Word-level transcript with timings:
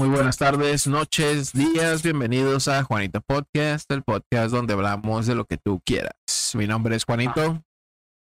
Muy 0.00 0.08
buenas 0.08 0.38
tardes, 0.38 0.86
noches, 0.86 1.52
días. 1.52 2.02
Bienvenidos 2.02 2.68
a 2.68 2.82
Juanito 2.84 3.20
Podcast, 3.20 3.92
el 3.92 4.02
podcast 4.02 4.50
donde 4.50 4.72
hablamos 4.72 5.26
de 5.26 5.34
lo 5.34 5.44
que 5.44 5.58
tú 5.58 5.82
quieras. 5.84 6.14
Mi 6.54 6.66
nombre 6.66 6.96
es 6.96 7.04
Juanito. 7.04 7.62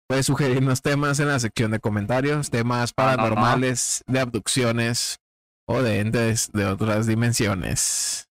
Puedes 0.08 0.26
sugerirnos 0.26 0.80
temas 0.80 1.18
en 1.18 1.26
la 1.26 1.40
sección 1.40 1.72
de 1.72 1.80
comentarios, 1.80 2.50
temas 2.50 2.92
paranormales, 2.92 4.04
de 4.06 4.20
abducciones 4.20 5.18
o 5.66 5.82
de 5.82 5.98
entes 5.98 6.52
de 6.52 6.66
otras 6.66 7.08
dimensiones. 7.08 8.28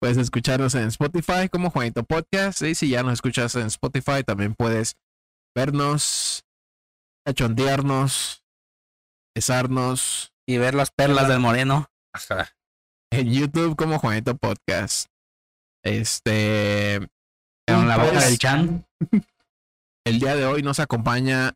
Puedes 0.00 0.18
escucharnos 0.18 0.76
en 0.76 0.86
Spotify 0.86 1.48
como 1.50 1.70
Juanito 1.70 2.04
Podcast. 2.04 2.62
Y 2.62 2.76
si 2.76 2.90
ya 2.90 3.02
nos 3.02 3.14
escuchas 3.14 3.56
en 3.56 3.66
Spotify, 3.66 4.22
también 4.24 4.54
puedes 4.54 4.94
vernos, 5.56 6.44
cachondearnos, 7.26 8.44
besarnos 9.34 10.32
Y 10.50 10.58
ver 10.58 10.74
las 10.74 10.90
perlas 10.90 11.28
del 11.28 11.38
moreno. 11.38 11.92
Ajá. 12.12 12.56
en 13.12 13.32
YouTube 13.32 13.76
como 13.76 14.00
Juanito 14.00 14.36
Podcast. 14.36 15.06
Este. 15.84 16.98
Con 17.68 17.86
la 17.86 17.96
boca 17.96 18.20
del 18.20 18.36
chan. 18.36 18.84
El 20.04 20.18
día 20.18 20.34
de 20.34 20.46
hoy 20.46 20.64
nos 20.64 20.80
acompaña 20.80 21.54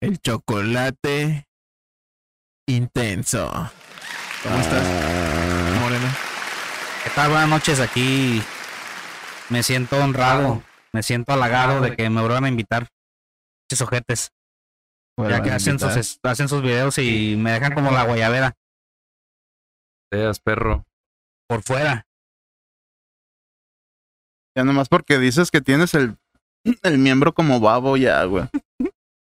el 0.00 0.18
chocolate 0.20 1.48
intenso. 2.66 3.46
¿Cómo 4.42 4.56
estás, 4.56 5.80
Moreno? 5.82 6.08
¿Qué 7.04 7.10
tal? 7.10 7.28
Buenas 7.28 7.48
noches. 7.50 7.78
Aquí 7.80 8.42
me 9.50 9.62
siento 9.62 10.02
honrado. 10.02 10.62
Me 10.92 11.02
siento 11.02 11.34
halagado 11.34 11.82
de 11.82 11.94
que 11.94 12.08
me 12.08 12.22
vuelvan 12.22 12.46
a 12.46 12.48
invitar. 12.48 12.88
Esos 13.68 13.86
ojetes. 13.86 14.30
Ya 15.18 15.42
que 15.42 15.50
hacen 15.50 15.78
sus, 15.78 16.20
hacen 16.22 16.48
sus 16.48 16.62
videos 16.62 16.98
y 16.98 17.36
me 17.36 17.52
dejan 17.52 17.72
como 17.72 17.90
la 17.90 18.04
guayabera 18.04 18.54
Seas 20.12 20.40
perro. 20.40 20.84
por 21.48 21.62
fuera. 21.62 22.06
Ya 24.56 24.64
nomás 24.64 24.88
porque 24.88 25.18
dices 25.18 25.50
que 25.50 25.60
tienes 25.60 25.94
el, 25.94 26.16
el 26.82 26.98
miembro 26.98 27.34
como 27.34 27.60
babo 27.60 27.96
ya, 27.96 28.22
güey. 28.24 28.44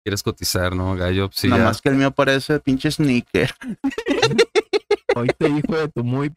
Quieres 0.05 0.23
cotizar, 0.23 0.75
¿no, 0.75 0.97
gallo? 0.97 1.31
Sí, 1.33 1.49
ya. 1.49 1.59
nomás 1.59 1.81
que 1.81 1.89
el 1.91 1.95
mío 1.97 2.11
parece 2.11 2.59
pinche 2.59 2.91
sneaker. 2.91 3.55
Hoy 5.15 5.29
te 5.39 5.49
hijo 5.49 5.77
de 5.77 5.89
tu 5.89 6.03
muy 6.03 6.33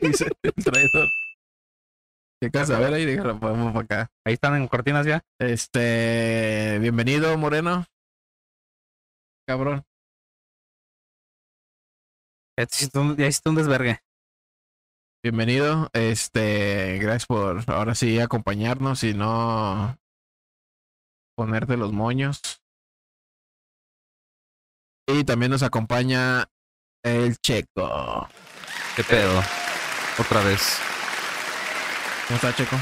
dice 0.00 0.28
el 0.42 0.52
traidor. 0.64 1.08
¿Qué 2.40 2.50
casa? 2.50 2.76
A 2.76 2.80
ver 2.80 2.94
ahí, 2.94 3.04
déjalo, 3.04 3.38
vamos 3.38 3.72
para 3.72 3.84
acá. 3.84 4.10
Ahí 4.24 4.34
están 4.34 4.54
en 4.54 4.68
cortinas 4.68 5.04
ya. 5.06 5.22
Este, 5.40 6.78
bienvenido, 6.80 7.36
Moreno. 7.36 7.84
Cabrón. 9.48 9.82
Ya 12.58 12.64
hiciste 12.64 12.98
un, 12.98 13.16
ya 13.16 13.26
hiciste 13.28 13.48
un 13.48 13.54
desvergue. 13.54 13.98
Bienvenido. 15.22 15.88
Este, 15.94 16.98
gracias 16.98 17.24
por 17.24 17.64
ahora 17.68 17.94
sí 17.94 18.20
acompañarnos 18.20 19.04
y 19.04 19.14
no 19.14 19.96
ponerte 21.34 21.78
los 21.78 21.94
moños. 21.94 22.42
Y 25.06 25.24
también 25.24 25.50
nos 25.50 25.62
acompaña 25.62 26.50
el 27.02 27.38
Checo. 27.38 28.28
¿Qué 28.96 29.02
pedo? 29.02 29.40
Otra 30.18 30.44
vez. 30.44 30.78
¿Cómo 32.26 32.36
está, 32.36 32.54
Checo? 32.54 32.76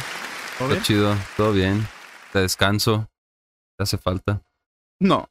¿Todo 0.59 0.69
bien? 0.70 0.83
chido, 0.83 1.14
todo 1.37 1.53
bien. 1.53 1.87
Te 2.33 2.41
descanso. 2.41 3.09
Te 3.78 3.84
hace 3.84 3.98
falta. 3.98 4.42
No, 4.98 5.28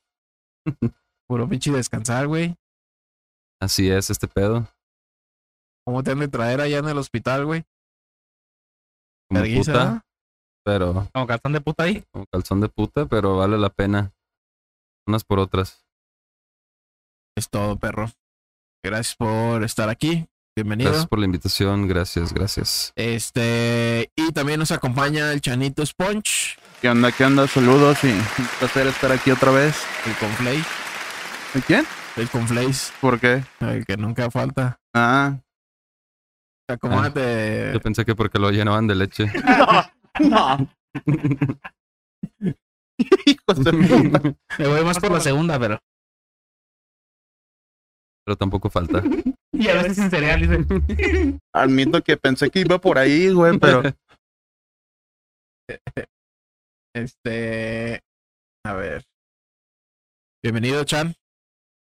Puro 1.28 1.48
pinche 1.50 1.72
descansar, 1.72 2.28
güey. 2.28 2.56
Así 3.62 3.90
es 3.90 4.09
este 4.09 4.28
pedo. 4.28 4.68
¿Cómo 5.86 6.04
te 6.04 6.12
han 6.12 6.20
de 6.20 6.28
traer 6.28 6.62
allá 6.62 6.80
en 6.80 6.88
el 6.90 6.98
hospital, 6.98 7.45
güey? 7.45 7.64
Como 9.30 9.42
Vergüenza, 9.42 9.72
puta, 9.72 9.86
¿no? 9.86 10.02
pero 10.64 11.08
Como 11.14 11.28
cartón 11.28 11.53
de 11.53 11.62
puta 11.62 11.84
ahí. 11.84 12.03
como 12.12 12.25
calzón 12.31 12.62
de 12.62 12.69
puta, 12.69 13.06
pero 13.08 13.38
vale 13.38 13.58
la 13.58 13.69
pena. 13.69 14.13
Unas 15.08 15.24
por 15.24 15.40
otras. 15.40 15.86
Es 17.38 17.50
todo, 17.50 17.78
perro. 17.78 18.09
Gracias 18.84 19.16
por 19.16 19.63
estar 19.63 19.90
aquí. 19.90 20.28
Bienvenido. 20.56 20.90
Gracias 20.92 21.09
por 21.09 21.19
la 21.19 21.25
invitación, 21.25 21.88
gracias, 21.88 22.34
gracias. 22.34 22.94
Este, 22.96 24.09
y 24.16 24.31
también 24.31 24.59
nos 24.59 24.72
acompaña 24.72 25.31
el 25.34 25.42
Chanito 25.42 25.86
Sponge, 25.86 26.57
¿qué 26.81 26.90
onda? 26.90 27.12
¿Qué 27.12 27.25
onda? 27.25 27.46
Saludos 27.47 28.02
y 28.06 28.07
un 28.12 28.47
placer 28.59 28.88
estar 28.88 29.12
aquí 29.12 29.31
otra 29.31 29.52
vez. 29.52 29.75
el 30.06 30.16
Conflay, 30.16 30.63
¿Y 31.56 31.62
quién? 31.62 31.86
el 32.18 32.30
Conflays, 32.30 32.94
¿Por 33.02 33.20
qué? 33.20 33.44
el 33.62 33.86
que 33.86 33.98
nunca 33.98 34.30
falta. 34.30 34.78
Ah, 34.94 35.40
Acomódate. 36.68 37.72
Yo 37.74 37.80
pensé 37.80 38.04
que 38.06 38.16
porque 38.16 38.40
lo 38.40 38.50
llenaban 38.52 38.88
de 38.88 38.96
leche. 38.96 39.26
no, 40.20 40.28
no. 40.30 40.70
Hijos 43.26 43.64
de 43.64 43.72
puta. 43.72 44.36
Me 44.58 44.68
voy 44.68 44.84
más 44.84 45.00
por 45.00 45.12
la 45.12 45.20
segunda, 45.20 45.60
pero. 45.60 45.80
pero 48.26 48.36
tampoco 48.38 48.70
falta. 48.70 49.02
Y 49.58 49.70
a 49.70 49.76
veces 49.76 49.96
sin 49.96 50.10
cereal, 50.10 50.42
dice. 50.42 51.40
Admito 51.54 52.02
que 52.04 52.18
pensé 52.18 52.50
que 52.50 52.60
iba 52.60 52.78
por 52.78 52.98
ahí, 52.98 53.32
güey, 53.32 53.58
pero 53.58 53.84
Este, 56.94 58.02
a 58.66 58.74
ver. 58.74 59.06
Bienvenido, 60.44 60.84
Chan. 60.84 61.16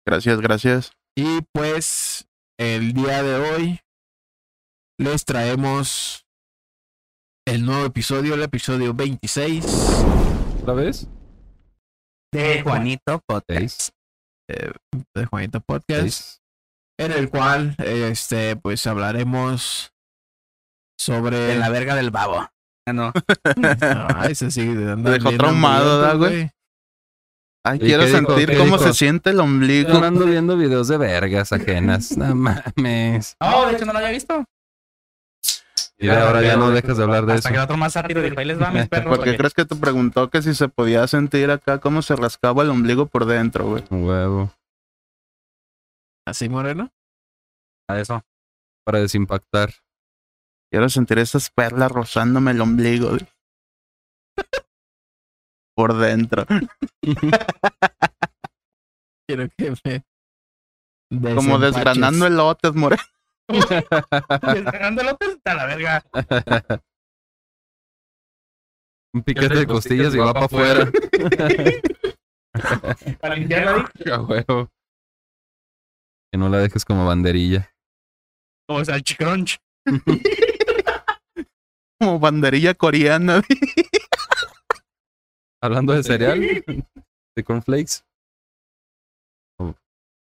Gracias, 0.05 0.39
gracias. 0.41 0.91
Y 1.15 1.41
pues, 1.51 2.27
el 2.57 2.93
día 2.93 3.23
de 3.23 3.35
hoy 3.35 3.79
les 4.97 5.25
traemos 5.25 6.25
el 7.45 7.65
nuevo 7.65 7.85
episodio, 7.85 8.35
el 8.35 8.43
episodio 8.43 8.93
26 8.93 9.65
¿Otra 10.61 10.73
vez? 10.75 11.07
De 12.31 12.61
Juanito 12.63 13.21
Podcast. 13.27 13.59
Seis. 13.59 13.93
de 15.13 15.25
Juanito 15.25 15.59
Podcast. 15.59 16.01
seis. 16.01 16.41
en 16.97 17.11
el 17.11 17.29
cual 17.29 17.75
este 17.79 18.55
pues 18.55 18.87
hablaremos 18.87 19.93
sobre 20.97 21.37
De 21.37 21.55
la 21.57 21.69
verga 21.69 21.95
del 21.95 22.11
babo. 22.11 22.47
Ah, 22.87 22.93
no. 22.93 23.11
Ay, 24.15 24.35
se 24.35 24.51
sigue 24.51 24.73
dando 24.85 25.11
Te 25.11 25.19
dejó 25.19 25.35
traumado, 25.37 25.99
¿verdad, 25.99 26.11
hambriento, 26.11 26.35
güey? 26.37 26.62
Ay, 27.66 27.78
¿Y 27.78 27.85
quiero 27.85 28.06
dijo? 28.06 28.18
sentir 28.18 28.50
¿Qué 28.50 28.57
cómo 28.57 28.78
dijo? 28.78 28.90
se 28.90 28.94
siente 28.94 29.29
el 29.29 29.40
ombligo. 29.40 29.90
Yo 29.94 30.03
ando 30.03 30.25
viendo 30.25 30.57
videos 30.57 30.88
de 30.90 30.97
vergas 30.97 31.53
ajenas. 31.53 32.18
No 32.18 32.35
mames. 32.35 33.38
No, 33.40 33.66
de 33.68 33.74
hecho 33.75 33.85
no 33.85 33.94
lo 33.94 34.00
había 34.00 34.12
visto. 34.12 34.44
Y 35.97 36.07
de 36.07 36.18
ahora 36.18 36.41
ya 36.41 36.57
no 36.57 36.72
dejas 36.72 36.97
de 36.97 37.03
hablar 37.03 37.25
de 37.25 37.34
Hasta 37.34 37.47
eso. 37.50 37.56
que 37.56 37.62
otro 37.63 37.78
más 37.78 37.94
sátiro 37.94 38.22
dijo, 38.22 38.38
ahí 38.38 38.46
les 38.46 38.62
va 38.62 38.72
mis 38.72 38.90
perros. 38.90 39.16
¿Por 39.16 39.24
qué 39.24 39.38
crees 39.38 39.53
que 39.53 39.63
te 39.63 39.75
preguntó 39.78 40.29
que 40.29 40.41
si 40.41 40.53
se 40.53 40.68
podía 40.68 41.07
sentir 41.07 41.50
acá 41.51 41.79
cómo 41.79 42.01
se 42.01 42.16
rascaba 42.18 42.63
el 42.63 42.69
ombligo 42.72 43.06
por 43.06 43.25
dentro, 43.25 43.68
güey? 43.68 43.84
Huevo. 43.90 44.51
así 46.25 46.50
moreno 46.50 46.90
De 47.88 48.01
eso. 48.01 48.22
Para 48.85 49.00
desimpactar. 49.00 49.74
Quiero 50.69 50.90
sentir 50.90 51.19
esas 51.19 51.50
perlas 51.50 51.91
rozándome 51.91 52.51
el 52.51 52.59
ombligo. 52.59 53.12
güey. 53.12 53.22
Por 55.75 55.97
dentro. 55.97 56.45
quiero 59.28 59.50
que 59.57 59.73
me 59.84 61.35
Como 61.35 61.59
desgranando 61.59 62.28
elotes, 62.28 62.73
more. 62.75 62.97
Descargando 63.47 65.01
el 65.01 65.07
otro 65.09 65.31
está 65.31 65.56
la 65.56 65.66
verga. 65.66 66.03
Un 69.13 69.23
piquete 69.23 69.56
de 69.56 69.67
costillas 69.67 70.16
y 70.16 70.17
va 70.17 70.33
para 70.33 70.45
afuera. 70.45 70.91
Para 73.19 73.35
limpiarla 73.35 73.91
huevo. 74.22 74.69
Que 76.31 76.38
no 76.38 76.50
la 76.50 76.59
dejes 76.59 76.85
como 76.85 77.06
banderilla. 77.06 77.73
Como 78.68 78.86
salchicrunch. 78.86 79.57
Como 82.00 82.19
banderilla 82.19 82.75
coreana. 82.75 83.42
Hablando 85.63 85.94
de 85.94 86.04
cereal. 86.04 86.39
De 87.36 87.44
cornflakes. 87.44 88.04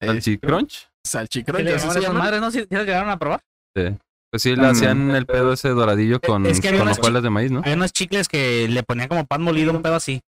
Salchicrunch. 0.02 0.90
salchicrunch 1.06 1.58
¿Qué 1.58 1.64
le 1.64 1.76
así 1.76 1.82
llamaban 1.82 1.94
se 1.94 2.00
esas 2.00 2.14
madres? 2.14 2.40
¿No? 2.42 2.52
¿Sí, 2.52 2.60
sí 2.62 2.68
las 2.72 2.86
llegaron 2.86 3.10
a 3.10 3.20
probar? 3.20 3.44
Sí. 3.76 3.98
Pues 4.32 4.44
sí, 4.44 4.56
le 4.56 4.68
hacían 4.68 5.12
el 5.12 5.26
pedo 5.26 5.52
ese 5.52 5.70
doradillo 5.70 6.22
con, 6.22 6.46
Es 6.46 6.62
que 6.62 6.78
con 6.78 6.88
hojuelas 6.88 7.24
de 7.24 7.30
maíz, 7.30 7.52
¿no? 7.52 7.60
Había 7.60 7.74
unos 7.74 7.92
chicles 7.92 8.30
que 8.30 8.70
le 8.70 8.84
ponían 8.84 9.10
como 9.10 9.26
pan 9.26 9.42
molido, 9.42 9.74
un 9.74 9.82
pedo 9.82 9.96
así. 9.96 10.22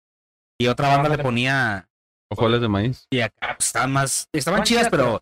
Y 0.58 0.69
otra 0.69 0.88
banda 0.88 1.14
le 1.14 1.22
ponía. 1.22 1.88
Hojuelas 2.31 2.62
de 2.62 2.69
maíz. 2.69 3.06
Y 3.10 3.20
acá 3.20 3.54
pues, 3.56 3.66
estaban 3.66 3.92
más. 3.92 4.28
Estaban 4.32 4.62
chidas, 4.62 4.88
pero. 4.90 5.20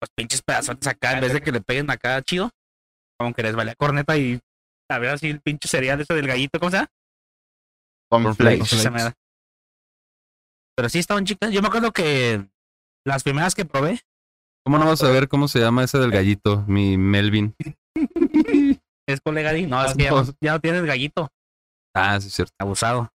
Los 0.00 0.10
pinches 0.16 0.42
pedazotes 0.42 0.88
acá, 0.88 1.12
en 1.12 1.20
vez 1.20 1.32
de 1.32 1.40
que 1.40 1.52
le 1.52 1.60
peguen 1.60 1.88
acá 1.90 2.20
chido. 2.22 2.50
Como 3.16 3.32
que 3.34 3.44
les 3.44 3.54
valía 3.54 3.76
corneta 3.76 4.16
y. 4.16 4.40
A 4.90 4.98
ver 4.98 5.10
así 5.10 5.30
el 5.30 5.40
pinche 5.40 5.68
cereal 5.68 6.00
ese 6.00 6.12
del 6.12 6.26
gallito, 6.26 6.58
¿cómo 6.58 6.70
se 6.70 6.78
llama? 6.78 6.90
Cornflakes. 8.20 9.14
Pero 10.76 10.88
sí 10.88 10.98
estaban 10.98 11.24
chicas. 11.24 11.50
Yo 11.50 11.62
me 11.62 11.68
acuerdo 11.68 11.92
que 11.92 12.46
las 13.06 13.22
primeras 13.22 13.54
que 13.54 13.64
probé 13.64 14.00
¿Cómo 14.64 14.78
no 14.78 14.86
vas 14.86 15.02
a 15.02 15.10
ver 15.10 15.28
cómo 15.28 15.48
se 15.48 15.58
llama 15.58 15.82
ese 15.82 15.98
del 15.98 16.12
gallito? 16.12 16.64
Mi 16.68 16.96
Melvin. 16.96 17.56
Es 19.08 19.20
colega 19.20 19.52
de... 19.52 19.66
No, 19.66 19.84
es 19.84 19.94
que 19.94 20.04
ya, 20.04 20.10
no- 20.12 20.24
ya 20.40 20.52
no 20.52 20.60
tienes 20.60 20.84
gallito. 20.84 21.28
Ah, 21.96 22.20
sí, 22.20 22.28
es 22.28 22.34
cierto. 22.34 22.54
Abusado. 22.60 23.12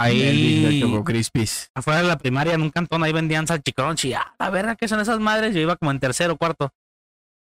Ahí. 0.00 0.80
Choco 0.80 1.04
Crispies. 1.04 1.70
afuera 1.76 2.02
de 2.02 2.08
la 2.08 2.18
primaria, 2.18 2.54
en 2.54 2.62
un 2.62 2.70
cantón, 2.70 3.04
ahí 3.04 3.12
vendían 3.12 3.46
salchicrunch 3.46 4.06
y, 4.06 4.14
ah, 4.14 4.34
la 4.38 4.50
verga, 4.50 4.74
¿qué 4.74 4.88
son 4.88 4.98
esas 4.98 5.20
madres? 5.20 5.54
Yo 5.54 5.60
iba 5.60 5.76
como 5.76 5.92
en 5.92 6.00
tercero 6.00 6.32
o 6.32 6.36
cuarto. 6.36 6.72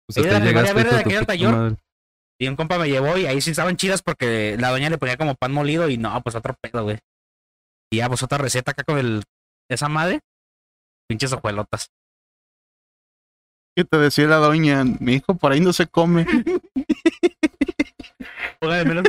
Pues 0.09 0.19
hasta 0.19 0.41
de 0.41 0.41
la 0.41 0.45
llegaste, 0.47 0.51
primaria 0.51 0.71
hijo 0.71 0.79
de 0.79 0.83
verde 0.83 0.91
tu 0.91 0.97
de 0.97 1.01
aquel 1.01 1.19
puta 1.21 1.27
taller. 1.33 1.77
Y 2.43 2.49
un 2.49 2.57
compa 2.57 2.77
me 2.77 2.89
llevó 2.91 3.17
y 3.17 3.27
ahí 3.27 3.41
sí 3.41 3.53
estaban 3.53 3.77
chidas 3.77 4.03
porque 4.03 4.57
la 4.59 4.71
doña 4.71 4.91
le 4.91 4.99
ponía 4.99 5.17
como 5.17 5.37
pan 5.37 5.53
molido 5.53 5.89
y 5.89 5.97
no, 5.97 6.21
pues 6.23 6.35
otro 6.35 6.57
pedo, 6.61 6.83
güey. 6.83 6.99
Y 7.93 7.99
ya, 7.99 8.09
pues 8.09 8.25
otra 8.25 8.37
receta 8.39 8.73
acá 8.73 8.83
con 8.83 8.99
el, 8.99 9.23
esa 9.71 9.89
madre. 9.89 10.19
Pinches 11.09 11.33
hojuelotas. 11.33 11.93
¿Qué 13.77 13.85
te 13.85 13.97
decía 13.99 14.27
la 14.27 14.39
doña? 14.39 14.83
Mi 14.85 15.13
hijo, 15.15 15.37
por 15.37 15.53
ahí 15.53 15.61
no 15.61 15.73
se 15.73 15.87
come. 15.87 16.27
Póngale 18.61 18.85
menos. 18.87 19.05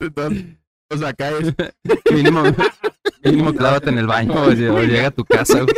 Entonces, 0.00 0.44
pues 0.88 1.02
acá 1.02 1.30
es. 1.30 1.52
Mínimo, 2.12 2.44
mínimo 3.24 3.52
clávate 3.52 3.90
en 3.90 3.98
el 3.98 4.06
baño 4.06 4.32
o 4.34 4.52
lle- 4.52 4.70
o 4.70 4.80
llega 4.82 5.08
a 5.08 5.10
tu 5.10 5.24
casa. 5.24 5.62
güey. 5.62 5.74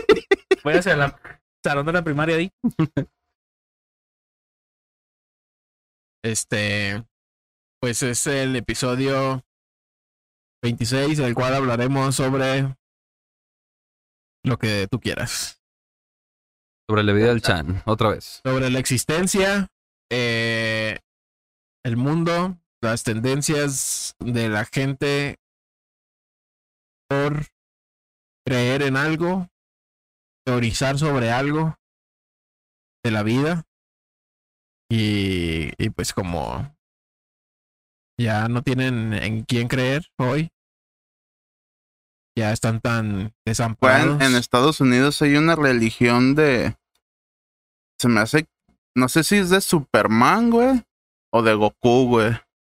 Voy 0.62 0.75
hacia 0.75 0.94
la 0.97 1.19
salón 1.64 1.87
de 1.87 1.93
la 1.93 2.02
primaria 2.02 2.37
ahí. 2.37 2.50
Este. 6.26 7.05
Pues 7.81 8.02
es 8.02 8.26
el 8.26 8.56
episodio 8.56 9.44
26, 10.61 11.20
el 11.20 11.34
cual 11.34 11.55
hablaremos 11.55 12.17
sobre 12.17 12.75
lo 14.43 14.58
que 14.58 14.88
tú 14.90 14.99
quieras. 14.99 15.62
Sobre 16.88 17.05
la 17.05 17.12
vida 17.12 17.28
del 17.28 17.43
Chan, 17.43 17.82
otra 17.87 18.08
vez. 18.08 18.40
Sobre 18.44 18.70
la 18.70 18.81
existencia, 18.81 19.69
eh, 20.11 20.99
el 21.84 21.96
mundo, 21.96 22.58
las 22.82 23.05
tendencias 23.05 24.17
de 24.19 24.49
la 24.49 24.64
gente 24.64 25.37
por 27.08 27.46
creer 28.44 28.82
en 28.82 28.96
algo, 28.96 29.49
teorizar 30.44 30.99
sobre 30.99 31.31
algo 31.31 31.76
de 33.05 33.11
la 33.12 33.23
vida. 33.23 33.62
Y, 34.91 35.73
y 35.83 35.91
pues 35.91 36.12
como 36.12 36.75
ya 38.19 38.49
no 38.49 38.62
tienen 38.62 39.12
en 39.15 39.43
quién 39.44 39.69
creer 39.69 40.06
hoy, 40.19 40.50
ya 42.38 42.53
están 42.53 42.81
tan 42.81 43.12
Bueno, 43.15 43.33
desamparados. 43.44 44.23
en 44.23 44.37
Estados 44.37 44.81
Unidos 44.81 45.21
hay 45.23 45.37
una 45.37 45.56
religión 45.56 46.35
de. 46.35 46.77
Se 48.00 48.09
me 48.09 48.21
hace. 48.21 48.47
No 48.94 49.09
sé 49.09 49.25
si 49.25 49.37
es 49.37 49.50
de 49.50 49.61
Superman, 49.61 50.50
güey. 50.50 50.83
O 51.33 51.43
de 51.43 51.55
Goku, 51.55 52.06
güey. 52.09 52.33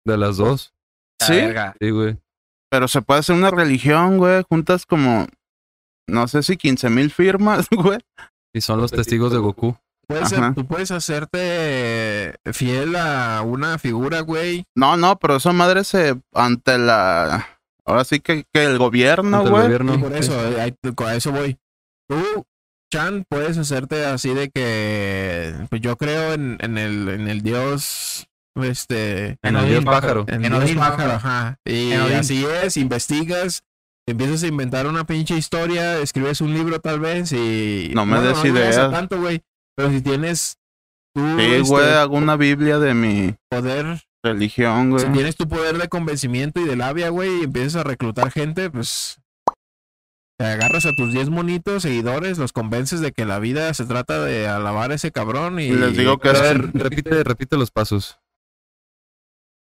De 0.06 0.18
las 0.18 0.38
dos. 0.38 0.74
La 1.20 1.28
Sí, 1.28 1.34
verga. 1.34 1.76
Sí, 1.80 1.90
güey. 1.90 2.18
pero 2.72 2.88
se 2.88 3.02
puede 3.02 3.20
hacer 3.20 3.36
una 3.36 3.52
religión, 3.52 4.18
güey. 4.18 4.44
Juntas 4.48 4.86
como. 4.86 5.28
No 6.10 6.28
sé 6.28 6.42
si 6.44 6.56
15 6.56 6.90
mil 6.90 7.12
firmas, 7.12 7.68
güey. 7.72 8.00
Y 8.56 8.62
son 8.62 8.80
los 8.80 8.92
testigos 8.92 9.32
de 9.34 9.40
Goku. 9.40 9.78
Puedes 10.08 10.30
ser- 10.30 10.54
tú 10.56 10.66
puedes 10.66 10.90
hacerte 10.92 12.36
fiel 12.54 12.96
a 12.96 13.42
una 13.46 13.78
figura, 13.78 14.22
güey. 14.22 14.64
No, 14.76 14.96
no, 14.98 15.18
pero 15.20 15.36
esa 15.38 15.52
madre 15.54 15.84
se. 15.84 16.16
Ante 16.34 16.78
la. 16.78 17.48
Ahora 17.86 18.04
sí 18.04 18.20
que, 18.20 18.46
que 18.54 18.64
el 18.66 18.78
gobierno, 18.78 19.38
Ante 19.38 19.48
el 19.48 19.52
güey. 19.52 19.64
gobierno. 19.64 19.96
Y 19.96 19.98
por 19.98 20.16
eso, 20.16 20.34
eh, 20.48 20.62
ahí- 20.62 20.76
a 21.06 21.16
eso 21.16 21.32
voy. 21.32 21.58
Tú, 22.10 22.46
Chan, 22.92 23.26
puedes 23.30 23.58
hacerte 23.58 24.06
así 24.06 24.34
de 24.34 24.50
que. 24.50 25.54
Pues 25.70 25.82
yo 25.82 25.98
creo 25.98 26.34
en, 26.34 26.58
en 26.62 26.78
el, 26.78 27.10
en 27.10 27.28
el 27.28 27.42
dios. 27.42 28.28
Este. 28.56 29.38
En 29.44 29.56
el 29.56 29.68
dios 29.68 29.86
pájaro. 29.86 30.26
En 30.28 30.46
En 30.46 30.54
dios 30.54 30.72
pájaro, 30.72 31.12
ajá. 31.14 31.58
Y 31.66 31.92
así 31.94 32.46
es, 32.64 32.78
investigas. 32.78 33.64
Empiezas 34.10 34.42
a 34.44 34.48
inventar 34.48 34.88
una 34.88 35.06
pinche 35.06 35.36
historia, 35.36 36.00
escribes 36.00 36.40
un 36.40 36.54
libro 36.54 36.80
tal 36.80 37.02
vez 37.02 37.34
y... 37.34 37.92
No 37.94 38.06
me 38.06 38.22
des 38.22 38.42
llegas 38.42 38.44
a 38.44 38.48
ideas. 38.78 38.92
tanto, 38.92 39.20
güey. 39.20 39.42
Pero 39.78 39.92
si 39.92 40.02
tienes 40.02 40.58
tú 41.16 41.22
Sí, 41.38 41.46
este, 41.46 41.70
güey, 41.70 41.90
hago 41.94 42.18
una 42.18 42.36
Biblia 42.36 42.80
de 42.80 42.94
mi 42.94 43.36
poder 43.50 44.02
religión, 44.24 44.90
güey. 44.90 45.06
Si 45.06 45.12
tienes 45.12 45.36
tu 45.38 45.48
poder 45.48 45.78
de 45.78 45.88
convencimiento 45.88 46.60
y 46.60 46.66
de 46.66 46.76
labia, 46.76 47.10
güey, 47.10 47.42
y 47.42 47.44
empiezas 47.44 47.78
a 47.78 47.84
reclutar 47.84 48.32
gente, 48.32 48.70
pues 48.70 49.22
te 50.40 50.46
agarras 50.46 50.86
a 50.86 50.94
tus 50.94 51.14
10 51.14 51.30
monitos 51.30 51.84
seguidores, 51.84 52.38
los 52.38 52.54
convences 52.54 53.00
de 53.02 53.12
que 53.12 53.26
la 53.26 53.40
vida 53.40 53.74
se 53.74 53.86
trata 53.86 54.24
de 54.24 54.48
alabar 54.48 54.92
a 54.92 54.96
ese 54.96 55.12
cabrón 55.12 55.60
y 55.60 55.66
Y 55.66 55.74
les 55.74 55.96
digo 55.96 56.18
que 56.20 56.30
A 56.30 56.32
es 56.34 56.42
ver, 56.42 56.72
repite, 56.74 57.24
repite 57.24 57.58
los 57.58 57.72
pasos. 57.72 58.20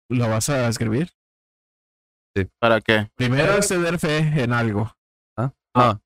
lo 0.10 0.28
vas 0.30 0.50
a 0.50 0.68
escribir. 0.68 1.12
¿Para 2.60 2.80
qué? 2.80 3.10
Primero 3.16 3.54
es 3.58 3.68
tener 3.68 4.00
fe 4.00 4.18
en 4.42 4.54
algo. 4.54 4.96
No. 5.76 6.02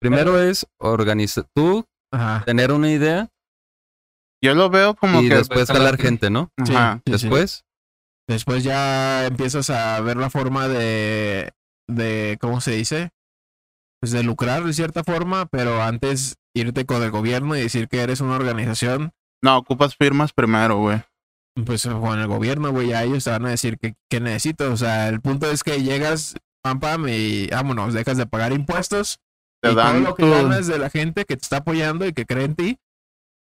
Primero 0.00 0.40
es 0.40 0.66
organizar. 0.78 1.44
Tú 1.54 1.84
Ajá. 2.12 2.42
tener 2.44 2.72
una 2.72 2.90
idea 2.90 3.28
Yo 4.42 4.54
lo 4.54 4.70
veo 4.70 4.94
como 4.94 5.20
y 5.22 5.28
que. 5.28 5.36
después 5.36 5.68
jalar 5.68 5.96
gente, 5.98 6.30
¿no? 6.30 6.50
Sí, 6.64 6.74
Ajá. 6.74 6.96
sí, 6.96 7.02
sí. 7.06 7.12
Después, 7.12 7.64
Después 8.28 8.62
ya 8.62 9.24
empiezas 9.26 9.70
a 9.70 9.98
ver 10.02 10.18
la 10.18 10.28
forma 10.28 10.68
de, 10.68 11.50
de, 11.88 12.36
¿cómo 12.40 12.60
se 12.60 12.72
dice? 12.72 13.10
Pues 14.00 14.12
de 14.12 14.22
lucrar 14.22 14.64
de 14.64 14.72
cierta 14.74 15.02
forma, 15.02 15.46
pero 15.46 15.82
antes 15.82 16.36
irte 16.54 16.84
con 16.84 17.02
el 17.02 17.10
gobierno 17.10 17.56
y 17.56 17.60
decir 17.62 17.88
que 17.88 18.00
eres 18.02 18.20
una 18.20 18.36
organización 18.36 19.12
No, 19.42 19.56
ocupas 19.56 19.96
firmas 19.96 20.32
primero, 20.34 20.76
güey. 20.76 21.02
pues 21.64 21.86
con 21.86 22.18
el 22.18 22.26
gobierno, 22.26 22.70
güey, 22.70 22.88
ya 22.88 23.02
ellos 23.02 23.24
te 23.24 23.30
van 23.30 23.46
a 23.46 23.50
decir 23.50 23.78
que, 23.78 23.94
que 24.10 24.20
necesito. 24.20 24.70
O 24.72 24.76
sea, 24.76 25.08
el 25.08 25.20
punto 25.22 25.50
es 25.50 25.62
que 25.64 25.82
llegas, 25.82 26.36
pam, 26.62 26.80
pam, 26.80 27.08
y 27.08 27.46
vámonos, 27.46 27.94
dejas 27.94 28.18
de 28.18 28.26
pagar 28.26 28.52
impuestos. 28.52 29.20
Te 29.62 29.72
y 29.72 29.74
todo 29.74 29.92
lo 30.00 30.14
que 30.14 30.22
tu- 30.22 30.30
ganas 30.30 30.66
de 30.66 30.78
la 30.78 30.90
gente 30.90 31.24
que 31.24 31.36
te 31.36 31.42
está 31.42 31.58
apoyando 31.58 32.06
y 32.06 32.12
que 32.12 32.26
cree 32.26 32.44
en 32.44 32.54
ti, 32.54 32.78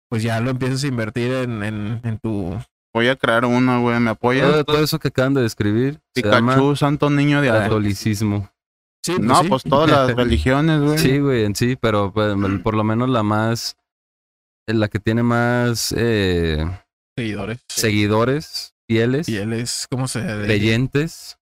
pues 0.09 0.23
ya 0.23 0.39
lo 0.39 0.49
empiezas 0.51 0.83
a 0.83 0.87
invertir 0.87 1.31
en, 1.31 1.63
en, 1.63 2.01
en 2.03 2.19
tu... 2.19 2.57
Voy 2.93 3.07
a 3.09 3.15
crear 3.15 3.45
una, 3.45 3.77
güey. 3.79 3.99
¿Me 3.99 4.09
apoyan? 4.11 4.49
todo, 4.49 4.63
todo 4.63 4.83
eso 4.83 4.97
que 4.97 5.09
acaban 5.09 5.33
de 5.35 5.41
describir 5.43 5.99
Pikachu, 6.15 6.75
santo 6.75 7.09
niño 7.09 7.41
de 7.41 7.49
catolicismo. 7.49 8.49
Sí, 9.05 9.13
pues 9.17 9.21
No, 9.27 9.43
sí. 9.43 9.49
pues 9.49 9.63
todas 9.63 9.89
las 9.91 10.15
religiones, 10.15 10.81
güey. 10.81 10.97
Sí, 10.97 11.19
güey, 11.19 11.43
en 11.45 11.55
sí, 11.55 11.75
pero 11.75 12.11
pues, 12.11 12.33
por 12.63 12.73
lo 12.73 12.83
menos 12.83 13.09
la 13.09 13.21
más, 13.21 13.77
la 14.65 14.87
que 14.87 14.99
tiene 14.99 15.21
más 15.21 15.93
eh, 15.95 16.65
Seguidores. 17.15 17.59
seguidores 17.67 18.73
fieles, 18.89 19.27
Y 19.29 19.35
él 19.37 19.53
es, 19.53 19.85
¿cómo 19.91 20.07
se 20.07 20.21
creyentes, 20.21 21.37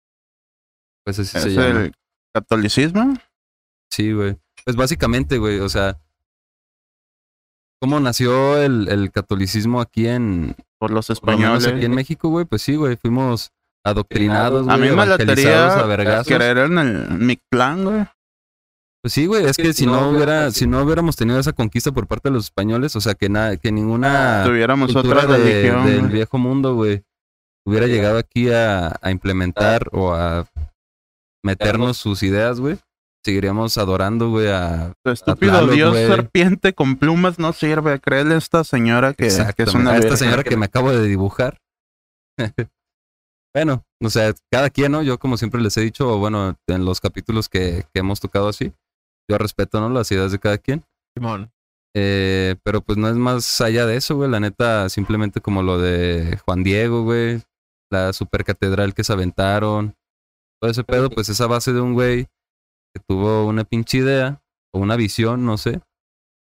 pues 1.03 1.19
así 1.19 1.35
Es 1.37 1.43
se 1.43 1.49
llama. 1.49 1.81
el 1.85 1.93
catolicismo. 2.33 3.17
Sí, 3.91 4.11
güey. 4.13 4.37
Pues 4.71 4.77
básicamente, 4.77 5.37
güey, 5.37 5.59
o 5.59 5.67
sea, 5.67 5.99
¿cómo 7.81 7.99
nació 7.99 8.57
el, 8.57 8.87
el 8.87 9.11
catolicismo 9.11 9.81
aquí 9.81 10.07
en, 10.07 10.55
Por 10.79 10.91
los 10.91 11.07
por 11.07 11.31
lo 11.33 11.37
menos 11.37 11.57
españoles. 11.59 11.67
aquí 11.67 11.85
en 11.85 11.93
México, 11.95 12.29
güey? 12.29 12.45
Pues 12.45 12.61
sí, 12.61 12.75
güey, 12.75 12.95
fuimos 12.95 13.51
adoctrinados, 13.83 14.67
A 14.69 14.77
güey, 14.77 14.89
mí 14.89 14.95
me 14.95 15.01
a 15.01 15.85
vergazos. 15.85 16.27
querer 16.27 16.57
en 16.59 16.77
el 16.77 17.09
Mictlán, 17.19 17.83
güey. 17.83 18.05
Pues 19.03 19.13
sí, 19.13 19.25
güey, 19.25 19.45
es 19.45 19.57
que 19.57 19.73
si 19.73 19.85
no 19.87 20.09
hubiera, 20.11 20.51
si 20.51 20.67
no 20.67 20.83
hubiéramos 20.83 21.15
tenido 21.15 21.39
esa 21.39 21.53
conquista 21.53 21.91
por 21.91 22.07
parte 22.07 22.29
de 22.29 22.35
los 22.35 22.45
españoles, 22.45 22.95
o 22.95 23.01
sea, 23.01 23.15
que 23.15 23.27
nada, 23.29 23.57
que 23.57 23.71
ninguna 23.71 24.43
Tuviéramos 24.45 24.95
otra 24.95 25.25
de- 25.25 25.37
religión. 25.37 25.85
del 25.87 26.07
viejo 26.07 26.37
mundo, 26.37 26.75
güey, 26.75 27.03
hubiera 27.65 27.87
llegado 27.87 28.19
aquí 28.19 28.51
a, 28.51 28.95
a 29.01 29.11
implementar 29.11 29.89
o 29.91 30.13
a 30.13 30.45
meternos 31.43 31.97
sus 31.97 32.21
ideas, 32.21 32.59
güey, 32.59 32.77
seguiríamos 33.23 33.77
adorando, 33.77 34.29
güey, 34.29 34.47
a... 34.47 34.93
Tu 35.03 35.11
estúpido 35.11 35.51
Tlaloc, 35.53 35.71
dios 35.71 35.91
güey. 35.91 36.07
serpiente 36.07 36.73
con 36.73 36.97
plumas 36.97 37.39
no 37.39 37.53
sirve. 37.53 37.99
Créele 37.99 38.35
a 38.35 38.37
esta 38.37 38.63
señora 38.63 39.13
que, 39.13 39.27
que 39.55 39.63
es 39.63 39.73
una 39.73 39.91
a 39.91 39.97
esta 39.97 40.17
señora 40.17 40.43
que 40.43 40.57
me 40.57 40.65
acabo 40.65 40.91
de 40.91 41.07
dibujar. 41.07 41.57
bueno, 43.55 43.83
o 44.01 44.09
sea, 44.09 44.33
cada 44.51 44.69
quien, 44.69 44.91
¿no? 44.91 45.03
Yo 45.03 45.19
como 45.19 45.37
siempre 45.37 45.61
les 45.61 45.77
he 45.77 45.81
dicho, 45.81 46.11
o 46.11 46.17
bueno, 46.17 46.55
en 46.67 46.85
los 46.85 46.99
capítulos 46.99 47.49
que, 47.49 47.85
que 47.93 47.99
hemos 47.99 48.19
tocado 48.19 48.47
así, 48.47 48.73
yo 49.29 49.37
respeto, 49.37 49.79
¿no? 49.79 49.89
Las 49.89 50.11
ideas 50.11 50.31
de 50.31 50.39
cada 50.39 50.57
quien. 50.57 50.83
Simón. 51.15 51.51
Eh, 51.93 52.55
pero 52.63 52.81
pues 52.81 52.97
no 52.97 53.09
es 53.09 53.15
más 53.15 53.61
allá 53.61 53.85
de 53.85 53.97
eso, 53.97 54.15
güey. 54.15 54.29
La 54.29 54.39
neta, 54.39 54.89
simplemente 54.89 55.41
como 55.41 55.61
lo 55.61 55.77
de 55.77 56.39
Juan 56.45 56.63
Diego, 56.63 57.03
güey. 57.03 57.41
La 57.91 58.13
super 58.13 58.43
catedral 58.43 58.93
que 58.93 59.03
se 59.03 59.13
aventaron. 59.13 59.95
Todo 60.61 60.71
ese 60.71 60.83
pedo, 60.83 61.09
pues 61.09 61.27
esa 61.29 61.47
base 61.47 61.73
de 61.73 61.81
un 61.81 61.93
güey 61.93 62.27
que 62.93 63.01
tuvo 63.07 63.45
una 63.47 63.63
pinche 63.63 63.99
idea 63.99 64.41
o 64.73 64.79
una 64.79 64.95
visión, 64.95 65.45
no 65.45 65.57
sé. 65.57 65.81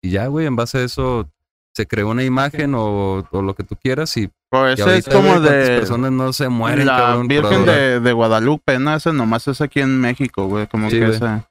Y 0.01 0.11
ya, 0.11 0.27
güey, 0.27 0.45
en 0.47 0.55
base 0.55 0.79
a 0.79 0.83
eso 0.83 1.29
se 1.75 1.87
creó 1.87 2.09
una 2.09 2.23
imagen 2.23 2.75
o, 2.75 3.27
o 3.31 3.41
lo 3.41 3.55
que 3.55 3.63
tú 3.63 3.75
quieras 3.75 4.15
y, 4.17 4.29
Pues 4.51 4.79
ese 4.79 4.97
es 4.97 5.07
como 5.07 5.39
de 5.39 5.79
personas 5.79 6.11
no 6.11 6.31
se 6.33 6.47
mueren, 6.49 6.85
la 6.85 6.97
cabrón, 6.97 7.27
Virgen 7.27 7.65
de, 7.65 7.99
de 7.99 8.13
Guadalupe, 8.13 8.77
¿no? 8.79 8.95
Ese 8.95 9.11
nomás 9.13 9.47
es 9.47 9.59
aquí 9.61 9.79
en 9.79 9.99
México, 9.99 10.45
güey. 10.47 10.67
Como 10.67 10.89
Sí, 10.89 10.99
que 10.99 11.07
esa. 11.07 11.49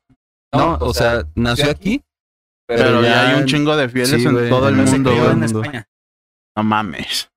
No, 0.54 0.74
o 0.80 0.92
sea, 0.94 1.24
nació 1.34 1.70
aquí. 1.70 2.02
Pero, 2.68 3.02
ya 3.02 3.30
hay 3.30 3.40
un 3.40 3.46
chingo 3.46 3.76
de 3.76 3.88
fieles 3.88 4.10
Sí, 4.22 4.26
en 4.28 4.48
todo 4.48 4.68
el 4.68 4.76
mundo, 4.76 5.10
güey. 5.14 5.30
en 5.32 5.40
No 5.40 5.46
España. 5.46 5.88
mames. 6.56 7.28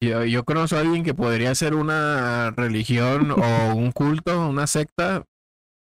Yo, 0.00 0.24
yo 0.24 0.44
conozco 0.44 0.76
a 0.76 0.80
alguien 0.80 1.04
que 1.04 1.14
podría 1.14 1.54
ser 1.54 1.74
una 1.74 2.50
religión 2.50 3.30
o 3.30 3.74
un 3.74 3.92
culto, 3.92 4.48
una 4.48 4.66
secta 4.66 5.24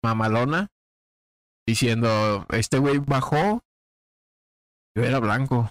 mamalona, 0.02 0.68
diciendo, 1.66 2.47
este 2.50 2.78
güey 2.78 2.99
bajó, 2.99 3.62
yo 4.97 5.04
era 5.04 5.21
blanco, 5.21 5.71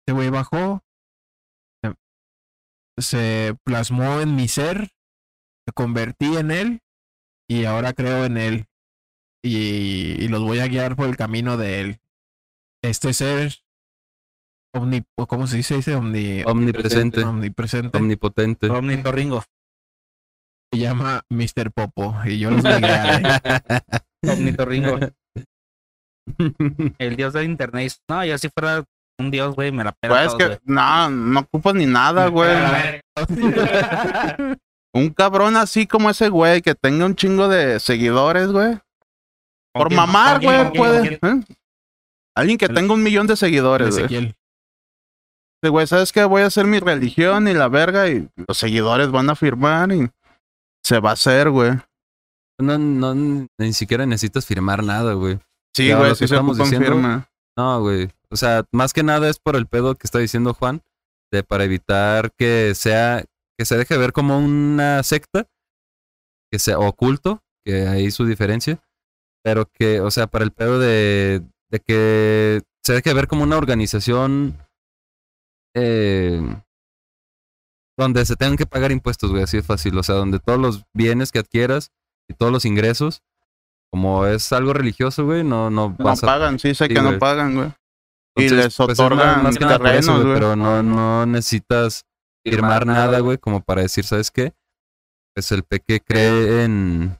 este 0.00 0.12
güey 0.12 0.30
bajó, 0.30 0.80
se- 1.82 1.94
se 3.02 3.56
plasmó 3.64 4.20
en 4.20 4.36
mi 4.36 4.48
ser, 4.48 4.90
me 5.66 5.72
convertí 5.74 6.36
en 6.36 6.50
él 6.50 6.80
y 7.48 7.64
ahora 7.64 7.92
creo 7.92 8.24
en 8.24 8.36
él 8.36 8.66
y, 9.44 10.22
y 10.24 10.28
los 10.28 10.42
voy 10.42 10.60
a 10.60 10.68
guiar 10.68 10.96
por 10.96 11.08
el 11.08 11.16
camino 11.16 11.56
de 11.56 11.80
él. 11.80 11.98
Este 12.84 13.12
ser, 13.12 13.52
omni, 14.74 15.02
¿cómo 15.28 15.46
se 15.46 15.58
dice? 15.58 15.76
dice 15.76 15.94
omni, 15.94 16.42
Omnipresente, 16.44 17.22
omnipresente. 17.24 17.98
omnipotente. 17.98 18.68
Ornitorringo. 18.70 19.42
Se 20.72 20.78
llama 20.78 21.22
Mr. 21.28 21.70
Popo 21.72 22.16
y 22.24 22.38
yo 22.38 22.50
los 22.50 22.62
voy 22.62 22.72
a. 22.72 23.42
Ornitorringo. 24.26 24.98
El 26.98 27.16
dios 27.16 27.32
del 27.32 27.44
internet. 27.44 27.92
No, 28.08 28.24
yo 28.24 28.38
si 28.38 28.48
fuera 28.48 28.84
un 29.18 29.30
dios, 29.30 29.54
güey, 29.54 29.70
me 29.72 29.84
la 29.84 29.92
pela. 29.92 30.14
Güey, 30.14 30.26
es 30.26 30.32
todos, 30.32 30.38
que 30.38 30.46
güey. 30.46 30.58
no, 30.64 31.10
no 31.10 31.40
ocupas 31.40 31.74
ni 31.74 31.86
nada, 31.86 32.28
güey. 32.28 32.50
Un 34.94 35.08
cabrón 35.10 35.56
así 35.56 35.86
como 35.86 36.10
ese 36.10 36.28
güey 36.28 36.60
que 36.60 36.74
tenga 36.74 37.06
un 37.06 37.16
chingo 37.16 37.48
de 37.48 37.80
seguidores, 37.80 38.48
güey. 38.48 38.72
¿Con 38.72 38.80
Por 39.72 39.88
quién? 39.88 39.96
mamar, 40.00 40.38
güey, 40.42 40.70
puede. 40.74 41.14
¿eh? 41.14 41.42
Alguien 42.36 42.58
que 42.58 42.68
tenga 42.68 42.92
un 42.92 43.02
millón 43.02 43.26
de 43.26 43.36
seguidores, 43.36 43.98
güey. 43.98 44.34
Güey, 45.64 45.86
¿sabes 45.86 46.12
qué? 46.12 46.24
Voy 46.24 46.42
a 46.42 46.46
hacer 46.46 46.66
mi 46.66 46.78
religión 46.78 47.48
y 47.48 47.54
la 47.54 47.68
verga 47.68 48.08
y 48.10 48.28
los 48.46 48.58
seguidores 48.58 49.10
van 49.10 49.30
a 49.30 49.34
firmar 49.34 49.92
y 49.92 50.10
se 50.84 51.00
va 51.00 51.10
a 51.10 51.14
hacer, 51.14 51.50
güey. 51.50 51.72
No, 52.58 52.78
no, 52.78 53.48
ni 53.58 53.72
siquiera 53.72 54.06
necesitas 54.06 54.46
firmar 54.46 54.84
nada, 54.84 55.14
güey. 55.14 55.38
Sí, 55.74 55.88
Ya, 55.88 55.98
güey, 55.98 56.14
sí 56.14 56.20
que 56.20 56.28
se 56.28 56.34
estamos 56.34 56.58
diciendo. 56.58 57.24
No, 57.56 57.80
güey. 57.80 58.10
O 58.30 58.36
sea, 58.36 58.64
más 58.72 58.92
que 58.92 59.02
nada 59.02 59.28
es 59.28 59.38
por 59.38 59.56
el 59.56 59.66
pedo 59.66 59.94
que 59.94 60.06
está 60.06 60.18
diciendo 60.18 60.54
Juan, 60.54 60.82
de 61.30 61.42
para 61.42 61.64
evitar 61.64 62.32
que 62.32 62.74
sea, 62.74 63.24
que 63.58 63.64
se 63.64 63.76
deje 63.76 63.96
ver 63.96 64.12
como 64.12 64.38
una 64.38 65.02
secta, 65.02 65.48
que 66.50 66.58
sea 66.58 66.78
oculto, 66.78 67.42
que 67.64 67.88
ahí 67.88 68.10
su 68.10 68.24
diferencia, 68.24 68.82
pero 69.42 69.66
que, 69.66 70.00
o 70.00 70.10
sea, 70.10 70.26
para 70.26 70.44
el 70.44 70.52
pedo 70.52 70.78
de, 70.78 71.42
de 71.70 71.80
que 71.80 72.62
se 72.82 72.94
deje 72.94 73.12
ver 73.14 73.28
como 73.28 73.42
una 73.44 73.56
organización 73.56 74.58
eh, 75.74 76.40
donde 77.98 78.24
se 78.24 78.36
tengan 78.36 78.56
que 78.56 78.66
pagar 78.66 78.92
impuestos, 78.92 79.30
güey, 79.30 79.42
así 79.42 79.58
de 79.58 79.62
fácil. 79.62 79.96
O 79.98 80.02
sea, 80.02 80.14
donde 80.16 80.38
todos 80.38 80.58
los 80.58 80.84
bienes 80.94 81.32
que 81.32 81.38
adquieras 81.40 81.90
y 82.28 82.34
todos 82.34 82.52
los 82.52 82.64
ingresos, 82.64 83.22
como 83.90 84.26
es 84.26 84.52
algo 84.52 84.72
religioso, 84.72 85.24
güey, 85.24 85.44
no, 85.44 85.70
no 85.70 85.94
No 85.98 86.04
vas 86.04 86.22
a 86.22 86.26
pagan, 86.26 86.58
sí 86.58 86.74
sé 86.74 86.86
sí, 86.86 86.94
que 86.94 87.00
no 87.02 87.08
güey. 87.08 87.18
pagan, 87.18 87.54
güey. 87.54 87.68
Y 88.36 88.44
Entonces, 88.44 88.64
les 88.64 88.76
pues, 88.76 88.88
es 88.90 89.00
otorgan 89.00 89.42
más 89.42 89.58
que 89.58 89.64
nada 89.64 89.78
por 89.78 89.88
eso, 89.88 90.12
terrenos, 90.12 90.22
güey. 90.22 90.34
Pero 90.34 90.56
no, 90.56 90.82
no 90.82 91.26
necesitas 91.26 92.06
firmar 92.44 92.86
nada, 92.86 93.20
güey, 93.20 93.38
como 93.38 93.62
para 93.62 93.82
decir, 93.82 94.04
¿sabes 94.04 94.30
qué? 94.30 94.54
Pues 95.34 95.52
el 95.52 95.62
peque 95.64 96.00
cree 96.00 96.64
en, 96.64 97.18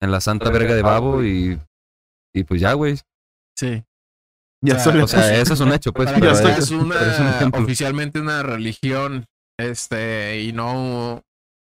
en 0.00 0.10
la 0.10 0.20
santa 0.20 0.50
verga 0.50 0.74
de 0.74 0.82
babo 0.82 1.22
y, 1.22 1.60
y 2.34 2.44
pues 2.44 2.60
ya, 2.60 2.72
güey. 2.72 2.98
Sí. 3.56 3.84
Ya 4.60 4.74
O 4.74 4.76
sea, 4.76 4.84
salió. 4.84 5.04
O 5.04 5.08
sea, 5.08 5.40
eso 5.40 5.54
es 5.54 5.60
un 5.60 5.72
hecho, 5.72 5.92
pues. 5.92 6.10
Pero 6.14 6.30
es- 6.32 6.70
una, 6.70 6.94
pero 6.98 7.10
es 7.12 7.20
un 7.20 7.28
ejemplo. 7.28 7.62
oficialmente 7.62 8.20
una 8.20 8.42
religión, 8.42 9.26
este, 9.58 10.40
y 10.42 10.52
no 10.52 11.22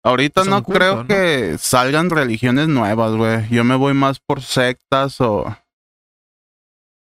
Ahorita 0.04 0.44
no 0.44 0.62
culto, 0.62 0.78
creo 0.78 0.97
¿no? 1.02 1.06
que 1.06 1.56
salgan 1.59 2.09
religiones 2.11 2.68
nuevas, 2.68 3.12
güey. 3.14 3.49
Yo 3.50 3.64
me 3.64 3.75
voy 3.76 3.94
más 3.94 4.18
por 4.18 4.40
sectas 4.42 5.20
o. 5.20 5.56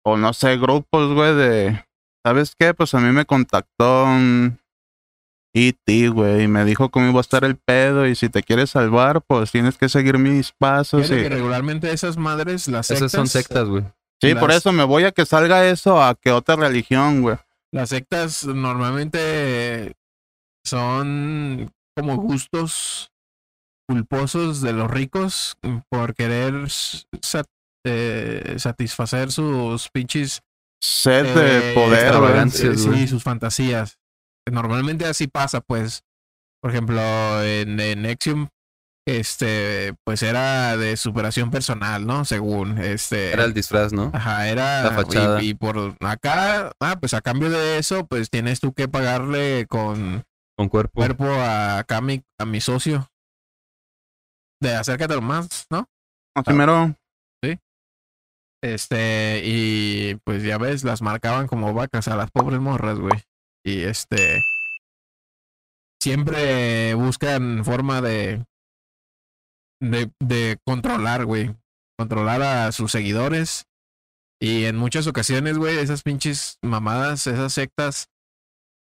O 0.04 0.16
no 0.16 0.32
sé, 0.32 0.56
grupos, 0.58 1.14
güey, 1.14 1.34
de. 1.36 1.84
¿Sabes 2.26 2.54
qué? 2.58 2.74
Pues 2.74 2.92
a 2.94 3.00
mí 3.00 3.10
me 3.12 3.24
contactó 3.24 4.04
un 4.04 4.58
E.T., 5.54 6.08
güey, 6.08 6.42
y 6.44 6.48
me 6.48 6.64
dijo 6.64 6.90
cómo 6.90 7.08
iba 7.08 7.18
a 7.18 7.20
estar 7.20 7.44
el 7.44 7.56
pedo. 7.56 8.06
Y 8.06 8.14
si 8.14 8.28
te 8.28 8.42
quieres 8.42 8.70
salvar, 8.70 9.22
pues 9.22 9.50
tienes 9.52 9.78
que 9.78 9.88
seguir 9.88 10.18
mis 10.18 10.52
pasos. 10.52 11.06
Y- 11.06 11.14
que 11.14 11.28
regularmente 11.28 11.92
esas 11.92 12.16
madres, 12.16 12.68
las 12.68 12.86
sectas, 12.88 13.06
Esas 13.06 13.12
son 13.12 13.26
sectas, 13.28 13.68
güey. 13.68 13.84
Sí, 14.28 14.34
por 14.34 14.48
las- 14.50 14.58
eso 14.58 14.72
me 14.72 14.84
voy 14.84 15.04
a 15.04 15.12
que 15.12 15.26
salga 15.26 15.66
eso 15.68 16.02
a 16.02 16.14
que 16.14 16.30
otra 16.30 16.56
religión, 16.56 17.22
güey. 17.22 17.36
las 17.74 17.88
sectas 17.90 18.44
normalmente 18.44 19.94
son 20.64 21.70
como 21.96 22.16
gustos 22.16 23.10
culposos 23.88 24.60
de 24.62 24.72
los 24.72 24.90
ricos 24.90 25.54
por 25.90 26.14
querer 26.14 26.68
sat- 26.70 27.46
eh, 27.84 28.54
satisfacer 28.58 29.32
sus 29.32 29.88
pinches 29.90 30.40
Sed 30.82 31.26
eh, 31.26 31.40
de 31.68 31.74
poder, 31.74 32.14
eh, 32.14 32.18
güey. 32.18 32.76
sí, 32.98 33.06
sus 33.08 33.22
fantasías. 33.22 33.98
Normalmente 34.50 35.04
así 35.04 35.26
pasa, 35.28 35.60
pues. 35.60 36.02
Por 36.60 36.70
ejemplo, 36.72 37.00
en, 37.44 37.78
en 37.80 38.02
Nexium, 38.02 38.48
este, 39.06 39.94
pues 40.04 40.22
era 40.22 40.76
de 40.76 40.96
superación 40.96 41.50
personal, 41.50 42.06
¿no? 42.06 42.24
Según, 42.24 42.78
este. 42.78 43.32
Era 43.32 43.44
el 43.44 43.54
disfraz, 43.54 43.92
¿no? 43.92 44.10
Ajá, 44.14 44.48
era. 44.48 44.84
La 44.84 44.90
fachada. 44.92 45.42
Y, 45.42 45.50
y 45.50 45.54
por 45.54 45.96
acá, 46.00 46.72
ah, 46.80 46.96
pues 47.00 47.14
a 47.14 47.20
cambio 47.20 47.50
de 47.50 47.78
eso, 47.78 48.06
pues 48.06 48.30
tienes 48.30 48.60
tú 48.60 48.72
que 48.72 48.88
pagarle 48.88 49.66
con 49.68 50.24
Con 50.56 50.68
cuerpo. 50.68 50.92
cuerpo 50.94 51.24
a, 51.24 51.78
acá 51.78 51.98
a 51.98 52.00
mi, 52.00 52.22
a 52.38 52.44
mi 52.44 52.60
socio. 52.60 53.08
De 54.60 54.74
acércate 54.74 55.20
más, 55.20 55.66
¿no? 55.70 55.88
Así 56.36 56.52
mero. 56.52 56.94
Este, 58.64 59.42
y 59.44 60.14
pues 60.24 60.44
ya 60.44 60.56
ves, 60.56 60.84
las 60.84 61.02
marcaban 61.02 61.48
como 61.48 61.74
vacas 61.74 62.06
a 62.06 62.14
las 62.14 62.30
pobres 62.30 62.60
morras, 62.60 62.96
güey. 62.98 63.20
Y 63.64 63.80
este. 63.82 64.40
Siempre 66.00 66.94
buscan 66.94 67.64
forma 67.64 68.00
de. 68.00 68.44
De, 69.82 70.10
de 70.20 70.58
controlar, 70.64 71.24
güey. 71.24 71.54
Controlar 71.98 72.42
a 72.42 72.72
sus 72.72 72.92
seguidores. 72.92 73.66
Y 74.40 74.64
en 74.64 74.76
muchas 74.76 75.06
ocasiones, 75.06 75.58
güey, 75.58 75.78
esas 75.78 76.02
pinches 76.02 76.58
mamadas, 76.62 77.26
esas 77.26 77.52
sectas, 77.52 78.08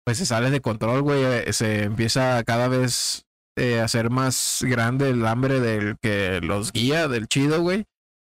pues 0.04 0.18
se 0.18 0.26
salen 0.26 0.52
de 0.52 0.60
control, 0.60 1.02
güey. 1.02 1.52
Se 1.52 1.84
empieza 1.84 2.42
cada 2.44 2.68
vez 2.68 3.24
eh, 3.56 3.80
a 3.80 3.88
ser 3.88 4.10
más 4.10 4.60
grande 4.62 5.10
el 5.10 5.26
hambre 5.26 5.60
del 5.60 5.96
que 6.00 6.40
los 6.42 6.72
guía, 6.72 7.08
del 7.08 7.28
chido, 7.28 7.60
güey. 7.62 7.84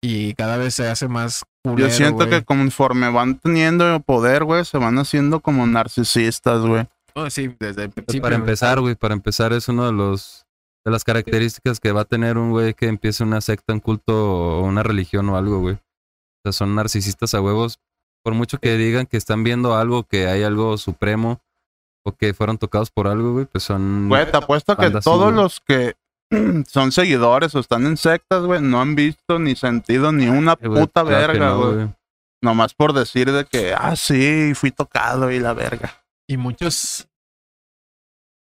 Y 0.02 0.34
cada 0.34 0.56
vez 0.56 0.74
se 0.74 0.86
hace 0.88 1.08
más 1.08 1.44
Yo 1.64 1.72
culero, 1.72 1.90
siento 1.90 2.26
güey. 2.26 2.30
que 2.30 2.44
conforme 2.44 3.08
van 3.10 3.38
teniendo 3.38 3.98
poder, 4.00 4.44
güey, 4.44 4.64
se 4.64 4.76
van 4.78 4.98
haciendo 4.98 5.40
como 5.40 5.66
narcisistas, 5.66 6.60
güey. 6.60 6.86
Oh, 7.14 7.30
sí, 7.30 7.54
desde 7.58 7.84
el 7.84 7.90
Pues 7.90 8.04
principio. 8.06 8.22
para 8.22 8.34
empezar, 8.36 8.80
güey, 8.80 8.96
para 8.96 9.14
empezar 9.14 9.52
es 9.52 9.68
uno 9.68 9.86
de 9.86 9.92
los 9.92 10.43
de 10.84 10.90
las 10.92 11.04
características 11.04 11.80
que 11.80 11.92
va 11.92 12.02
a 12.02 12.04
tener 12.04 12.36
un 12.36 12.50
güey 12.50 12.74
que 12.74 12.86
empiece 12.88 13.22
una 13.24 13.40
secta, 13.40 13.72
un 13.72 13.80
culto 13.80 14.58
o 14.58 14.60
una 14.62 14.82
religión 14.82 15.28
o 15.30 15.36
algo, 15.36 15.60
güey. 15.60 15.74
O 15.74 16.40
sea, 16.44 16.52
son 16.52 16.74
narcisistas 16.74 17.34
a 17.34 17.40
huevos. 17.40 17.78
Por 18.22 18.34
mucho 18.34 18.58
que 18.58 18.76
digan 18.76 19.06
que 19.06 19.16
están 19.16 19.44
viendo 19.44 19.74
algo, 19.74 20.04
que 20.04 20.26
hay 20.26 20.42
algo 20.42 20.76
supremo 20.78 21.40
o 22.06 22.12
que 22.12 22.34
fueron 22.34 22.58
tocados 22.58 22.90
por 22.90 23.06
algo, 23.08 23.32
güey, 23.32 23.46
pues 23.46 23.64
son 23.64 24.08
Güey, 24.08 24.30
te 24.30 24.36
apuesto 24.36 24.76
que 24.76 24.90
todos 24.90 25.32
güey. 25.32 25.36
los 25.36 25.60
que 25.60 25.94
son 26.68 26.92
seguidores 26.92 27.54
o 27.54 27.60
están 27.60 27.86
en 27.86 27.96
sectas, 27.96 28.42
güey, 28.44 28.60
no 28.60 28.80
han 28.80 28.94
visto 28.94 29.38
ni 29.38 29.56
sentido 29.56 30.12
ni 30.12 30.28
una 30.28 30.52
Eh, 30.60 30.68
güey, 30.68 30.82
puta 30.82 31.02
claro 31.02 31.32
verga, 31.32 31.46
no, 31.48 31.72
güey. 31.72 31.88
Nomás 32.42 32.74
por 32.74 32.92
decir 32.92 33.32
de 33.32 33.46
que, 33.46 33.72
ah, 33.72 33.96
sí, 33.96 34.52
fui 34.54 34.70
tocado 34.70 35.30
y 35.30 35.38
la 35.38 35.54
verga. 35.54 36.04
Y 36.28 36.36
muchos. 36.36 37.08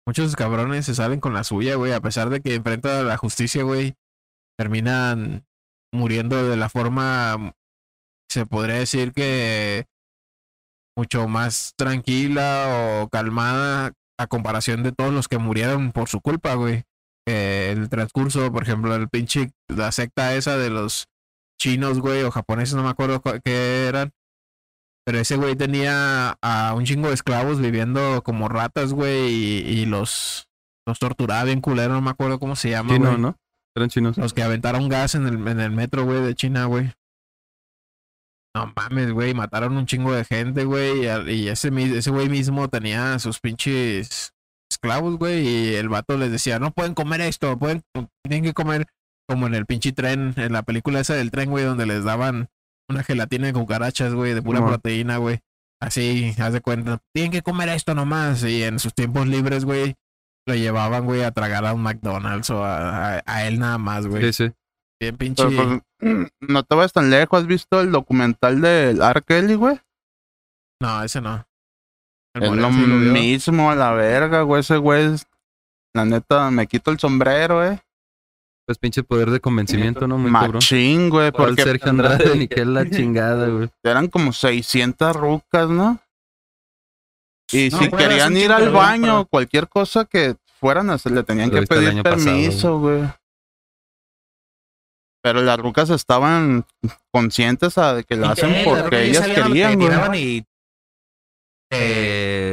Muchos 0.07 0.35
cabrones 0.37 0.87
se 0.87 0.95
salen 0.95 1.21
con 1.21 1.33
la 1.35 1.45
suya, 1.45 1.77
güey. 1.77 1.93
A 1.93 2.01
pesar 2.01 2.29
de 2.31 2.41
que 2.41 2.55
enfrentan 2.55 2.99
a 2.99 3.03
la 3.03 3.17
justicia, 3.17 3.63
güey. 3.63 3.95
Terminan 4.59 5.47
muriendo 5.93 6.49
de 6.49 6.57
la 6.57 6.69
forma. 6.69 7.55
Se 8.31 8.47
podría 8.47 8.77
decir 8.77 9.13
que. 9.13 9.87
Mucho 10.97 11.27
más 11.27 11.73
tranquila 11.77 12.67
o 13.03 13.09
calmada 13.09 13.93
a 14.19 14.27
comparación 14.27 14.83
de 14.83 14.93
todos 14.93 15.13
los 15.13 15.27
que 15.27 15.39
murieron 15.39 15.93
por 15.93 16.09
su 16.09 16.21
culpa, 16.21 16.55
güey. 16.55 16.85
Eh, 17.27 17.73
el 17.75 17.89
transcurso, 17.89 18.53
por 18.53 18.65
ejemplo, 18.65 18.95
el 18.95 19.09
pinche. 19.09 19.53
La 19.69 19.91
secta 19.93 20.35
esa 20.35 20.59
de 20.59 20.69
los 20.69 21.07
chinos, 21.59 22.01
güey, 22.01 22.23
o 22.25 22.31
japoneses, 22.31 22.75
no 22.75 22.83
me 22.83 22.91
acuerdo 22.91 23.23
cu- 23.23 23.41
qué 23.45 23.87
eran. 23.87 24.13
Pero 25.05 25.19
ese 25.19 25.37
güey 25.37 25.57
tenía 25.57 26.37
a 26.41 26.75
un 26.75 26.85
chingo 26.85 27.09
de 27.09 27.15
esclavos 27.15 27.61
viviendo 27.61 28.23
como 28.23 28.49
ratas, 28.49 28.93
güey, 28.93 29.31
y, 29.31 29.59
y 29.81 29.87
los, 29.87 30.49
los 30.87 30.99
torturaba 30.99 31.45
bien 31.45 31.61
culero, 31.61 31.95
no 31.95 32.01
me 32.01 32.11
acuerdo 32.11 32.39
cómo 32.39 32.55
se 32.55 32.71
llama, 32.71 32.95
Sí, 32.95 32.99
no, 33.01 33.11
güey. 33.11 33.21
¿no? 33.21 33.37
Eran 33.75 33.89
chinos. 33.89 34.19
Los 34.19 34.35
que 34.35 34.43
aventaron 34.43 34.89
gas 34.89 35.15
en 35.15 35.27
el, 35.27 35.49
en 35.49 35.61
el 35.61 35.71
metro, 35.71 36.05
güey, 36.05 36.23
de 36.23 36.35
China, 36.35 36.67
güey. 36.67 36.93
No 38.55 38.71
mames, 38.77 39.11
güey, 39.13 39.33
mataron 39.33 39.77
un 39.77 39.87
chingo 39.87 40.13
de 40.13 40.25
gente, 40.25 40.65
güey. 40.65 41.07
Y, 41.31 41.49
ese, 41.49 41.71
ese 41.97 42.11
güey 42.11 42.29
mismo 42.29 42.69
tenía 42.69 43.19
sus 43.19 43.41
pinches 43.41 44.35
esclavos, 44.71 45.17
güey. 45.17 45.49
Y 45.49 45.75
el 45.75 45.89
vato 45.89 46.19
les 46.19 46.31
decía, 46.31 46.59
no 46.59 46.71
pueden 46.71 46.95
comer 46.95 47.23
esto, 47.23 47.59
pueden, 47.59 47.83
tienen 48.23 48.45
que 48.45 48.53
comer 48.53 48.87
como 49.27 49.47
en 49.47 49.55
el 49.55 49.65
pinche 49.65 49.93
tren, 49.93 50.35
en 50.37 50.53
la 50.53 50.63
película 50.63 51.01
esa 51.01 51.15
del 51.15 51.31
tren, 51.31 51.49
güey, 51.51 51.65
donde 51.65 51.87
les 51.87 52.05
daban 52.05 52.49
una 52.93 53.03
gelatina 53.05 53.47
de 53.49 53.53
cucarachas, 53.53 54.15
güey, 54.15 54.35
de 54.35 54.43
pura 54.43 54.65
proteína, 54.65 55.17
güey. 55.19 55.41
Así, 55.81 56.35
haz 56.39 56.53
de 56.53 56.61
cuenta, 56.61 57.01
tienen 57.13 57.33
que 57.33 57.43
comer 57.43 57.69
esto 57.71 57.95
nomás. 57.95 58.45
Y 58.45 58.63
en 58.63 58.79
sus 58.79 58.95
tiempos 58.95 59.27
libres, 59.27 59.65
güey, 59.65 59.97
lo 60.47 60.55
llevaban, 60.55 61.05
güey, 61.05 61.23
a 61.25 61.33
tragar 61.33 61.67
a 61.67 61.75
un 61.75 61.83
McDonald's 61.83 62.51
o 62.51 62.65
a, 62.65 63.17
a- 63.17 63.23
a 63.27 63.47
él 63.47 63.59
nada 63.59 63.79
más, 63.79 64.07
güey. 64.07 64.33
Sí, 64.33 64.45
sí. 64.49 64.53
Bien 65.01 65.17
pinche. 65.17 65.45
Pero, 65.45 65.83
pues, 65.99 66.31
no 66.41 66.63
te 66.63 66.75
vayas 66.77 66.93
tan 66.93 67.11
lejos. 67.11 67.41
¿Has 67.41 67.47
visto 67.49 67.81
el 67.81 67.91
documental 67.91 68.61
del 68.61 69.01
R. 69.03 69.23
Kelly, 69.23 69.55
güey? 69.57 69.81
No, 70.81 71.03
ese 71.03 71.21
no. 71.21 71.45
El 72.35 72.45
Es 72.45 72.51
lo 72.53 72.71
sí 72.71 72.87
lo 72.87 72.97
mismo 73.13 73.71
a 73.71 73.75
la 73.75 73.93
verga, 73.93 74.43
güey. 74.43 74.61
Ese 74.61 74.77
güey 74.77 75.13
es... 75.15 75.27
La 75.95 76.05
neta, 76.05 76.51
me 76.51 76.67
quito 76.67 76.91
el 76.91 76.99
sombrero, 76.99 77.65
eh. 77.67 77.79
Pues 78.67 78.79
pinche 78.79 79.03
poder 79.03 79.31
de 79.31 79.41
convencimiento, 79.41 80.07
¿no? 80.07 80.19
Muy. 80.19 80.31
Machín, 80.31 81.11
güey. 81.11 81.33
Por 81.33 81.47
Porque 81.49 81.63
Sergio 81.65 81.91
Andrade, 81.91 82.37
ni 82.37 82.47
que 82.49 82.65
la 82.65 82.89
chingada, 82.89 83.49
güey. 83.49 83.69
eran 83.83 84.09
como 84.09 84.33
600 84.33 85.17
rucas, 85.17 85.69
¿no? 85.69 85.99
Y 87.51 87.69
No, 87.71 87.79
si 87.79 87.89
bueno, 87.89 88.09
querían 88.09 88.37
ir 88.37 88.53
al 88.53 88.71
baño 88.71 89.03
para- 89.03 89.21
o 89.21 89.27
cualquier 89.27 89.69
cosa 89.69 90.05
que 90.05 90.37
fueran 90.61 90.91
a 90.91 90.95
hacer, 90.95 91.13
le 91.13 91.23
tenían 91.25 91.49
Lo 91.49 91.55
que 91.55 91.59
el 91.61 91.67
pedir 91.67 92.03
permiso, 92.03 92.79
güey. 92.79 93.03
Pero 95.23 95.43
las 95.43 95.59
rucas 95.59 95.91
estaban 95.91 96.65
conscientes 97.13 97.79
a 97.79 97.95
de 97.95 98.05
que 98.05 98.17
lo 98.17 98.27
¿Y 98.27 98.31
hacen 98.31 98.65
porque 98.65 99.05
ellas 99.05 99.27
querían, 99.29 99.79
güey. 99.79 100.21
y 100.39 100.45
eh, 101.71 102.52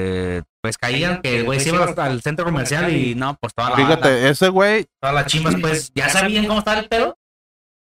pues 0.62 0.78
caían 0.78 1.22
que 1.22 1.39
el 1.39 1.46
güey 1.46 1.60
se 1.60 1.70
iba 1.70 1.86
hasta 1.86 2.08
el 2.08 2.22
centro 2.22 2.46
comercial 2.46 2.94
y 2.94 3.16
no, 3.16 3.36
pues 3.39 3.54
toda 3.54 3.70
la 3.70 3.75
banda, 3.75 3.96
Fíjate, 3.96 4.30
ese 4.30 4.50
güey, 4.50 4.86
todas 5.01 5.16
las 5.16 5.25
chimbas 5.28 5.56
pues 5.60 5.92
ya 5.94 6.10
sabían 6.10 6.46
cómo 6.48 6.60
estaba 6.60 6.80
el 6.80 6.89
pedo. 6.89 7.18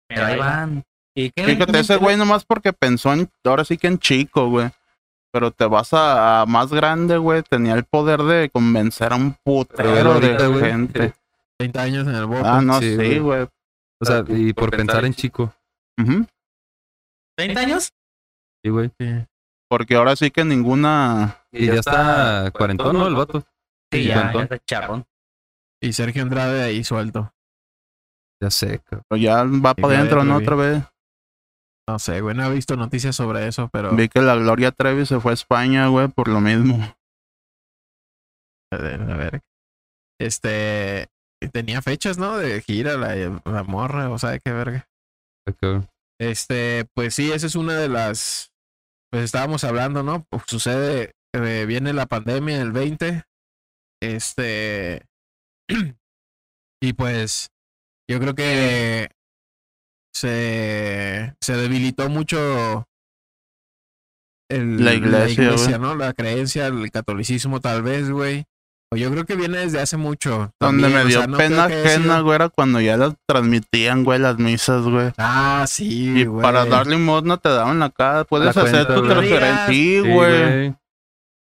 Pero 0.08 0.26
ahí 0.26 0.38
van. 0.38 0.84
¿Y 1.16 1.32
qué? 1.32 1.44
fíjate, 1.44 1.80
ese 1.80 1.96
güey 1.98 2.16
nomás 2.16 2.46
porque 2.46 2.74
pensó 2.74 3.12
en, 3.12 3.30
ahora 3.44 3.66
sí 3.66 3.78
que 3.78 3.88
en 3.88 3.98
chico, 3.98 4.50
güey. 4.50 4.70
Pero 5.34 5.52
te 5.52 5.66
vas 5.66 5.94
a, 5.94 6.42
a 6.42 6.46
más 6.46 6.72
grande, 6.72 7.18
güey. 7.18 7.44
Tenía 7.44 7.74
el 7.74 7.84
poder 7.84 8.24
de 8.24 8.50
convencer 8.50 9.12
a 9.12 9.16
un 9.16 9.36
putero 9.44 10.20
de 10.20 10.60
gente. 10.60 11.14
30 11.60 11.82
años 11.82 12.08
en 12.08 12.16
el 12.16 12.26
bote. 12.26 12.44
Ah, 12.46 12.62
no, 12.62 12.80
Sí, 12.80 13.18
güey. 13.20 13.48
O 14.00 14.06
sea, 14.06 14.24
y 14.28 14.54
por 14.54 14.70
pensar 14.70 15.06
en 15.06 15.14
chico. 15.14 15.54
Ujú. 16.00 16.26
¿30 17.40 17.58
años? 17.58 17.94
Sí, 18.64 18.70
güey. 18.70 18.92
Sí. 19.00 19.26
Porque 19.70 19.96
ahora 19.96 20.16
sí 20.16 20.32
que 20.32 20.46
ninguna. 20.46 21.46
Y 21.52 21.68
ya 21.68 21.76
está 21.76 22.52
cuarentón, 22.52 22.98
¿no? 22.98 23.08
El 23.08 23.16
vato. 23.16 23.44
Sí, 23.92 24.06
ya, 24.06 24.34
ya 24.34 24.44
está 24.44 24.60
charrón. 24.60 25.06
Y 25.82 25.94
Sergio 25.94 26.24
Andrade 26.24 26.64
ahí 26.64 26.84
suelto. 26.84 27.34
Ya 28.42 28.50
sé, 28.50 28.80
cabrón. 28.80 29.06
pues 29.10 29.22
Ya 29.22 29.44
va 29.44 29.74
para 29.74 29.96
adentro, 29.96 30.24
¿no? 30.24 30.38
Otra 30.38 30.56
vez. 30.56 30.84
No 31.90 32.00
sé, 32.00 32.20
güey, 32.22 32.36
no 32.36 32.46
he 32.46 32.54
visto 32.54 32.76
noticias 32.76 33.16
sobre 33.16 33.48
eso, 33.48 33.70
pero 33.72 33.96
Vi 33.96 34.10
que 34.10 34.22
la 34.22 34.36
Gloria 34.36 34.72
Trevi 34.72 35.06
se 35.06 35.20
fue 35.22 35.32
a 35.32 35.34
España, 35.34 35.88
güey, 35.88 36.10
por 36.10 36.28
lo 36.28 36.42
mismo. 36.42 36.96
a 38.74 38.78
ver, 38.78 39.02
a 39.02 39.16
ver. 39.18 39.42
Este 40.20 41.08
tenía 41.54 41.82
fechas, 41.82 42.18
¿no? 42.18 42.38
De 42.38 42.62
gira 42.62 42.98
la, 42.98 43.16
la 43.46 43.64
morra, 43.64 44.10
o 44.10 44.18
sea, 44.18 44.38
qué 44.40 44.52
verga. 44.52 44.90
Cabrón. 45.62 45.88
Este, 46.20 46.86
pues 46.94 47.14
sí, 47.14 47.32
esa 47.32 47.46
es 47.48 47.56
una 47.56 47.76
de 47.76 47.88
las 47.88 48.52
pues 49.10 49.24
estábamos 49.24 49.64
hablando, 49.64 50.04
¿no? 50.04 50.26
Pues 50.30 50.44
sucede 50.48 51.14
eh, 51.34 51.66
viene 51.68 51.94
la 51.94 52.06
pandemia 52.06 52.56
en 52.56 52.62
el 52.62 52.72
20. 52.72 53.24
Este 54.02 55.06
y 56.82 56.94
pues 56.94 57.50
yo 58.10 58.20
creo 58.20 58.36
que 58.36 59.10
se 60.14 61.36
se 61.42 61.56
debilitó 61.56 62.10
mucho 62.10 62.88
el, 64.50 64.84
La 64.84 64.94
iglesia, 64.94 65.52
güey. 65.52 65.80
¿no? 65.80 65.96
La 65.96 66.14
creencia, 66.14 66.68
el 66.68 66.90
catolicismo 66.92 67.60
tal 67.60 67.84
vez, 67.84 68.10
güey. 68.10 68.46
Yo 68.96 69.12
creo 69.12 69.26
que 69.26 69.36
viene 69.36 69.58
desde 69.58 69.82
hace 69.82 69.98
mucho. 69.98 70.54
Donde 70.60 70.84
también, 70.84 70.94
me 70.94 71.02
o 71.02 71.06
dio 71.08 71.18
sea, 71.20 71.28
no 71.28 71.38
pena 71.38 71.66
ajena, 71.66 72.22
güey, 72.22 72.36
era 72.36 72.50
cuando 72.50 72.80
ya 72.80 72.96
las 72.96 73.16
transmitían, 73.28 74.06
güey, 74.06 74.18
las 74.20 74.38
misas, 74.38 74.84
güey. 74.84 75.12
Ah, 75.18 75.66
sí, 75.68 76.20
Y 76.22 76.26
güey. 76.26 76.42
para 76.42 76.66
dar 76.66 76.88
limosna 76.88 77.38
te 77.38 77.50
daban 77.50 77.84
acá. 77.84 78.24
Puedes 78.24 78.56
La 78.56 78.62
hacer 78.62 78.86
cuenta, 78.88 78.96
tu 78.96 79.02
güey. 79.02 79.12
transferencia. 79.12 79.68
Sí, 79.68 79.74
Sí, 79.74 80.00
güey. 80.10 80.76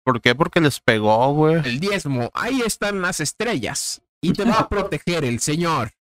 ¿Por 0.05 0.21
qué? 0.21 0.35
Porque 0.35 0.61
les 0.61 0.81
pegó, 0.81 1.33
güey. 1.33 1.57
El 1.65 1.79
diezmo, 1.79 2.31
ahí 2.35 2.63
están 2.63 3.01
las 3.01 3.21
estrellas. 3.21 4.03
Y 4.21 4.33
te 4.33 4.45
va 4.45 4.55
a 4.61 4.69
proteger 4.69 5.25
el 5.25 5.39
Señor. 5.41 5.93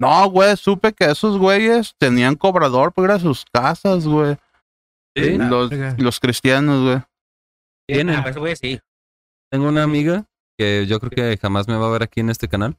No, 0.00 0.28
güey, 0.30 0.56
supe 0.56 0.92
que 0.92 1.04
esos 1.04 1.38
güeyes 1.38 1.94
tenían 1.96 2.34
cobrador 2.34 2.92
para 2.92 3.04
ir 3.06 3.10
a 3.12 3.18
sus 3.20 3.44
casas, 3.52 4.04
güey. 4.06 4.36
Sí, 5.16 5.38
Los, 5.38 5.70
los 5.98 6.18
cristianos, 6.18 6.82
güey. 6.82 7.02
Tienen. 7.86 8.16
Ah, 8.16 8.22
pues, 8.24 8.36
güey, 8.36 8.56
sí. 8.56 8.80
Tengo 9.50 9.68
una 9.68 9.84
amiga 9.84 10.24
que 10.56 10.86
yo 10.86 11.00
creo 11.00 11.10
que 11.10 11.38
jamás 11.40 11.68
me 11.68 11.76
va 11.76 11.86
a 11.86 11.90
ver 11.90 12.02
aquí 12.02 12.20
en 12.20 12.30
este 12.30 12.48
canal. 12.48 12.76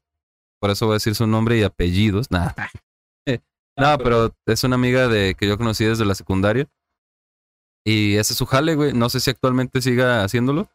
Por 0.60 0.70
eso 0.70 0.86
voy 0.86 0.94
a 0.94 0.96
decir 0.96 1.16
su 1.16 1.28
nombre 1.28 1.58
y 1.58 1.64
apellidos. 1.64 2.32
Nada. 2.32 2.56
no, 3.78 3.98
pero 3.98 4.36
es 4.46 4.64
una 4.64 4.76
amiga 4.76 5.08
de 5.08 5.36
que 5.36 5.48
yo 5.48 5.58
conocí 5.58 5.86
desde 5.86 6.06
la 6.06 6.16
secundaria. 6.16 6.68
Y 7.86 8.16
ese 8.16 8.34
es 8.34 8.38
su 8.38 8.46
jale, 8.46 8.76
güey. 8.76 8.94
No 8.94 9.10
sé 9.10 9.20
si 9.20 9.30
actualmente 9.30 9.82
siga 9.82 10.24
haciéndolo, 10.24 10.70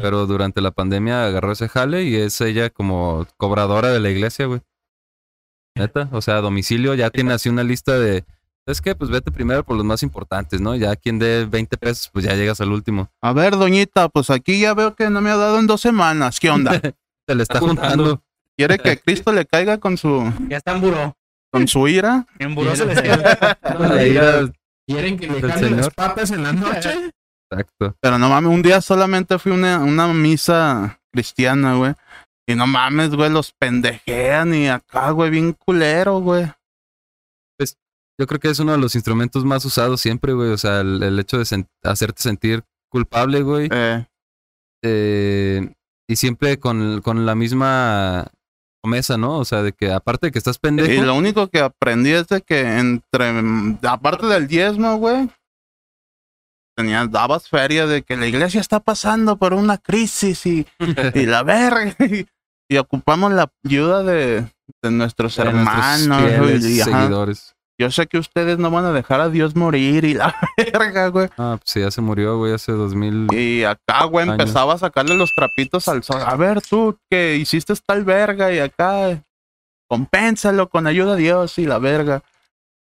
pero 0.00 0.26
durante 0.26 0.60
la 0.60 0.70
pandemia 0.70 1.24
agarró 1.24 1.50
ese 1.50 1.68
jale 1.68 2.04
y 2.04 2.14
es 2.14 2.40
ella 2.40 2.70
como 2.70 3.26
cobradora 3.36 3.90
de 3.90 3.98
la 3.98 4.10
iglesia, 4.10 4.46
güey. 4.46 4.60
Neta, 5.74 6.08
o 6.12 6.22
sea, 6.22 6.36
a 6.36 6.40
domicilio 6.40 6.94
ya 6.94 7.10
tiene 7.10 7.32
así 7.32 7.48
una 7.48 7.64
lista 7.64 7.98
de, 7.98 8.24
es 8.66 8.80
que 8.80 8.94
pues 8.94 9.10
vete 9.10 9.30
primero 9.30 9.64
por 9.64 9.76
los 9.76 9.84
más 9.84 10.02
importantes, 10.02 10.60
¿no? 10.60 10.74
Ya 10.76 10.94
quien 10.96 11.18
dé 11.18 11.44
20 11.46 11.76
pesos, 11.78 12.08
pues 12.12 12.24
ya 12.24 12.34
llegas 12.34 12.60
al 12.60 12.70
último. 12.72 13.10
A 13.20 13.32
ver, 13.32 13.56
doñita, 13.56 14.08
pues 14.08 14.30
aquí 14.30 14.60
ya 14.60 14.74
veo 14.74 14.94
que 14.94 15.10
no 15.10 15.20
me 15.20 15.30
ha 15.30 15.36
dado 15.36 15.58
en 15.58 15.66
dos 15.66 15.80
semanas. 15.80 16.38
¿Qué 16.40 16.50
onda? 16.50 16.72
Se 17.28 17.34
le 17.34 17.42
está 17.42 17.58
juntando. 17.60 18.22
¿Quiere 18.56 18.78
que 18.78 18.98
Cristo 18.98 19.32
le 19.32 19.46
caiga 19.46 19.78
con 19.78 19.96
su, 19.96 20.30
Ya 20.48 20.58
está 20.58 20.72
en 20.72 20.80
buró. 20.82 21.16
con 21.50 21.66
su 21.66 21.88
ira? 21.88 22.26
En 22.38 22.54
buró 22.54 22.76
se 22.76 22.84
les 22.86 22.96
La 23.78 24.06
ira- 24.06 24.52
¿Quieren 24.86 25.18
que 25.18 25.26
le 25.28 25.40
Del 25.40 25.50
cambie 25.50 25.70
las 25.70 25.90
patas 25.90 26.30
en 26.32 26.42
la 26.42 26.52
noche? 26.52 27.10
Exacto. 27.50 27.96
Pero 28.00 28.18
no 28.18 28.28
mames, 28.28 28.50
un 28.52 28.62
día 28.62 28.80
solamente 28.80 29.38
fui 29.38 29.52
a 29.52 29.54
una, 29.54 29.78
una 29.78 30.08
misa 30.08 31.00
cristiana, 31.12 31.74
güey. 31.74 31.94
Y 32.46 32.54
no 32.56 32.66
mames, 32.66 33.10
güey, 33.10 33.30
los 33.30 33.52
pendejean 33.52 34.54
y 34.54 34.68
acá, 34.68 35.10
güey, 35.10 35.30
bien 35.30 35.52
culero, 35.52 36.18
güey. 36.20 36.50
Yo 38.20 38.26
creo 38.26 38.38
que 38.40 38.50
es 38.50 38.58
uno 38.58 38.72
de 38.72 38.78
los 38.78 38.94
instrumentos 38.94 39.44
más 39.44 39.64
usados 39.64 40.00
siempre, 40.00 40.32
güey. 40.32 40.50
O 40.50 40.58
sea, 40.58 40.80
el, 40.80 41.02
el 41.02 41.18
hecho 41.18 41.38
de 41.38 41.44
sen- 41.44 41.68
hacerte 41.82 42.22
sentir 42.22 42.62
culpable, 42.90 43.42
güey. 43.42 43.68
Eh, 43.72 44.04
eh, 44.84 45.72
y 46.08 46.16
siempre 46.16 46.58
con, 46.58 47.00
con 47.00 47.24
la 47.24 47.34
misma 47.34 48.26
promesa, 48.82 49.16
¿no? 49.16 49.38
O 49.38 49.44
sea, 49.44 49.62
de 49.62 49.72
que 49.72 49.92
aparte 49.92 50.26
de 50.26 50.32
que 50.32 50.38
estás 50.38 50.58
pendejo. 50.58 50.90
y 50.92 51.00
lo 51.00 51.14
único 51.14 51.48
que 51.48 51.60
aprendí 51.60 52.10
es 52.10 52.26
de 52.28 52.42
que 52.42 52.78
entre, 52.78 53.32
aparte 53.82 54.26
del 54.26 54.46
diezmo, 54.48 54.96
güey, 54.96 55.30
tenías, 56.76 57.10
dabas 57.10 57.48
feria 57.48 57.86
de 57.86 58.02
que 58.02 58.16
la 58.16 58.26
iglesia 58.26 58.60
está 58.60 58.80
pasando 58.80 59.36
por 59.36 59.54
una 59.54 59.78
crisis 59.78 60.44
y, 60.46 60.66
y 61.14 61.26
la 61.26 61.42
verga. 61.42 61.94
Y, 62.00 62.26
y 62.68 62.76
ocupamos 62.78 63.32
la 63.32 63.50
ayuda 63.64 64.02
de, 64.02 64.46
de 64.82 64.90
nuestros 64.90 65.36
de 65.36 65.44
nuestros 65.52 66.00
hermanos. 66.08 66.30
fieles 66.32 66.64
y, 66.66 66.80
ajá, 66.80 67.02
seguidores. 67.02 67.54
Yo 67.82 67.90
sé 67.90 68.06
que 68.06 68.16
ustedes 68.18 68.58
no 68.58 68.70
van 68.70 68.84
a 68.84 68.92
dejar 68.92 69.20
a 69.20 69.28
Dios 69.28 69.56
morir 69.56 70.04
y 70.04 70.14
la 70.14 70.32
verga, 70.72 71.08
güey. 71.08 71.28
Ah, 71.36 71.58
pues 71.60 71.74
ya 71.74 71.90
se 71.90 72.00
murió, 72.00 72.38
güey, 72.38 72.52
hace 72.52 72.70
2000. 72.70 73.26
Y 73.32 73.64
acá, 73.64 74.04
güey, 74.04 74.22
Años. 74.28 74.38
empezaba 74.38 74.74
a 74.74 74.78
sacarle 74.78 75.16
los 75.16 75.34
trapitos 75.34 75.88
al 75.88 76.04
sol. 76.04 76.22
A 76.24 76.36
ver, 76.36 76.62
tú 76.62 76.96
que 77.10 77.36
hiciste 77.36 77.74
tal 77.84 78.04
verga 78.04 78.52
y 78.52 78.60
acá, 78.60 79.20
compénsalo 79.88 80.68
con 80.68 80.86
ayuda 80.86 81.16
de 81.16 81.22
Dios 81.22 81.58
y 81.58 81.66
la 81.66 81.78
verga. 81.78 82.22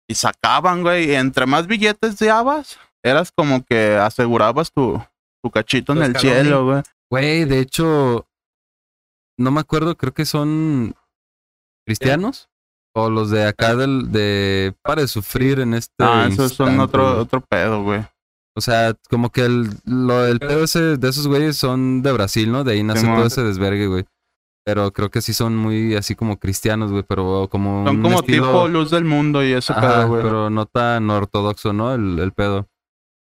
Y 0.08 0.16
sacaban, 0.16 0.82
güey, 0.82 1.10
y 1.10 1.14
entre 1.14 1.46
más 1.46 1.68
billetes 1.68 2.18
dabas, 2.18 2.76
eras 3.04 3.30
como 3.30 3.64
que 3.64 3.94
asegurabas 3.94 4.72
tu, 4.72 5.00
tu 5.40 5.50
cachito 5.52 5.92
en 5.92 6.02
el 6.02 6.16
cielo, 6.16 6.64
güey. 6.64 6.82
Güey, 7.08 7.44
de 7.44 7.60
hecho, 7.60 8.26
no 9.38 9.52
me 9.52 9.60
acuerdo, 9.60 9.96
creo 9.96 10.12
que 10.12 10.24
son 10.24 10.96
cristianos. 11.86 12.49
O 12.94 13.08
los 13.08 13.30
de 13.30 13.46
acá 13.46 13.76
del, 13.76 14.10
de 14.10 14.74
para 14.82 15.02
de 15.02 15.08
sufrir 15.08 15.60
en 15.60 15.74
este. 15.74 15.92
Ah, 16.00 16.26
esos 16.28 16.52
son 16.54 16.68
instante, 16.70 16.82
otro, 16.82 17.08
güey. 17.10 17.20
otro 17.20 17.40
pedo, 17.42 17.82
güey. 17.82 18.04
O 18.56 18.60
sea, 18.60 18.94
como 19.08 19.30
que 19.30 19.44
el, 19.44 19.70
lo, 19.84 20.26
el 20.26 20.40
pedo 20.40 20.64
ese 20.64 20.96
de 20.96 21.08
esos 21.08 21.28
güeyes 21.28 21.56
son 21.56 22.02
de 22.02 22.10
Brasil, 22.12 22.50
¿no? 22.50 22.64
De 22.64 22.72
ahí 22.72 22.82
nace 22.82 23.06
todo 23.06 23.24
ese 23.26 23.42
desvergue, 23.44 23.86
güey. 23.86 24.04
Pero 24.66 24.92
creo 24.92 25.10
que 25.10 25.22
sí 25.22 25.32
son 25.32 25.56
muy 25.56 25.94
así 25.94 26.14
como 26.16 26.38
cristianos, 26.38 26.90
güey, 26.90 27.02
pero 27.08 27.48
como 27.50 27.86
Son 27.86 28.02
como 28.02 28.20
estilo- 28.20 28.46
tipo 28.48 28.68
luz 28.68 28.90
del 28.90 29.04
mundo 29.04 29.42
y 29.44 29.52
ese 29.52 29.72
Ajá, 29.72 29.80
pedo, 29.80 30.08
güey. 30.08 30.22
pero 30.22 30.50
no 30.50 30.66
tan 30.66 31.08
ortodoxo, 31.10 31.72
¿no? 31.72 31.94
El, 31.94 32.18
el 32.18 32.32
pedo. 32.32 32.68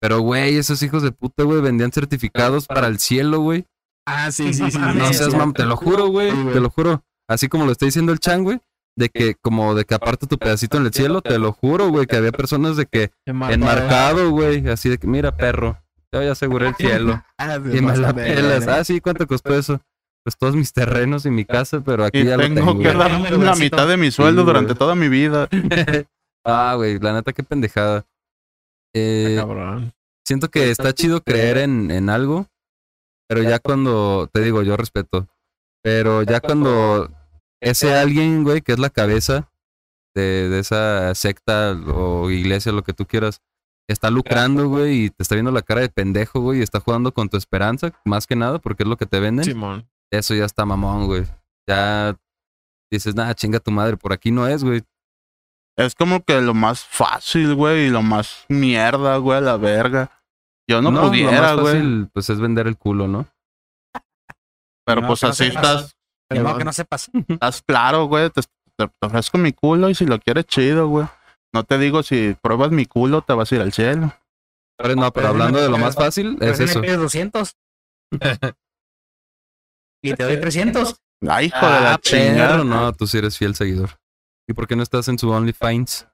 Pero, 0.00 0.20
güey, 0.20 0.56
esos 0.56 0.82
hijos 0.82 1.02
de 1.02 1.10
puta, 1.12 1.42
güey, 1.44 1.62
vendían 1.62 1.90
certificados 1.90 2.66
para 2.66 2.86
el 2.88 2.98
cielo, 2.98 3.40
güey. 3.40 3.66
Ah, 4.06 4.30
sí, 4.30 4.52
sí, 4.52 4.70
sí. 4.70 4.78
No 4.78 5.12
seas 5.12 5.30
sí. 5.32 5.36
mam, 5.36 5.54
te 5.54 5.64
lo 5.64 5.76
juro, 5.76 6.08
güey, 6.08 6.30
Sí, 6.30 6.36
güey. 6.42 6.54
te 6.54 6.60
lo 6.60 6.68
juro. 6.70 7.02
Así 7.28 7.48
como 7.48 7.64
lo 7.64 7.72
está 7.72 7.86
diciendo 7.86 8.12
el 8.12 8.18
chan, 8.20 8.44
güey, 8.44 8.60
de 8.96 9.08
que 9.08 9.34
como 9.34 9.74
de 9.74 9.84
que 9.84 9.94
aparte 9.94 10.26
tu 10.26 10.38
pedacito 10.38 10.76
en 10.76 10.86
el 10.86 10.92
cielo, 10.92 11.20
te 11.22 11.38
lo 11.38 11.52
juro, 11.52 11.88
güey, 11.88 12.06
que 12.06 12.16
había 12.16 12.32
personas 12.32 12.76
de 12.76 12.86
que 12.86 13.10
enmarcado, 13.26 14.30
güey, 14.30 14.68
así 14.68 14.88
de 14.88 14.98
que 14.98 15.06
mira, 15.06 15.36
perro, 15.36 15.78
yo 16.12 16.22
ya 16.22 16.32
aseguré 16.32 16.68
el 16.68 16.74
cielo 16.76 17.22
Ah, 17.38 17.56
y 17.56 17.80
me 17.80 17.96
la 17.96 18.12
pelas. 18.14 18.68
Ah, 18.68 18.84
sí, 18.84 19.00
¿cuánto 19.00 19.26
costó 19.26 19.54
eso? 19.56 19.80
Pues 20.24 20.38
todos 20.38 20.56
mis 20.56 20.72
terrenos 20.72 21.26
y 21.26 21.30
mi 21.30 21.44
casa, 21.44 21.80
pero 21.84 22.04
aquí 22.04 22.20
Y 22.20 22.24
ya 22.24 22.36
lo 22.36 22.44
tengo 22.44 22.60
tengo. 22.72 22.78
que 22.82 22.94
güey. 22.94 23.38
la 23.44 23.56
mitad 23.56 23.86
de 23.88 23.96
mi 23.96 24.10
sueldo 24.10 24.42
Sí, 24.42 24.46
durante 24.46 24.68
güey. 24.72 24.78
toda 24.78 24.94
mi 24.94 25.08
vida. 25.08 25.48
ah, 26.46 26.74
güey, 26.76 26.98
la 27.00 27.12
neta, 27.14 27.32
qué 27.32 27.42
pendejada. 27.42 28.06
Eh, 28.94 29.34
Cabrón. 29.36 29.92
siento 30.26 30.48
que 30.48 30.70
está 30.70 30.92
chido 30.94 31.20
creer 31.20 31.58
en, 31.58 31.90
en 31.90 32.08
algo, 32.08 32.46
pero 33.28 33.42
ya 33.42 33.58
cuando, 33.58 34.30
te 34.32 34.40
digo, 34.40 34.62
yo 34.62 34.76
respeto, 34.76 35.26
pero 35.82 36.22
ya 36.22 36.40
cuando 36.40 37.10
ese 37.60 37.94
alguien, 37.94 38.44
güey, 38.44 38.60
que 38.62 38.72
es 38.72 38.78
la 38.78 38.90
cabeza 38.90 39.50
de, 40.14 40.48
de 40.48 40.58
esa 40.60 41.14
secta 41.14 41.72
o 41.72 42.30
iglesia, 42.30 42.72
lo 42.72 42.82
que 42.84 42.92
tú 42.92 43.06
quieras, 43.06 43.42
está 43.88 44.10
lucrando, 44.10 44.68
güey, 44.68 45.04
y 45.04 45.10
te 45.10 45.22
está 45.22 45.34
viendo 45.34 45.50
la 45.50 45.62
cara 45.62 45.80
de 45.82 45.88
pendejo, 45.88 46.40
güey, 46.40 46.60
y 46.60 46.62
está 46.62 46.80
jugando 46.80 47.12
con 47.12 47.28
tu 47.28 47.36
esperanza, 47.36 47.92
más 48.04 48.26
que 48.26 48.36
nada, 48.36 48.58
porque 48.58 48.82
es 48.84 48.88
lo 48.88 48.96
que 48.96 49.06
te 49.06 49.20
venden, 49.20 49.44
Simón. 49.44 49.88
eso 50.10 50.34
ya 50.34 50.44
está 50.44 50.64
mamón, 50.64 51.06
güey. 51.06 51.24
Ya 51.68 52.16
dices, 52.90 53.14
nada, 53.14 53.34
chinga 53.34 53.60
tu 53.60 53.70
madre, 53.70 53.96
por 53.96 54.12
aquí 54.12 54.30
no 54.30 54.46
es, 54.46 54.62
güey. 54.64 54.82
Es 55.76 55.94
como 55.94 56.22
que 56.22 56.40
lo 56.40 56.54
más 56.54 56.84
fácil, 56.84 57.54
güey, 57.54 57.86
y 57.86 57.90
lo 57.90 58.02
más 58.02 58.44
mierda, 58.48 59.16
güey, 59.16 59.38
a 59.38 59.40
la 59.40 59.56
verga. 59.56 60.22
Yo 60.68 60.80
no, 60.80 60.90
lo 60.92 61.08
pudiera, 61.08 61.54
más 61.54 61.60
güey. 61.60 61.74
fácil, 61.74 62.08
pues 62.12 62.30
es 62.30 62.40
vender 62.40 62.66
el 62.68 62.76
culo, 62.78 63.08
¿no? 63.08 63.26
Pero 64.86 65.00
No, 65.00 65.08
pues 65.08 65.22
no 65.22 65.30
así 65.30 65.46
estás, 65.46 65.96
Modo 66.42 66.58
que 66.58 66.64
no 66.64 66.72
sepas. 66.72 67.10
estás 67.28 67.62
claro, 67.62 68.06
güey. 68.06 68.30
Te, 68.30 68.42
te- 68.42 68.88
te 68.88 69.06
ofrezco 69.06 69.38
mi 69.38 69.52
culo 69.52 69.88
y 69.90 69.94
si 69.94 70.06
lo 70.06 70.18
quieres, 70.18 70.46
chido, 70.46 70.88
güey. 70.88 71.06
No 71.52 71.62
te 71.64 71.78
digo 71.78 72.02
si 72.02 72.36
pruebas 72.42 72.70
mi 72.72 72.86
culo, 72.86 73.22
te 73.22 73.32
vas 73.32 73.52
a 73.52 73.54
ir 73.54 73.60
al 73.60 73.72
cielo. 73.72 74.12
Pero 74.76 74.96
no, 74.96 75.12
pero 75.12 75.28
hablando 75.28 75.60
de 75.60 75.68
lo 75.68 75.78
más 75.78 75.94
fácil, 75.94 76.36
es 76.40 76.58
me 76.58 76.64
eso. 76.64 76.80
pides 76.80 76.98
200. 76.98 77.56
y 80.02 80.12
te 80.14 80.24
doy 80.24 80.40
300. 80.40 80.96
Ay, 81.28 81.46
hijo 81.46 81.64
de 81.66 81.80
la 81.80 81.94
Ah, 81.94 81.98
chingada. 82.00 82.64
no, 82.64 82.92
tú 82.92 83.06
sí 83.06 83.18
eres 83.18 83.38
fiel 83.38 83.54
seguidor. 83.54 83.90
¿Y 84.48 84.52
por 84.52 84.66
qué 84.66 84.76
no 84.76 84.82
estás 84.82 85.08
en 85.08 85.18
su 85.18 85.30
OnlyFans? 85.30 86.06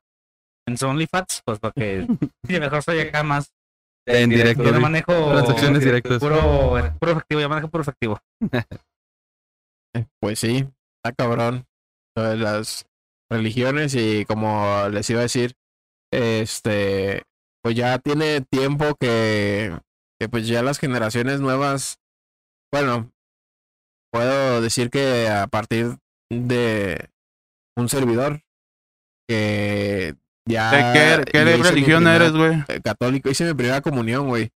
En 0.68 0.76
su 0.76 0.86
OnlyFans, 0.86 1.42
pues 1.44 1.58
para 1.58 1.72
que 1.72 2.06
sí, 2.46 2.60
mejor 2.60 2.82
soy 2.82 3.00
acá 3.00 3.22
más. 3.22 3.50
En 4.06 4.30
directo. 4.30 4.62
Yo 4.64 4.72
no 4.72 4.80
manejo 4.80 5.12
Transacciones 5.32 5.82
directas. 5.84 6.18
puro, 6.20 6.38
puro 6.98 7.12
efectivo, 7.12 7.40
yo 7.40 7.48
manejo 7.48 7.68
puro 7.68 7.82
efectivo. 7.82 8.20
Pues 10.20 10.38
sí, 10.38 10.68
está 11.02 11.14
cabrón. 11.16 11.66
De 12.16 12.36
las 12.36 12.86
religiones 13.30 13.94
y 13.94 14.24
como 14.24 14.88
les 14.90 15.08
iba 15.10 15.20
a 15.20 15.22
decir, 15.22 15.54
este, 16.12 17.22
pues 17.62 17.76
ya 17.76 17.98
tiene 17.98 18.40
tiempo 18.40 18.96
que, 18.98 19.78
que 20.18 20.28
pues 20.28 20.46
ya 20.48 20.62
las 20.62 20.78
generaciones 20.78 21.40
nuevas, 21.40 22.00
bueno, 22.72 23.12
puedo 24.12 24.60
decir 24.60 24.90
que 24.90 25.28
a 25.28 25.46
partir 25.46 25.96
de 26.30 27.08
un 27.76 27.88
servidor 27.88 28.42
que 29.28 30.16
ya... 30.48 30.70
¿De 30.70 31.24
qué, 31.24 31.44
religión 31.44 32.06
eres, 32.08 32.32
güey? 32.32 32.64
eh, 32.68 32.80
Católico, 32.82 33.30
hice 33.30 33.44
mi 33.44 33.54
primera 33.54 33.80
comunión, 33.80 34.28
güey. 34.28 34.50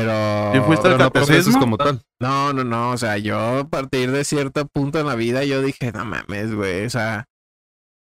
Pero... 0.00 0.52
¿Sí 0.54 0.60
fuiste 0.60 0.82
Pero 0.84 0.94
al 0.94 1.00
no 1.00 1.12
profesas 1.12 1.36
catecismo? 1.36 1.60
como 1.60 1.76
tal. 1.76 2.02
No, 2.20 2.52
no, 2.52 2.64
no, 2.64 2.90
o 2.92 2.96
sea, 2.96 3.18
yo 3.18 3.58
a 3.58 3.68
partir 3.68 4.10
de 4.10 4.24
cierto 4.24 4.66
punto 4.66 4.98
en 4.98 5.06
la 5.06 5.14
vida 5.14 5.44
yo 5.44 5.60
dije, 5.60 5.92
no 5.92 6.04
mames, 6.04 6.54
güey, 6.54 6.86
o 6.86 6.90
sea, 6.90 7.26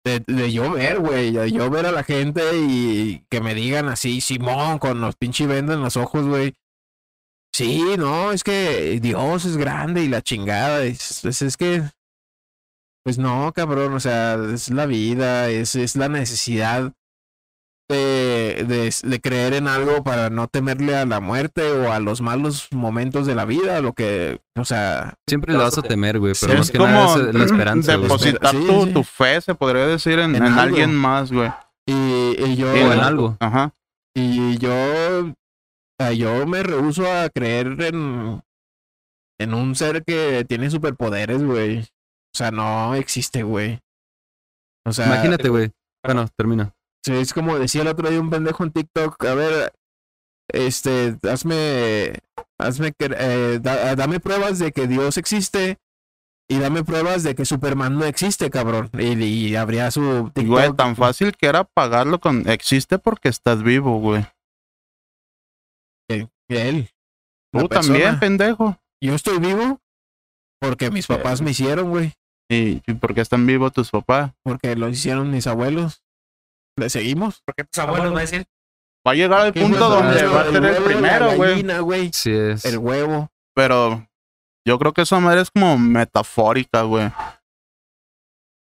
de, 0.06 0.23
de 0.28 0.52
yo 0.52 0.71
ver, 0.71 0.99
güey, 0.99 1.32
de 1.32 1.52
yo 1.52 1.69
ver 1.69 1.88
a 1.88 1.91
la 1.91 2.04
gente 2.04 2.41
y 2.58 3.25
que 3.30 3.41
me 3.41 3.56
digan 3.56 3.88
así, 3.89 4.21
Simón, 4.21 4.78
con 4.78 5.02
los 5.02 5.15
pinches 5.15 5.47
vendas 5.47 5.78
en 5.78 5.84
los 5.84 5.97
ojos, 5.97 6.25
güey. 6.28 6.54
Sí, 7.52 7.84
no, 7.97 8.32
es 8.32 8.43
que 8.43 8.99
Dios 9.02 9.45
es 9.45 9.58
grande 9.58 10.04
y 10.04 10.08
la 10.08 10.21
chingada, 10.21 10.84
es, 10.84 11.25
es, 11.25 11.41
es 11.41 11.58
que, 11.58 11.82
pues 13.04 13.17
no, 13.17 13.52
cabrón, 13.54 13.93
o 13.93 13.99
sea, 13.99 14.36
es 14.54 14.69
la 14.69 14.86
vida, 14.86 15.49
es, 15.49 15.73
es 15.73 15.95
la 15.95 16.08
necesidad 16.08 16.93
de, 17.89 18.65
de, 18.67 18.93
de 19.10 19.19
creer 19.21 19.54
en 19.56 19.67
algo 19.67 20.04
para 20.04 20.30
no 20.30 20.47
temerle 20.47 20.95
a 20.95 21.06
la 21.06 21.19
muerte 21.19 21.71
o 21.71 21.91
a 21.91 21.99
los 21.99 22.21
malos 22.21 22.67
momentos 22.71 23.25
de 23.28 23.36
la 23.36 23.45
vida, 23.45 23.82
lo 23.82 23.93
que, 23.93 24.39
o 24.56 24.63
sea, 24.63 25.15
Siempre 25.28 25.54
lo 25.54 25.60
vas 25.60 25.78
a 25.78 25.82
temer, 25.82 26.19
güey, 26.19 26.34
pero 26.39 26.54
es 26.54 26.60
más 26.60 26.71
que 26.71 26.78
como 26.78 26.91
nada 26.93 27.30
es 27.30 27.36
la 27.36 27.43
esperanza, 27.45 27.97
depositar 27.97 28.52
Sí, 28.52 28.65
tu, 28.67 28.86
sí. 28.86 28.93
tu 28.93 29.04
fe, 29.04 29.41
se 29.41 29.56
podría 29.56 29.88
decir, 29.88 30.19
en, 30.19 30.36
En 30.36 30.43
en 30.43 30.43
algo. 30.43 30.62
alguien 30.62 30.95
más, 30.95 31.32
güey. 31.32 31.52
y, 31.88 32.36
y 32.38 32.56
yo... 32.56 32.71
O 32.71 32.75
en 32.75 32.99
algo. 32.99 33.36
Ajá. 33.39 33.73
Y 34.15 34.58
yo, 34.60 35.34
yo 36.15 36.45
me 36.47 36.62
rehuso 36.63 37.12
a 37.12 37.30
creer 37.30 37.75
en, 37.82 38.41
en 39.39 39.54
un 39.54 39.75
ser 39.75 40.04
que 40.04 40.45
tiene 40.47 40.69
superpoderes, 40.69 41.43
güey. 41.43 41.80
O 41.82 42.38
sea, 42.38 42.52
no 42.52 42.93
existe, 42.95 43.43
güey. 43.43 43.80
O 44.86 44.91
sea, 44.93 45.08
Imagínate, 45.08 45.49
güey. 45.49 45.71
Bueno, 46.06 46.28
termina. 46.38 46.71
Sí, 47.06 47.14
es 47.14 47.34
como 47.34 47.58
decía 47.60 47.82
el 47.82 47.88
otro 47.88 48.10
día 48.10 48.20
un 48.20 48.30
pendejo 48.30 48.64
en 48.64 48.72
TikTok, 48.72 49.24
a 49.26 49.34
ver, 49.36 49.74
este, 50.52 51.18
hazme, 51.30 52.14
hazme, 52.58 52.94
eh, 53.00 53.60
da- 53.62 53.96
dame 53.96 54.20
pruebas 54.20 54.60
de 54.60 54.72
que 54.72 54.88
Dios 54.88 55.18
existe 55.18 55.78
y 56.52 56.58
dame 56.58 56.84
pruebas 56.84 57.22
de 57.24 57.36
que 57.36 57.46
Superman 57.46 57.98
no 58.00 58.06
existe, 58.06 58.50
cabrón. 58.50 58.90
Y, 58.98 59.24
y 59.24 59.56
habría 59.56 59.92
su 59.92 60.32
Y, 60.36 60.46
Güey, 60.46 60.64
TikTok. 60.64 60.78
tan 60.78 60.96
fácil 60.96 61.36
que 61.38 61.46
era 61.46 61.64
pagarlo 61.64 62.20
con... 62.20 62.50
Existe 62.50 62.98
porque 62.98 63.30
estás 63.30 63.62
vivo, 63.62 64.00
güey. 64.00 64.26
él. 66.48 66.90
Tú 67.52 67.68
también, 67.68 68.20
pendejo. 68.20 68.78
Yo 69.02 69.14
estoy 69.14 69.38
vivo 69.40 69.80
porque 70.60 70.90
mis 70.92 71.08
papás 71.08 71.42
me 71.42 71.52
hicieron, 71.52 71.90
güey. 71.90 72.14
¿Y, 72.50 72.82
y 72.86 72.94
por 72.96 73.14
qué 73.14 73.22
están 73.22 73.46
vivos 73.46 73.72
tus 73.72 73.92
papás? 73.92 74.32
Porque 74.44 74.76
lo 74.76 74.90
hicieron 74.90 75.30
mis 75.32 75.46
abuelos. 75.48 76.02
¿Le 76.80 76.89
seguimos? 76.89 77.42
Porque 77.46 77.63
tus 77.65 77.78
abuelos 77.80 78.10
van 78.10 78.18
a 78.18 78.22
decir, 78.22 78.46
Va 79.08 79.12
a 79.12 79.15
llegar 79.15 79.42
al 79.42 79.54
¿Qué 79.54 79.62
punto 79.62 79.89
donde 79.89 80.26
va 80.28 80.42
a 80.42 80.52
ser 80.52 80.63
el 80.65 80.84
primero, 80.84 81.36
güey. 81.36 81.50
gallina, 81.52 81.80
güey. 81.80 82.12
Sí 82.13 82.32
es. 82.32 82.65
El 82.65 82.78
huevo. 82.80 83.32
Pero 83.56 84.06
yo 84.65 84.78
creo 84.78 84.94
que 84.94 85.02
esa 85.04 85.20
madre 85.20 85.42
es 85.42 85.52
como 85.52 85.78
metafórica, 85.78 86.82
güey. 86.82 87.10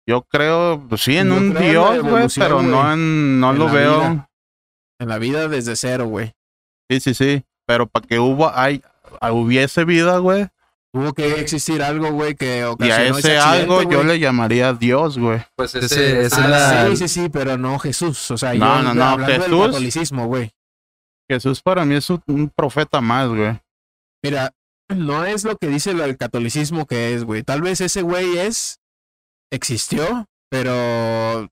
Yo 0.08 0.24
creo, 0.24 0.84
pues 0.88 1.02
sí, 1.02 1.17
en 1.17 1.30
Yo 1.30 1.36
un 1.36 1.54
dios, 1.56 2.02
güey, 2.04 2.28
pero 2.36 2.62
no 2.62 2.93
en, 2.93 3.39
no 3.39 3.52
En 3.52 3.60
lo 3.60 3.69
veo. 3.69 4.00
vida. 4.00 4.30
En 5.00 5.10
la 5.10 5.17
vida 5.17 5.48
desde 5.48 5.76
cero, 5.76 6.06
güey. 6.06 6.34
Sí, 6.89 7.00
sí, 7.00 7.13
sí. 7.13 7.43
Pero 7.65 7.88
para 7.88 8.08
que 8.08 8.19
hubo, 8.19 8.52
hay, 8.54 8.82
hubiese 9.32 9.84
vida, 9.86 10.17
güey. 10.19 10.48
Tuvo 10.91 11.13
que 11.13 11.39
existir 11.39 11.84
algo, 11.84 12.12
güey, 12.12 12.34
que 12.36 12.60
Y 12.60 12.63
ocasionó 12.63 13.15
a 13.15 13.19
ese 13.19 13.38
algo 13.38 13.84
yo 13.84 14.04
le 14.04 14.17
llamaría 14.19 14.73
Dios, 14.73 15.19
güey. 15.19 15.39
Pues 15.56 15.75
ese, 15.75 16.21
esa 16.23 16.38
Ah, 16.41 16.45
es 16.45 16.49
la. 16.49 16.89
Sí, 16.95 17.08
sí, 17.08 17.08
sí, 17.21 17.30
pero 17.30 17.58
no 17.58 17.78
Jesús. 17.78 18.32
O 18.32 18.38
sea, 18.38 18.54
No, 18.56 18.78
yo 18.78 18.82
no, 18.84 18.93
no, 18.95 19.04
hablando 19.04 19.32
del 19.34 19.41
Jesús- 19.43 19.65
catolicismo, 19.67 20.25
güey. 20.28 20.52
Jesús 21.30 21.62
para 21.62 21.86
mí 21.86 21.93
es 21.95 22.10
un, 22.10 22.23
un 22.25 22.49
profeta 22.49 23.02
más, 23.02 23.28
güey. 23.30 23.60
Mira, 24.23 24.52
no 24.89 25.25
es 25.25 25.43
lo 25.43 25.58
que 25.58 25.67
dice 25.67 25.91
el 25.91 26.17
catolicismo 26.17 26.88
que 26.88 27.13
es, 27.13 27.23
güey. 27.23 27.43
Tal 27.43 27.62
vez 27.62 27.82
ese 27.82 28.02
güey 28.02 28.39
es, 28.39 28.80
existió, 29.52 30.25
pero 30.49 31.47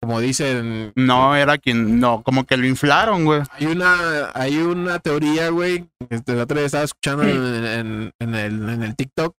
como 0.00 0.20
dicen, 0.20 0.92
No 0.96 1.34
era 1.36 1.58
quien, 1.58 1.98
no, 2.00 2.22
como 2.22 2.44
que 2.44 2.56
lo 2.56 2.66
inflaron, 2.66 3.24
güey. 3.24 3.42
hay 3.50 3.66
una, 3.66 4.30
hay 4.34 4.58
una 4.58 4.98
teoría, 5.00 5.48
güey, 5.50 5.88
que 6.08 6.22
el 6.32 6.40
otro 6.40 6.56
día 6.56 6.66
estaba 6.66 6.84
escuchando 6.84 7.24
en, 7.24 7.64
en- 7.64 8.12
en 8.20 8.34
el, 8.34 8.68
en 8.68 8.82
el 8.84 8.94
TikTok, 8.96 9.34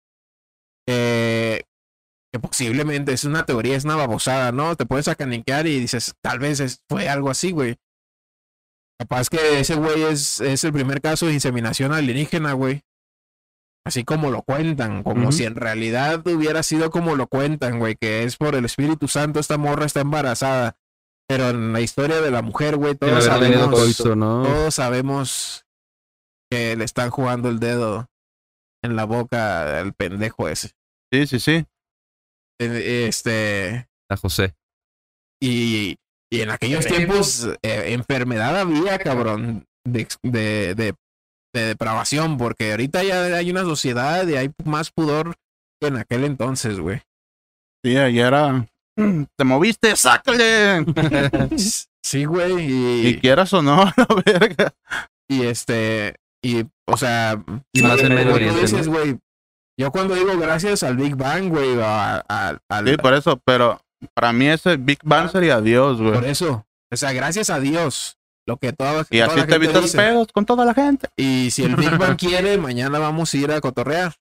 que, 0.88 1.64
que 2.34 2.40
posiblemente 2.40 3.14
es 3.14 3.24
una 3.24 3.46
teoría, 3.46 3.78
es 3.78 3.86
una 3.86 3.96
babosada, 3.96 4.52
¿no? 4.52 4.76
Te 4.76 4.86
puedes 4.86 5.08
acaniquear 5.08 5.66
y 5.68 5.80
dices, 5.80 6.14
tal 6.22 6.40
vez 6.40 6.82
fue 6.90 7.08
algo 7.08 7.30
así, 7.30 7.52
güey. 7.52 7.78
Capaz 9.00 9.30
que 9.30 9.62
ese 9.62 9.76
güey 9.76 10.04
es, 10.04 10.42
es 10.42 10.64
el 10.66 10.74
primer 10.74 11.00
caso 11.00 11.26
de 11.26 11.34
inseminación 11.34 11.94
alienígena, 11.94 12.52
güey. 12.54 12.82
Así 13.86 14.04
como 14.04 14.30
lo 14.30 14.44
cuentan, 14.44 15.04
como 15.04 15.32
si 15.32 15.46
en 15.46 15.56
realidad 15.56 16.26
hubiera 16.28 16.62
sido 16.64 16.92
como 16.92 17.16
lo 17.16 17.28
cuentan, 17.28 17.80
güey, 17.80 17.96
que 17.96 18.24
es 18.24 18.38
por 18.38 18.56
el 18.56 18.66
Espíritu 18.66 19.08
Santo, 19.08 19.40
esta 19.40 19.58
morra 19.58 19.86
está 19.86 20.02
embarazada. 20.02 20.76
Pero 21.28 21.50
en 21.50 21.74
la 21.74 21.82
historia 21.82 22.22
de 22.22 22.32
la 22.32 22.42
mujer, 22.42 22.76
güey, 22.76 22.96
todos 22.96 23.24
sabemos, 23.26 23.70
coito, 23.70 24.16
¿no? 24.16 24.44
todos 24.44 24.76
sabemos 24.76 25.66
que 26.52 26.76
le 26.76 26.84
están 26.84 27.10
jugando 27.10 27.50
el 27.50 27.60
dedo 27.60 28.08
en 28.84 28.96
la 28.96 29.06
boca 29.06 29.80
al 29.80 29.94
pendejo 29.94 30.50
ese. 30.50 30.72
Sí, 31.12 31.28
sí, 31.28 31.40
sí. 31.40 31.66
Este, 32.60 33.88
A 34.10 34.18
José. 34.18 34.56
y, 35.42 35.98
y 36.32 36.42
en 36.42 36.50
aquellos 36.52 36.86
tiempos 36.86 37.46
eh, 37.62 37.94
enfermedad 37.94 38.60
había, 38.60 39.00
cabrón, 39.00 39.66
de, 39.86 40.08
de, 40.24 40.96
de 41.54 41.62
depravación, 41.64 42.38
porque 42.38 42.72
ahorita 42.72 43.04
ya 43.04 43.24
hay 43.24 43.50
una 43.52 43.64
sociedad 43.64 44.28
y 44.28 44.36
hay 44.36 44.52
más 44.66 44.92
pudor 44.92 45.36
que 45.82 45.88
en 45.88 45.98
aquel 45.98 46.24
entonces, 46.26 46.80
güey. 46.80 47.02
Sí, 47.84 47.96
ahí 47.98 48.20
era. 48.20 48.68
"Mm, 48.98 49.24
Te 49.38 49.44
moviste, 49.46 49.96
sácale. 49.96 50.86
Sí, 52.02 52.24
güey, 52.26 52.54
y, 52.66 53.08
Y 53.08 53.20
quieras 53.20 53.54
o 53.54 53.62
no, 53.62 53.84
la 53.98 54.08
verga. 54.26 54.74
y 55.30 55.44
este, 55.44 56.16
y, 56.44 56.64
o 56.88 56.98
sea, 56.98 57.44
Y 57.74 57.82
más 57.84 58.00
en 58.02 58.88
güey, 58.88 59.18
yo 59.78 59.92
cuando 59.92 60.16
digo 60.16 60.38
gracias 60.38 60.82
al 60.84 60.96
Big 60.98 61.16
Bang, 61.16 61.50
güey, 61.50 61.76
o 61.78 61.86
a- 61.86 62.24
a- 62.28 62.58
al, 62.70 62.88
Sí, 62.88 62.98
por 62.98 63.14
eso, 63.14 63.40
pero 63.46 63.80
para 64.14 64.32
mí 64.34 64.48
ese 64.48 64.78
Big 64.78 65.00
Bang 65.04 65.30
sería 65.30 65.60
Dios, 65.62 65.98
por 66.00 66.20
güey. 66.20 66.32
eso, 66.32 66.66
o 66.92 66.96
sea, 66.98 67.12
gracias 67.12 67.50
a 67.50 67.60
Dios, 67.60 68.18
lo 68.50 68.58
que 68.58 68.74
toda, 68.74 69.06
Y 69.10 69.20
toda 69.20 69.28
así 69.28 69.40
la 69.40 69.46
te 69.46 69.52
gente 69.54 69.56
evitas 69.56 69.84
dice. 69.84 69.98
pedos 69.98 70.28
con 70.34 70.46
toda 70.46 70.66
la 70.66 70.74
gente. 70.74 71.08
Y 71.16 71.52
si 71.52 71.64
el 71.64 71.76
Big 71.78 71.98
Bang 71.98 72.18
quiere, 72.20 72.58
mañana 72.58 73.00
vamos 73.00 73.34
a 73.34 73.38
ir 73.38 73.52
a 73.52 73.62
cotorrear. 73.62 74.16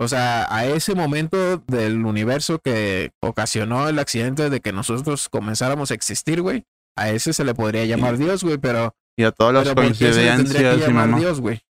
O 0.00 0.06
sea, 0.06 0.46
a 0.54 0.64
ese 0.66 0.94
momento 0.94 1.56
del 1.66 2.04
universo 2.04 2.58
que 2.60 3.10
ocasionó 3.20 3.88
el 3.88 3.98
accidente 3.98 4.50
de 4.50 4.60
que 4.60 4.72
nosotros 4.72 5.28
comenzáramos 5.28 5.90
a 5.90 5.94
existir, 5.94 6.42
güey. 6.42 6.64
A 6.96 7.10
ese 7.10 7.32
se 7.32 7.44
le 7.44 7.54
podría 7.54 7.84
llamar 7.84 8.16
Dios, 8.18 8.44
güey, 8.44 8.58
pero, 8.58 8.94
Y 9.16 9.24
a 9.24 9.32
todas 9.32 9.54
las 9.54 9.62
pero 9.64 9.74
¿por 9.76 9.86
qué 9.86 10.12
se 10.12 10.22
le 10.22 10.28
tendría 10.36 10.36
que 10.36 10.36
coincidencias 10.36 10.90
y 10.90 10.92
mamá. 10.92 11.18
Dios, 11.18 11.40
güey? 11.40 11.60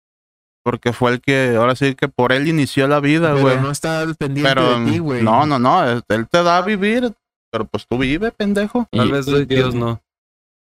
Porque 0.64 0.92
fue 0.92 1.12
el 1.12 1.20
que, 1.22 1.54
ahora 1.56 1.74
sí 1.76 1.94
que 1.94 2.08
por 2.08 2.32
él 2.32 2.46
inició 2.48 2.86
la 2.88 3.00
vida, 3.00 3.30
Pero 3.32 3.40
güey. 3.40 3.60
no 3.60 3.70
está 3.70 4.04
pendiente 4.18 4.50
Pero 4.54 4.78
de 4.80 4.90
ti, 4.90 4.98
güey. 4.98 5.22
no, 5.22 5.46
no, 5.46 5.58
no. 5.58 5.88
Él 5.88 6.02
te 6.28 6.42
da 6.42 6.58
a 6.58 6.62
vivir, 6.62 7.14
pero 7.50 7.64
pues 7.64 7.86
tú 7.88 7.96
vive, 7.96 8.30
pendejo. 8.32 8.86
Tal 8.90 9.08
Y- 9.08 9.12
vez 9.12 9.24
Dios, 9.24 9.48
Dios 9.48 9.74
no. 9.74 10.02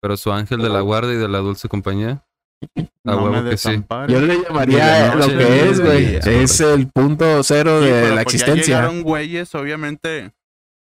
Pero 0.06 0.18
su 0.18 0.32
ángel 0.32 0.62
de 0.62 0.70
la 0.70 0.82
guarda 0.82 1.12
y 1.12 1.16
de 1.16 1.28
la 1.28 1.40
dulce 1.40 1.68
compañía. 1.68 2.24
A 2.78 2.82
No 3.04 3.18
huevo 3.24 3.42
me 3.42 3.50
que 3.50 3.58
sí. 3.58 3.84
Yo 4.08 4.20
le 4.22 4.40
llamaría 4.44 5.16
lo 5.16 5.28
que 5.28 5.68
es, 5.70 5.80
güey. 5.82 6.16
Es 6.18 6.60
el 6.60 6.88
punto 6.90 7.42
cero 7.42 7.80
Sí, 7.82 7.86
de 7.88 7.92
pero 8.04 8.16
la 8.16 8.22
pues 8.24 8.34
ya 8.34 8.38
existencia. 8.46 8.76
llegaron 8.82 9.02
güeyes, 9.02 9.56
obviamente, 9.56 10.32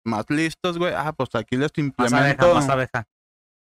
más 0.06 0.24
listos, 0.30 0.78
güey. 0.78 0.94
Ah, 0.96 1.12
pues 1.12 1.32
aquí 1.36 1.58
les 1.58 1.70
Más 1.72 1.78
implemento 1.78 2.46
abeja, 2.46 2.54
más 2.54 2.70
abeja. 2.70 3.08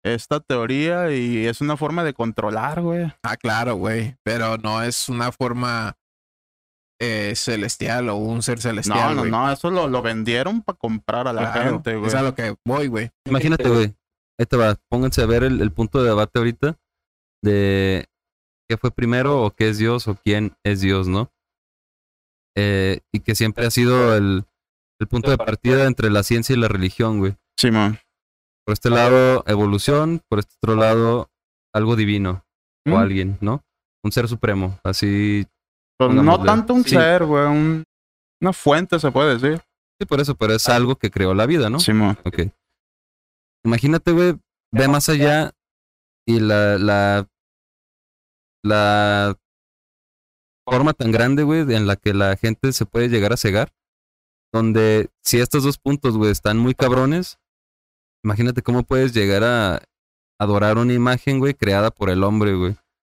esta 0.04 0.40
teoría 0.40 1.12
y 1.12 1.46
es 1.46 1.60
una 1.60 1.76
forma 1.76 2.02
de 2.02 2.12
controlar, 2.12 2.80
güey. 2.82 3.12
Ah, 3.22 3.36
claro, 3.36 3.76
güey. 3.76 4.16
Pero 4.24 4.56
no 4.58 4.82
es 4.82 5.08
una 5.08 5.30
forma 5.30 5.96
eh, 7.00 7.34
celestial 7.36 8.08
o 8.08 8.16
un 8.16 8.42
ser 8.42 8.56
No, 8.58 8.62
celestial. 8.62 9.14
no, 9.14 9.20
güey. 9.22 9.30
no, 9.30 9.52
eso 9.52 9.70
lo, 9.70 9.86
lo 9.86 10.02
vendieron 10.02 10.60
para 10.62 10.76
comprar 10.76 11.28
a 11.28 11.32
la 11.32 11.52
Claro, 11.52 11.70
gente, 11.70 11.94
güey. 11.94 12.08
Es 12.08 12.14
a 12.16 12.22
lo 12.22 12.34
que 12.34 12.56
voy, 12.64 12.88
güey. 12.88 13.12
Imagínate, 13.26 13.68
güey. 13.68 13.94
Ahí 14.38 14.46
te 14.46 14.56
va. 14.56 14.76
Pónganse 14.90 15.22
a 15.22 15.26
ver 15.26 15.44
el, 15.44 15.60
el 15.60 15.72
punto 15.72 16.02
de 16.02 16.08
debate 16.08 16.38
ahorita 16.38 16.76
de 17.42 18.06
qué 18.68 18.76
fue 18.76 18.90
primero 18.90 19.42
o 19.42 19.50
qué 19.52 19.68
es 19.70 19.78
Dios 19.78 20.08
o 20.08 20.16
quién 20.16 20.54
es 20.64 20.80
Dios, 20.80 21.08
¿no? 21.08 21.30
Eh, 22.56 23.00
y 23.12 23.20
que 23.20 23.34
siempre 23.34 23.66
ha 23.66 23.70
sido 23.70 24.14
el, 24.16 24.44
el 25.00 25.06
punto 25.08 25.30
de 25.30 25.36
partida 25.38 25.86
entre 25.86 26.10
la 26.10 26.22
ciencia 26.22 26.54
y 26.54 26.58
la 26.58 26.68
religión, 26.68 27.18
güey. 27.18 27.36
Simón. 27.58 27.98
Por 28.64 28.72
este 28.72 28.90
lado, 28.90 29.44
evolución, 29.46 30.20
por 30.28 30.40
este 30.40 30.54
otro 30.62 30.74
lado, 30.76 31.30
algo 31.74 31.94
divino 31.96 32.44
o 32.86 32.90
Mm. 32.90 32.94
alguien, 32.96 33.38
¿no? 33.40 33.62
Un 34.04 34.12
ser 34.12 34.28
supremo, 34.28 34.78
así. 34.84 35.46
Pues 35.98 36.12
no 36.12 36.42
tanto 36.44 36.74
un 36.74 36.84
Sí. 36.84 36.90
ser, 36.90 37.24
güey. 37.24 37.46
un- 37.46 37.84
una 38.40 38.52
fuente, 38.52 38.98
se 38.98 39.10
puede 39.10 39.38
decir. 39.38 39.60
Sí, 40.00 40.06
por 40.06 40.20
eso, 40.20 40.34
pero 40.34 40.52
es 40.54 40.68
algo 40.68 40.96
que 40.96 41.10
creó 41.10 41.32
la 41.34 41.46
vida, 41.46 41.70
¿no? 41.70 41.80
Simón. 41.80 42.18
Ok. 42.24 42.40
Imagínate, 43.66 44.12
güey, 44.12 44.38
ve 44.70 44.86
más 44.86 45.08
allá 45.08 45.52
y 46.24 46.38
la, 46.38 46.78
la, 46.78 47.28
la 48.62 49.36
forma 50.64 50.92
tan 50.92 51.10
grande, 51.10 51.42
güey, 51.42 51.62
en 51.74 51.88
la 51.88 51.96
que 51.96 52.14
la 52.14 52.36
gente 52.36 52.72
se 52.72 52.86
puede 52.86 53.08
llegar 53.08 53.32
a 53.32 53.36
cegar, 53.36 53.72
donde 54.52 55.10
si 55.24 55.40
estos 55.40 55.64
dos 55.64 55.78
puntos, 55.78 56.16
güey, 56.16 56.30
están 56.30 56.58
muy 56.58 56.74
cabrones, 56.74 57.40
imagínate 58.24 58.62
cómo 58.62 58.84
puedes 58.84 59.12
llegar 59.12 59.42
a 59.42 59.82
adorar 60.38 60.78
una 60.78 60.92
imagen, 60.92 61.40
güey, 61.40 61.54
creada 61.54 61.90
por 61.90 62.08
el 62.08 62.22
hombre, 62.22 62.54
güey. 62.54 62.76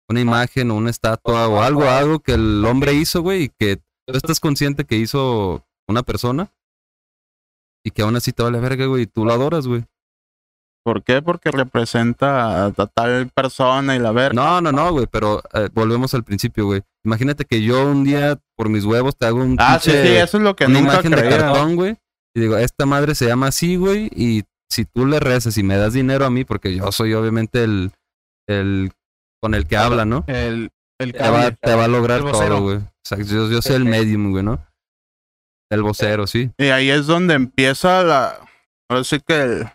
Una 0.09 0.21
imagen 0.21 0.71
o 0.71 0.77
una 0.77 0.91
estatua 0.91 1.49
o 1.49 1.61
algo, 1.61 1.89
algo 1.89 2.21
que 2.21 2.35
el 2.35 2.65
hombre 2.65 2.95
hizo, 2.95 3.21
güey, 3.21 3.45
y 3.45 3.49
que 3.49 3.79
tú 4.07 4.17
estás 4.17 4.39
consciente 4.39 4.85
que 4.85 4.97
hizo 4.97 5.67
una 5.89 6.05
persona 6.05 6.53
y 7.85 7.91
que 7.91 8.03
aún 8.03 8.15
así 8.15 8.33
te 8.33 8.45
vale 8.45 8.61
verga, 8.61 8.87
güey, 8.87 9.03
y 9.03 9.07
tú 9.09 9.25
lo 9.25 9.33
adoras, 9.33 9.67
güey. 9.67 9.85
¿Por 10.87 11.03
qué? 11.03 11.21
Porque 11.21 11.51
representa 11.51 12.67
a, 12.67 12.67
a 12.67 12.87
tal 12.87 13.29
persona 13.35 13.97
y 13.97 13.99
la 13.99 14.13
ver. 14.13 14.33
No, 14.37 14.61
no, 14.61 14.71
no, 14.71 14.93
güey, 14.93 15.09
pero 15.11 15.43
eh, 15.53 15.69
volvemos 15.75 16.15
al 16.15 16.23
principio, 16.23 16.65
güey. 16.67 16.83
Imagínate 17.05 17.45
que 17.45 17.61
yo 17.61 17.91
un 17.91 18.05
día, 18.05 18.39
por 18.57 18.69
mis 18.69 18.85
huevos, 18.85 19.17
te 19.17 19.27
hago 19.27 19.39
un 19.43 19.57
ah, 19.59 19.81
sí, 19.83 19.91
pinche- 19.91 20.03
sí, 20.05 20.09
eso 20.15 20.37
es 20.37 20.45
lo 20.45 20.55
que 20.55 20.67
una 20.67 20.79
nunca 20.79 20.93
imagen 20.93 21.11
de 21.11 21.17
creía. 21.23 21.39
cartón, 21.39 21.75
güey. 21.75 21.97
Y 22.37 22.41
digo, 22.41 22.57
esta 22.57 22.87
madre 22.87 23.17
se 23.17 23.27
llama 23.27 23.49
así, 23.49 23.75
güey, 23.75 24.09
y 24.15 24.45
si 24.71 24.85
tú 24.85 25.07
le 25.07 25.19
rezas 25.19 25.59
y 25.59 25.65
me 25.65 25.77
das 25.77 25.93
dinero 25.93 26.25
a 26.25 26.31
mí, 26.31 26.45
porque 26.45 26.77
yo 26.77 26.93
soy 26.93 27.15
obviamente 27.15 27.65
el, 27.65 27.91
el 28.49 28.93
con 29.43 29.55
el 29.57 29.67
que 29.67 29.77
habla, 29.77 30.05
¿no? 30.05 30.23
El, 30.29 30.71
el 31.01 31.13
Te 31.13 31.29
va, 31.29 31.51
te 31.51 31.75
va 31.75 31.87
a 31.87 31.89
lograr 31.89 32.21
todo, 32.21 32.61
güey. 32.63 32.77
O 32.77 32.83
sea, 33.05 33.19
yo, 33.19 33.51
yo 33.51 33.61
soy 33.61 33.75
el 33.75 33.87
medium, 33.87 34.31
güey, 34.31 34.45
¿no? 34.45 34.65
El 35.69 35.83
vocero, 35.83 36.29
sí. 36.29 36.53
Y 36.59 36.67
ahí 36.67 36.91
es 36.91 37.07
donde 37.07 37.35
empieza 37.35 38.05
la. 38.05 38.39
Ahora 38.89 39.03
sí 39.03 39.19
que 39.27 39.43
el- 39.43 39.69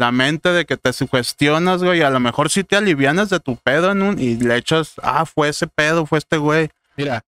la 0.00 0.10
mente 0.10 0.48
de 0.48 0.64
que 0.64 0.76
te 0.76 0.92
sugestionas, 0.92 1.82
güey. 1.84 2.02
A 2.02 2.10
lo 2.10 2.18
mejor 2.18 2.50
sí 2.50 2.64
te 2.64 2.74
alivianas 2.76 3.30
de 3.30 3.38
tu 3.38 3.56
pedo 3.56 3.92
en 3.92 4.02
un. 4.02 4.18
Y 4.18 4.36
le 4.36 4.56
echas, 4.56 4.94
ah, 5.02 5.24
fue 5.26 5.50
ese 5.50 5.66
pedo, 5.68 6.06
fue 6.06 6.18
este 6.18 6.38
güey. 6.38 6.70
Mira, 6.96 7.22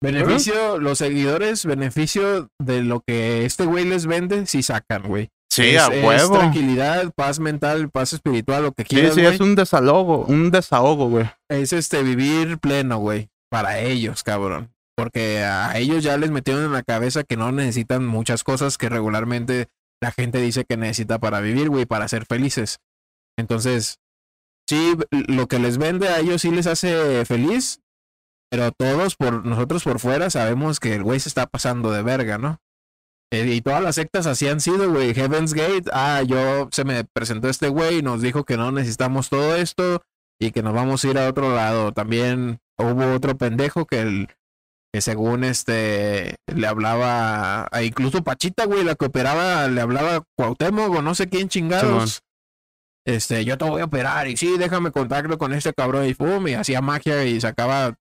beneficio, 0.00 0.78
los 0.78 0.98
seguidores, 0.98 1.64
beneficio 1.66 2.48
de 2.58 2.82
lo 2.82 3.00
que 3.00 3.44
este 3.44 3.66
güey 3.66 3.84
les 3.84 4.06
vende, 4.06 4.46
sí 4.46 4.62
sacan, 4.62 5.02
güey. 5.02 5.28
Sí, 5.50 5.74
es, 5.74 5.82
a 5.82 5.92
es 5.92 6.02
huevo. 6.04 6.38
tranquilidad, 6.38 7.12
paz 7.14 7.38
mental, 7.38 7.90
paz 7.90 8.12
espiritual, 8.14 8.62
lo 8.62 8.72
que 8.72 8.84
Sí, 8.84 8.88
quieras, 8.88 9.14
sí, 9.14 9.20
güey. 9.20 9.34
es 9.34 9.40
un 9.40 9.54
desahogo, 9.54 10.24
un 10.24 10.50
desahogo, 10.50 11.08
güey. 11.10 11.26
es 11.50 11.72
este 11.74 12.02
vivir 12.02 12.58
pleno, 12.58 12.98
güey, 12.98 13.28
para 13.50 13.78
ellos, 13.80 14.22
cabrón. 14.22 14.70
Porque 14.96 15.38
a 15.42 15.76
ellos 15.78 16.02
ya 16.04 16.16
les 16.16 16.30
metieron 16.30 16.64
en 16.64 16.72
la 16.72 16.82
cabeza 16.82 17.22
que 17.24 17.36
no 17.36 17.50
necesitan 17.52 18.06
muchas 18.06 18.44
cosas 18.44 18.78
que 18.78 18.88
regularmente 18.88 19.68
la 20.02 20.10
gente 20.10 20.40
dice 20.40 20.64
que 20.64 20.76
necesita 20.76 21.20
para 21.20 21.40
vivir, 21.40 21.70
güey, 21.70 21.86
para 21.86 22.08
ser 22.08 22.26
felices. 22.26 22.80
Entonces, 23.38 24.00
sí, 24.68 24.96
lo 25.10 25.46
que 25.46 25.60
les 25.60 25.78
vende 25.78 26.08
a 26.08 26.18
ellos 26.18 26.42
sí 26.42 26.50
les 26.50 26.66
hace 26.66 27.24
feliz, 27.24 27.80
pero 28.50 28.72
todos 28.72 29.14
por 29.14 29.46
nosotros 29.46 29.84
por 29.84 30.00
fuera 30.00 30.28
sabemos 30.28 30.80
que 30.80 30.96
el 30.96 31.04
güey 31.04 31.20
se 31.20 31.28
está 31.28 31.46
pasando 31.46 31.92
de 31.92 32.02
verga, 32.02 32.36
¿no? 32.36 32.58
Eh, 33.32 33.46
y 33.54 33.62
todas 33.62 33.80
las 33.80 33.94
sectas 33.94 34.26
así 34.26 34.48
han 34.48 34.60
sido, 34.60 34.90
güey. 34.90 35.14
Heaven's 35.14 35.54
Gate, 35.54 35.88
ah, 35.92 36.22
yo 36.26 36.68
se 36.72 36.84
me 36.84 37.04
presentó 37.04 37.48
este 37.48 37.68
güey 37.68 37.98
y 37.98 38.02
nos 38.02 38.20
dijo 38.20 38.44
que 38.44 38.56
no 38.56 38.72
necesitamos 38.72 39.30
todo 39.30 39.54
esto 39.54 40.02
y 40.40 40.50
que 40.50 40.62
nos 40.62 40.74
vamos 40.74 41.04
a 41.04 41.08
ir 41.08 41.18
a 41.18 41.28
otro 41.28 41.54
lado. 41.54 41.92
También 41.92 42.58
hubo 42.76 43.14
otro 43.14 43.38
pendejo 43.38 43.86
que, 43.86 44.00
el, 44.00 44.28
que 44.92 45.00
según 45.00 45.42
este 45.44 46.36
le 46.54 46.66
hablaba 46.66 47.66
a 47.72 47.82
incluso 47.82 48.22
Pachita, 48.22 48.66
güey, 48.66 48.84
la 48.84 48.94
que 48.94 49.06
operaba, 49.06 49.66
le 49.68 49.80
hablaba 49.80 50.16
a 50.16 50.22
Cuauhtémoc 50.36 50.94
o 50.96 51.02
no 51.02 51.14
sé 51.14 51.28
quién 51.28 51.48
chingados. 51.48 52.20
Este, 53.06 53.44
yo 53.44 53.58
te 53.58 53.64
voy 53.64 53.80
a 53.80 53.86
operar 53.86 54.28
y 54.28 54.36
sí, 54.36 54.56
déjame 54.58 54.92
contacto 54.92 55.36
con 55.38 55.52
este 55.54 55.72
cabrón 55.72 56.06
y 56.06 56.14
pum, 56.14 56.46
y 56.46 56.54
hacía 56.54 56.80
magia 56.80 57.24
y 57.24 57.40
sacaba 57.40 57.94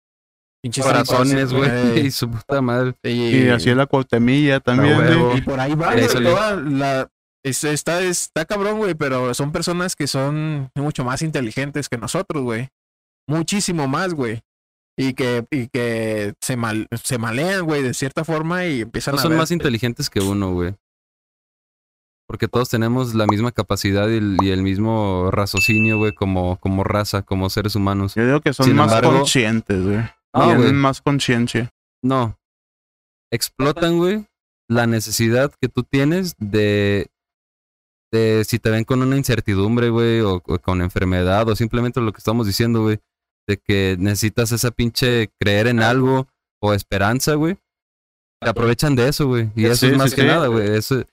pinches 0.63 0.85
Corazones, 0.85 1.53
güey. 1.53 2.01
Y 2.07 2.11
su 2.11 2.31
puta 2.31 2.61
madre. 2.61 2.95
Y 3.05 3.49
es 3.49 3.67
la 3.67 3.87
cuautemilla 3.87 4.61
también. 4.61 4.99
Huevo. 4.99 5.37
y 5.37 5.41
por 5.41 5.59
ahí 5.59 5.75
va, 5.75 5.93
güey, 5.95 6.07
toda 6.09 6.57
la 6.57 7.09
es- 7.43 7.65
está, 7.65 8.03
está 8.03 8.45
cabrón, 8.45 8.79
güey, 8.79 8.95
pero 8.95 9.33
son 9.33 9.53
personas 9.53 9.97
que 9.97 10.07
son 10.07 10.71
mucho 10.75 11.05
más 11.05 11.23
inteligentes 11.23 11.89
que 11.89 11.97
nosotros, 11.97 12.43
güey. 12.43 12.69
Muchísimo 13.27 13.89
más, 13.89 14.13
güey. 14.13 14.43
Y 14.99 15.15
que, 15.15 15.47
y 15.51 15.69
que 15.69 16.35
se, 16.41 16.57
mal, 16.57 16.87
se 17.03 17.17
malean, 17.19 17.65
güey, 17.65 17.83
de 17.83 17.95
cierta 17.95 18.23
forma 18.25 18.67
y 18.67 18.83
empiezan 18.83 19.15
No 19.15 19.21
a 19.21 19.23
son 19.23 19.31
ver- 19.31 19.39
más 19.39 19.51
inteligentes 19.51 20.11
que 20.11 20.21
uno, 20.21 20.53
güey. 20.53 20.75
Porque 22.29 22.49
todos 22.49 22.69
tenemos 22.69 23.15
la 23.15 23.27
misma 23.27 23.51
capacidad 23.51 24.09
y 24.09 24.17
el, 24.19 24.37
y 24.41 24.51
el 24.51 24.63
mismo 24.63 25.31
raciocinio, 25.33 25.99
güey, 25.99 26.15
como, 26.15 26.59
como 26.61 26.85
raza, 26.85 27.23
como 27.23 27.51
seres 27.51 27.75
humanos. 27.75 28.15
Yo 28.15 28.25
digo 28.25 28.41
que 28.41 28.53
son 28.53 28.67
Sin 28.67 28.77
más 28.77 28.89
embargo- 28.93 29.19
conscientes, 29.19 29.83
güey. 29.83 29.99
No, 30.33 30.45
Tienen 30.45 30.59
güey. 30.61 30.73
más 30.75 31.01
conciencia. 31.03 31.71
No. 32.05 32.39
Explotan, 33.33 33.99
güey, 33.99 34.27
la 34.69 34.87
necesidad 34.87 35.53
que 35.61 35.69
tú 35.69 35.83
tienes 35.83 36.35
de, 36.39 37.09
de 38.13 38.45
si 38.47 38.59
te 38.61 38.71
ven 38.71 38.85
con 38.85 39.03
una 39.03 39.17
incertidumbre, 39.17 39.89
güey, 39.91 40.21
o, 40.21 40.35
o 40.37 40.59
con 40.61 40.83
enfermedad, 40.83 41.49
o 41.49 41.57
simplemente 41.57 42.01
lo 42.01 42.13
que 42.13 42.19
estamos 42.19 42.47
diciendo, 42.47 42.83
güey, 42.83 43.01
de 43.51 43.59
que 43.59 43.97
necesitas 43.99 44.53
esa 44.53 44.71
pinche 44.71 45.31
creer 45.41 45.67
en 45.67 45.81
algo 45.81 46.27
o 46.63 46.73
esperanza, 46.75 47.35
güey. 47.35 47.57
te 48.43 48.49
aprovechan 48.49 48.97
de 48.97 49.09
eso, 49.09 49.27
güey. 49.27 49.51
Y 49.55 49.67
eso 49.67 49.87
Sí, 49.87 49.93
es 49.93 49.99
más 49.99 50.11
sí, 50.11 50.17
que 50.17 50.23
sí. 50.23 50.29
nada, 50.29 50.47
güey. 50.47 50.67
Eso- 50.77 51.05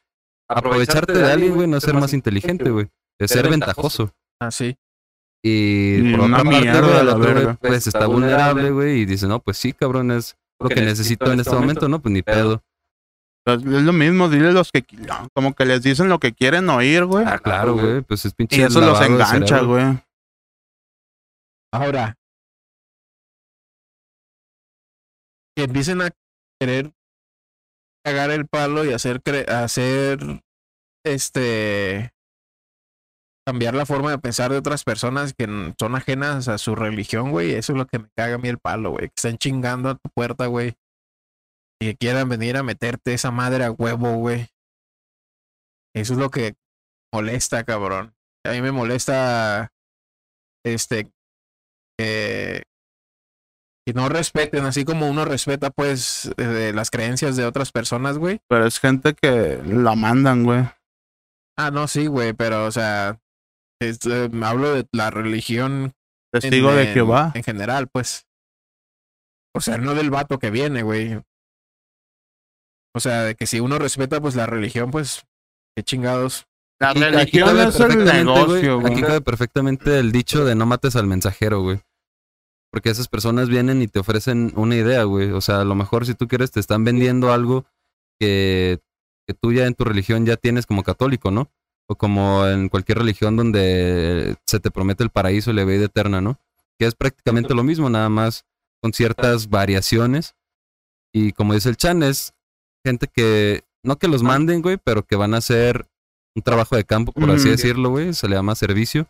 Aprovecharte 0.50 1.12
de 1.12 1.30
alguien, 1.30 1.56
güey, 1.56 1.68
no 1.68 1.76
es 1.78 1.84
ser 1.84 1.94
más 1.94 2.14
inteligente, 2.14 2.70
güey. 2.70 2.88
Es 3.20 3.32
ser 3.32 3.50
ventajoso. 3.50 4.14
Así. 4.40 4.78
Y 5.44 5.96
Y 6.08 6.12
por 6.16 6.22
una 6.26 6.38
otra 6.40 6.52
parte, 6.52 6.80
güey, 6.82 7.00
el 7.00 7.10
otro, 7.10 7.34
güey, 7.44 7.56
pues 7.58 7.88
está 7.88 8.06
vulnerable, 8.08 8.72
güey, 8.72 9.02
y 9.02 9.06
dice, 9.06 9.28
no, 9.28 9.40
pues 9.42 9.58
sí, 9.58 9.74
cabrón, 9.74 10.12
es 10.12 10.38
lo 10.60 10.70
que 10.70 10.82
necesito 10.82 11.32
en 11.32 11.40
este 11.42 11.54
momento, 11.54 11.90
¿no? 11.90 12.02
Pues 12.02 12.14
ni 12.14 12.22
pedo. 12.22 12.64
Es 13.46 13.56
es 13.62 13.84
lo 13.84 13.94
mismo, 13.94 14.30
dile 14.30 14.52
los 14.54 14.72
que 14.72 14.86
como 15.34 15.54
que 15.54 15.66
les 15.66 15.82
dicen 15.84 16.08
lo 16.10 16.20
que 16.20 16.34
quieren 16.34 16.70
oír, 16.70 17.06
güey. 17.06 17.26
Ah, 17.28 17.40
claro, 17.40 17.76
güey, 17.76 18.02
pues 18.02 18.26
es 18.26 18.34
pinche 18.34 18.58
Y 18.58 18.62
eso 18.62 18.80
los 18.82 19.00
engancha, 19.02 19.62
güey. 19.62 20.00
Ahora, 21.74 22.17
que 25.58 25.64
empiecen 25.64 26.02
a 26.04 26.12
querer 26.62 26.94
cagar 28.06 28.30
el 28.30 28.48
palo 28.48 28.86
y 28.86 28.94
hacer, 28.94 29.22
cre- 29.24 29.50
hacer, 29.50 30.20
este, 31.04 32.12
cambiar 33.46 33.74
la 33.74 33.88
forma 33.88 34.12
de 34.12 34.20
pensar 34.20 34.52
de 34.52 34.58
otras 34.58 34.84
personas 34.84 35.34
que 35.34 35.48
son 35.80 35.96
ajenas 35.96 36.48
a 36.48 36.60
su 36.60 36.76
religión, 36.76 37.32
güey. 37.32 37.54
Eso 37.54 37.74
es 37.74 37.78
lo 37.80 37.88
que 37.88 37.98
me 37.98 38.10
caga 38.16 38.36
a 38.36 38.38
mí 38.38 38.50
el 38.50 38.60
palo, 38.60 38.92
güey. 38.92 39.08
Que 39.08 39.14
estén 39.18 39.38
chingando 39.40 39.90
a 39.90 39.96
tu 39.96 40.10
puerta, 40.14 40.46
güey. 40.46 40.76
Y 41.82 41.88
que 41.88 41.98
quieran 41.98 42.30
venir 42.30 42.56
a 42.58 42.64
meterte 42.64 43.16
esa 43.16 43.32
madre 43.32 43.64
a 43.64 43.72
huevo, 43.72 44.14
güey. 44.18 44.48
Eso 45.96 46.14
es 46.14 46.20
lo 46.20 46.30
que 46.30 46.54
molesta, 47.12 47.64
cabrón. 47.64 48.14
A 48.46 48.52
mí 48.52 48.62
me 48.62 48.72
molesta, 48.72 49.72
este, 50.64 51.12
que, 51.98 52.62
que 53.88 53.94
no 53.94 54.10
respeten, 54.10 54.66
así 54.66 54.84
como 54.84 55.10
uno 55.10 55.24
respeta, 55.24 55.70
pues, 55.70 56.30
eh, 56.36 56.44
de 56.44 56.74
las 56.74 56.92
creencias 56.92 57.38
de 57.38 57.46
otras 57.46 57.72
personas, 57.72 58.18
güey. 58.18 58.42
Pero 58.50 58.66
es 58.68 58.80
gente 58.82 59.14
que 59.14 59.62
la 59.66 59.96
mandan, 59.96 60.44
güey. 60.44 60.66
Ah, 61.58 61.72
no, 61.72 61.88
sí, 61.88 62.08
güey, 62.08 62.34
pero, 62.34 62.66
o 62.66 62.72
sea, 62.72 63.18
es, 63.80 64.00
eh, 64.06 64.30
hablo 64.44 64.74
de 64.74 64.86
la 64.92 65.10
religión 65.10 65.94
en- 66.34 66.42
Testigo 66.42 66.74
de 66.74 66.90
en- 66.90 66.94
Jehová. 66.94 67.32
En 67.34 67.44
general, 67.44 67.88
pues. 67.88 68.26
O 69.56 69.62
sea, 69.62 69.78
no 69.78 69.96
del 69.96 70.10
vato 70.10 70.38
que 70.38 70.52
viene, 70.52 70.84
güey. 70.84 71.22
O 72.94 73.00
sea, 73.00 73.24
de 73.24 73.36
que 73.36 73.46
si 73.48 73.62
uno 73.62 73.80
respeta, 73.80 74.20
pues, 74.20 74.36
la 74.36 74.48
religión, 74.48 74.92
pues, 74.92 75.24
qué 75.78 75.84
chingados. 75.84 76.46
La 76.82 76.90
Aquí- 76.90 77.04
aquí 77.06 77.40
religión 77.40 77.60
es 77.70 77.80
el 77.80 78.04
negocio, 78.04 78.82
güey, 78.82 78.92
Aquí 78.92 79.02
cabe 79.02 79.22
perfectamente 79.22 79.98
el 79.98 80.12
dicho 80.12 80.44
de 80.44 80.56
no 80.56 80.66
mates 80.66 80.98
al 80.98 81.08
mensajero, 81.08 81.62
güey. 81.62 81.80
Porque 82.78 82.92
esas 82.92 83.08
personas 83.08 83.50
vienen 83.50 83.82
y 83.82 83.88
te 83.88 83.98
ofrecen 83.98 84.54
una 84.56 84.76
idea, 84.76 85.02
güey. 85.02 85.32
O 85.32 85.42
sea, 85.42 85.62
a 85.62 85.66
lo 85.66 85.74
mejor 85.74 86.06
si 86.06 86.14
tú 86.14 86.28
quieres 86.28 86.52
te 86.52 86.60
están 86.60 86.84
vendiendo 86.84 87.34
algo 87.34 87.66
que, 88.20 88.80
que 89.26 89.34
tú 89.34 89.52
ya 89.52 89.66
en 89.66 89.74
tu 89.74 89.84
religión 89.84 90.28
ya 90.28 90.38
tienes 90.38 90.68
como 90.68 90.84
católico, 90.84 91.32
¿no? 91.32 91.50
O 91.90 91.96
como 91.96 92.46
en 92.46 92.70
cualquier 92.70 93.00
religión 93.00 93.36
donde 93.36 94.36
se 94.46 94.60
te 94.60 94.70
promete 94.70 95.04
el 95.04 95.10
paraíso 95.10 95.50
y 95.50 95.56
la 95.56 95.66
vida 95.66 95.86
eterna, 95.86 96.22
¿no? 96.22 96.40
Que 96.78 96.86
es 96.86 96.94
prácticamente 96.94 97.56
lo 97.56 97.64
mismo, 97.64 97.90
nada 97.90 98.10
más 98.10 98.46
con 98.80 98.94
ciertas 98.94 99.50
variaciones. 99.50 100.36
Y 101.12 101.32
como 101.32 101.56
dice 101.56 101.70
el 101.70 101.78
Chan, 101.78 102.04
es 102.04 102.36
gente 102.86 103.08
que, 103.08 103.64
no 103.82 103.98
que 103.98 104.08
los 104.08 104.22
manden, 104.22 104.62
güey, 104.62 104.78
pero 104.78 105.02
que 105.02 105.16
van 105.16 105.34
a 105.34 105.38
hacer 105.38 105.88
un 106.36 106.44
trabajo 106.44 106.76
de 106.76 106.84
campo, 106.84 107.12
por 107.12 107.32
así 107.32 107.50
decirlo, 107.50 107.90
güey, 107.90 108.14
se 108.14 108.28
le 108.28 108.36
llama 108.36 108.54
servicio, 108.54 109.08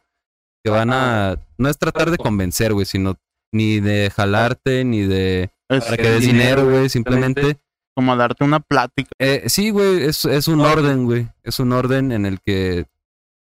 que 0.64 0.72
van 0.72 0.90
a, 0.94 1.36
no 1.58 1.68
es 1.68 1.78
tratar 1.78 2.12
de 2.12 2.18
convencer, 2.18 2.72
güey, 2.72 2.86
sino 2.86 3.20
ni 3.52 3.80
de 3.80 4.10
jalarte, 4.16 4.84
ni 4.84 5.02
de 5.04 5.52
Es 5.70 5.84
para 5.86 5.98
que 5.98 6.10
des 6.10 6.22
dinero, 6.22 6.70
güey, 6.70 6.90
simplemente, 6.90 7.58
como 7.96 8.16
darte 8.16 8.44
una 8.44 8.60
plática. 8.60 9.10
eh, 9.20 9.44
sí, 9.48 9.70
güey, 9.72 10.04
es, 10.04 10.26
es 10.26 10.48
un 10.48 10.62
orden, 10.62 11.06
güey, 11.06 11.28
es 11.44 11.60
un 11.60 11.72
orden 11.74 12.12
en 12.12 12.26
el 12.26 12.40
que 12.42 12.86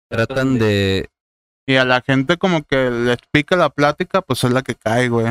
tratan 0.09 0.59
de, 0.59 1.09
Y 1.65 1.75
a 1.75 1.85
la 1.85 2.01
gente 2.01 2.37
como 2.37 2.63
que 2.63 2.89
le 2.91 3.13
explica 3.13 3.55
la 3.55 3.69
plática, 3.69 4.21
pues 4.21 4.43
es 4.43 4.51
la 4.51 4.61
que 4.61 4.75
cae, 4.75 5.09
güey. 5.09 5.27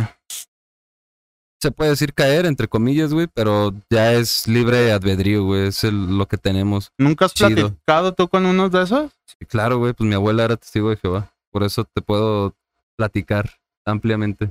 se 1.61 1.71
puede 1.71 1.91
decir 1.91 2.13
caer, 2.13 2.47
entre 2.47 2.67
comillas, 2.67 3.13
güey, 3.15 3.29
pero 3.33 3.73
ya 3.89 4.13
es 4.15 4.49
libre 4.49 4.91
albedrío, 4.91 5.45
güey, 5.45 5.69
es 5.69 5.85
el- 5.85 6.19
lo 6.19 6.27
que 6.27 6.37
tenemos. 6.37 6.91
¿Nunca 6.99 7.27
has 7.27 7.35
Chido. 7.35 7.51
platicado 7.55 8.15
tú 8.15 8.27
con 8.29 8.47
unos 8.47 8.73
de 8.73 8.83
esos? 8.83 9.13
Sí, 9.27 9.47
claro, 9.47 9.79
güey, 9.79 9.93
pues 9.93 10.09
mi 10.09 10.15
abuela 10.17 10.43
era 10.45 10.57
testigo 10.57 10.91
de 10.91 10.97
Jehová, 10.97 11.31
por 11.53 11.63
eso 11.63 11.85
te 11.85 12.03
puedo 12.03 12.57
platicar 12.97 13.61
ampliamente. 13.87 14.51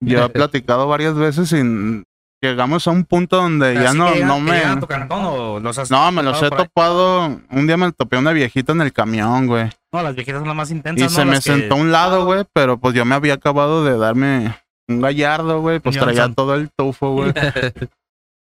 Yo 0.00 0.24
he 0.24 0.28
platicado 0.30 0.86
varias 0.88 1.14
veces 1.14 1.52
y 1.52 2.04
llegamos 2.40 2.86
a 2.86 2.90
un 2.92 3.04
punto 3.04 3.36
donde 3.36 3.74
ya 3.74 3.92
no, 3.94 4.12
que 4.12 4.24
no 4.24 4.36
que 4.36 4.40
me... 4.42 4.52
llegan 4.52 4.78
a 4.78 4.80
tu 4.80 4.86
cantón 4.86 5.24
o 5.24 5.60
los 5.60 5.76
has 5.78 5.90
No, 5.90 6.10
me 6.12 6.22
los 6.22 6.40
he 6.40 6.46
ahí? 6.46 6.50
topado. 6.50 7.40
Un 7.50 7.66
día 7.66 7.76
me 7.76 7.90
topé 7.92 8.16
una 8.16 8.32
viejita 8.32 8.72
en 8.72 8.80
el 8.82 8.92
camión, 8.92 9.46
güey. 9.46 9.70
No, 9.92 10.02
las 10.02 10.14
viejitas 10.14 10.40
son 10.40 10.48
las 10.48 10.56
más 10.56 10.70
intensas. 10.70 11.00
Y 11.00 11.14
¿no? 11.14 11.20
se 11.20 11.24
me 11.24 11.34
que- 11.36 11.42
sentó 11.42 11.74
a 11.74 11.78
un 11.78 11.90
lado, 11.92 12.24
güey, 12.24 12.44
pero 12.52 12.78
pues 12.78 12.94
yo 12.94 13.04
me 13.04 13.14
había 13.14 13.34
acabado 13.34 13.84
de 13.84 13.96
darme 13.98 14.54
un 14.88 15.00
gallardo, 15.00 15.60
güey. 15.60 15.80
Pues 15.80 15.96
traía 15.98 16.32
todo 16.32 16.54
el 16.54 16.70
tufo, 16.70 17.12
güey. 17.12 17.32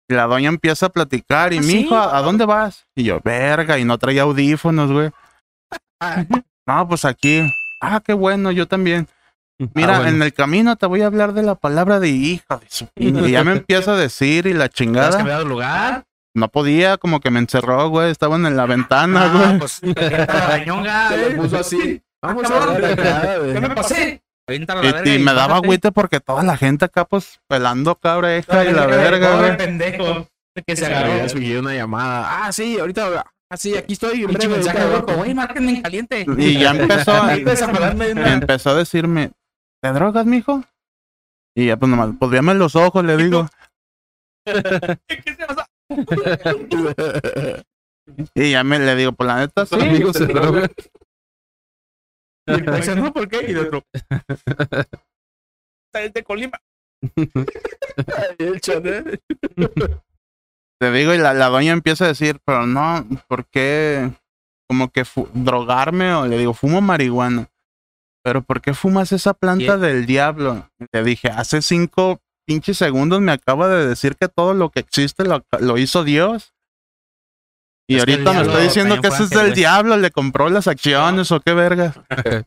Y 0.10 0.16
la 0.16 0.28
doña 0.28 0.50
empieza 0.50 0.88
a 0.88 0.90
platicar 0.90 1.54
y, 1.54 1.60
¿Ah, 1.60 1.62
mi 1.62 1.68
sí? 1.68 1.78
hijo, 1.80 1.96
¿a 1.96 2.22
dónde 2.22 2.46
vas? 2.46 2.86
Y 2.94 3.06
yo, 3.06 3.22
verga, 3.24 3.80
y 3.80 3.86
no 3.86 3.98
traía 3.98 4.24
audífonos, 4.24 4.92
güey. 4.92 5.12
No, 6.68 6.88
pues 6.90 7.06
aquí. 7.06 7.50
Ah, 7.84 8.02
qué 8.06 8.14
bueno, 8.14 8.52
yo 8.52 8.68
también. 8.68 9.08
Mira, 9.76 9.96
Ah, 9.96 10.00
bueno. 10.00 10.16
en 10.18 10.22
el 10.24 10.34
camino 10.34 10.76
te 10.76 10.86
voy 10.86 11.02
a 11.02 11.06
hablar 11.06 11.34
de 11.34 11.44
la 11.44 11.56
palabra 11.56 12.00
de 12.00 12.10
hija 12.10 12.58
de 12.58 12.66
su 12.70 12.88
pinche. 12.88 13.28
Y 13.30 13.32
ya 13.32 13.44
me 13.44 13.52
empieza 13.54 13.94
a 13.94 13.98
decir 13.98 14.48
y 14.48 14.54
la 14.54 14.60
¿Te 14.60 14.64
has 14.66 14.74
chingada. 14.74 15.18
cambiado 15.18 15.44
de 15.44 15.50
lugar? 15.50 16.04
No 16.36 16.48
podía, 16.50 16.98
como 16.98 17.20
que 17.20 17.30
me 17.30 17.40
encerró, 17.40 17.90
güey. 17.90 18.10
Estaban 18.10 18.46
en 18.46 18.58
la 18.58 18.66
ventana, 18.66 19.26
Ah, 19.26 19.38
güey. 19.48 19.60
pues, 19.60 19.80
la 19.84 20.64
ñonga, 20.66 21.10
Se 21.10 21.30
lo 21.30 21.42
puso 21.44 21.60
así. 21.60 22.02
Vamos 22.24 22.46
a 22.46 22.50
cabrón. 22.50 22.82
ver 22.82 22.90
la 22.90 22.96
cara 23.04 23.40
de- 23.40 23.54
¿Qué 23.54 23.60
me 23.62 23.70
pasé? 23.70 24.22
A 24.48 24.54
Y, 25.06 25.10
y 25.16 25.20
me 25.20 25.34
daba 25.34 25.58
agüite 25.58 25.92
porque 25.92 26.20
toda 26.20 26.44
la 26.44 26.58
gente 26.58 26.86
acá, 26.86 27.06
pues, 27.06 27.40
pelando 27.48 27.96
cabreja 27.96 28.66
y 28.66 28.72
la 28.74 28.88
verga, 28.88 29.38
güey. 29.38 29.56
pendejo. 29.58 30.28
Que 30.68 30.76
se 30.76 30.86
Se 30.86 30.94
agarró. 30.94 31.12
había 31.14 31.30
subido 31.30 31.62
una 31.62 31.74
llamada. 31.74 32.46
Ah, 32.46 32.52
sí, 32.52 32.78
ahorita. 32.80 33.26
Ah, 33.54 33.58
sí, 33.58 33.78
aquí 33.78 33.94
estoy. 33.94 34.26
breve, 34.26 34.48
mensaje 34.48 34.90
loco, 34.92 35.14
güey, 35.14 35.36
márquenme 35.36 35.74
en 35.76 35.82
caliente. 35.84 36.26
Y 36.40 36.58
ya 36.60 36.72
empezó, 36.76 37.12
a- 37.12 37.36
empezó 37.36 38.72
a 38.72 38.76
decirme, 38.76 39.32
¿te 39.80 39.92
drogas, 39.92 40.26
mijo? 40.26 40.64
Y 41.56 41.68
ya, 41.68 41.78
pues, 41.78 41.88
nomás, 41.88 42.16
pues, 42.18 42.32
véame 42.32 42.56
los 42.56 42.76
ojos, 42.76 43.06
le 43.06 43.16
digo. 43.16 43.48
¿Qué 44.46 45.36
se 45.36 45.46
pasa? 45.46 45.68
Y 48.36 48.52
ya 48.52 48.64
me 48.66 48.80
le 48.80 48.96
digo, 48.96 49.12
pues, 49.14 49.28
la 49.28 49.38
neta, 49.38 49.66
sí. 49.68 49.76
Amigos 49.76 50.18
se 50.18 50.26
drogan. 50.26 50.70
Y 52.48 52.52
me 52.64 52.76
dice, 52.78 52.96
no, 52.96 53.14
¿por 53.14 53.30
qué? 53.30 53.46
Y 53.48 53.54
de 53.54 53.60
otro. 53.62 53.84
Es 55.94 56.12
de 56.14 56.24
Colima. 56.24 56.60
El 58.40 58.60
Chanel. 58.60 59.22
Te 60.84 60.92
digo, 60.92 61.14
y 61.14 61.18
la, 61.18 61.34
la 61.34 61.48
doña 61.48 61.72
empieza 61.72 62.04
a 62.04 62.10
decir, 62.10 62.42
pero 62.44 62.68
no, 62.68 63.08
¿por 63.30 63.46
qué? 63.46 64.12
Como 64.68 64.92
que 64.92 65.06
drogarme, 65.34 66.14
o 66.14 66.28
le 66.28 66.38
digo, 66.38 66.54
fumo 66.54 66.82
marihuana. 66.82 67.48
Pero 68.22 68.42
¿por 68.42 68.60
qué 68.60 68.74
fumas 68.74 69.14
esa 69.14 69.34
planta 69.34 69.76
¿Qué? 69.76 69.88
del 69.88 70.06
diablo? 70.06 70.70
Y 70.78 70.86
Le 70.92 71.06
dije, 71.06 71.30
hace 71.30 71.62
cinco 71.62 72.20
pinches 72.46 72.80
segundos 72.80 73.22
me 73.22 73.32
acaba 73.32 73.70
de 73.70 73.88
decir 73.88 74.18
que 74.18 74.28
todo 74.28 74.54
lo 74.54 74.72
que 74.72 74.82
existe 74.82 75.24
lo, 75.24 75.46
lo 75.62 75.78
hizo 75.78 76.04
Dios. 76.04 76.54
Y 77.88 77.96
Es 77.96 78.02
ahorita 78.02 78.34
me 78.34 78.42
está 78.42 78.60
diciendo 78.60 79.00
que 79.00 79.08
eso 79.08 79.24
es 79.24 79.30
del 79.30 79.54
diablo, 79.54 79.96
le 79.96 80.12
compró 80.12 80.50
las 80.50 80.68
acciones 80.68 81.32
o 81.32 81.40
qué 81.40 81.54
verga. 81.54 81.94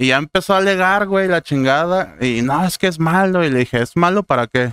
y 0.00 0.08
ya 0.08 0.16
empezó 0.16 0.54
a 0.54 0.58
alegar, 0.58 1.06
güey, 1.06 1.28
la 1.28 1.42
chingada. 1.42 2.16
Y 2.20 2.42
no, 2.42 2.64
es 2.64 2.76
que 2.76 2.88
es 2.88 2.98
malo. 2.98 3.44
Y 3.44 3.50
le 3.50 3.60
dije, 3.60 3.80
¿es 3.80 3.96
malo 3.96 4.24
para 4.24 4.48
qué? 4.48 4.72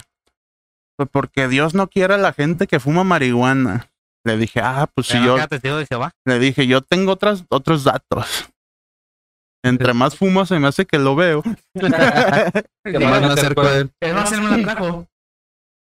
Pues 0.99 1.07
porque 1.13 1.47
Dios 1.47 1.75
no 1.75 1.88
quiere 1.88 2.15
a 2.15 2.17
la 2.17 2.33
gente 2.33 2.67
que 2.67 2.81
fuma 2.81 3.05
marihuana. 3.05 3.89
Le 4.25 4.35
dije, 4.35 4.60
ah, 4.62 4.85
pues 4.93 5.08
si 5.08 5.23
yo, 5.23 5.35
acá 5.35 5.47
testigo 5.47 5.77
de 5.77 5.85
Jehová. 5.85 6.12
le 6.25 6.39
dije, 6.39 6.67
yo 6.67 6.81
tengo 6.81 7.13
otras, 7.13 7.45
otros 7.47 7.85
datos. 7.85 8.50
Entre 9.63 9.93
más 9.93 10.17
fumo 10.17 10.45
se 10.45 10.60
me 10.60 10.67
hace 10.67 10.85
que 10.85 11.00
lo 11.00 11.15
veo. 11.15 11.41
Que 12.83 13.00
más 13.00 13.21
me 13.21 13.27
acerco 13.27 13.62
a 13.62 13.77
él. 13.77 13.91
Que 14.02 14.12
no 14.12 14.25
se 14.25 14.41
me 14.41 14.58
la 14.58 14.73
trajo. 14.73 15.08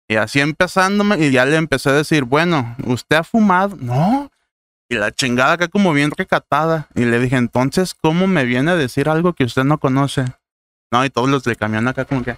Y 0.09 0.17
así 0.17 0.41
empezándome, 0.41 1.25
y 1.25 1.31
ya 1.31 1.45
le 1.45 1.55
empecé 1.55 1.91
a 1.91 1.93
decir, 1.93 2.25
bueno, 2.25 2.75
¿usted 2.85 3.15
ha 3.15 3.23
fumado? 3.23 3.77
No. 3.79 4.33
Y 4.89 4.97
la 4.97 5.13
chingada 5.13 5.53
acá 5.53 5.69
como 5.69 5.93
bien 5.93 6.11
recatada. 6.11 6.89
Y 6.97 7.05
le 7.05 7.21
dije, 7.21 7.37
entonces, 7.37 7.95
¿cómo 7.95 8.27
me 8.27 8.45
viene 8.45 8.73
a 8.73 8.77
decir 8.77 9.09
algo 9.09 9.35
que 9.35 9.45
usted 9.45 9.63
no 9.63 9.79
conoce? 9.79 10.25
No, 10.91 11.05
y 11.05 11.11
todos 11.11 11.29
los 11.29 11.45
del 11.45 11.57
camión 11.57 11.87
acá 11.87 12.07
como 12.07 12.25
que... 12.25 12.37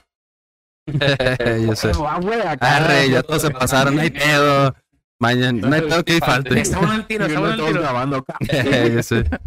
Yo 1.66 1.76
sé. 1.76 1.93
Arre, 2.61 3.11
ya 3.11 3.22
todos 3.22 3.43
se 3.43 3.51
pasaron, 3.51 3.97
no 3.97 4.03
hay 4.03 4.11
pedo. 4.11 4.74
Mañana, 5.20 5.68
no 5.68 5.74
hay 5.74 5.82
pedo 5.82 6.05
que 6.05 6.18
falte. 6.18 6.62
Bueno 6.74 6.95
el 6.95 7.07
tiro, 7.07 7.26
el 7.26 7.34
todos 7.34 7.57
tiro. 7.57 7.80
grabando 7.80 8.16
acá. 8.18 8.36
Yo 8.95 9.03
sé. 9.03 9.24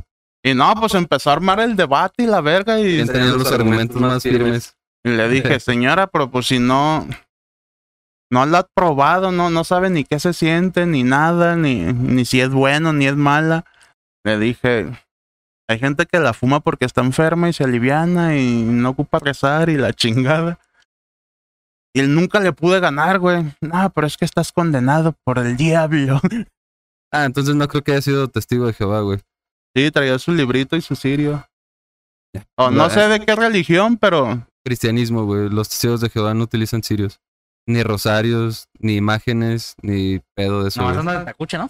Y 0.43 0.55
no, 0.55 0.73
pues 0.73 0.95
empezó 0.95 1.29
a 1.29 1.33
armar 1.33 1.59
el 1.59 1.75
debate 1.75 2.23
y 2.23 2.25
la 2.25 2.41
verga. 2.41 2.79
Y, 2.79 2.95
¿Quién 2.95 3.07
tenía 3.07 3.31
los 3.31 3.51
argumentos 3.51 4.01
más 4.01 4.23
firmes? 4.23 4.75
y 5.03 5.09
le 5.09 5.29
dije, 5.29 5.59
señora, 5.59 6.07
pero 6.07 6.31
pues 6.31 6.47
si 6.47 6.57
no... 6.57 7.07
no 8.31 8.45
la 8.47 8.59
ha 8.59 8.67
probado, 8.73 9.31
no, 9.31 9.51
no 9.51 9.63
sabe 9.63 9.91
ni 9.91 10.03
qué 10.03 10.19
se 10.19 10.33
siente, 10.33 10.87
ni 10.87 11.03
nada, 11.03 11.55
ni, 11.55 11.93
ni 11.93 12.25
si 12.25 12.41
es 12.41 12.49
bueno, 12.49 12.91
ni 12.91 13.05
es 13.05 13.15
mala. 13.15 13.65
Le 14.23 14.39
dije, 14.39 14.87
hay 15.71 15.79
gente 15.79 16.05
que 16.05 16.19
la 16.19 16.33
fuma 16.33 16.59
porque 16.59 16.85
está 16.85 17.01
enferma 17.01 17.47
y 17.47 17.53
se 17.53 17.63
aliviana 17.63 18.35
y 18.35 18.63
no 18.63 18.89
ocupa 18.89 19.19
rezar 19.19 19.69
y 19.69 19.77
la 19.77 19.93
chingada. 19.93 20.59
Y 21.93 21.99
él 21.99 22.13
nunca 22.15 22.39
le 22.39 22.53
pude 22.53 22.79
ganar, 22.79 23.19
güey. 23.19 23.43
No, 23.61 23.89
pero 23.93 24.07
es 24.07 24.15
que 24.17 24.25
estás 24.25 24.51
condenado 24.51 25.13
por 25.25 25.39
el 25.39 25.57
diablo. 25.57 26.19
Ah, 27.13 27.25
entonces 27.25 27.55
no 27.55 27.67
creo 27.67 27.83
que 27.83 27.91
haya 27.91 28.01
sido 28.01 28.29
testigo 28.29 28.65
de 28.67 28.71
Jehová, 28.71 29.01
güey. 29.01 29.19
Sí, 29.75 29.91
traía 29.91 30.17
su 30.17 30.31
librito 30.31 30.77
y 30.77 30.81
su 30.81 30.95
sirio. 30.95 31.45
O 32.57 32.71
no 32.71 32.89
sé 32.89 33.01
de 33.09 33.19
qué 33.19 33.35
religión, 33.35 33.97
pero 33.97 34.47
Cristianismo, 34.65 35.25
güey. 35.25 35.49
Los 35.49 35.67
testigos 35.67 35.99
de 35.99 36.09
Jehová 36.09 36.33
no 36.33 36.45
utilizan 36.45 36.83
sirios. 36.83 37.19
Ni 37.67 37.83
rosarios, 37.83 38.69
ni 38.79 38.95
imágenes, 38.95 39.75
ni 39.81 40.21
pedo 40.37 40.63
de 40.63 40.69
eso. 40.69 40.81
No, 40.89 41.03
no 41.03 41.23
te 41.25 41.31
escucha, 41.31 41.57
¿no? 41.57 41.69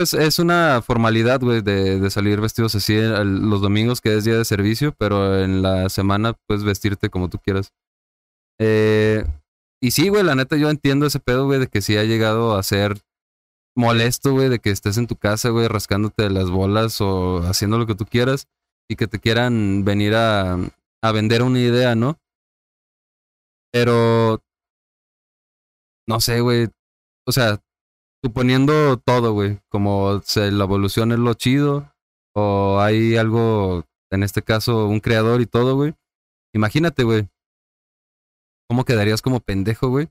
Es, 0.00 0.12
es 0.12 0.40
una 0.40 0.82
formalidad, 0.82 1.40
güey, 1.40 1.60
de, 1.62 2.00
de 2.00 2.10
salir 2.10 2.40
vestidos 2.40 2.74
así 2.74 2.94
el- 2.96 3.48
los 3.48 3.60
domingos, 3.62 4.00
que 4.00 4.16
es 4.16 4.24
día 4.24 4.36
de 4.38 4.44
servicio, 4.44 4.92
pero 4.98 5.38
en 5.40 5.62
la 5.62 5.88
semana 5.88 6.34
puedes 6.48 6.64
vestirte 6.64 7.10
como 7.10 7.30
tú 7.30 7.38
quieras. 7.38 7.72
Eh, 8.58 9.24
y 9.80 9.90
sí, 9.90 10.08
güey, 10.08 10.22
la 10.22 10.34
neta, 10.34 10.56
yo 10.56 10.70
entiendo 10.70 11.06
ese 11.06 11.20
pedo, 11.20 11.46
güey, 11.46 11.58
de 11.58 11.66
que 11.66 11.82
sí 11.82 11.96
ha 11.96 12.04
llegado 12.04 12.56
a 12.56 12.62
ser 12.62 12.98
molesto, 13.74 14.32
güey, 14.32 14.48
de 14.48 14.58
que 14.58 14.70
estés 14.70 14.98
en 14.98 15.06
tu 15.06 15.16
casa, 15.16 15.48
güey, 15.48 15.66
rascándote 15.68 16.30
las 16.30 16.50
bolas 16.50 17.00
o 17.00 17.38
haciendo 17.38 17.78
lo 17.78 17.86
que 17.86 17.94
tú 17.94 18.06
quieras 18.06 18.46
y 18.88 18.96
que 18.96 19.06
te 19.08 19.18
quieran 19.18 19.84
venir 19.84 20.14
a, 20.14 20.58
a 21.02 21.12
vender 21.12 21.42
una 21.42 21.58
idea, 21.58 21.94
¿no? 21.94 22.18
Pero, 23.72 24.42
no 26.06 26.20
sé, 26.20 26.40
güey, 26.40 26.68
o 27.26 27.32
sea, 27.32 27.60
suponiendo 28.22 28.98
todo, 28.98 29.32
güey, 29.32 29.60
como 29.68 30.20
se, 30.22 30.50
la 30.52 30.64
evolución 30.64 31.12
es 31.12 31.18
lo 31.18 31.34
chido, 31.34 31.92
o 32.34 32.80
hay 32.80 33.16
algo, 33.16 33.84
en 34.10 34.22
este 34.22 34.42
caso, 34.42 34.86
un 34.86 35.00
creador 35.00 35.40
y 35.40 35.46
todo, 35.46 35.74
güey. 35.74 35.94
Imagínate, 36.54 37.02
güey, 37.02 37.28
cómo 38.72 38.86
quedarías 38.86 39.20
como 39.20 39.40
pendejo, 39.40 39.90
güey. 39.90 40.08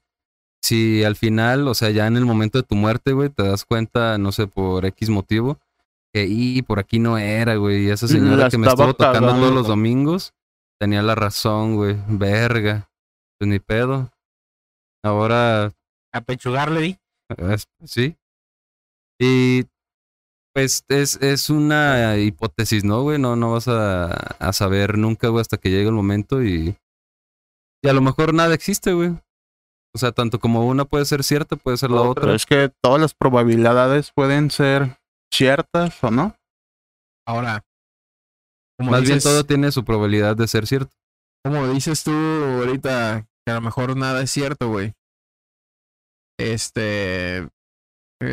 Si 0.63 1.03
al 1.03 1.15
final, 1.15 1.67
o 1.67 1.73
sea, 1.73 1.89
ya 1.89 2.05
en 2.05 2.15
el 2.15 2.27
momento 2.27 2.59
de 2.59 2.63
tu 2.63 2.75
muerte, 2.75 3.11
güey, 3.11 3.29
te 3.29 3.41
das 3.41 3.65
cuenta, 3.65 4.19
no 4.19 4.31
sé, 4.31 4.45
por 4.45 4.85
X 4.85 5.09
motivo, 5.09 5.57
que 6.13 6.27
y 6.27 6.61
por 6.61 6.77
aquí 6.77 6.99
no 6.99 7.17
era, 7.17 7.55
güey. 7.55 7.85
Y 7.85 7.89
esa 7.89 8.07
señora 8.07 8.43
La 8.43 8.49
que 8.51 8.59
me 8.59 8.67
estuvo 8.67 8.93
tocando 8.93 9.33
todos 9.33 9.51
los 9.51 9.65
domingos 9.65 10.35
tenía 10.79 11.01
la 11.01 11.15
razón, 11.15 11.75
güey. 11.75 11.97
Verga. 12.07 12.87
Pues 13.39 13.49
ni 13.49 13.57
pedo. 13.57 14.11
Ahora 15.03 15.73
A 16.13 16.21
pechugarle, 16.21 16.81
di. 16.81 16.99
Sí. 17.83 18.15
Y 19.19 19.63
pues 20.53 20.85
es, 20.89 21.19
es 21.19 21.49
una 21.49 22.15
hipótesis, 22.19 22.83
¿no, 22.83 23.01
güey? 23.01 23.17
No, 23.17 23.35
no 23.35 23.53
vas 23.53 23.67
a, 23.67 24.11
a 24.11 24.53
saber 24.53 24.99
nunca, 24.99 25.29
güey, 25.29 25.41
hasta 25.41 25.57
que 25.57 25.71
llegue 25.71 25.87
el 25.87 25.95
momento 25.95 26.43
y... 26.43 26.77
Y 27.83 27.89
a 27.89 27.93
lo 27.93 28.01
mejor 28.01 28.33
nada 28.33 28.53
existe, 28.53 28.93
güey. 28.93 29.09
O 29.93 29.97
sea, 29.97 30.11
tanto 30.11 30.39
como 30.39 30.67
una 30.67 30.85
puede 30.85 31.05
ser 31.05 31.23
cierta, 31.23 31.55
puede 31.55 31.77
ser 31.77 31.89
la 31.89 31.97
pero 31.97 32.09
otra. 32.11 32.35
es 32.35 32.45
que 32.45 32.71
todas 32.81 33.01
las 33.01 33.13
probabilidades 33.13 34.11
pueden 34.15 34.49
ser 34.51 34.99
ciertas 35.33 36.01
o 36.03 36.11
no. 36.11 36.35
Ahora, 37.27 37.63
como 38.79 38.91
Más 38.91 39.01
bien 39.01 39.19
todo 39.19 39.43
tiene 39.45 39.71
su 39.71 39.83
probabilidad 39.83 40.35
de 40.35 40.47
ser 40.47 40.65
cierto. 40.67 40.95
como 41.43 41.67
dices 41.67 42.03
tú 42.03 42.11
ahorita, 42.11 43.27
que 43.45 43.51
a 43.51 43.55
lo 43.55 43.61
mejor 43.61 43.97
nada 43.97 44.21
es 44.21 44.31
cierto, 44.31 44.69
güey. 44.69 44.93
Este, 46.39 47.37
eh, 47.39 47.49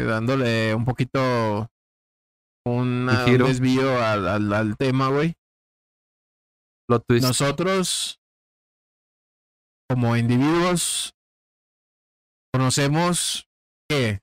dándole 0.07 0.74
un 0.74 0.84
poquito 0.84 1.70
una- 2.66 3.24
un 3.24 3.38
desvío 3.38 3.99
al, 4.03 4.28
al, 4.28 4.53
al 4.53 4.76
tema, 4.76 5.09
güey. 5.09 5.34
Nosotros, 7.20 8.17
como 9.89 10.16
individuos, 10.16 11.14
conocemos 12.53 13.49
que 13.89 14.20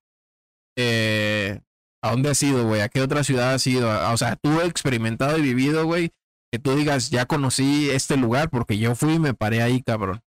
eh, 0.77 1.61
a 2.03 2.11
dónde 2.11 2.29
has 2.29 2.43
ido, 2.43 2.67
güey, 2.67 2.81
a 2.81 2.89
qué 2.89 3.01
otra 3.01 3.23
ciudad 3.23 3.53
has 3.53 3.65
ido. 3.65 3.89
O 4.11 4.17
sea, 4.17 4.35
tú 4.35 4.61
experimentado 4.61 5.37
y 5.37 5.41
vivido, 5.41 5.85
güey, 5.85 6.11
que 6.51 6.59
tú 6.59 6.75
digas, 6.75 7.09
ya 7.09 7.25
conocí 7.25 7.89
este 7.89 8.17
lugar 8.17 8.49
porque 8.49 8.77
yo 8.77 8.95
fui 8.95 9.13
y 9.13 9.19
me 9.19 9.33
paré 9.33 9.61
ahí, 9.61 9.81
cabrón. 9.81 10.21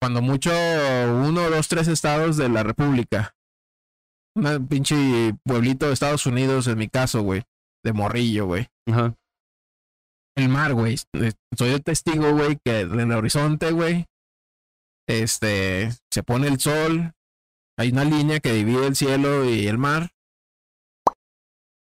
Cuando 0.00 0.22
mucho, 0.22 0.50
uno, 0.50 1.50
dos, 1.50 1.68
tres 1.68 1.88
estados 1.88 2.36
de 2.36 2.48
la 2.48 2.62
República. 2.62 3.34
Un 4.34 4.68
pinche 4.68 5.34
pueblito 5.44 5.86
de 5.86 5.92
Estados 5.92 6.24
Unidos, 6.26 6.68
en 6.68 6.78
mi 6.78 6.88
caso, 6.88 7.22
güey. 7.22 7.42
De 7.84 7.92
morrillo, 7.92 8.46
güey 8.46 8.68
Ajá. 8.86 9.14
El 10.38 10.48
mar, 10.48 10.74
güey. 10.74 10.96
Eh, 11.14 11.32
Soy 11.56 11.70
el 11.70 11.82
testigo, 11.82 12.32
güey, 12.32 12.58
que 12.64 12.80
en 12.80 13.00
el 13.00 13.12
horizonte, 13.12 13.72
güey, 13.72 14.06
este, 15.08 15.90
se 16.12 16.22
pone 16.22 16.48
el 16.48 16.60
sol, 16.60 17.12
hay 17.78 17.90
una 17.90 18.04
línea 18.04 18.40
que 18.40 18.52
divide 18.52 18.86
el 18.86 18.96
cielo 18.96 19.44
y 19.44 19.66
el 19.66 19.78
mar. 19.78 20.10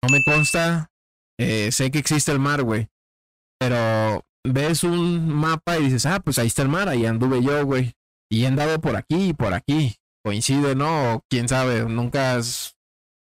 No 0.03 0.10
me 0.10 0.24
consta, 0.24 0.89
eh, 1.39 1.72
sé 1.72 1.91
que 1.91 1.99
existe 1.99 2.32
el 2.32 2.39
mar, 2.39 2.64
güey, 2.64 2.88
pero 3.60 4.24
ves 4.45 4.84
un 4.84 5.30
mapa 5.30 5.78
y 5.78 5.84
dices, 5.86 6.05
ah, 6.05 6.20
pues 6.20 6.39
ahí 6.39 6.47
está 6.47 6.62
el 6.62 6.70
mar, 6.70 6.88
ahí 6.89 7.05
anduve 7.05 7.43
yo, 7.43 7.66
güey, 7.66 7.93
y 8.32 8.43
he 8.43 8.47
andado 8.47 8.80
por 8.80 8.95
aquí 8.95 9.30
y 9.30 9.34
por 9.34 9.53
aquí. 9.53 9.95
Coincide, 10.24 10.76
¿no? 10.76 11.14
O 11.14 11.22
quién 11.30 11.47
sabe, 11.47 11.86
nunca 11.86 12.36
has, 12.36 12.76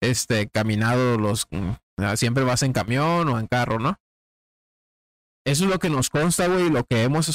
este, 0.02 0.48
caminado 0.48 1.18
los, 1.18 1.46
mm, 1.50 1.72
siempre 2.16 2.44
vas 2.44 2.62
en 2.62 2.72
camión 2.72 3.28
o 3.28 3.38
en 3.38 3.46
carro, 3.46 3.78
¿no? 3.78 3.96
Eso 5.46 5.64
es 5.64 5.70
lo 5.70 5.78
que 5.78 5.90
nos 5.90 6.10
consta, 6.10 6.48
güey, 6.48 6.70
lo 6.70 6.84
que 6.84 7.04
hemos 7.04 7.28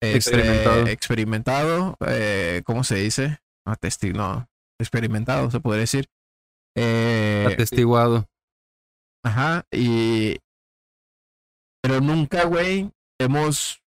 este, 0.00 0.16
Experimentado. 0.16 0.86
experimentado, 0.86 1.96
eh, 2.06 2.62
¿cómo 2.64 2.84
se 2.84 2.96
dice? 2.96 3.38
Atesti 3.66 4.12
no, 4.12 4.48
experimentado, 4.80 5.50
se 5.50 5.60
podría 5.60 5.80
decir. 5.82 6.06
Eh, 6.76 7.46
Atestiguado. 7.52 8.26
ajá, 9.24 9.64
y... 9.70 10.38
Pero 11.82 12.00
nunca, 12.00 12.44
güey, 12.46 12.90
hemos 13.20 13.82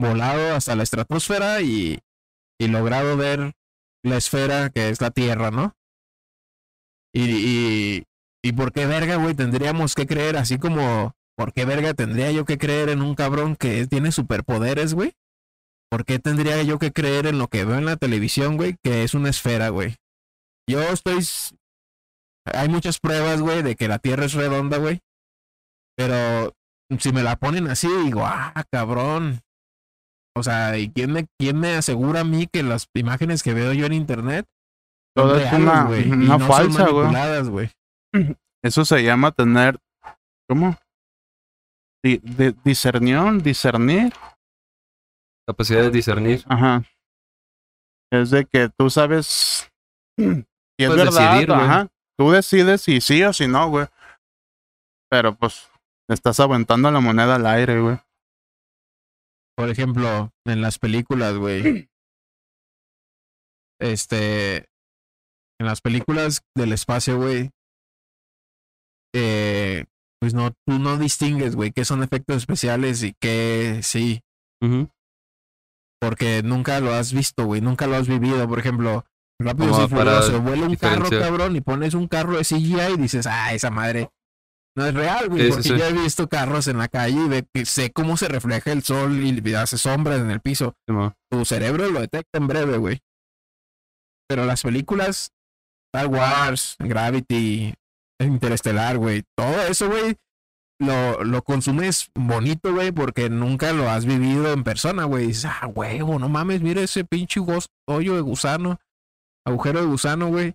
volado 0.00 0.54
hasta 0.54 0.74
la 0.74 0.84
estratosfera 0.84 1.60
y, 1.60 1.98
y 2.58 2.68
logrado 2.68 3.16
ver 3.18 3.52
la 4.02 4.16
esfera 4.16 4.70
que 4.70 4.88
es 4.88 5.02
la 5.02 5.10
Tierra, 5.10 5.50
¿no? 5.50 5.74
Y, 7.12 7.24
y, 7.30 8.04
y 8.42 8.52
por 8.52 8.72
qué 8.72 8.86
verga, 8.86 9.16
güey, 9.16 9.34
tendríamos 9.34 9.94
que 9.94 10.06
creer, 10.06 10.38
así 10.38 10.58
como, 10.58 11.12
¿por 11.38 11.52
qué 11.52 11.64
verga 11.64 11.94
tendría 11.94 12.32
yo 12.32 12.44
que 12.44 12.58
creer 12.58 12.88
en 12.88 13.00
un 13.00 13.14
cabrón 13.14 13.54
que 13.54 13.86
tiene 13.86 14.10
superpoderes, 14.10 14.92
güey? 14.94 15.12
¿Por 15.88 16.04
qué 16.04 16.18
tendría 16.18 16.60
yo 16.64 16.80
que 16.80 16.92
creer 16.92 17.26
en 17.26 17.38
lo 17.38 17.46
que 17.46 17.64
veo 17.64 17.78
en 17.78 17.86
la 17.86 17.96
televisión, 17.96 18.56
güey, 18.56 18.76
que 18.82 19.04
es 19.04 19.14
una 19.14 19.30
esfera, 19.30 19.68
güey? 19.68 19.94
Yo 20.68 20.82
estoy... 20.82 21.24
Hay 22.44 22.68
muchas 22.68 22.98
pruebas, 22.98 23.40
güey, 23.40 23.62
de 23.62 23.76
que 23.76 23.86
la 23.88 23.98
Tierra 23.98 24.24
es 24.24 24.34
redonda, 24.34 24.78
güey. 24.78 25.00
Pero 25.96 26.52
si 26.98 27.12
me 27.12 27.22
la 27.22 27.36
ponen 27.36 27.68
así, 27.68 27.88
digo, 28.04 28.24
ah, 28.26 28.52
cabrón. 28.70 29.40
O 30.36 30.42
sea, 30.42 30.76
¿y 30.76 30.90
quién 30.90 31.12
me, 31.12 31.26
quién 31.38 31.58
me 31.58 31.74
asegura 31.76 32.20
a 32.20 32.24
mí 32.24 32.48
que 32.52 32.62
las 32.62 32.88
imágenes 32.94 33.42
que 33.42 33.54
veo 33.54 33.72
yo 33.72 33.86
en 33.86 33.92
internet 33.92 34.46
son 35.16 35.28
Todo 35.28 35.36
es 35.36 35.42
reales, 35.42 35.60
una- 35.60 35.84
güey, 35.84 36.08
y 36.08 36.12
una 36.12 36.38
no 36.38 36.46
falsa, 36.46 36.88
güey? 36.88 37.70
Eso 38.62 38.84
se 38.84 39.02
llama 39.02 39.32
tener, 39.32 39.78
¿cómo? 40.48 40.76
Di- 42.04 42.18
di- 42.18 42.54
discernión, 42.64 43.38
discernir. 43.42 44.12
Capacidad 45.46 45.82
de 45.82 45.90
discernir. 45.90 46.44
Ajá. 46.48 46.84
Es 48.12 48.30
de 48.30 48.44
que 48.46 48.68
tú 48.78 48.88
sabes 48.90 49.70
si 50.18 50.24
es 50.24 50.88
Puedes 50.88 51.04
verdad. 51.06 51.30
decidir, 51.32 51.52
ajá. 51.52 51.88
Tú 52.18 52.30
decides 52.30 52.82
si 52.82 53.00
sí 53.00 53.22
o 53.22 53.32
si 53.32 53.46
no, 53.48 53.68
güey. 53.68 53.86
Pero 55.10 55.34
pues 55.34 55.70
estás 56.08 56.38
aventando 56.40 56.90
la 56.90 57.00
moneda 57.00 57.36
al 57.36 57.46
aire, 57.46 57.80
güey. 57.80 57.98
Por 59.56 59.70
ejemplo, 59.70 60.30
en 60.46 60.60
las 60.62 60.78
películas, 60.78 61.34
güey. 61.36 61.88
Este. 63.80 64.68
En 65.60 65.66
las 65.66 65.80
películas 65.80 66.42
del 66.56 66.72
espacio, 66.72 67.16
güey. 67.16 67.50
Eh, 69.14 69.84
pues 70.20 70.34
no, 70.34 70.50
tú 70.66 70.78
no 70.78 70.96
distingues, 70.96 71.54
güey, 71.56 71.72
qué 71.72 71.84
son 71.84 72.02
efectos 72.02 72.36
especiales 72.38 73.02
y 73.02 73.14
qué 73.20 73.80
sí. 73.82 74.20
Porque 76.00 76.42
nunca 76.42 76.80
lo 76.80 76.92
has 76.94 77.12
visto, 77.12 77.44
güey. 77.44 77.60
Nunca 77.60 77.86
lo 77.86 77.96
has 77.96 78.06
vivido. 78.08 78.48
Por 78.48 78.58
ejemplo, 78.58 79.04
Rápido 79.40 79.84
y 79.84 79.88
Furioso. 79.88 80.40
Vuela 80.42 80.66
un 80.66 80.76
carro, 80.76 81.08
cabrón, 81.10 81.56
y 81.56 81.60
pones 81.60 81.94
un 81.94 82.08
carro 82.08 82.36
de 82.36 82.44
CGI 82.44 82.94
y 82.94 82.96
dices, 82.96 83.26
ah, 83.26 83.52
esa 83.52 83.70
madre. 83.70 84.10
no 84.76 84.86
es 84.86 84.94
real, 84.94 85.28
güey. 85.28 85.42
Sí, 85.44 85.48
porque 85.48 85.62
sí. 85.64 85.76
yo 85.76 85.84
he 85.84 85.92
visto 85.92 86.28
carros 86.28 86.68
en 86.68 86.78
la 86.78 86.88
calle 86.88 87.20
y 87.24 87.28
ve- 87.28 87.46
que 87.52 87.66
sé 87.66 87.90
cómo 87.90 88.16
se 88.16 88.28
refleja 88.28 88.70
el 88.72 88.82
sol 88.84 89.16
y 89.24 89.54
hace 89.54 89.76
sombras 89.78 90.20
en 90.20 90.30
el 90.30 90.40
piso. 90.40 90.74
Tu 91.30 91.44
cerebro 91.44 91.88
lo 91.88 92.00
detecta 92.00 92.38
en 92.38 92.46
breve, 92.46 92.78
güey. 92.78 93.00
Pero 94.28 94.44
las 94.44 94.62
películas, 94.62 95.32
Star 95.92 96.06
Wars, 96.08 96.76
Gravity, 96.78 97.74
Interestelar, 98.20 98.98
güey, 98.98 99.22
todo 99.36 99.62
eso, 99.62 99.88
güey, 99.88 100.16
lo, 100.80 101.24
lo 101.24 101.42
consumes 101.42 102.10
bonito, 102.14 102.72
güey, 102.72 102.92
porque 102.92 103.30
nunca 103.30 103.72
lo 103.72 103.88
has 103.90 104.06
vivido 104.06 104.52
en 104.52 104.64
persona, 104.64 105.04
güey. 105.04 105.28
Dices, 105.28 105.46
ah, 105.46 105.66
huevo, 105.66 106.18
no 106.18 106.28
mames, 106.28 106.60
mira 106.60 106.80
ese 106.80 107.04
pinche 107.04 107.40
hoyo 107.86 108.14
de 108.14 108.20
gusano, 108.20 108.80
agujero 109.46 109.80
de 109.80 109.86
gusano, 109.86 110.28
güey. 110.28 110.54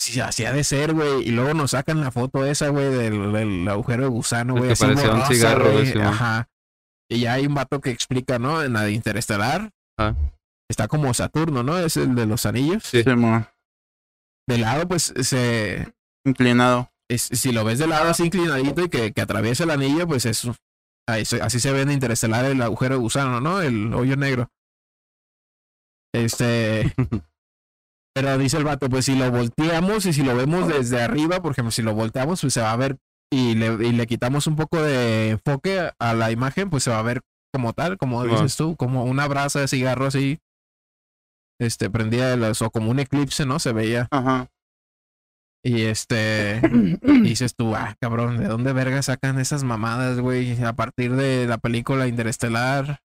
Sí, 0.00 0.18
así 0.20 0.46
ha 0.46 0.52
de 0.52 0.64
ser, 0.64 0.94
güey. 0.94 1.28
Y 1.28 1.30
luego 1.30 1.52
nos 1.52 1.72
sacan 1.72 2.00
la 2.00 2.10
foto 2.10 2.46
esa, 2.46 2.68
güey, 2.68 2.90
del, 2.90 3.32
del 3.32 3.68
agujero 3.68 4.04
de 4.04 4.08
gusano, 4.08 4.54
güey. 4.56 4.70
que 4.70 4.76
parecía 4.76 5.12
un 5.12 5.26
cigarro, 5.26 5.72
güey. 5.72 5.92
Ajá. 6.00 6.48
Y 7.10 7.20
ya 7.20 7.34
hay 7.34 7.46
un 7.46 7.54
vato 7.54 7.80
que 7.80 7.90
explica, 7.90 8.38
¿no? 8.38 8.62
En 8.62 8.72
la 8.72 8.82
de 8.82 8.92
Interestelar. 8.92 9.70
Ajá. 9.98 10.16
Está 10.70 10.86
como 10.88 11.12
Saturno, 11.12 11.62
¿no? 11.64 11.78
Es 11.78 11.96
el 11.96 12.14
de 12.14 12.26
los 12.26 12.46
anillos. 12.46 12.84
Sí. 12.84 13.02
Simón. 13.02 13.46
De 14.48 14.58
lado, 14.58 14.88
pues, 14.88 15.12
se... 15.20 15.92
Inclinado. 16.24 16.90
es- 17.08 17.22
si 17.32 17.50
lo 17.52 17.64
ves 17.64 17.78
de 17.78 17.86
lado 17.88 18.08
así 18.10 18.24
inclinadito 18.24 18.82
y 18.84 18.88
que, 18.88 19.12
que 19.12 19.20
atraviesa 19.20 19.64
el 19.64 19.70
anillo, 19.70 20.06
pues 20.06 20.26
eso. 20.26 20.54
así 21.08 21.58
se 21.60 21.72
ve 21.72 21.80
en 21.82 21.90
Interestelar 21.90 22.44
el 22.44 22.62
agujero 22.62 22.94
de 22.94 23.00
gusano, 23.00 23.40
¿no? 23.40 23.60
El 23.60 23.92
hoyo 23.94 24.16
negro. 24.16 24.48
Este... 26.14 26.92
Pero 28.14 28.36
dice 28.38 28.56
el 28.56 28.64
vato, 28.64 28.88
pues 28.90 29.04
si 29.04 29.14
lo 29.14 29.30
volteamos 29.30 30.04
y 30.04 30.12
si 30.12 30.22
lo 30.24 30.34
vemos 30.36 30.66
desde 30.66 31.00
arriba, 31.00 31.40
por 31.40 31.52
ejemplo, 31.52 31.70
si 31.70 31.82
lo 31.82 31.94
volteamos, 31.94 32.40
pues 32.40 32.52
se 32.52 32.60
va 32.60 32.72
a 32.72 32.76
ver 32.76 32.98
y 33.32 33.54
le, 33.54 33.66
y 33.86 33.92
le 33.92 34.06
quitamos 34.08 34.48
un 34.48 34.56
poco 34.56 34.82
de 34.82 35.30
enfoque 35.30 35.90
a- 35.96 36.14
la 36.14 36.32
imagen, 36.32 36.70
pues 36.70 36.82
se 36.82 36.90
va 36.90 36.98
a 36.98 37.02
ver 37.02 37.20
como 37.54 37.72
tal, 37.72 37.98
como 37.98 38.24
dices 38.24 38.56
tú, 38.56 38.74
como 38.76 39.04
una 39.04 39.28
brasa 39.28 39.60
de 39.60 39.68
cigarro 39.68 40.06
así, 40.06 40.38
este, 41.60 41.88
prendida 41.88 42.30
de 42.30 42.36
los, 42.36 42.60
o 42.62 42.70
como 42.70 42.90
un 42.90 42.98
eclipse, 42.98 43.46
¿no? 43.46 43.60
Se 43.60 43.72
veía. 43.72 44.08
Ajá. 44.10 44.48
Y 45.62 45.82
este, 45.82 46.60
y 47.02 47.20
dices 47.22 47.54
tú, 47.54 47.74
ah, 47.76 47.94
cabrón, 48.00 48.38
¿de 48.38 48.46
dónde 48.48 48.72
verga 48.72 49.02
sacan 49.02 49.38
esas 49.38 49.62
mamadas, 49.62 50.18
güey? 50.20 50.62
A 50.64 50.72
partir 50.72 51.14
de 51.16 51.46
la 51.46 51.58
película 51.58 52.06
Interestelar, 52.06 53.00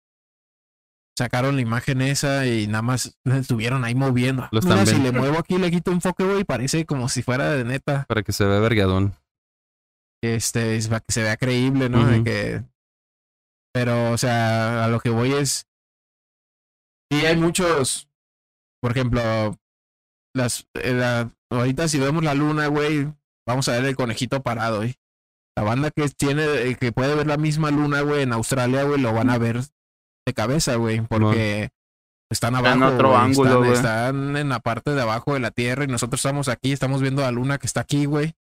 sacaron 1.18 1.56
la 1.56 1.62
imagen 1.62 2.02
esa 2.02 2.46
y 2.48 2.68
nada 2.68 2.82
más 2.82 3.18
la 3.26 3.38
estuvieron 3.38 3.84
ahí 3.84 3.96
moviendo. 3.96 4.48
Lo 4.52 4.62
Mira, 4.62 4.82
están 4.82 4.88
si 4.88 5.02
viendo. 5.02 5.12
le 5.12 5.20
muevo 5.20 5.38
aquí, 5.40 5.58
le 5.58 5.70
quito 5.72 5.92
enfoque, 5.92 6.24
güey, 6.24 6.44
parece 6.46 6.86
como 6.86 7.10
si 7.10 7.24
fuera 7.24 7.52
de 7.52 7.66
neta. 7.66 8.06
Para 8.08 8.24
que 8.24 8.32
se 8.32 8.46
vea 8.46 8.60
vergadón. 8.60 9.14
Este, 10.24 10.78
es 10.78 10.88
para 10.88 11.02
que 11.02 11.12
se 11.14 11.24
vea 11.24 11.38
creíble, 11.38 11.90
¿no? 11.90 12.06
De 12.08 12.24
que. 12.24 12.64
Pero, 13.74 14.12
o 14.12 14.18
sea, 14.18 14.86
a 14.86 14.88
lo 14.88 15.00
que 15.02 15.10
voy 15.10 15.34
es. 15.34 15.68
Sí, 17.12 17.26
hay 17.26 17.36
muchos. 17.36 18.08
Por 18.82 18.92
ejemplo, 18.92 19.58
las. 20.34 20.68
eh, 20.76 20.94
la- 20.94 21.30
ahorita 21.50 21.88
si 21.88 22.00
vemos 22.00 22.24
la 22.24 22.34
luna, 22.34 22.68
güey, 22.68 23.08
vamos 23.48 23.68
a 23.68 23.74
ver 23.74 23.86
el 23.86 23.96
conejito 23.96 24.42
parado, 24.42 24.78
güey. 24.78 24.96
La 25.58 25.64
banda 25.64 25.90
que 25.92 26.08
tiene, 26.10 26.44
eh, 26.44 26.76
que 26.76 26.92
puede 26.92 27.16
ver 27.16 27.28
la 27.28 27.38
misma 27.38 27.72
luna, 27.72 28.02
güey, 28.02 28.24
en 28.24 28.34
Australia, 28.34 28.84
güey, 28.84 29.00
lo 29.00 29.14
van 29.14 29.30
a 29.30 29.38
ver 29.38 29.62
de 30.26 30.34
cabeza, 30.34 30.76
güey, 30.76 31.02
porque 31.02 31.70
están 32.32 32.56
en 32.56 32.66
abajo. 32.66 32.94
otro 32.96 33.10
güey, 33.10 33.22
ángulo, 33.22 33.50
están, 33.50 33.60
güey. 33.64 33.74
están 33.74 34.38
en 34.38 34.50
la 34.50 34.60
parte 34.60 34.92
de 34.92 35.02
abajo 35.02 35.34
de 35.34 35.40
la 35.40 35.52
Tierra 35.52 35.84
y 35.86 35.88
nosotros 35.88 36.20
estamos 36.20 36.50
aquí, 36.50 36.74
estamos 36.74 37.02
viendo 37.02 37.22
la 37.22 37.32
luna 37.32 37.58
que 37.58 37.68
está 37.68 37.82
aquí, 37.82 38.06
güey. 38.06 38.34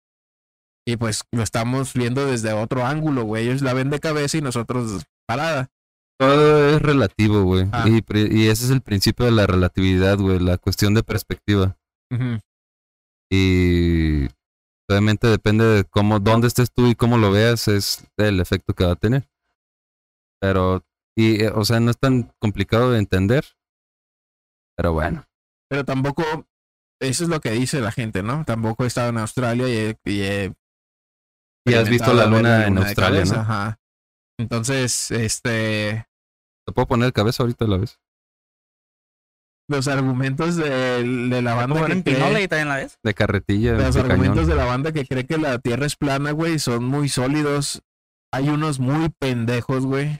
Y 0.88 0.98
pues 0.98 1.24
lo 1.32 1.42
estamos 1.42 1.94
viendo 1.94 2.26
desde 2.26 2.54
otro 2.54 2.86
ángulo, 2.86 3.24
güey. 3.24 3.48
Ellos 3.48 3.62
la 3.62 3.74
ven 3.74 3.90
de 3.90 4.00
cabeza 4.00 4.38
y 4.38 4.42
nosotros 4.42 5.04
parada. 5.28 5.70
Todo 6.20 6.70
es 6.70 6.82
relativo, 6.82 7.44
güey. 7.44 7.68
Ah. 7.72 7.86
Y, 7.88 8.04
y 8.14 8.48
ese 8.50 8.66
es 8.66 8.70
el 8.70 8.82
principio 8.82 9.26
de 9.26 9.32
la 9.32 9.48
relatividad, 9.48 10.18
güey. 10.20 10.40
La 10.40 10.58
cuestión 10.58 10.94
de 10.94 11.02
perspectiva. 11.02 11.76
Ujú. 12.12 12.40
Y 13.32 14.26
obviamente 14.90 15.28
depende 15.28 15.66
de 15.66 15.84
cómo, 15.84 16.20
dónde 16.20 16.48
estés 16.48 16.72
tú 16.72 16.88
y 16.88 16.96
cómo 16.96 17.18
lo 17.18 17.32
veas, 17.32 17.68
es 17.68 18.06
el 18.18 18.40
efecto 18.40 18.74
que 18.74 18.86
va 18.86 18.92
a 18.92 18.98
tener. 18.98 19.30
Pero, 20.40 20.84
y, 21.18 21.44
eh, 21.44 21.52
o 21.54 21.66
sea, 21.66 21.80
no 21.80 21.92
es 21.92 21.98
tan 21.98 22.34
complicado 22.40 22.92
de 22.92 23.00
entender. 23.00 23.46
Pero 24.78 24.94
bueno, 24.94 25.26
Pero 25.70 25.86
tampoco, 25.86 26.24
eso 27.02 27.24
es 27.24 27.30
lo 27.30 27.40
que 27.40 27.52
dice 27.52 27.80
la 27.80 27.92
gente, 27.92 28.22
¿no? 28.22 28.44
Tampoco 28.46 28.84
he 28.84 28.88
estado 28.88 29.10
en 29.10 29.18
Australia 29.18 29.68
y 29.70 29.72
he, 29.72 30.00
y 30.06 30.22
he 30.22 30.54
Y 31.66 31.74
has 31.74 31.90
visto 31.90 32.14
la 32.14 32.26
luna 32.26 32.68
en 32.68 32.78
Australia, 32.78 33.22
cabeza, 33.22 33.36
¿no? 33.36 33.42
Ajá. 33.42 33.80
Entonces, 34.38 35.12
este, 35.12 36.06
¿te 36.66 36.74
puedo 36.74 36.88
poner 36.88 37.14
cabeza 37.14 37.44
ahorita 37.44 37.66
a 37.66 37.68
la 37.70 37.78
vez? 37.78 38.00
Los 39.68 39.88
argumentos 39.88 40.56
de, 40.56 40.70
de 41.04 41.42
la 41.42 41.56
banda 41.56 41.86
que 41.88 41.92
en 41.94 42.04
cree, 42.04 42.48
también 42.48 42.70
la. 42.70 42.88
De 43.04 43.14
carretilla, 43.14 43.74
los 43.74 43.96
de 43.96 44.02
argumentos 44.02 44.36
cañón. 44.42 44.50
de 44.50 44.56
la 44.56 44.66
banda 44.66 44.92
que 44.92 45.06
cree 45.06 45.26
que 45.26 45.38
la 45.38 45.58
Tierra 45.60 45.86
es 45.86 45.96
plana, 45.96 46.32
güey, 46.32 46.60
son 46.60 46.86
muy 46.86 47.10
sólidos. 47.10 47.82
Hay 48.32 48.50
unos 48.50 48.80
muy 48.80 49.10
pendejos, 49.10 49.86
güey. 49.86 50.20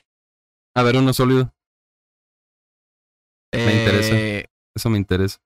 A 0.76 0.84
ver, 0.84 0.98
uno 0.98 1.14
sólido. 1.14 1.54
Me 3.54 3.82
interesa. 3.82 4.16
Eh, 4.16 4.46
Eso 4.76 4.90
me 4.90 4.98
interesa. 4.98 5.38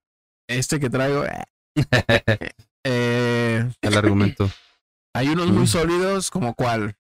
Este 0.47 0.80
que 0.80 0.89
traigo, 0.89 1.26
eh, 1.26 1.43
eh, 2.86 3.70
El 3.82 3.97
argumento. 3.97 4.50
Hay 5.16 5.28
unos 5.30 5.47
muy 5.52 5.64
Mm. 5.64 5.68
sólidos, 5.68 6.30
como 6.32 6.54
cuál. 6.56 6.95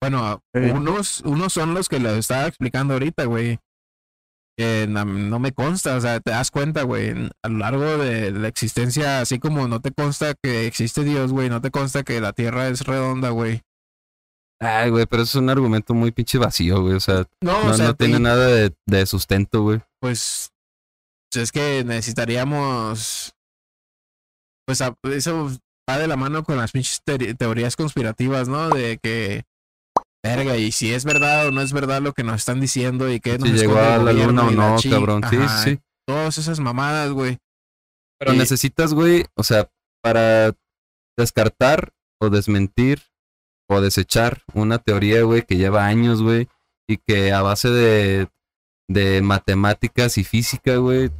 Bueno, 0.00 0.42
Eh. 0.54 0.72
unos, 0.72 1.20
unos 1.20 1.52
son 1.52 1.74
los 1.74 1.88
que 1.88 1.98
les 2.00 2.14
estaba 2.18 2.46
explicando 2.46 2.94
ahorita, 2.94 3.24
güey. 3.24 3.58
Que 4.56 4.86
no, 4.88 5.04
me 5.38 5.52
consta, 5.52 5.96
o 5.96 6.00
sea, 6.00 6.18
te 6.20 6.30
das 6.30 6.50
cuenta, 6.50 6.82
güey, 6.84 7.10
a 7.42 7.48
lo 7.48 7.58
largo 7.58 7.98
de 7.98 8.30
la 8.32 8.48
existencia, 8.48 9.20
así 9.20 9.38
como 9.38 9.68
no 9.68 9.80
te 9.80 9.92
consta 9.92 10.32
que 10.34 10.66
existe 10.66 11.04
Dios, 11.04 11.30
güey, 11.32 11.50
no 11.50 11.60
te 11.60 11.70
consta 11.70 12.02
que 12.04 12.20
la 12.22 12.32
Tierra 12.32 12.68
es 12.68 12.80
redonda, 12.86 13.30
güey. 13.30 13.60
Ay, 14.58 14.88
güey, 14.88 15.04
pero 15.04 15.22
eso 15.24 15.38
es 15.38 15.42
un 15.42 15.50
argumento 15.50 15.92
muy 15.92 16.10
pinche 16.12 16.38
vacío, 16.38 16.80
güey. 16.80 16.94
O 16.94 17.00
sea, 17.00 17.26
No, 17.42 17.64
no, 17.64 17.70
o 17.72 17.74
sea, 17.74 17.88
no 17.88 17.94
tiene 17.96 18.14
te- 18.14 18.20
nada 18.20 18.46
de, 18.46 18.74
de 18.86 19.04
sustento, 19.04 19.60
güey. 19.62 19.80
pues, 20.00 20.50
pues 21.30 21.42
es 21.44 21.52
que 21.52 21.84
necesitaríamos, 21.84 23.34
pues 24.66 24.80
eso 25.12 25.50
va 25.88 25.98
de 25.98 26.06
la 26.06 26.16
mano 26.16 26.42
con 26.44 26.56
las 26.56 26.72
pinches 26.72 27.02
teorías 27.38 27.76
conspirativas, 27.76 28.48
¿no? 28.48 28.70
De 28.70 28.96
que, 28.96 29.44
verga, 30.26 30.56
y 30.56 30.72
si 30.72 30.92
es 30.92 31.04
verdad 31.04 31.48
o 31.48 31.50
no 31.50 31.60
es 31.62 31.72
verdad 31.72 32.00
lo 32.02 32.12
que 32.12 32.22
nos 32.24 32.36
están 32.36 32.60
diciendo 32.60 33.10
y 33.12 33.20
que 33.20 33.38
nos 33.38 33.48
Si 33.48 33.54
llegó 33.56 33.78
a 33.78 33.98
la 33.98 34.12
luna 34.12 34.44
o 34.46 34.50
no, 34.50 34.76
chi- 34.78 34.90
cabrón. 34.90 35.22
Sí, 35.30 35.36
Ajá, 35.36 35.62
sí. 35.64 35.78
Todas 36.06 36.38
esas 36.38 36.60
mamadas, 36.60 37.10
güey. 37.12 37.38
Pero 38.18 38.34
Y- 38.34 38.38
necesitas, 38.38 38.94
güey, 38.94 39.24
o 39.34 39.42
sea, 39.42 39.68
para 40.02 40.54
descartar 41.16 41.92
o 42.20 42.30
desmentir 42.30 43.02
o 43.68 43.80
desechar 43.80 44.42
una 44.54 44.78
teoría, 44.78 45.22
güey, 45.22 45.42
que 45.42 45.56
lleva 45.56 45.86
años, 45.86 46.22
güey, 46.22 46.48
y 46.88 46.98
que 46.98 47.32
a 47.32 47.42
base 47.42 47.68
de, 47.68 48.28
de 48.88 49.20
matemáticas 49.22 50.18
y 50.18 50.24
física, 50.24 50.76
güey, 50.76 51.10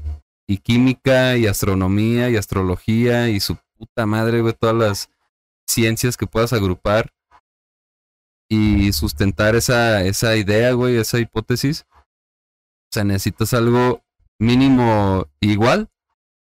y 0.48 0.58
química 0.58 1.36
y 1.36 1.46
astronomía 1.48 2.30
y 2.30 2.36
astrología 2.36 3.28
y 3.30 3.40
su 3.40 3.56
puta 3.76 4.06
madre, 4.06 4.40
güey, 4.42 4.54
todas 4.54 4.76
las 4.76 5.10
ciencias 5.68 6.16
que 6.16 6.26
puedas 6.28 6.52
agrupar 6.52 7.10
y 8.48 8.92
sustentar 8.92 9.56
esa, 9.56 10.02
esa 10.04 10.36
idea, 10.36 10.72
güey, 10.72 10.96
esa 10.96 11.18
hipótesis. 11.18 11.86
O 11.92 12.92
sea, 12.92 13.04
necesitas 13.04 13.52
algo 13.54 14.02
mínimo 14.38 15.26
igual 15.40 15.88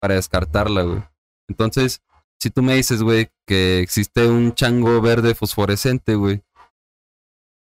para 0.00 0.14
descartarla, 0.14 0.82
güey. 0.82 1.02
Entonces, 1.48 2.02
si 2.38 2.50
tú 2.50 2.62
me 2.62 2.74
dices, 2.74 3.02
güey, 3.02 3.30
que 3.46 3.80
existe 3.80 4.26
un 4.26 4.54
chango 4.54 5.00
verde 5.00 5.34
fosforescente, 5.34 6.14
güey, 6.14 6.42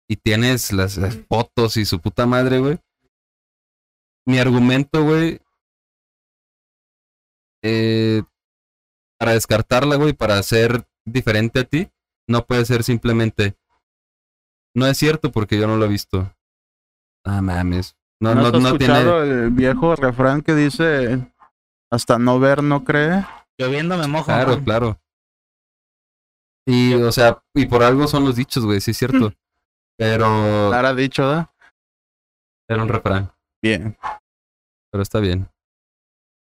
y 0.09 0.17
tienes 0.17 0.73
las, 0.73 0.97
las 0.97 1.17
fotos 1.29 1.77
y 1.77 1.85
su 1.85 2.01
puta 2.01 2.27
madre, 2.27 2.59
güey, 2.59 2.79
mi 4.27 4.39
argumento, 4.39 5.05
güey, 5.05 5.41
eh, 7.63 8.23
para 9.19 9.33
descartarla, 9.33 9.97
güey, 9.97 10.13
para 10.13 10.43
ser 10.43 10.87
diferente 11.07 11.61
a 11.61 11.65
ti, 11.65 11.91
no 12.29 12.45
puede 12.45 12.65
ser 12.65 12.83
simplemente, 12.83 13.57
no 14.75 14.87
es 14.87 14.97
cierto 14.99 15.31
porque 15.33 15.59
yo 15.59 15.67
no 15.67 15.77
lo 15.77 15.85
he 15.85 15.89
visto. 15.89 16.33
Ah, 17.25 17.41
mames. 17.41 17.97
No, 18.21 18.35
¿No, 18.35 18.43
no, 18.43 18.47
has 18.49 18.53
no 18.63 18.79
tiene... 18.79 18.95
escuchado 18.95 19.23
el 19.25 19.51
viejo 19.51 19.97
refrán 19.97 20.43
que 20.43 20.55
dice 20.55 21.33
hasta 21.91 22.19
no 22.19 22.39
ver, 22.41 22.63
no 22.63 22.85
cree? 22.85 23.25
Lloviendo 23.59 23.97
me 23.99 24.07
mojo. 24.07 24.27
Claro, 24.27 24.63
claro. 24.63 25.01
Y, 26.67 26.95
o 26.95 27.13
sea, 27.13 27.43
y 27.55 27.67
por 27.67 27.83
algo 27.83 28.07
son 28.07 28.25
los 28.25 28.37
dichos, 28.37 28.65
güey, 28.65 28.81
sí 28.81 28.93
es 28.93 28.97
cierto. 28.99 29.33
Pero 29.99 30.27
Ahora 30.27 30.95
dicho, 30.95 31.27
¿da? 31.29 31.53
era 32.69 32.83
un 32.83 32.89
refrán, 32.89 33.31
Bien. 33.63 33.97
pero 34.91 35.03
está 35.03 35.21
bien. 35.21 35.49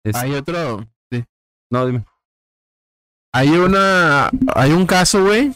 Es- 0.05 0.15
Hay 0.15 0.33
otro, 0.33 0.85
No, 1.71 1.85
dime. 1.85 2.05
hay 3.33 3.49
una, 3.49 4.29
hay 4.55 4.71
un 4.71 4.85
caso, 4.85 5.25
güey, 5.25 5.53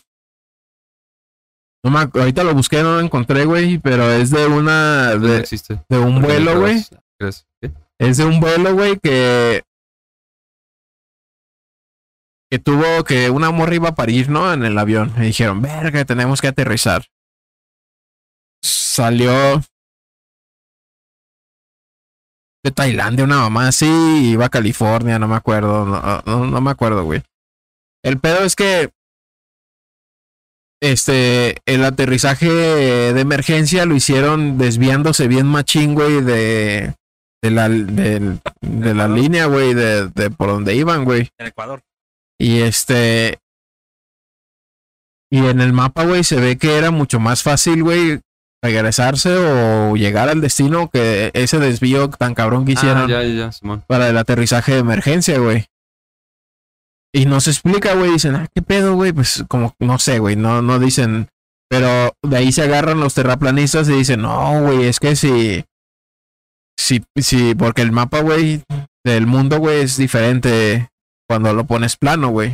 No 1.84 1.92
me 1.92 2.00
ahorita 2.00 2.44
lo 2.44 2.54
busqué, 2.54 2.82
no 2.84 2.96
lo 2.96 3.00
encontré, 3.00 3.46
güey, 3.46 3.78
pero 3.78 4.12
es 4.12 4.32
de 4.32 4.46
una. 4.48 5.16
No 5.16 5.28
De, 5.28 5.38
existe. 5.38 5.82
de 5.88 6.00
un 6.00 6.22
vuelo, 6.22 6.56
no 6.56 6.62
güey. 6.62 6.84
Es 8.00 8.18
de 8.18 8.26
un 8.26 8.40
vuelo, 8.40 8.74
güey, 8.74 8.98
que. 9.00 9.64
Que 12.50 12.60
tuvo 12.60 13.04
que 13.04 13.30
una 13.30 13.52
morra 13.52 13.76
iba 13.76 13.90
a 13.90 13.96
parir, 13.96 14.30
¿no? 14.30 14.54
En 14.54 14.64
el 14.64 14.78
avión. 14.78 15.14
Y 15.18 15.22
dijeron, 15.22 15.62
verga, 15.62 16.06
tenemos 16.06 16.42
que 16.42 16.48
aterrizar. 16.48 17.06
Salió. 18.64 19.62
De 22.64 22.72
Tailandia, 22.72 23.24
una 23.26 23.38
mamá 23.42 23.68
así, 23.70 23.86
iba 24.32 24.46
a 24.46 24.50
California, 24.50 25.20
no 25.20 25.28
me 25.28 25.36
acuerdo. 25.36 25.86
No, 25.86 26.22
no, 26.26 26.46
no 26.48 26.62
me 26.62 26.72
acuerdo, 26.72 27.04
güey. 27.04 27.22
El 28.04 28.20
pedo 28.20 28.44
es 28.44 28.56
que. 28.56 28.92
Este, 30.82 31.58
el 31.66 31.84
aterrizaje 31.84 32.48
de 32.50 33.20
emergencia 33.20 33.86
lo 33.86 33.96
hicieron 33.96 34.58
desviándose 34.58 35.28
bien 35.28 35.48
machín, 35.48 35.96
güey, 35.96 36.22
de, 36.22 36.94
de 37.42 37.52
la, 37.52 37.68
de 37.70 38.94
la 38.94 39.08
línea, 39.08 39.48
güey, 39.48 39.74
de, 39.74 40.08
de 40.10 40.30
por 40.30 40.50
donde 40.50 40.76
iban, 40.76 41.04
güey. 41.04 41.30
En 41.40 41.48
Ecuador. 41.48 41.82
Y 42.40 42.60
este. 42.60 43.40
Y 45.32 45.40
en 45.46 45.60
el 45.62 45.74
mapa, 45.74 46.06
güey, 46.06 46.24
se 46.24 46.40
ve 46.40 46.58
que 46.58 46.78
era 46.78 46.92
mucho 46.92 47.20
más 47.20 47.44
fácil, 47.44 47.84
güey, 47.84 48.20
regresarse 48.64 49.36
o 49.36 49.96
llegar 49.96 50.30
al 50.30 50.42
destino 50.42 50.90
que 50.90 51.32
ese 51.34 51.58
desvío 51.60 52.10
tan 52.10 52.34
cabrón 52.34 52.66
que 52.66 52.74
hicieron 52.74 53.04
Ah, 53.04 53.08
ya, 53.08 53.24
ya, 53.24 53.34
ya, 53.34 53.52
Simón. 53.52 53.84
para 53.88 54.10
el 54.10 54.18
aterrizaje 54.18 54.74
de 54.74 54.80
emergencia, 54.80 55.38
güey. 55.40 55.66
Y 57.14 57.26
no 57.26 57.40
se 57.42 57.52
explica, 57.52 57.94
güey. 57.96 58.12
Dicen, 58.12 58.36
ah, 58.36 58.48
¿qué 58.54 58.62
pedo, 58.62 58.96
güey? 58.96 59.12
Pues 59.12 59.44
como, 59.48 59.74
no 59.80 59.98
sé, 60.00 60.20
güey. 60.20 60.36
No, 60.36 60.62
no 60.62 60.80
dicen. 60.80 61.30
Pero 61.70 62.14
de 62.24 62.38
ahí 62.38 62.52
se 62.52 62.64
agarran 62.64 63.00
los 63.00 63.14
terraplanistas 63.14 63.90
y 63.90 63.94
dicen, 63.94 64.22
no, 64.22 64.62
güey, 64.64 64.86
es 64.86 65.00
que 65.00 65.16
si. 65.16 65.66
Si, 66.80 67.04
si, 67.20 67.56
porque 67.56 67.82
el 67.82 67.92
mapa, 67.92 68.22
güey, 68.22 68.64
del 69.04 69.26
mundo, 69.26 69.58
güey, 69.60 69.82
es 69.82 69.98
diferente 69.98 70.90
cuando 71.28 71.54
lo 71.54 71.66
pones 71.66 71.98
plano, 71.98 72.30
güey. 72.30 72.54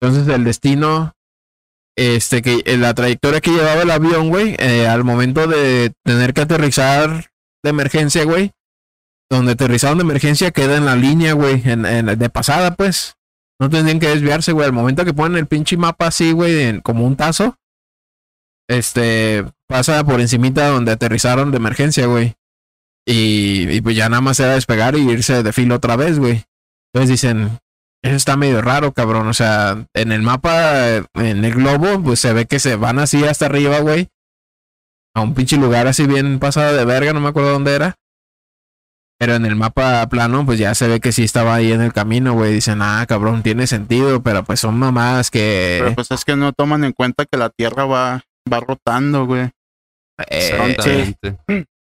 Entonces 0.00 0.26
el 0.34 0.42
destino, 0.44 1.12
este, 1.96 2.42
que 2.42 2.62
eh, 2.66 2.76
la 2.76 2.94
trayectoria 2.94 3.40
que 3.40 3.52
llevaba 3.52 3.82
el 3.82 3.90
avión, 3.92 4.28
güey, 4.28 4.56
eh, 4.58 4.88
al 4.88 5.04
momento 5.04 5.46
de 5.46 5.92
tener 6.04 6.34
que 6.34 6.40
aterrizar 6.42 7.30
de 7.62 7.70
emergencia, 7.70 8.24
güey, 8.24 8.50
donde 9.30 9.52
aterrizaron 9.52 9.98
de 9.98 10.02
emergencia 10.04 10.50
queda 10.50 10.76
en 10.76 10.84
la 10.84 10.96
línea, 10.96 11.32
güey, 11.34 11.62
en, 11.64 11.86
en- 11.86 12.18
de 12.18 12.28
pasada, 12.28 12.74
pues. 12.74 13.14
No 13.62 13.70
tendrían 13.70 14.00
que 14.00 14.08
desviarse, 14.08 14.50
güey. 14.50 14.66
Al 14.66 14.72
momento 14.72 15.04
que 15.04 15.14
ponen 15.14 15.38
el 15.38 15.46
pinche 15.46 15.76
mapa 15.76 16.08
así, 16.08 16.32
güey, 16.32 16.80
como 16.80 17.06
un 17.06 17.14
tazo, 17.14 17.56
este, 18.68 19.44
pasa 19.68 20.02
por 20.02 20.20
encimita 20.20 20.66
donde 20.66 20.90
aterrizaron 20.90 21.52
de 21.52 21.58
emergencia, 21.58 22.06
güey. 22.06 22.34
Y, 23.06 23.70
y 23.70 23.80
pues 23.80 23.94
ya 23.94 24.08
nada 24.08 24.20
más 24.20 24.40
era 24.40 24.54
despegar 24.54 24.96
y 24.96 25.08
irse 25.08 25.44
de 25.44 25.52
filo 25.52 25.76
otra 25.76 25.94
vez, 25.94 26.18
güey. 26.18 26.42
Entonces 26.92 27.10
dicen, 27.10 27.60
eso 28.02 28.16
está 28.16 28.36
medio 28.36 28.62
raro, 28.62 28.90
cabrón. 28.90 29.28
O 29.28 29.32
sea, 29.32 29.86
en 29.94 30.10
el 30.10 30.22
mapa, 30.22 30.96
en 31.14 31.44
el 31.44 31.54
globo, 31.54 32.02
pues 32.02 32.18
se 32.18 32.32
ve 32.32 32.46
que 32.46 32.58
se 32.58 32.74
van 32.74 32.98
así 32.98 33.24
hasta 33.24 33.46
arriba, 33.46 33.78
güey. 33.78 34.08
A 35.14 35.20
un 35.20 35.34
pinche 35.34 35.56
lugar 35.56 35.86
así 35.86 36.04
bien 36.08 36.40
pasado 36.40 36.76
de 36.76 36.84
verga, 36.84 37.12
no 37.12 37.20
me 37.20 37.28
acuerdo 37.28 37.52
dónde 37.52 37.76
era. 37.76 37.94
Pero 39.22 39.36
en 39.36 39.46
el 39.46 39.54
mapa 39.54 40.04
plano, 40.08 40.44
pues 40.44 40.58
ya 40.58 40.74
se 40.74 40.88
ve 40.88 40.98
que 40.98 41.12
sí 41.12 41.22
estaba 41.22 41.54
ahí 41.54 41.70
en 41.70 41.80
el 41.80 41.92
camino, 41.92 42.32
güey. 42.32 42.52
Dicen, 42.52 42.82
ah, 42.82 43.06
cabrón, 43.06 43.44
tiene 43.44 43.68
sentido, 43.68 44.20
pero 44.20 44.42
pues 44.42 44.58
son 44.58 44.76
mamadas 44.76 45.30
que... 45.30 45.78
Pero 45.80 45.94
pues 45.94 46.10
es 46.10 46.24
que 46.24 46.34
no 46.34 46.52
toman 46.52 46.82
en 46.82 46.90
cuenta 46.90 47.24
que 47.24 47.38
la 47.38 47.48
Tierra 47.48 47.84
va, 47.84 48.24
va 48.52 48.58
rotando, 48.58 49.24
güey. 49.26 49.48
eh. 50.28 51.14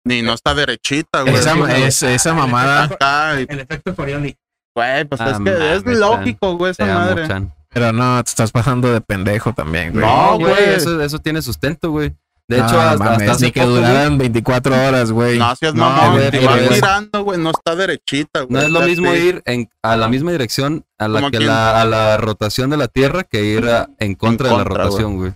Ni 0.04 0.24
no 0.24 0.34
está 0.34 0.56
derechita, 0.56 1.22
güey. 1.22 1.36
esa, 1.36 1.78
es, 1.78 2.02
esa 2.02 2.34
mamada... 2.34 2.86
Acá, 2.86 3.40
y, 3.40 3.46
El 3.48 3.60
efecto 3.60 3.94
güey, 3.96 5.06
pues 5.06 5.22
Ah, 5.22 5.30
es 5.30 5.40
que 5.40 5.76
es 5.76 6.00
lógico, 6.00 6.58
güey, 6.58 6.72
esa 6.72 6.86
amo, 6.86 6.94
madre. 7.06 7.52
Pero 7.70 7.94
no, 7.94 8.24
te 8.24 8.30
estás 8.30 8.52
pasando 8.52 8.92
de 8.92 9.00
pendejo 9.02 9.54
también, 9.54 9.94
güey. 9.94 10.04
No, 10.04 10.40
güey. 10.40 10.70
eso, 10.70 11.00
eso 11.04 11.20
tiene 11.20 11.44
sustento, 11.44 11.92
güey. 11.92 12.16
De 12.50 12.58
No, 12.60 12.66
hecho, 12.66 12.80
hasta, 12.80 13.04
mames, 13.04 13.20
hasta 13.22 13.32
hace 13.34 13.46
ni 13.48 13.52
que 13.52 13.60
poco, 13.60 13.72
güey, 13.74 13.84
duraran 13.84 14.18
24 14.18 14.88
horas, 14.88 15.12
güey. 15.12 15.38
No 15.38 15.54
seas 15.58 15.74
No, 15.76 15.90
mamón, 15.90 16.12
güey, 16.14 16.26
si 16.26 16.32
pero 16.32 16.46
va 16.50 16.58
es- 16.60 16.70
girando, 16.76 17.24
güey, 17.24 17.40
no 17.40 17.50
está 17.52 17.76
derechita, 17.76 18.42
güey. 18.42 18.54
No 18.54 18.62
es 18.62 18.70
lo 18.72 18.82
mismo 18.82 19.14
ir 19.14 19.42
en, 19.46 19.70
a 19.82 19.98
la 19.98 20.08
misma 20.08 20.32
dirección 20.32 20.86
a 20.98 21.08
la 21.10 21.30
que 21.30 21.42
la, 21.42 21.82
a 21.82 21.86
la 21.86 22.16
rotación 22.18 22.70
de 22.70 22.78
la 22.78 22.88
Tierra 22.88 23.24
que 23.24 23.44
ir 23.44 23.68
a- 23.68 23.90
en 24.00 24.16
contra 24.16 24.48
de 24.50 24.58
la 24.58 24.64
contra, 24.64 24.84
rotación, 24.86 25.18
güey. 25.18 25.34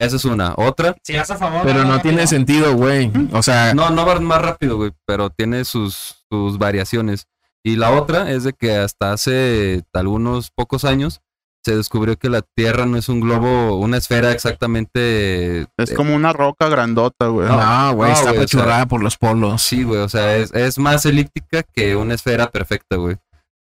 Esa 0.00 0.16
es 0.16 0.24
una. 0.24 0.54
Otra, 0.56 0.94
Si 1.02 1.16
vas 1.16 1.30
a 1.30 1.36
favor. 1.36 1.62
Pero 1.64 1.84
no 1.84 2.00
tiene 2.00 2.26
sentido, 2.26 2.74
güey. 2.74 3.10
O 3.32 3.42
sea, 3.42 3.74
no, 3.74 3.90
no 3.90 4.06
va 4.06 4.18
más 4.20 4.40
rápido, 4.40 4.76
güey, 4.76 4.92
pero 5.04 5.28
tiene 5.28 5.64
sus, 5.64 6.24
sus 6.30 6.56
variaciones. 6.56 7.26
Y 7.64 7.76
la 7.76 7.90
otra 7.90 8.30
es 8.30 8.44
de 8.44 8.52
que 8.54 8.76
hasta 8.76 9.12
hace 9.12 9.82
algunos 9.92 10.50
pocos 10.52 10.84
años 10.84 11.20
se 11.64 11.76
descubrió 11.76 12.16
que 12.16 12.30
la 12.30 12.42
Tierra 12.42 12.86
no 12.86 12.96
es 12.96 13.08
un 13.08 13.20
globo, 13.20 13.76
una 13.76 13.96
esfera 13.96 14.32
exactamente... 14.32 15.62
Es 15.76 15.90
eh, 15.90 15.94
como 15.94 16.14
una 16.14 16.32
roca 16.32 16.68
grandota, 16.68 17.26
güey. 17.26 17.48
no, 17.48 17.56
güey, 17.56 17.56
no, 17.56 17.88
está 17.88 17.92
güey, 17.92 18.12
o 18.12 18.16
sea, 18.16 18.32
pechurrada 18.32 18.86
por 18.86 19.02
los 19.02 19.16
polos. 19.16 19.62
Sí, 19.62 19.82
güey, 19.82 20.00
o 20.00 20.08
sea, 20.08 20.36
es, 20.36 20.52
es 20.54 20.78
más 20.78 21.04
elíptica 21.04 21.62
que 21.62 21.96
una 21.96 22.14
esfera 22.14 22.50
perfecta, 22.50 22.96
güey. 22.96 23.16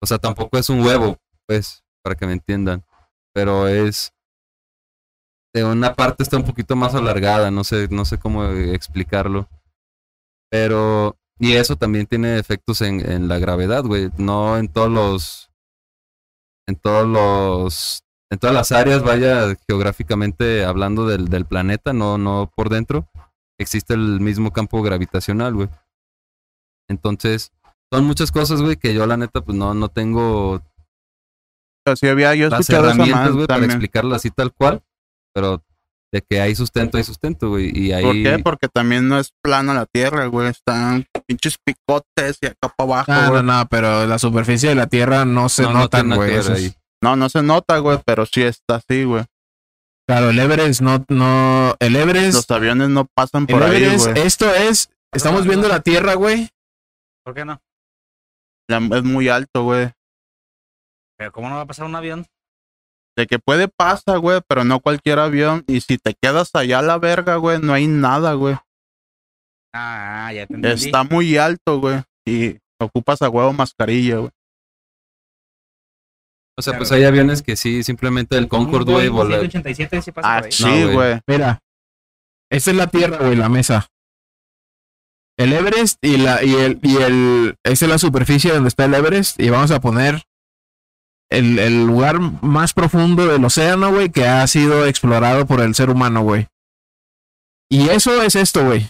O 0.02 0.06
sea, 0.06 0.18
tampoco 0.18 0.58
es 0.58 0.68
un 0.68 0.84
huevo, 0.84 1.16
pues, 1.46 1.84
para 2.02 2.16
que 2.16 2.26
me 2.26 2.32
entiendan. 2.32 2.84
Pero 3.32 3.68
es... 3.68 4.12
De 5.54 5.64
una 5.64 5.94
parte 5.94 6.22
está 6.22 6.38
un 6.38 6.44
poquito 6.44 6.74
más 6.74 6.94
alargada, 6.94 7.50
no 7.50 7.62
sé, 7.62 7.88
no 7.90 8.04
sé 8.04 8.18
cómo 8.18 8.44
explicarlo. 8.46 9.48
Pero... 10.50 11.16
Y 11.38 11.54
eso 11.54 11.76
también 11.76 12.06
tiene 12.06 12.38
efectos 12.38 12.82
en, 12.82 13.08
en 13.10 13.26
la 13.26 13.38
gravedad, 13.38 13.84
güey. 13.84 14.10
No 14.16 14.58
en 14.58 14.68
todos 14.68 14.90
los... 14.90 15.51
En 16.66 16.76
todos 16.76 17.06
los... 17.06 18.04
En 18.30 18.38
todas 18.38 18.54
las 18.54 18.72
áreas, 18.72 19.02
vaya, 19.02 19.54
geográficamente 19.68 20.64
hablando 20.64 21.06
del, 21.06 21.28
del 21.28 21.44
planeta, 21.44 21.92
no, 21.92 22.16
no 22.16 22.50
por 22.56 22.70
dentro 22.70 23.06
existe 23.58 23.94
el 23.94 24.20
mismo 24.20 24.52
campo 24.52 24.82
gravitacional, 24.82 25.54
güey. 25.54 25.68
Entonces, 26.88 27.52
son 27.92 28.04
muchas 28.04 28.32
cosas, 28.32 28.60
güey, 28.60 28.76
que 28.76 28.94
yo 28.94 29.06
la 29.06 29.16
neta, 29.16 29.40
pues 29.42 29.56
no, 29.56 29.74
no 29.74 29.88
tengo 29.88 30.62
Así 31.84 32.06
había 32.06 32.34
yo 32.34 32.48
las 32.48 32.60
escuchado 32.60 32.88
herramientas, 32.88 33.32
güey, 33.32 33.46
para 33.46 33.58
también. 33.58 33.70
explicarla 33.72 34.16
así 34.16 34.30
tal 34.30 34.52
cual. 34.52 34.82
Pero 35.34 35.62
de 36.12 36.20
que 36.28 36.40
hay 36.40 36.54
sustento, 36.54 36.98
hay 36.98 37.04
sustento, 37.04 37.48
güey. 37.48 37.70
Y 37.76 37.92
ahí... 37.92 38.02
¿Por 38.04 38.12
qué? 38.14 38.38
Porque 38.42 38.68
también 38.68 39.08
no 39.08 39.18
es 39.18 39.32
plana 39.42 39.72
la 39.72 39.86
Tierra, 39.86 40.26
güey. 40.26 40.48
Están 40.48 41.06
pinches 41.26 41.56
picotes 41.64 42.36
y 42.42 42.46
acá 42.46 42.68
para 42.76 42.86
abajo, 42.86 43.12
No, 43.12 43.30
güey. 43.30 43.42
no, 43.42 43.58
no, 43.60 43.66
pero 43.68 44.06
la 44.06 44.18
superficie 44.18 44.68
de 44.68 44.74
la 44.74 44.86
Tierra 44.86 45.24
no 45.24 45.48
se 45.48 45.62
No, 45.62 45.72
no 45.72 45.78
notan, 45.80 46.08
nada 46.10 46.16
güey. 46.16 46.34
es- 46.36 46.50
ahí. 46.50 46.74
No, 47.02 47.16
no 47.16 47.28
se 47.28 47.42
nota, 47.42 47.78
güey, 47.78 47.98
pero 48.04 48.26
sí 48.26 48.42
está 48.42 48.76
así, 48.76 49.04
güey. 49.04 49.24
Claro, 50.06 50.30
el 50.30 50.38
Everest 50.38 50.80
no, 50.82 51.04
no, 51.08 51.74
el 51.80 51.96
Everest, 51.96 52.34
Los 52.34 52.50
aviones 52.50 52.90
no 52.90 53.06
pasan 53.14 53.42
el 53.42 53.46
por 53.48 53.62
ahí, 53.62 53.82
Everest, 53.82 54.08
güey. 54.10 54.26
esto 54.26 54.54
es, 54.54 54.90
estamos 55.12 55.46
viendo 55.46 55.66
la 55.68 55.80
Tierra, 55.80 56.14
güey. 56.14 56.48
¿Por 57.24 57.34
qué 57.34 57.44
no? 57.44 57.60
La- 58.68 58.96
Es 58.98 59.02
muy 59.02 59.28
alto, 59.28 59.64
güey. 59.64 59.90
Pero 61.16 61.32
¿cómo 61.32 61.48
no 61.48 61.56
va 61.56 61.62
a 61.62 61.66
pasar 61.66 61.86
un 61.86 61.94
avión? 61.96 62.26
De 63.16 63.26
que 63.26 63.38
puede 63.38 63.68
pasar, 63.68 64.18
güey, 64.20 64.40
pero 64.48 64.64
no 64.64 64.80
cualquier 64.80 65.18
avión. 65.18 65.64
Y 65.66 65.80
si 65.82 65.98
te 65.98 66.14
quedas 66.20 66.50
allá 66.54 66.78
a 66.78 66.82
la 66.82 66.98
verga, 66.98 67.36
güey, 67.36 67.58
no 67.60 67.74
hay 67.74 67.86
nada, 67.86 68.32
güey. 68.34 68.56
Ah, 69.74 70.32
ya 70.34 70.46
te 70.46 70.54
entendí. 70.54 70.86
Está 70.86 71.04
muy 71.04 71.36
alto, 71.36 71.80
güey. 71.80 72.02
Y 72.26 72.58
ocupas 72.80 73.20
a 73.22 73.28
huevo 73.28 73.52
mascarilla, 73.52 74.16
güey. 74.18 74.30
O 76.58 76.62
sea, 76.62 76.76
pues 76.76 76.92
hay 76.92 77.04
aviones 77.04 77.42
que 77.42 77.56
sí, 77.56 77.82
simplemente 77.82 78.36
el 78.36 78.46
Concorde, 78.48 78.92
güey, 78.92 79.08
vola- 79.08 79.38
187 79.40 80.02
sí 80.02 80.12
pasa 80.12 80.36
Ah, 80.36 80.38
por 80.40 80.46
ahí. 80.46 80.52
sí, 80.52 80.84
güey. 80.92 81.20
Mira, 81.26 81.58
esta 82.50 82.70
es 82.70 82.76
la 82.76 82.86
Tierra, 82.88 83.16
güey, 83.18 83.36
la 83.36 83.48
mesa. 83.48 83.88
El 85.38 85.52
Everest 85.54 85.96
y 86.04 86.18
la, 86.18 86.44
y 86.44 86.54
el, 86.54 86.78
y 86.82 86.96
el, 86.98 87.56
esa 87.64 87.86
es 87.86 87.90
la 87.90 87.98
superficie 87.98 88.52
donde 88.52 88.68
está 88.68 88.84
el 88.84 88.94
Everest 88.94 89.40
y 89.40 89.48
vamos 89.48 89.70
a 89.70 89.80
poner 89.80 90.22
el, 91.38 91.58
el 91.58 91.84
lugar 91.86 92.20
más 92.20 92.72
profundo 92.72 93.26
del 93.26 93.44
océano, 93.44 93.92
güey, 93.92 94.10
que 94.10 94.26
ha 94.26 94.46
sido 94.46 94.86
explorado 94.86 95.46
por 95.46 95.60
el 95.60 95.74
ser 95.74 95.90
humano, 95.90 96.22
güey. 96.22 96.46
Y 97.70 97.88
eso 97.88 98.22
es 98.22 98.36
esto, 98.36 98.64
güey. 98.64 98.88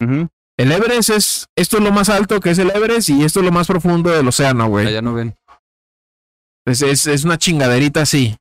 El 0.00 0.72
Everest 0.72 1.10
es, 1.10 1.46
esto 1.56 1.78
es 1.78 1.82
lo 1.84 1.92
más 1.92 2.08
alto 2.08 2.40
que 2.40 2.50
es 2.50 2.58
el 2.58 2.70
Everest 2.70 3.08
y 3.10 3.24
esto 3.24 3.40
es 3.40 3.46
lo 3.46 3.52
más 3.52 3.66
profundo 3.66 4.10
del 4.10 4.26
océano, 4.28 4.68
güey. 4.68 4.86
allá 4.86 5.02
no 5.02 5.14
ven. 5.14 5.34
Es, 6.66 6.82
es, 6.82 7.06
es 7.06 7.24
una 7.24 7.38
chingaderita 7.38 8.02
así. 8.02 8.36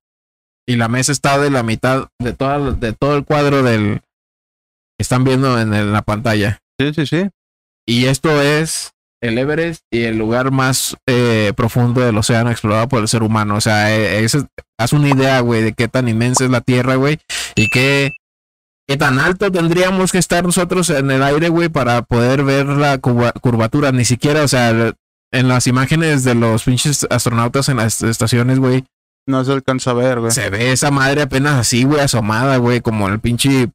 Y 0.68 0.76
la 0.76 0.88
mesa 0.88 1.12
está 1.12 1.38
de 1.40 1.50
la 1.50 1.64
mitad 1.64 2.08
de, 2.20 2.34
toda, 2.34 2.72
de 2.72 2.94
todo 2.94 3.16
el 3.16 3.26
cuadro 3.26 3.64
del 3.64 4.00
que 4.02 5.02
están 5.02 5.24
viendo 5.24 5.60
en, 5.60 5.74
el- 5.74 5.92
la 5.92 6.02
pantalla. 6.04 6.60
Sí, 6.80 6.94
sí, 6.94 7.06
sí. 7.06 7.30
Y 7.88 8.06
esto 8.06 8.42
es 8.42 8.92
el 9.22 9.38
Everest 9.38 9.84
y 9.92 10.04
el 10.04 10.18
lugar 10.18 10.52
más 10.52 10.98
eh, 11.08 11.54
profundo 11.56 12.02
del 12.02 12.18
océano 12.18 12.50
explorado 12.52 12.88
por 12.90 13.02
el 13.02 13.08
ser 13.08 13.24
humano. 13.24 13.56
O 13.56 13.62
sea, 13.62 13.96
eh, 13.96 14.24
es, 14.24 14.38
haz 14.80 14.94
una 14.94 15.10
idea, 15.10 15.40
güey, 15.42 15.62
de 15.62 15.74
qué 15.74 15.88
tan 15.88 16.08
inmensa 16.10 16.44
es 16.46 16.50
la 16.50 16.62
Tierra, 16.62 16.96
güey. 16.96 17.20
Y 17.56 17.68
qué 17.70 18.12
¿Qué 18.88 18.98
tan 18.98 19.20
alto 19.20 19.50
tendríamos 19.52 20.12
que 20.12 20.18
estar 20.18 20.44
nosotros 20.44 20.90
en 20.90 21.12
el 21.12 21.24
aire, 21.24 21.48
güey, 21.48 21.70
para 21.70 22.02
poder 22.02 22.44
ver 22.44 22.66
la 22.66 22.98
curva- 22.98 23.32
curvatura? 23.40 23.94
Ni 23.94 24.04
siquiera, 24.04 24.44
o 24.44 24.48
sea, 24.50 24.94
en 25.32 25.48
las 25.48 25.68
imágenes 25.68 26.26
de 26.26 26.36
los 26.36 26.64
pinches 26.64 27.08
astronautas 27.10 27.70
en 27.70 27.78
las 27.78 28.02
estaciones, 28.04 28.60
güey, 28.60 28.84
No 29.26 29.46
se 29.46 29.54
alcanza 29.54 29.92
a 29.92 29.94
ver, 29.94 30.20
güey. 30.20 30.32
se 30.32 30.50
ve 30.50 30.74
esa 30.74 30.92
madre 30.92 31.22
apenas 31.22 31.54
así, 31.58 31.84
güey, 31.86 32.02
asomada, 32.02 32.58
güey, 32.58 32.82
como 32.82 33.08
el 33.08 33.22
pinche, 33.22 33.70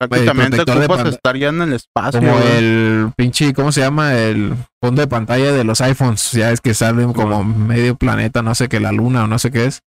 Prácticamente 0.00 0.62
ocupas 0.62 1.04
estar 1.06 1.36
ya 1.36 1.48
en 1.50 1.60
el 1.60 1.72
espacio, 1.74 2.20
como 2.20 2.32
güey. 2.32 2.56
el 2.56 3.12
pinche, 3.16 3.52
¿cómo 3.52 3.70
se 3.70 3.82
llama? 3.82 4.14
El 4.14 4.54
fondo 4.82 5.02
de 5.02 5.08
pantalla 5.08 5.52
de 5.52 5.62
los 5.62 5.80
iPhones, 5.82 6.32
ya 6.32 6.50
es 6.52 6.60
que 6.62 6.72
salen 6.72 7.12
como 7.12 7.44
medio 7.44 7.96
planeta, 7.96 8.40
no 8.42 8.54
sé 8.54 8.68
qué, 8.68 8.80
la 8.80 8.92
luna 8.92 9.24
o 9.24 9.26
no 9.26 9.38
sé 9.38 9.50
qué 9.50 9.66
es. 9.66 9.82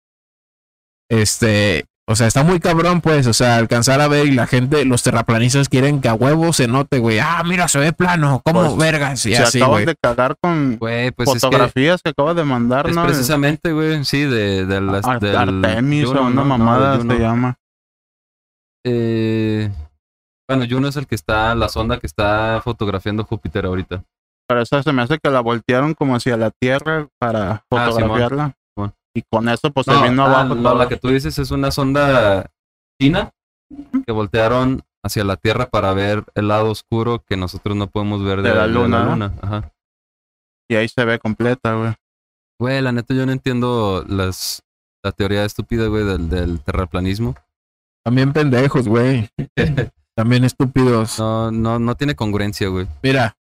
Este, 1.10 1.86
o 2.10 2.16
sea, 2.18 2.28
está 2.28 2.44
muy 2.44 2.60
cabrón, 2.60 3.00
pues, 3.00 3.26
o 3.28 3.32
sea, 3.34 3.56
alcanzar 3.56 4.02
a 4.02 4.10
ver 4.10 4.28
y 4.28 4.32
la 4.32 4.48
gente, 4.48 4.84
los 4.84 5.02
terraplanistas 5.02 5.70
quieren 5.70 6.02
que 6.02 6.10
a 6.10 6.14
huevo 6.14 6.52
se 6.52 6.68
note, 6.68 7.00
güey. 7.00 7.20
Ah, 7.20 7.42
mira, 7.46 7.70
se 7.70 7.80
ve 7.80 7.94
plano, 7.94 8.42
como 8.44 8.66
Pues, 8.66 8.78
vergas, 8.78 9.26
y 9.26 9.34
Se 9.36 9.44
así, 9.44 9.60
acabas 9.60 9.76
güey. 9.76 9.86
de 9.86 9.96
cagar 10.02 10.36
con 10.42 10.76
Güey, 10.78 11.12
pues 11.12 11.30
es 11.30 11.34
que 11.36 11.40
fotografías 11.40 12.02
que, 12.02 12.10
acabas 12.10 12.36
de 12.36 12.44
mandar, 12.44 12.90
es 12.90 12.96
¿no? 12.98 13.06
precisamente, 13.06 13.72
güey, 13.72 14.04
sí, 14.04 14.24
de, 14.24 14.66
de 14.66 14.82
las... 14.82 15.06
Ar- 15.06 15.22
del 15.22 15.38
Artemis 15.38 16.06
o 16.08 16.12
una 16.12 16.22
¿no? 16.22 16.30
No, 16.32 16.46
mamada 16.46 16.98
Juno. 16.98 17.14
se 17.14 17.20
llama. 17.22 17.56
Eh, 18.86 19.70
bueno, 20.56 20.66
Juno 20.70 20.88
es 20.88 20.96
el 20.98 21.08
que 21.08 21.16
está, 21.16 21.54
la 21.56 21.70
sonda 21.70 22.00
que 22.00 22.08
está 22.08 22.62
fotografiando 22.64 23.24
Júpiter 23.24 23.66
ahorita. 23.66 24.04
Pero 24.48 24.62
eso 24.62 24.82
se 24.84 24.92
me 24.92 25.02
hace 25.02 25.18
que 25.20 25.30
la 25.30 25.40
voltearon 25.40 25.94
como 25.94 26.16
hacia 26.16 26.36
la 26.38 26.52
Tierra 26.52 27.08
para 27.20 27.52
Ah, 27.52 27.64
Simón. 27.70 27.92
fotografiarla. 27.92 28.56
Simón. 28.76 28.94
y 29.16 29.22
con 29.24 29.50
eso 29.50 29.72
pues 29.72 29.86
se 29.86 29.92
No, 29.94 30.04
vino 30.04 30.24
ah, 30.24 30.42
abajo. 30.42 30.56
no, 30.56 30.76
la 30.76 30.88
que 30.88 30.98
tú 30.98 31.10
dices 31.10 31.38
es 31.40 31.52
una 31.52 31.72
sonda 31.72 32.50
china 33.02 33.32
que 34.06 34.12
voltearon 34.12 34.82
hacia 35.04 35.24
la 35.24 35.38
Tierra 35.38 35.68
para 35.70 35.94
ver 35.94 36.24
el 36.36 36.48
lado 36.50 36.70
oscuro 36.70 37.24
que 37.26 37.38
nosotros 37.38 37.76
no 37.76 37.88
podemos 37.88 38.24
ver 38.24 38.42
de, 38.42 38.50
De 38.50 38.56
la 38.56 38.68
de 38.68 38.74
luna, 38.74 39.16
¿no? 39.16 39.34
Ajá. 39.42 39.72
Y 40.70 40.76
ahí 40.76 40.88
se 40.88 41.04
ve 41.06 41.18
completa, 41.20 41.74
güey. 41.76 41.94
Güey, 42.60 42.82
la 42.82 42.92
neta 42.92 43.14
yo 43.14 43.26
no 43.26 43.32
entiendo 43.32 44.06
las, 44.08 44.64
la 45.04 45.12
teoría 45.12 45.44
estúpida, 45.46 45.88
güey, 45.88 46.04
del, 46.04 46.30
del 46.30 46.60
terraplanismo. 46.62 47.36
También 48.04 48.34
pendejos, 48.34 48.88
güey. 48.88 49.30
También 50.22 50.44
estúpidos. 50.44 51.18
No, 51.18 51.50
no, 51.50 51.80
no 51.80 51.96
tiene 51.96 52.16
congruencia, 52.16 52.68
güey. 52.68 52.88
Mira, 53.02 53.36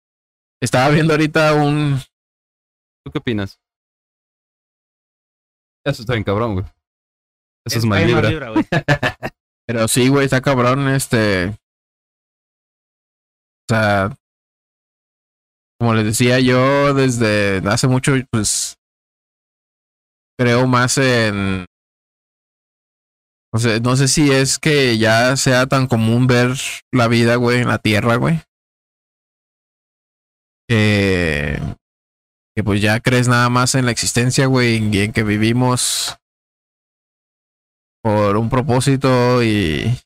estaba 0.61 0.87
viendo 0.87 1.11
ahorita 1.11 1.53
un, 1.53 1.99
¿Tú 3.03 3.11
qué 3.11 3.17
opinas? 3.17 3.59
Eso 5.85 6.03
está 6.03 6.13
bien 6.13 6.23
cabrón, 6.23 6.53
güey. 6.53 6.65
Eso 7.65 7.79
es, 7.79 7.83
Hay 7.83 7.89
más 7.89 8.05
libra. 8.05 8.29
libra, 8.29 8.49
güey. 8.51 8.65
Pero 9.67 9.89
sí, 9.89 10.07
güey, 10.07 10.23
está 10.23 10.39
cabrón, 10.39 10.87
este. 10.87 11.49
O 11.49 11.55
sea. 13.67 14.15
Como 15.81 15.95
les 15.95 16.05
decía 16.05 16.39
yo 16.39 16.93
desde 16.93 17.57
hace 17.67 17.89
mucho, 17.89 18.13
pues. 18.31 18.77
Creo 20.37 20.65
más 20.65 20.97
en. 20.97 21.65
O 23.51 23.57
sea, 23.57 23.79
no 23.79 23.95
sé 23.95 24.07
si 24.07 24.31
es 24.31 24.59
que 24.59 24.97
ya 24.97 25.35
sea 25.35 25.65
tan 25.65 25.87
común 25.87 26.27
ver 26.27 26.53
la 26.91 27.07
vida, 27.07 27.35
güey, 27.35 27.61
en 27.61 27.67
la 27.67 27.79
tierra, 27.79 28.15
güey. 28.15 28.41
Que. 30.67 31.59
Que 32.55 32.63
pues 32.63 32.81
ya 32.81 32.99
crees 32.99 33.27
nada 33.27 33.49
más 33.49 33.73
en 33.75 33.85
la 33.85 33.91
existencia, 33.91 34.45
güey, 34.45 34.77
y 34.77 34.99
en 34.99 35.13
que 35.13 35.23
vivimos 35.23 36.17
por 38.03 38.37
un 38.37 38.49
propósito 38.49 39.43
y, 39.43 39.97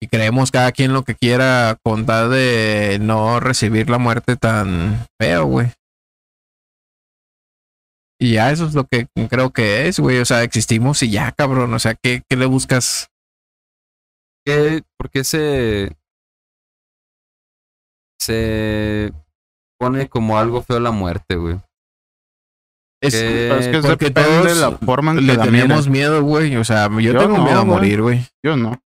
y 0.00 0.08
creemos 0.08 0.50
cada 0.50 0.72
quien 0.72 0.92
lo 0.92 1.02
que 1.02 1.14
quiera 1.14 1.78
con 1.82 2.06
tal 2.06 2.30
de 2.30 2.98
no 3.00 3.40
recibir 3.40 3.88
la 3.88 3.98
muerte 3.98 4.36
tan 4.36 5.06
feo, 5.20 5.46
güey. 5.46 5.72
Y 8.20 8.32
ya 8.34 8.50
eso 8.50 8.66
es 8.66 8.74
lo 8.74 8.84
que 8.84 9.06
creo 9.28 9.52
que 9.52 9.86
es, 9.88 10.00
güey. 10.00 10.18
O 10.18 10.24
sea, 10.24 10.42
existimos 10.42 11.02
y 11.02 11.10
ya, 11.10 11.30
cabrón. 11.32 11.72
O 11.72 11.78
sea, 11.78 11.94
¿qué, 11.94 12.22
qué 12.28 12.36
le 12.36 12.46
buscas? 12.46 13.10
¿Qué- 14.44 14.82
¿Por 14.96 15.10
qué 15.10 15.22
se, 15.24 15.96
se 18.20 19.12
pone 19.78 20.08
como 20.08 20.38
algo 20.38 20.62
feo 20.62 20.80
la 20.80 20.90
muerte, 20.90 21.36
güey? 21.36 21.60
Es, 23.00 23.14
Que- 23.14 23.48
Pero 23.48 23.60
es 23.60 23.68
que 23.68 23.88
porque 23.88 24.04
depende 24.06 24.30
de 24.30 24.42
todos 24.42 24.56
la 24.58 24.78
forma 24.78 25.12
en 25.12 25.18
que 25.18 25.22
le 25.24 25.38
tenemos 25.38 25.88
miedo, 25.88 26.22
güey. 26.22 26.56
O 26.56 26.64
sea, 26.64 26.88
yo, 26.90 26.98
Yo 27.00 27.18
tengo 27.18 27.38
no, 27.38 27.44
miedo 27.44 27.60
a 27.60 27.64
morir, 27.64 28.02
güey. 28.02 28.26
Yo 28.44 28.56
no. 28.56 28.82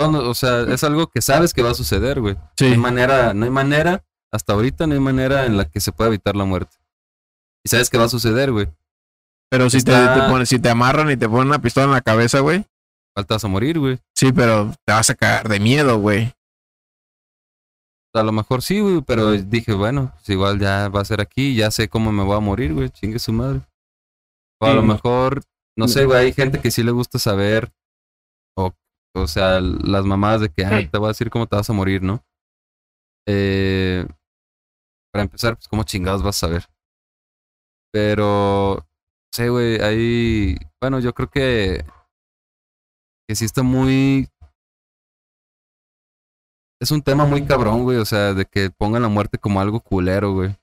No, 0.00 0.10
no, 0.12 0.30
o 0.30 0.34
sea, 0.34 0.62
es 0.62 0.84
algo 0.84 1.08
que 1.08 1.20
sabes 1.20 1.52
que 1.52 1.62
va 1.62 1.72
a 1.72 1.74
suceder, 1.74 2.20
güey. 2.20 2.34
No 2.34 2.66
hay 2.66 2.76
manera, 2.78 3.34
no 3.34 3.44
hay 3.44 3.50
manera, 3.50 4.04
hasta 4.32 4.52
ahorita 4.54 4.86
no 4.86 4.94
hay 4.94 5.00
manera 5.00 5.44
en 5.44 5.56
la 5.56 5.64
que 5.68 5.80
se 5.80 5.92
pueda 5.92 6.08
evitar 6.08 6.36
la 6.36 6.44
muerte. 6.44 6.76
Y 7.68 7.70
sabes 7.70 7.90
que 7.90 7.98
va 7.98 8.04
a 8.04 8.08
suceder, 8.08 8.50
güey. 8.50 8.66
Pero 9.50 9.68
si 9.68 9.82
te, 9.82 9.92
Está- 9.92 10.14
te 10.14 10.30
ponen, 10.30 10.46
si 10.46 10.58
te 10.58 10.70
amarran 10.70 11.10
y 11.10 11.18
te 11.18 11.28
ponen 11.28 11.48
una 11.48 11.60
pistola 11.60 11.84
en 11.84 11.92
la 11.92 12.00
cabeza, 12.00 12.40
güey. 12.40 12.64
Faltas 13.14 13.44
a 13.44 13.48
morir, 13.48 13.78
güey. 13.78 13.98
Sí, 14.14 14.32
pero 14.32 14.72
te 14.86 14.92
vas 14.94 15.10
a 15.10 15.14
cagar 15.14 15.48
de 15.50 15.60
miedo, 15.60 15.98
güey. 15.98 16.32
A 18.14 18.22
lo 18.22 18.32
mejor 18.32 18.62
sí, 18.62 18.80
güey, 18.80 19.02
pero 19.02 19.32
dije, 19.32 19.74
bueno, 19.74 20.12
pues 20.14 20.30
igual 20.30 20.58
ya 20.58 20.88
va 20.88 21.02
a 21.02 21.04
ser 21.04 21.20
aquí, 21.20 21.54
ya 21.54 21.70
sé 21.70 21.90
cómo 21.90 22.10
me 22.10 22.24
voy 22.24 22.38
a 22.38 22.40
morir, 22.40 22.72
güey, 22.72 22.88
chingue 22.88 23.18
su 23.18 23.32
madre. 23.34 23.60
O 24.60 24.66
a 24.66 24.72
lo 24.72 24.82
mejor, 24.82 25.42
no 25.76 25.88
sé, 25.88 26.06
güey, 26.06 26.18
hay 26.18 26.32
gente 26.32 26.58
que 26.60 26.70
sí 26.70 26.82
le 26.82 26.90
gusta 26.90 27.18
saber, 27.18 27.70
o, 28.56 28.72
o 29.14 29.26
sea, 29.26 29.60
las 29.60 30.06
mamadas 30.06 30.40
de 30.40 30.48
que 30.48 30.64
ah, 30.64 30.88
te 30.90 30.96
voy 30.98 31.06
a 31.06 31.08
decir 31.08 31.28
cómo 31.28 31.46
te 31.46 31.56
vas 31.56 31.68
a 31.68 31.74
morir, 31.74 32.02
¿no? 32.02 32.24
Eh, 33.28 34.06
para 35.12 35.24
empezar, 35.24 35.54
pues 35.56 35.68
cómo 35.68 35.82
chingados 35.84 36.22
vas 36.22 36.42
a 36.42 36.46
saber. 36.46 36.66
Pero, 37.92 38.76
no 38.78 38.86
sé, 39.32 39.48
güey, 39.48 39.80
ahí, 39.80 40.56
bueno, 40.80 41.00
yo 41.00 41.12
creo 41.14 41.28
que, 41.28 41.84
que 43.26 43.34
sí 43.34 43.44
está 43.44 43.62
muy 43.62 44.28
es 46.80 46.92
un 46.92 47.02
tema 47.02 47.26
muy 47.26 47.42
cabrón, 47.42 47.82
güey. 47.82 47.98
O 47.98 48.04
sea, 48.04 48.34
de 48.34 48.44
que 48.44 48.70
pongan 48.70 49.02
la 49.02 49.08
muerte 49.08 49.38
como 49.38 49.60
algo 49.60 49.80
culero, 49.80 50.32
güey. 50.32 50.54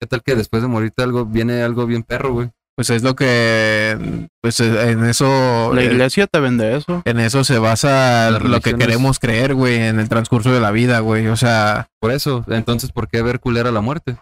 ¿Qué 0.00 0.06
tal 0.06 0.22
que 0.22 0.34
después 0.34 0.62
de 0.62 0.68
morirte 0.68 1.02
algo 1.02 1.26
viene 1.26 1.62
algo 1.62 1.86
bien 1.86 2.02
perro, 2.02 2.32
güey? 2.32 2.50
Pues 2.74 2.88
es 2.88 3.02
lo 3.02 3.14
que, 3.14 4.28
pues 4.40 4.58
eh, 4.60 4.90
en 4.90 5.04
eso, 5.04 5.72
La 5.74 5.82
eh, 5.82 5.86
iglesia 5.86 6.26
te 6.26 6.40
vende 6.40 6.74
eso. 6.74 7.02
en 7.04 7.20
eso 7.20 7.44
se 7.44 7.58
basa 7.58 8.30
Las 8.30 8.42
lo 8.42 8.60
que 8.62 8.74
queremos 8.74 9.18
creer, 9.18 9.54
güey, 9.54 9.76
en 9.76 10.00
el 10.00 10.08
transcurso 10.08 10.50
de 10.50 10.60
la 10.60 10.70
vida, 10.70 11.00
güey. 11.00 11.26
O 11.26 11.36
sea, 11.36 11.90
Por 12.00 12.12
eso, 12.12 12.44
entonces, 12.48 12.90
¿por 12.90 13.08
qué 13.08 13.20
ver 13.20 13.40
culera 13.40 13.70
la 13.70 13.82
muerte? 13.82 14.16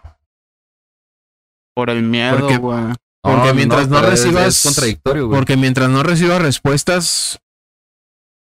Por 1.75 1.89
el 1.89 2.03
miedo, 2.03 2.39
Porque- 2.39 2.57
güey. 2.57 2.83
Porque 3.23 3.53
mientras 3.53 3.87
no 3.87 4.01
recibas- 4.01 4.47
Es, 4.47 4.63
contradictorio, 4.63 5.27
güey. 5.27 5.37
porque 5.37 5.55
mientras 5.55 5.89
no 5.89 6.01
recibas 6.01 6.41
respuestas, 6.41 7.39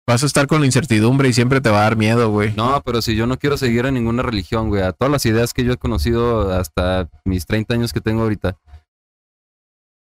vas 0.08 0.24
a 0.24 0.26
estar 0.26 0.48
con 0.48 0.60
la 0.60 0.66
incertidumbre 0.66 1.28
y 1.28 1.32
siempre 1.32 1.60
te 1.60 1.70
va 1.70 1.78
a 1.78 1.82
dar 1.82 1.96
miedo, 1.96 2.30
güey. 2.30 2.52
No, 2.56 2.82
pero 2.84 3.00
si 3.00 3.14
yo 3.14 3.26
no 3.28 3.38
quiero 3.38 3.56
seguir 3.56 3.86
a 3.86 3.92
ninguna 3.92 4.22
religión, 4.24 4.68
güey, 4.68 4.82
a 4.82 4.92
todas 4.92 5.10
las 5.12 5.24
ideas 5.24 5.54
que 5.54 5.62
yo 5.64 5.72
he 5.72 5.76
conocido 5.76 6.52
hasta 6.52 7.08
mis 7.24 7.46
30 7.46 7.74
años 7.74 7.92
que 7.92 8.00
tengo 8.00 8.22
ahorita. 8.22 8.56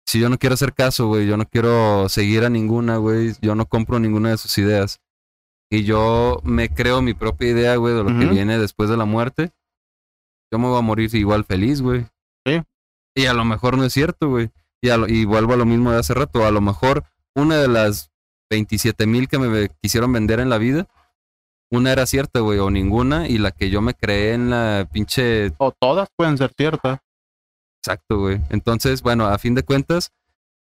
Si 0.07 0.19
yo 0.19 0.29
no 0.29 0.37
quiero 0.37 0.53
hacer 0.53 0.73
caso, 0.73 1.07
güey, 1.07 1.25
yo 1.25 1.37
no 1.37 1.45
quiero 1.45 2.07
seguir 2.09 2.43
a 2.45 2.49
ninguna, 2.49 2.97
güey, 2.97 3.33
yo 3.41 3.55
no 3.55 3.65
compro 3.65 3.99
ninguna 3.99 4.29
de 4.29 4.37
sus 4.37 4.55
ideas. 4.59 4.99
Y 5.71 5.83
yo 5.85 6.39
me 6.43 6.69
creo 6.69 7.01
mi 7.01 7.13
propia 7.13 7.49
idea, 7.49 7.75
güey, 7.77 7.95
de 7.95 8.03
lo 8.03 8.09
que 8.19 8.25
viene 8.25 8.59
después 8.59 8.89
de 8.89 8.97
la 8.97 9.05
muerte. 9.05 9.51
Yo 10.51 10.59
me 10.59 10.67
voy 10.67 10.77
a 10.77 10.81
morir 10.81 11.09
igual 11.15 11.45
feliz, 11.45 11.81
güey. 11.81 12.05
Y 13.15 13.25
a 13.25 13.33
lo 13.33 13.43
mejor 13.45 13.77
no 13.77 13.83
es 13.85 13.93
cierto, 13.93 14.29
güey. 14.29 14.49
Y, 14.81 14.89
a 14.89 14.97
lo- 14.97 15.07
y 15.07 15.25
vuelvo 15.25 15.53
a 15.53 15.57
lo 15.57 15.65
mismo 15.65 15.91
de 15.91 15.99
hace 15.99 16.13
rato. 16.13 16.45
A 16.45 16.51
lo 16.51 16.61
mejor 16.61 17.03
una 17.35 17.57
de 17.57 17.67
las 17.67 18.11
27 18.49 19.05
mil 19.07 19.27
que 19.27 19.39
me 19.39 19.69
quisieron 19.81 20.11
vender 20.11 20.39
en 20.39 20.49
la 20.49 20.57
vida, 20.57 20.87
una 21.69 21.91
era 21.91 22.05
cierta, 22.05 22.39
güey, 22.41 22.59
o 22.59 22.69
ninguna, 22.69 23.27
y 23.29 23.37
la 23.37 23.51
que 23.51 23.69
yo 23.69 23.81
me 23.81 23.93
creé 23.93 24.33
en 24.33 24.49
la 24.49 24.87
pinche... 24.91 25.53
O 25.57 25.71
todas 25.71 26.09
pueden 26.17 26.37
ser 26.37 26.51
ciertas. 26.57 26.99
Exacto, 27.81 28.19
güey. 28.19 28.41
Entonces, 28.49 29.01
bueno, 29.01 29.25
a 29.27 29.37
fin 29.37 29.55
de 29.55 29.63
cuentas, 29.63 30.11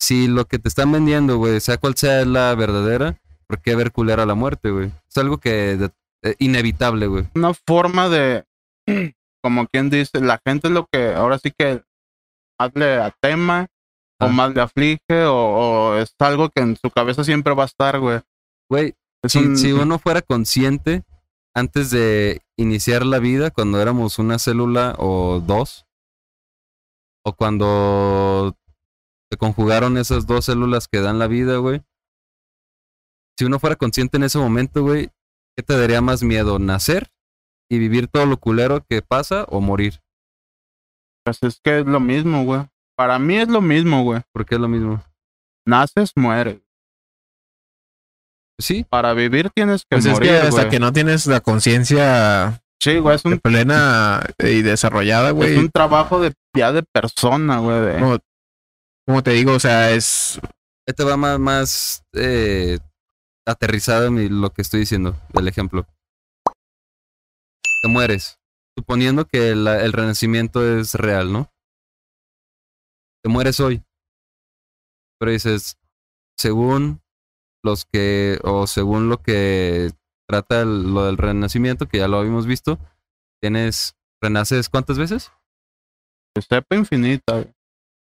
si 0.01 0.26
lo 0.26 0.47
que 0.47 0.59
te 0.59 0.68
están 0.68 0.90
vendiendo, 0.92 1.36
güey, 1.38 1.61
sea 1.61 1.78
cual 1.78 1.94
sea 1.97 2.24
la 2.24 2.55
verdadera, 2.57 3.18
¿por 3.47 3.61
qué 3.61 3.76
ver 3.76 3.92
culera 3.92 4.26
la 4.26 4.34
muerte, 4.34 4.70
güey? 4.70 4.90
Es 5.09 5.16
algo 5.18 5.38
que... 5.38 5.76
de- 5.76 5.90
eh, 6.22 6.34
inevitable, 6.38 7.07
güey. 7.07 7.28
Una 7.34 7.53
forma 7.55 8.09
de, 8.09 8.44
como 9.42 9.66
quien 9.68 9.90
dice, 9.90 10.20
la 10.20 10.40
gente 10.44 10.68
es 10.68 10.72
lo 10.74 10.86
que 10.90 11.12
ahora 11.14 11.38
sí 11.38 11.53
que 11.57 11.82
más 12.59 12.70
le 12.74 12.96
atema 13.00 13.66
o 14.20 14.24
Ah. 14.26 14.28
más 14.28 14.54
le 14.54 14.61
aflige 14.62 15.24
o, 15.26 15.34
o 15.34 15.96
es 15.96 16.14
algo 16.18 16.48
que 16.50 16.62
en 16.62 16.76
su 16.76 16.90
cabeza 16.90 17.22
siempre 17.24 17.54
va 17.54 17.64
a 17.64 17.66
estar, 17.66 17.98
güey. 18.00 18.20
Güey, 18.70 18.94
si, 19.26 19.38
un- 19.38 19.57
si 19.57 19.72
uno 19.72 19.98
fuera 19.98 20.22
consciente 20.22 21.04
antes 21.54 21.90
de 21.90 22.40
iniciar 22.59 23.04
la 23.04 23.18
vida, 23.18 23.50
cuando 23.50 23.80
éramos 23.80 24.18
una 24.18 24.38
célula 24.38 24.94
o 24.98 25.40
dos, 25.40 25.86
o 27.24 27.32
cuando 27.34 28.57
se 29.30 29.36
conjugaron 29.38 29.98
esas 29.98 30.26
dos 30.26 30.44
células 30.44 30.86
que 30.88 31.00
dan 31.00 31.18
la 31.18 31.26
vida, 31.26 31.57
güey. 31.59 31.82
Si 33.38 33.44
uno 33.44 33.59
fuera 33.59 33.76
consciente 33.76 34.16
en 34.16 34.22
ese 34.24 34.38
momento, 34.38 34.82
güey, 34.82 35.11
¿qué 35.57 35.62
te 35.62 35.76
daría 35.78 36.00
más 36.00 36.22
miedo? 36.22 36.59
¿Nacer 36.59 37.11
y 37.70 37.78
vivir 37.78 38.09
todo 38.09 38.24
lo 38.26 38.38
culero 38.38 38.84
que 38.88 39.02
pasa 39.02 39.44
o 39.48 39.61
morir? 39.61 40.00
Pues 41.26 41.42
es 41.42 41.60
que 41.60 41.80
es 41.80 41.86
lo 41.86 41.98
mismo, 41.98 42.44
güey. 42.44 42.62
Para 42.96 43.18
mí 43.18 43.36
es 43.36 43.48
lo 43.48 43.60
mismo, 43.60 44.04
güey. 44.04 44.22
¿Por 44.32 44.46
qué 44.46 44.54
es 44.54 44.60
lo 44.60 44.68
mismo? 44.68 45.02
Naces, 45.66 46.12
mueres. 46.14 46.60
Sí, 48.60 48.84
Para 48.88 49.12
vivir 49.12 49.50
tienes 49.50 49.82
que 49.82 49.96
Pues 49.96 50.06
es 50.06 50.12
morir, 50.12 50.30
que 50.30 50.36
hasta 50.38 50.50
güey. 50.62 50.70
que 50.70 50.78
no 50.78 50.92
tienes 50.92 51.26
la 51.26 51.40
conciencia 51.40 52.62
Sí, 52.80 52.98
güey, 52.98 53.16
es 53.16 53.24
un, 53.24 53.38
plena 53.40 54.22
y 54.38 54.62
desarrollada, 54.62 55.28
es 55.30 55.34
güey. 55.34 55.56
un 55.58 55.68
trabajo 55.70 56.20
de 56.20 56.32
ya 56.56 56.72
de 56.72 56.82
persona, 56.84 57.58
güey. 57.58 57.80
de- 57.80 57.98
Como, 58.00 58.18
como 59.06 59.22
te 59.22 59.32
digo, 59.32 59.52
o 59.52 59.60
sea, 59.60 59.90
es 59.90 60.40
este 60.86 61.02
va 61.04 61.16
más, 61.16 61.38
más 61.40 62.02
eh, 62.14 62.78
aterrizado 63.46 64.06
en 64.06 64.40
lo 64.40 64.50
que 64.50 64.62
estoy 64.62 64.80
diciendo, 64.80 65.16
el 65.34 65.48
ejemplo. 65.48 65.84
Te 67.82 67.88
mueres, 67.88 68.36
suponiendo 68.76 69.26
que 69.26 69.50
el 69.50 69.92
renacimiento 69.92 70.64
es 70.78 70.94
real, 70.94 71.32
¿no? 71.32 71.50
Te 73.22 73.30
mueres 73.30 73.58
hoy. 73.60 73.82
Pero 75.18 75.32
dices, 75.32 75.78
según 76.38 77.00
los 77.64 77.84
que, 77.84 78.38
o 78.44 78.66
según 78.66 79.08
lo 79.08 79.22
que 79.22 79.90
trata 80.28 80.60
el- 80.62 80.92
lo 80.94 81.06
del 81.06 81.16
renacimiento, 81.16 81.88
que 81.88 81.98
ya 81.98 82.08
lo 82.08 82.18
habíamos 82.18 82.46
visto, 82.46 82.78
tienes, 83.40 83.96
renaces 84.22 84.68
cuántas 84.68 84.98
veces? 84.98 85.32
sepa 86.48 86.76
infinita. 86.76 87.46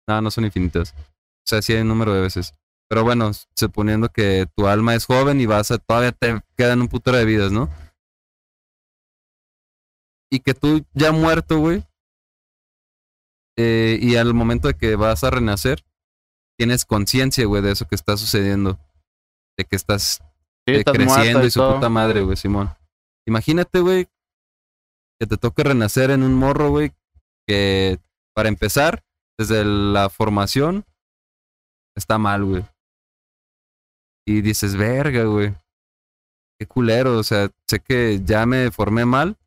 No, 0.08 0.22
no 0.22 0.32
son 0.32 0.46
infinitas. 0.46 0.94
O 0.98 1.48
sea, 1.48 1.62
sí 1.62 1.74
hay 1.74 1.82
un 1.82 1.90
número 1.90 2.14
de 2.14 2.22
veces. 2.22 2.54
Pero 2.90 3.04
bueno, 3.04 3.32
suponiendo 3.56 4.10
que 4.10 4.48
tu 4.56 4.68
alma 4.68 4.96
es 4.96 5.06
joven 5.06 5.40
y 5.42 5.46
vas 5.46 5.70
a, 5.72 5.78
todavía 5.78 6.12
te 6.12 6.42
quedan 6.58 6.82
un 6.82 6.88
putero 6.88 7.18
de 7.18 7.26
vidas, 7.26 7.52
¿no? 7.52 7.70
Y 10.32 10.40
que 10.40 10.54
tú 10.54 10.84
ya 10.94 11.12
muerto, 11.12 11.60
güey. 11.60 11.84
eh, 13.58 13.98
y 14.02 14.16
al 14.18 14.34
momento 14.34 14.68
de 14.68 14.74
que 14.76 14.96
vas 14.96 15.24
a 15.24 15.30
renacer, 15.30 15.86
tienes 16.58 16.86
conciencia, 16.86 17.46
güey, 17.46 17.62
de 17.62 17.72
eso 17.72 17.88
que 17.88 17.96
está 17.96 18.18
sucediendo. 18.18 18.80
De 19.58 19.64
que 19.66 19.76
estás 19.76 20.22
Sí, 20.68 20.74
eh, 20.74 20.80
estás 20.80 20.96
creciendo 20.96 21.46
y 21.46 21.52
su 21.52 21.60
todo. 21.60 21.76
puta 21.76 21.90
madre, 21.90 22.22
güey, 22.22 22.36
Simón. 22.36 22.70
Imagínate, 23.28 23.80
güey, 23.80 24.08
que 25.20 25.28
te 25.28 25.38
toque 25.38 25.64
renacer 25.64 26.12
en 26.12 26.24
un 26.24 26.34
morro, 26.34 26.70
güey, 26.70 26.92
que 27.48 28.00
para 28.34 28.50
empezar, 28.50 29.04
desde 29.38 29.64
la 29.64 30.10
formación, 30.10 30.84
está 31.96 32.18
mal, 32.18 32.44
güey. 32.44 32.66
Y 34.28 34.42
dices, 34.42 34.76
verga, 34.76 35.24
güey. 35.26 35.54
Qué 36.60 36.66
culero, 36.66 37.18
o 37.18 37.24
sea, 37.24 37.50
sé 37.68 37.80
que 37.80 38.22
ya 38.24 38.46
me 38.46 38.72
formé 38.72 39.06
mal. 39.06 39.38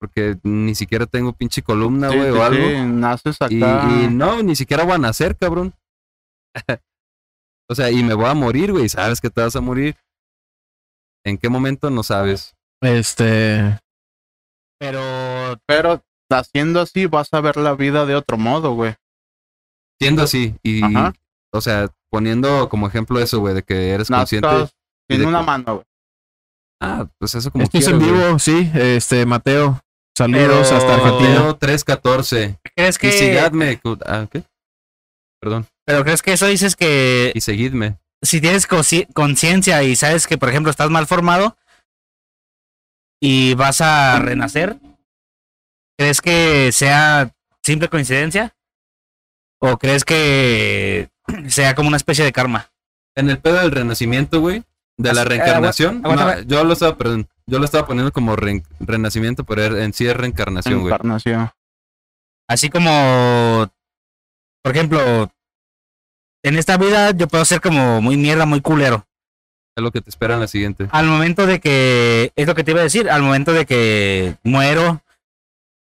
Porque 0.00 0.38
ni 0.44 0.74
siquiera 0.74 1.06
tengo 1.06 1.32
pinche 1.32 1.62
columna, 1.62 2.08
güey, 2.08 2.30
sí, 2.32 2.38
o 2.38 2.42
algo. 2.44 2.68
sí, 2.68 2.76
naces 2.84 3.36
Y, 3.50 3.62
acá. 3.62 3.88
y 3.90 4.08
no, 4.08 4.42
ni 4.42 4.54
siquiera 4.54 4.84
voy 4.84 4.92
a 4.94 4.98
nacer, 4.98 5.36
cabrón. 5.36 5.74
o 7.70 7.74
sea, 7.74 7.90
y 7.90 8.02
me 8.04 8.14
voy 8.14 8.26
a 8.26 8.34
morir, 8.34 8.72
güey. 8.72 8.88
Sabes 8.88 9.20
que 9.20 9.30
te 9.30 9.40
vas 9.40 9.56
a 9.56 9.60
morir. 9.60 9.96
¿En 11.26 11.36
qué 11.36 11.48
momento? 11.48 11.90
No 11.90 12.02
sabes. 12.04 12.54
este 12.80 13.78
Pero 14.78 15.58
Pero 15.66 16.02
haciendo 16.30 16.80
así 16.80 17.06
vas 17.06 17.32
a 17.34 17.40
ver 17.40 17.56
la 17.56 17.74
vida 17.74 18.06
de 18.06 18.14
otro 18.14 18.38
modo, 18.38 18.74
güey. 18.74 18.94
Siendo 20.00 20.22
así. 20.22 20.54
Y, 20.62 20.82
Ajá. 20.84 21.12
o 21.52 21.60
sea, 21.60 21.88
poniendo 22.10 22.68
como 22.68 22.86
ejemplo 22.86 23.18
eso, 23.18 23.40
güey, 23.40 23.54
de 23.54 23.62
que 23.64 23.90
eres 23.90 24.08
consciente. 24.08 24.46
De 25.10 25.26
una 25.26 25.40
que- 25.40 25.46
mano, 25.46 25.74
güey. 25.74 25.84
Ah, 26.80 27.08
pues 27.18 27.34
eso 27.34 27.50
como 27.50 27.64
esto 27.64 27.76
es 27.78 27.84
quieras, 27.86 28.00
en 28.00 28.08
güey. 28.08 28.24
vivo, 28.26 28.38
sí, 28.38 28.70
este 28.74 29.26
Mateo. 29.26 29.80
Saludos 30.18 30.66
Pero- 30.68 30.76
hasta 30.78 30.94
Argentina. 30.94 31.34
Mateo 31.34 31.56
314. 31.56 32.58
¿crees 32.74 32.96
Y 32.96 32.98
que 32.98 33.12
sigadme. 33.12 33.80
Ah, 34.04 34.26
¿qué? 34.30 34.42
Perdón. 35.40 35.66
pero 35.86 36.02
crees 36.02 36.20
que 36.22 36.32
eso 36.32 36.46
dices 36.46 36.74
que 36.74 37.30
Y 37.34 37.40
seguidme. 37.40 37.96
si 38.22 38.40
tienes 38.40 38.66
conciencia 38.66 39.82
y 39.84 39.94
sabes 39.94 40.26
que 40.26 40.36
por 40.36 40.48
ejemplo 40.48 40.70
estás 40.72 40.90
mal 40.90 41.06
formado 41.06 41.56
y 43.22 43.54
vas 43.54 43.80
a 43.80 44.18
renacer, 44.18 44.76
¿crees 45.96 46.20
que 46.20 46.72
sea 46.72 47.32
simple 47.62 47.88
coincidencia? 47.88 48.54
¿O 49.60 49.78
crees 49.78 50.04
que 50.04 51.08
sea 51.48 51.74
como 51.76 51.88
una 51.88 51.96
especie 51.96 52.24
de 52.24 52.32
karma? 52.32 52.70
En 53.16 53.30
el 53.30 53.38
pedo 53.38 53.56
del 53.60 53.70
renacimiento, 53.70 54.40
güey. 54.40 54.64
De 54.96 55.12
la 55.12 55.22
eh, 55.22 55.24
reencarnación. 55.26 55.98
aguanta- 56.04 56.14
no, 56.16 56.20
aguántame. 56.22 56.46
yo 56.48 56.64
lo 56.64 56.72
estaba, 56.72 56.96
perdón, 56.96 57.28
yo 57.48 57.58
lo 57.58 57.64
estaba 57.64 57.86
poniendo 57.86 58.12
como 58.12 58.36
re- 58.36 58.62
renacimiento, 58.80 59.44
pero 59.44 59.62
er- 59.62 59.82
en 59.82 59.92
sí 59.92 60.06
es 60.06 60.16
reencarnación, 60.16 60.80
güey. 60.80 60.92
Encarnación. 60.92 61.50
Así 62.48 62.70
como, 62.70 63.70
por 64.62 64.74
ejemplo, 64.76 65.30
en 66.44 66.56
esta 66.58 66.76
vida 66.76 67.10
yo 67.12 67.26
puedo 67.28 67.44
ser 67.44 67.60
como 67.60 68.00
muy 68.00 68.16
mierda, 68.16 68.46
muy 68.46 68.60
culero. 68.60 69.06
Es 69.76 69.82
lo 69.82 69.90
que 69.92 70.00
te 70.00 70.10
espera 70.10 70.34
en 70.34 70.40
la 70.40 70.46
siguiente. 70.48 70.88
Al 70.90 71.06
momento 71.06 71.46
de 71.46 71.60
que, 71.60 72.32
es 72.36 72.46
lo 72.46 72.54
que 72.54 72.64
te 72.64 72.72
iba 72.72 72.80
a 72.80 72.84
decir, 72.84 73.10
al 73.10 73.22
momento 73.22 73.52
de 73.52 73.64
que 73.66 74.36
muero 74.42 75.02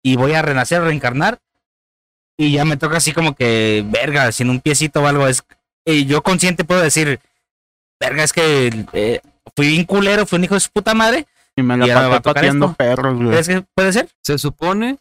y 0.02 0.16
voy 0.16 0.32
a 0.34 0.42
renacer, 0.42 0.82
reencarnar, 0.82 1.38
y 2.36 2.52
ya 2.52 2.64
me 2.64 2.76
toca 2.76 2.96
así 2.98 3.12
como 3.12 3.34
que, 3.34 3.84
verga, 3.88 4.32
sin 4.32 4.48
un 4.50 4.60
piecito 4.60 5.02
o 5.02 5.06
algo, 5.06 5.26
es, 5.28 5.42
y 5.84 6.06
yo 6.06 6.22
consciente 6.22 6.64
puedo 6.64 6.80
decir, 6.80 7.20
verga, 8.00 8.22
es 8.24 8.32
que 8.32 8.86
eh, 8.92 9.20
fui 9.56 9.68
bien 9.68 9.84
culero, 9.84 10.24
fui 10.26 10.38
un 10.38 10.44
hijo 10.44 10.54
de 10.54 10.60
su 10.60 10.70
puta 10.70 10.94
madre, 10.94 11.26
Y 11.58 11.62
me 11.62 11.74
Y 11.74 11.78
la 11.78 11.94
pasé 11.94 12.16
tocar 12.18 12.34
pateando 12.34 12.72
perros, 12.74 13.16
güey. 13.16 13.30
¿crees 13.30 13.48
que 13.48 13.64
puede 13.74 13.92
ser? 13.92 14.08
Se 14.22 14.38
supone 14.38 15.00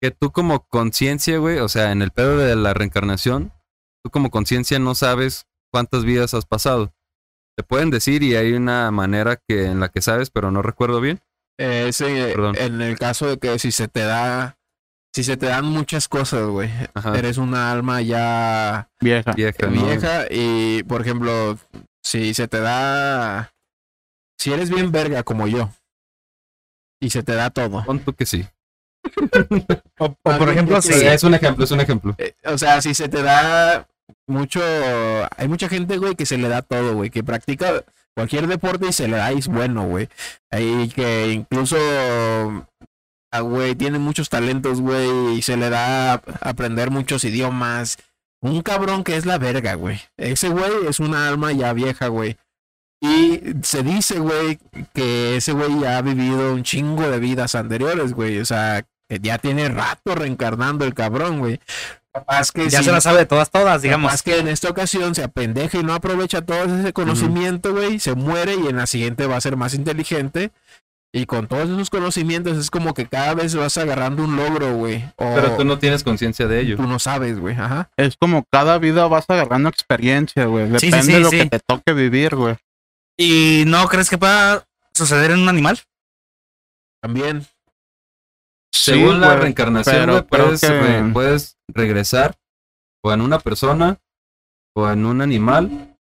que 0.00 0.10
tú 0.10 0.32
como 0.32 0.66
conciencia, 0.66 1.36
güey, 1.36 1.58
o 1.58 1.68
sea, 1.68 1.92
en 1.92 2.00
el 2.00 2.10
pedo 2.10 2.38
de 2.38 2.56
la 2.56 2.72
reencarnación, 2.72 3.52
tú 4.02 4.10
como 4.10 4.30
conciencia 4.30 4.78
no 4.78 4.94
sabes 4.94 5.46
cuántas 5.70 6.06
vidas 6.06 6.32
has 6.32 6.46
pasado. 6.46 6.94
Te 7.54 7.64
pueden 7.64 7.90
decir 7.90 8.22
y 8.22 8.34
hay 8.34 8.54
una 8.54 8.90
manera 8.90 9.38
que 9.46 9.66
en 9.66 9.78
la 9.78 9.90
que 9.90 10.00
sabes, 10.00 10.30
pero 10.30 10.50
no 10.50 10.62
recuerdo 10.62 11.02
bien. 11.02 11.20
Eh, 11.58 11.86
ese, 11.88 12.32
Perdón. 12.34 12.56
en 12.58 12.80
el 12.80 12.98
caso 12.98 13.28
de 13.28 13.36
que 13.36 13.58
si 13.58 13.70
se 13.70 13.86
te 13.86 14.00
da, 14.00 14.56
si 15.14 15.22
se 15.22 15.36
te 15.36 15.46
dan 15.46 15.66
muchas 15.66 16.08
cosas, 16.08 16.46
güey, 16.46 16.70
eres 17.14 17.36
una 17.36 17.70
alma 17.70 18.00
ya 18.00 18.88
Vieja. 19.02 19.32
Vieja, 19.32 19.66
¿no? 19.66 19.84
vieja 19.84 20.24
y, 20.30 20.82
por 20.84 21.02
ejemplo, 21.02 21.58
si 22.02 22.32
se 22.32 22.48
te 22.48 22.60
da, 22.60 23.53
si 24.38 24.52
eres 24.52 24.70
bien 24.70 24.92
verga 24.92 25.22
como 25.22 25.46
yo 25.46 25.70
y 27.00 27.10
se 27.10 27.22
te 27.22 27.34
da 27.34 27.50
todo, 27.50 27.84
Pon 27.84 27.98
tú 28.00 28.12
que 28.14 28.26
sí. 28.26 28.44
O, 29.98 30.06
o 30.06 30.14
por 30.38 30.48
ejemplo, 30.48 30.80
Sí. 30.82 30.92
Es 30.94 31.22
un 31.24 31.34
ejemplo, 31.34 31.64
es 31.64 31.70
un 31.70 31.80
ejemplo. 31.80 32.14
Eh, 32.18 32.34
o 32.46 32.58
sea, 32.58 32.80
si 32.82 32.94
se 32.94 33.08
te 33.08 33.22
da 33.22 33.86
mucho, 34.26 34.60
hay 35.36 35.46
mucha 35.48 35.68
gente, 35.68 35.98
güey, 35.98 36.14
que 36.14 36.26
se 36.26 36.38
le 36.38 36.48
da 36.48 36.62
todo, 36.62 36.94
güey, 36.94 37.10
que 37.10 37.22
practica 37.22 37.84
cualquier 38.16 38.46
deporte 38.46 38.88
y 38.88 38.92
se 38.92 39.06
le 39.08 39.16
da 39.16 39.32
y 39.32 39.38
es 39.38 39.48
bueno, 39.48 39.86
güey. 39.86 40.08
Hay 40.50 40.88
que 40.88 41.28
incluso, 41.32 41.76
ah, 43.30 43.40
güey, 43.40 43.74
tiene 43.74 43.98
muchos 43.98 44.28
talentos, 44.30 44.80
güey, 44.80 45.36
y 45.38 45.42
se 45.42 45.56
le 45.56 45.70
da 45.70 46.14
a- 46.14 46.22
aprender 46.40 46.90
muchos 46.90 47.24
idiomas. 47.24 47.98
Un 48.40 48.62
cabrón 48.62 49.04
que 49.04 49.16
es 49.16 49.24
la 49.26 49.38
verga, 49.38 49.74
güey. 49.74 50.00
Ese 50.16 50.48
güey 50.48 50.70
es 50.88 51.00
una 51.00 51.28
alma 51.28 51.52
ya 51.52 51.72
vieja, 51.72 52.08
güey. 52.08 52.36
Y 53.04 53.40
se 53.62 53.82
dice, 53.82 54.18
güey, 54.18 54.58
que 54.94 55.36
ese 55.36 55.52
güey 55.52 55.78
ya 55.80 55.98
ha 55.98 56.02
vivido 56.02 56.54
un 56.54 56.62
chingo 56.62 57.02
de 57.10 57.18
vidas 57.18 57.54
anteriores, 57.54 58.12
güey. 58.14 58.38
O 58.38 58.44
sea, 58.44 58.84
que 59.08 59.18
ya 59.20 59.38
tiene 59.38 59.68
rato 59.68 60.14
reencarnando 60.14 60.84
el 60.84 60.94
cabrón, 60.94 61.38
güey. 61.40 61.60
Capaz 62.12 62.52
que 62.52 62.68
ya 62.70 62.78
si- 62.78 62.84
se 62.86 62.92
la 62.92 63.00
sabe 63.00 63.18
de 63.18 63.26
todas, 63.26 63.50
todas, 63.50 63.82
digamos. 63.82 64.08
Capaz 64.10 64.22
que 64.22 64.38
en 64.38 64.48
esta 64.48 64.70
ocasión 64.70 65.14
se 65.14 65.24
apendeja 65.24 65.78
y 65.78 65.82
no 65.82 65.92
aprovecha 65.94 66.42
todo 66.42 66.64
ese 66.64 66.92
conocimiento, 66.92 67.72
güey. 67.74 67.98
Se 67.98 68.14
muere 68.14 68.54
y 68.54 68.68
en 68.68 68.76
la 68.76 68.86
siguiente 68.86 69.26
va 69.26 69.36
a 69.36 69.40
ser 69.40 69.56
más 69.56 69.74
inteligente. 69.74 70.50
Y 71.16 71.26
con 71.26 71.46
todos 71.46 71.68
esos 71.70 71.90
conocimientos 71.90 72.56
es 72.58 72.70
como 72.72 72.92
que 72.92 73.06
cada 73.06 73.34
vez 73.34 73.54
vas 73.54 73.78
agarrando 73.78 74.24
un 74.24 74.34
logro, 74.34 74.74
güey. 74.74 75.04
O 75.16 75.32
Pero 75.34 75.56
tú 75.56 75.64
no 75.64 75.78
tienes 75.78 76.02
conciencia 76.02 76.48
de 76.48 76.60
ello. 76.60 76.76
tú 76.76 76.84
no 76.88 76.98
sabes, 76.98 77.38
güey. 77.38 77.54
Ajá. 77.56 77.88
Es 77.96 78.16
como 78.16 78.44
cada 78.50 78.78
vida 78.78 79.06
vas 79.06 79.24
agarrando 79.28 79.68
experiencia, 79.68 80.46
güey. 80.46 80.66
Sí, 80.72 80.78
sí, 80.78 80.86
Depende 80.86 81.06
sí, 81.06 81.12
de 81.12 81.20
lo 81.20 81.30
sí. 81.30 81.38
que 81.38 81.46
te 81.50 81.60
toque 81.60 81.92
vivir, 81.92 82.34
güey. 82.34 82.56
¿Y 83.16 83.64
no 83.66 83.86
crees 83.88 84.10
que 84.10 84.18
pueda 84.18 84.66
suceder 84.92 85.30
en 85.32 85.40
un 85.40 85.48
animal? 85.48 85.80
También. 87.02 87.46
Según 88.72 89.14
Sí, 89.14 89.20
la 89.20 89.36
reencarnación, 89.36 90.26
puedes, 90.28 90.60
que- 90.60 90.68
re- 90.68 91.12
puedes 91.12 91.56
regresar 91.68 92.36
o 93.02 93.12
en 93.12 93.20
una 93.20 93.38
persona, 93.38 93.98
o 94.74 94.88
en 94.90 95.06
un 95.06 95.20
animal, 95.22 95.96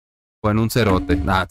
o 0.43 0.49
en 0.51 0.59
un 0.59 0.69
cerote. 0.69 1.15
Nah. 1.15 1.45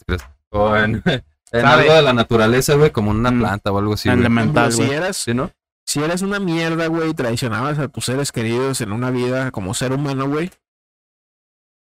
O 0.51 0.75
en, 0.75 1.03
en 1.51 1.65
algo 1.65 1.93
de 1.93 2.01
la 2.03 2.13
naturaleza, 2.13 2.75
güey, 2.75 2.91
como 2.91 3.11
en 3.11 3.17
una 3.17 3.31
Mm. 3.31 3.39
planta 3.39 3.71
o 3.71 3.77
algo 3.79 3.93
así. 3.95 4.07
güey. 4.09 4.19
Elemental, 4.19 4.71
si 4.71 4.83
¿Sí, 5.13 5.33
no? 5.33 5.51
si 5.85 6.01
eras 6.01 6.21
una 6.21 6.39
mierda, 6.39 6.87
güey, 6.87 7.09
y 7.09 7.13
traicionabas 7.13 7.79
a 7.79 7.87
tus 7.89 8.05
seres 8.05 8.31
queridos 8.31 8.79
en 8.81 8.91
una 8.93 9.11
vida 9.11 9.51
como 9.51 9.73
ser 9.73 9.91
humano, 9.91 10.29
güey. 10.29 10.51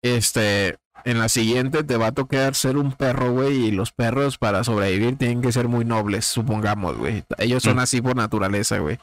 Este, 0.03 0.77
en 1.05 1.19
la 1.19 1.29
siguiente 1.29 1.83
te 1.83 1.97
va 1.97 2.07
a 2.07 2.11
tocar 2.11 2.55
ser 2.55 2.77
un 2.77 2.91
perro, 2.91 3.31
güey, 3.31 3.65
y 3.67 3.71
los 3.71 3.91
perros 3.91 4.37
para 4.37 4.63
sobrevivir 4.63 5.17
tienen 5.17 5.41
que 5.41 5.51
ser 5.51 5.67
muy 5.67 5.85
nobles, 5.85 6.25
supongamos, 6.25 6.97
güey. 6.97 7.23
Ellos 7.37 7.63
son 7.63 7.77
Mm. 7.77 7.79
así 7.79 8.01
por 8.01 8.15
naturaleza, 8.15 8.79
güey. 8.79 8.97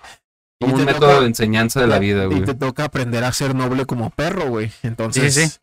Y 0.60 0.64
Como 0.66 0.76
un 0.76 0.84
método 0.84 1.08
toca- 1.08 1.20
de 1.20 1.26
enseñanza 1.26 1.80
de 1.80 1.86
la 1.86 1.98
vida, 1.98 2.24
Y 2.24 2.26
güey. 2.26 2.44
te 2.44 2.54
toca 2.54 2.84
aprender 2.84 3.24
a 3.24 3.32
ser 3.32 3.54
noble 3.54 3.86
como 3.86 4.10
perro, 4.10 4.48
güey. 4.48 4.70
Entonces, 4.82 5.34
Sí, 5.34 5.46
sí. 5.48 5.56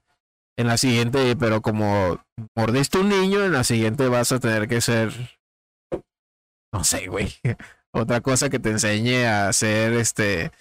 en 0.57 0.67
la 0.67 0.77
siguiente, 0.77 1.35
pero 1.37 1.61
como 1.61 2.19
mordiste 2.55 2.97
un 2.99 3.09
niño, 3.09 3.43
en 3.45 3.51
la 3.53 3.63
siguiente 3.63 4.07
vas 4.09 4.31
a 4.31 4.39
tener 4.39 4.67
que 4.67 4.81
ser, 4.81 5.13
no 6.73 6.83
sé, 6.83 7.07
güey. 7.07 7.33
Otra 7.91 8.21
cosa 8.21 8.49
que 8.49 8.59
te 8.59 8.69
enseñe 8.69 9.25
a 9.25 9.51
ser, 9.53 9.93
este, 9.93 10.51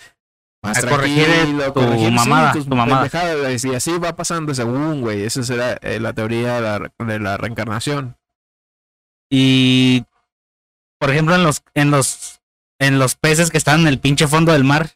más 0.63 0.85
A 0.85 0.89
corregir 0.89 1.27
tu 1.73 1.81
sí, 1.81 2.11
mamada, 2.11 2.53
tu 2.53 2.67
mamada. 2.67 3.09
Y 3.63 3.75
así 3.75 3.99
va 3.99 4.17
pasando 4.17 4.55
según, 4.55 5.01
güey. 5.01 5.25
Esa 5.25 5.43
será 5.43 5.75
eh, 5.83 6.01
la 6.01 6.13
teoría 6.13 6.61
de 6.61 6.61
la, 6.61 6.93
de 7.07 7.19
la 7.21 7.37
reencarnación. 7.37 8.17
Y 9.31 10.05
por 10.99 11.11
ejemplo, 11.11 11.35
en 11.35 11.45
los, 11.45 11.63
en 11.75 11.91
los, 11.91 12.41
en 12.81 12.99
los 12.99 13.15
peces 13.15 13.51
que 13.51 13.59
están 13.59 13.81
en 13.83 13.89
el 13.89 14.01
pinche 14.01 14.27
fondo 14.27 14.53
del 14.53 14.65
mar, 14.65 14.91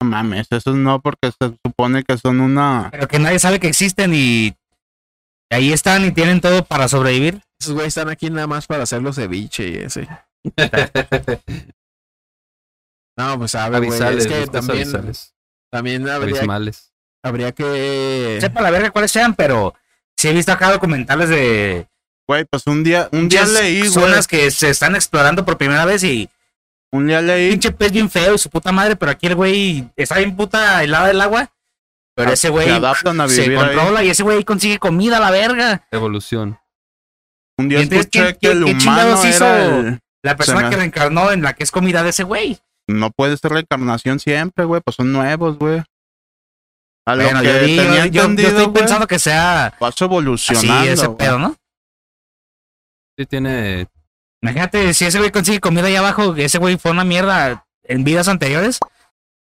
No 0.00 0.08
mames, 0.08 0.46
eso 0.50 0.74
no, 0.74 1.00
porque 1.00 1.32
se 1.32 1.56
supone 1.64 2.04
que 2.04 2.16
son 2.18 2.40
una. 2.40 2.88
pero 2.90 3.08
que 3.08 3.18
nadie 3.18 3.38
sabe 3.38 3.58
que 3.58 3.68
existen 3.68 4.12
y 4.14 4.54
ahí 5.50 5.72
están 5.72 6.04
y 6.04 6.12
tienen 6.12 6.40
todo 6.40 6.64
para 6.64 6.88
sobrevivir. 6.88 7.42
Esos 7.60 7.74
güeyes 7.74 7.96
están 7.96 8.08
aquí 8.08 8.30
nada 8.30 8.46
más 8.46 8.66
para 8.68 8.84
hacer 8.84 9.02
los 9.02 9.16
ceviche 9.16 9.68
y 9.68 9.74
ese. 9.76 10.08
No, 13.18 13.38
pues 13.38 13.50
sabe, 13.50 13.78
güey. 13.78 13.90
Avisales, 13.90 14.26
Es 14.26 14.32
que 14.32 14.46
también, 14.46 14.78
avisales. 14.82 15.34
también 15.70 16.08
habría, 16.08 16.36
Abismales. 16.36 16.92
habría 17.22 17.52
que. 17.52 18.38
Sepa 18.40 18.62
la 18.62 18.70
verga 18.70 18.90
cuáles 18.90 19.10
sean, 19.10 19.34
pero 19.34 19.74
sí 20.16 20.28
he 20.28 20.32
visto 20.32 20.52
acá 20.52 20.70
documentales 20.72 21.28
de 21.28 21.86
Güey, 22.28 22.44
pues 22.44 22.66
un 22.66 22.84
día, 22.84 23.08
un 23.12 23.28
día 23.28 23.44
leí, 23.46 23.80
güey. 23.80 23.90
zonas 23.90 24.26
que 24.28 24.50
se 24.50 24.70
están 24.70 24.94
explorando 24.94 25.44
por 25.44 25.56
primera 25.58 25.84
vez 25.86 26.04
y 26.04 26.28
Un 26.92 27.06
día 27.06 27.20
leí. 27.22 27.50
pinche 27.50 27.72
pez 27.72 27.90
bien 27.90 28.08
feo 28.10 28.34
y 28.34 28.38
su 28.38 28.50
puta 28.50 28.70
madre, 28.70 28.96
pero 28.96 29.10
aquí 29.12 29.26
el 29.26 29.34
güey 29.34 29.88
está 29.96 30.18
bien 30.18 30.36
puta 30.36 30.82
helada 30.84 31.08
del 31.08 31.20
agua. 31.20 31.50
Pero 32.14 32.30
Ah, 32.30 32.34
ese 32.34 32.48
güey 32.50 32.66
se 32.66 32.72
adaptan 32.74 33.20
a 33.20 33.28
se 33.28 33.42
vivir 33.42 33.58
ahí. 33.58 33.64
controla 33.64 34.04
y 34.04 34.10
ese 34.10 34.22
güey 34.24 34.44
consigue 34.44 34.78
comida 34.78 35.16
a 35.16 35.20
la 35.20 35.30
verga. 35.30 35.86
Evolución. 35.90 36.58
Un 37.56 37.68
día 37.68 37.78
¿Y 37.78 37.82
entonces 37.84 38.06
escuché 38.12 38.32
qué- 38.34 38.38
que 38.38 38.50
el 38.52 38.62
humano 38.64 38.78
chingados 38.78 39.24
hizo? 39.24 39.44
era 39.46 39.66
el- 39.78 40.00
La 40.22 40.36
persona 40.36 40.62
me- 40.62 40.70
que 40.70 40.76
reencarnó 40.76 41.30
en 41.32 41.42
la 41.42 41.54
que 41.54 41.62
es 41.64 41.70
comida 41.70 42.02
de 42.02 42.10
ese 42.10 42.24
güey. 42.24 42.58
No 42.88 43.10
puede 43.10 43.36
ser 43.36 43.52
reencarnación 43.52 44.18
siempre, 44.18 44.64
güey. 44.64 44.80
Pues 44.84 44.96
son 44.96 45.12
nuevos, 45.12 45.58
güey. 45.58 45.82
A 47.06 47.14
lo 47.14 47.24
Bueno, 47.24 47.40
que 47.40 47.46
yo, 47.46 47.52
yo- 47.52 47.82
tenía 47.82 48.06
yo- 48.06 48.12
yo 48.12 48.22
entendido, 48.22 48.48
estoy 48.58 48.72
pensando 48.72 49.06
que 49.06 49.18
sea 49.18 49.74
vas 49.80 50.00
evolucionando. 50.00 50.90
ese 50.90 51.06
güey. 51.06 51.18
pedo, 51.18 51.38
¿no? 51.38 51.56
Sí 53.16 53.26
tiene... 53.26 53.86
Imagínate, 54.42 54.94
si 54.94 55.04
ese 55.04 55.18
güey 55.18 55.30
consigue 55.30 55.58
comida 55.60 55.86
ahí 55.86 55.96
abajo, 55.96 56.34
ese 56.36 56.58
güey 56.58 56.76
fue 56.76 56.90
una 56.92 57.04
mierda 57.04 57.66
en 57.82 58.04
vidas 58.04 58.28
anteriores, 58.28 58.78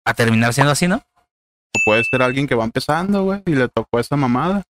a 0.05 0.15
terminar 0.15 0.53
siendo 0.53 0.73
así, 0.73 0.87
¿no? 0.89 0.97
O 0.97 1.79
puede 1.87 2.03
ser 2.05 2.21
alguien 2.23 2.47
que 2.47 2.55
va 2.55 2.65
empezando, 2.65 3.23
güey, 3.25 3.43
y 3.47 3.55
le 3.55 3.69
tocó 3.69 3.99
esa 3.99 4.17
mamada. 4.17 4.63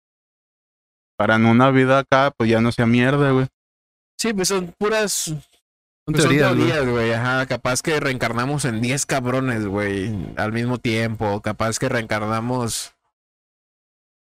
Para 1.17 1.35
en 1.35 1.45
una 1.45 1.71
vida 1.71 1.99
acá, 1.99 2.31
pues 2.37 2.49
ya 2.49 2.61
no 2.61 2.71
sea 2.71 2.85
mierda, 2.85 3.31
güey. 3.31 3.47
Sí, 4.19 4.33
pues 4.33 4.49
son 4.49 4.73
puras. 4.77 5.33
Son 6.19 6.29
pues 6.29 6.39
son 6.41 6.57
teorías, 6.57 6.87
güey. 6.87 7.13
Ajá, 7.13 7.45
capaz 7.45 7.81
que 7.81 7.99
reencarnamos 7.99 8.65
en 8.65 8.81
10 8.81 9.05
cabrones, 9.05 9.65
güey, 9.65 10.13
al 10.37 10.51
mismo 10.51 10.77
tiempo. 10.77 11.41
Capaz 11.41 11.79
que 11.79 11.89
reencarnamos. 11.89 12.93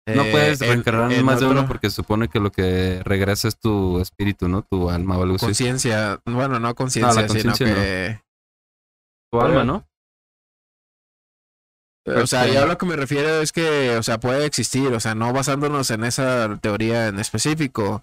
No 0.07 0.22
eh, 0.22 0.30
puedes 0.30 0.61
en- 0.61 0.68
reencarnar 0.68 1.12
en 1.12 1.24
más 1.24 1.41
de 1.41 1.47
uno 1.47 1.66
porque 1.66 1.89
supone 1.89 2.28
que 2.28 2.39
lo 2.39 2.53
que 2.53 3.01
regresa 3.05 3.49
es 3.49 3.59
tu 3.59 4.01
espíritu, 4.01 4.49
¿no? 4.49 4.62
Tu 4.62 4.91
alma 4.91 5.16
o 5.16 5.22
algo 5.22 5.37
así. 5.37 5.47
Conciencia. 5.47 6.20
Bueno, 6.26 6.61
no 6.61 6.74
conciencia, 6.74 7.12
sino 7.12 7.26
conciencia 7.26 7.66
no. 7.66 7.74
que. 7.74 8.20
Tu 9.32 9.41
alma, 9.41 9.64
¿no? 9.64 9.87
O 12.07 12.26
sea, 12.26 12.47
yo 12.47 12.62
a 12.62 12.66
lo 12.66 12.76
que 12.76 12.85
me 12.85 12.97
refiero 12.97 13.41
es 13.41 13.51
que, 13.51 13.97
o 13.97 14.03
sea, 14.03 14.20
puede 14.20 14.45
existir, 14.45 14.89
o 14.93 15.01
sea, 15.01 15.14
no 15.14 15.32
basándonos 15.32 15.91
en 15.91 16.05
esa 16.05 16.59
teoría 16.61 17.07
en 17.09 17.18
específico. 17.18 18.03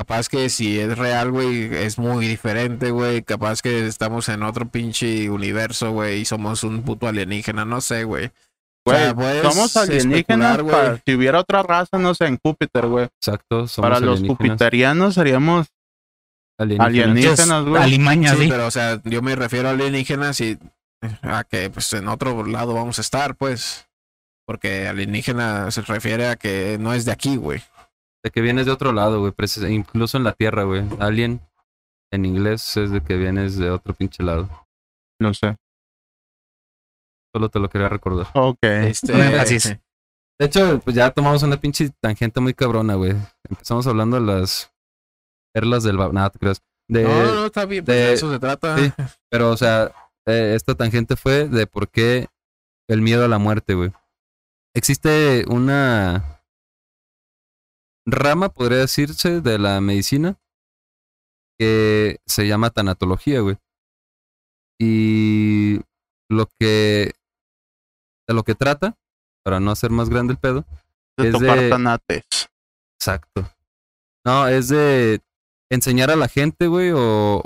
Capaz 0.00 0.30
que 0.30 0.48
si 0.48 0.80
es 0.80 0.96
real, 0.96 1.30
güey, 1.30 1.74
es 1.74 1.98
muy 1.98 2.26
diferente, 2.26 2.90
güey. 2.90 3.20
Capaz 3.22 3.60
que 3.60 3.86
estamos 3.86 4.30
en 4.30 4.42
otro 4.42 4.66
pinche 4.66 5.28
universo, 5.28 5.90
güey, 5.92 6.20
y 6.20 6.24
somos 6.24 6.64
un 6.64 6.82
puto 6.84 7.06
alienígena, 7.06 7.66
no 7.66 7.82
sé, 7.82 8.04
güey. 8.04 8.30
O 8.86 8.90
Güey, 8.90 8.98
sea, 9.42 9.42
somos 9.52 9.76
alienígenas. 9.76 10.56
para- 10.62 10.62
güey. 10.92 11.02
si 11.04 11.14
hubiera 11.14 11.38
otra 11.40 11.62
raza, 11.62 11.98
no 11.98 12.14
sé, 12.14 12.24
en 12.28 12.38
Júpiter, 12.42 12.86
güey. 12.86 13.04
Exacto. 13.20 13.68
Somos 13.68 13.90
Para 13.90 14.00
los 14.00 14.20
jupiterianos 14.22 15.16
seríamos 15.16 15.66
Alienígenas. 16.58 16.86
alienígenas, 16.88 17.64
güey. 17.66 17.82
Alimaña, 17.82 18.34
Sí, 18.36 18.44
sí. 18.44 18.48
pero, 18.48 18.66
o 18.68 18.70
sea, 18.70 19.02
yo 19.04 19.20
me 19.20 19.36
refiero 19.36 19.68
a 19.68 19.72
alienígenas 19.72 20.40
y 20.40 20.58
a 21.20 21.44
que, 21.44 21.68
pues, 21.68 21.92
en 21.92 22.08
otro 22.08 22.46
lado 22.46 22.72
vamos 22.72 22.96
a 22.96 23.02
estar, 23.02 23.34
pues. 23.36 23.86
Porque 24.46 24.88
alienígena 24.88 25.70
se 25.70 25.82
refiere 25.82 26.26
a 26.28 26.36
que 26.36 26.78
no 26.80 26.94
es 26.94 27.04
de 27.04 27.12
aquí, 27.12 27.36
güey. 27.36 27.62
De 28.24 28.30
que 28.30 28.40
vienes 28.40 28.66
de 28.66 28.72
otro 28.72 28.92
lado, 28.92 29.20
güey. 29.20 29.32
Incluso 29.70 30.16
en 30.18 30.24
la 30.24 30.32
Tierra, 30.32 30.64
güey. 30.64 30.84
Alien 30.98 31.40
en 32.12 32.24
inglés 32.24 32.76
es 32.76 32.90
de 32.90 33.00
que 33.00 33.16
vienes 33.16 33.56
de 33.56 33.70
otro 33.70 33.94
pinche 33.94 34.22
lado. 34.22 34.48
No 35.20 35.32
sé. 35.34 35.56
Solo 37.34 37.48
te 37.48 37.58
lo 37.60 37.68
quería 37.70 37.88
recordar. 37.88 38.26
Ok. 38.34 38.58
Este, 38.62 39.12
Un 39.14 39.20
énfasis. 39.20 39.76
De 40.40 40.46
hecho, 40.46 40.80
pues 40.82 40.96
ya 40.96 41.10
tomamos 41.10 41.42
una 41.42 41.60
pinche 41.60 41.90
tangente 42.02 42.40
muy 42.40 42.54
cabrona, 42.54 42.94
güey. 42.94 43.14
Empezamos 43.48 43.86
hablando 43.86 44.18
de 44.18 44.26
las 44.26 44.72
perlas 45.54 45.82
del... 45.82 45.98
Nada, 45.98 46.30
te 46.30 46.38
creas. 46.38 46.62
De, 46.88 47.04
No, 47.04 47.34
no, 47.34 47.46
está 47.46 47.66
bien, 47.66 47.84
pues 47.84 47.96
de- 47.96 48.04
de 48.06 48.12
eso 48.14 48.32
se 48.32 48.38
trata. 48.38 48.76
sí. 48.78 48.90
Pero, 49.30 49.50
o 49.50 49.56
sea, 49.58 49.92
eh, 50.26 50.54
esta 50.56 50.74
tangente 50.74 51.14
fue 51.16 51.46
de 51.46 51.66
por 51.66 51.88
qué 51.90 52.28
el 52.88 53.02
miedo 53.02 53.24
a 53.24 53.28
la 53.28 53.38
muerte, 53.38 53.74
güey. 53.74 53.92
Existe 54.74 55.44
una 55.48 56.39
rama, 58.12 58.48
podría 58.50 58.78
decirse, 58.78 59.40
de 59.40 59.58
la 59.58 59.80
medicina 59.80 60.38
que 61.58 62.18
se 62.26 62.46
llama 62.46 62.70
tanatología, 62.70 63.40
güey. 63.40 63.56
Y 64.80 65.80
lo 66.30 66.46
que 66.58 67.12
de 68.28 68.34
lo 68.34 68.44
que 68.44 68.54
trata, 68.54 68.96
para 69.44 69.60
no 69.60 69.70
hacer 69.70 69.90
más 69.90 70.08
grande 70.08 70.32
el 70.34 70.38
pedo, 70.38 70.64
De 71.18 71.28
es 71.28 71.38
de- 71.38 71.68
tanates. 71.68 72.48
Exacto. 72.98 73.50
No, 74.24 74.46
es 74.46 74.68
de 74.68 75.20
enseñar 75.70 76.10
a 76.10 76.16
la 76.16 76.28
gente, 76.28 76.66
güey, 76.66 76.92
o, 76.94 77.42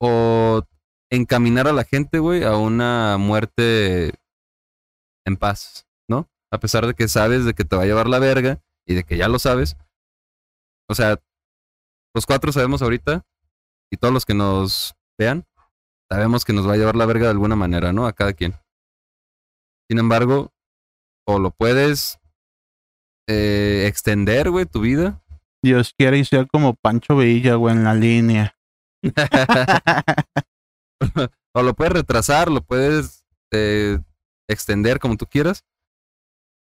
o 0.00 0.62
encaminar 1.10 1.68
a 1.68 1.72
la 1.72 1.84
gente, 1.84 2.18
güey, 2.18 2.44
a 2.44 2.56
una 2.56 3.16
muerte 3.18 4.14
en 5.26 5.36
paz, 5.36 5.86
¿no? 6.08 6.28
A 6.52 6.58
pesar 6.58 6.86
de 6.86 6.94
que 6.94 7.08
sabes 7.08 7.44
de 7.44 7.54
que 7.54 7.64
te 7.64 7.76
va 7.76 7.82
a 7.82 7.86
llevar 7.86 8.08
la 8.08 8.18
verga 8.18 8.60
y 8.86 8.94
de 8.94 9.04
que 9.04 9.16
ya 9.16 9.28
lo 9.28 9.38
sabes. 9.38 9.76
O 10.88 10.94
sea, 10.94 11.20
los 12.14 12.26
cuatro 12.26 12.52
sabemos 12.52 12.82
ahorita 12.82 13.24
y 13.90 13.96
todos 13.96 14.14
los 14.14 14.24
que 14.24 14.34
nos 14.34 14.94
vean, 15.18 15.46
sabemos 16.10 16.44
que 16.44 16.52
nos 16.52 16.68
va 16.68 16.74
a 16.74 16.76
llevar 16.76 16.96
la 16.96 17.06
verga 17.06 17.24
de 17.24 17.32
alguna 17.32 17.56
manera, 17.56 17.92
¿no? 17.92 18.06
A 18.06 18.12
cada 18.12 18.32
quien. 18.32 18.54
Sin 19.88 19.98
embargo, 19.98 20.52
o 21.26 21.38
lo 21.38 21.50
puedes 21.50 22.18
eh, 23.28 23.84
extender, 23.86 24.50
güey, 24.50 24.66
tu 24.66 24.80
vida. 24.80 25.22
Dios 25.62 25.94
quiere 25.96 26.18
y 26.18 26.24
sea 26.24 26.44
como 26.46 26.74
Pancho 26.74 27.16
Villa, 27.16 27.56
güey, 27.56 27.74
en 27.74 27.84
la 27.84 27.94
línea. 27.94 28.56
o 31.54 31.62
lo 31.62 31.74
puedes 31.74 31.92
retrasar, 31.92 32.50
lo 32.50 32.62
puedes 32.62 33.24
eh, 33.52 33.98
extender 34.48 35.00
como 35.00 35.16
tú 35.16 35.26
quieras. 35.26 35.64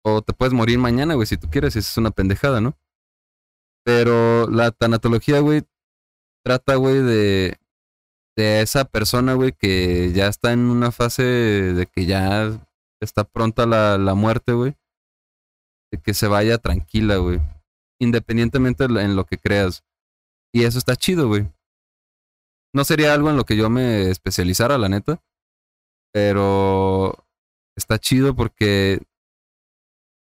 O 0.04 0.22
te 0.22 0.32
puedes 0.32 0.54
morir 0.54 0.78
mañana, 0.78 1.14
güey, 1.14 1.26
si 1.26 1.36
tú 1.36 1.50
quieres, 1.50 1.74
y 1.74 1.80
eso 1.80 1.90
es 1.90 1.96
una 1.96 2.12
pendejada, 2.12 2.60
¿no? 2.60 2.78
Pero 3.86 4.48
la 4.48 4.72
tanatología, 4.72 5.38
güey, 5.38 5.62
trata, 6.44 6.74
güey, 6.74 7.02
de, 7.02 7.56
de 8.36 8.60
esa 8.60 8.84
persona, 8.84 9.34
güey, 9.34 9.52
que 9.52 10.10
ya 10.12 10.26
está 10.26 10.52
en 10.52 10.70
una 10.70 10.90
fase 10.90 11.22
de 11.22 11.86
que 11.86 12.04
ya 12.04 12.50
está 13.00 13.22
pronta 13.22 13.64
la, 13.64 13.96
la 13.96 14.14
muerte, 14.14 14.54
güey. 14.54 14.74
De 15.92 16.00
que 16.02 16.14
se 16.14 16.26
vaya 16.26 16.58
tranquila, 16.58 17.18
güey. 17.18 17.40
Independientemente 18.00 18.86
en 18.86 19.14
lo 19.14 19.24
que 19.24 19.38
creas. 19.38 19.84
Y 20.52 20.64
eso 20.64 20.78
está 20.78 20.96
chido, 20.96 21.28
güey. 21.28 21.48
No 22.74 22.84
sería 22.84 23.14
algo 23.14 23.30
en 23.30 23.36
lo 23.36 23.44
que 23.44 23.56
yo 23.56 23.70
me 23.70 24.10
especializara, 24.10 24.78
la 24.78 24.88
neta. 24.88 25.22
Pero 26.12 27.24
está 27.76 28.00
chido 28.00 28.34
porque 28.34 29.00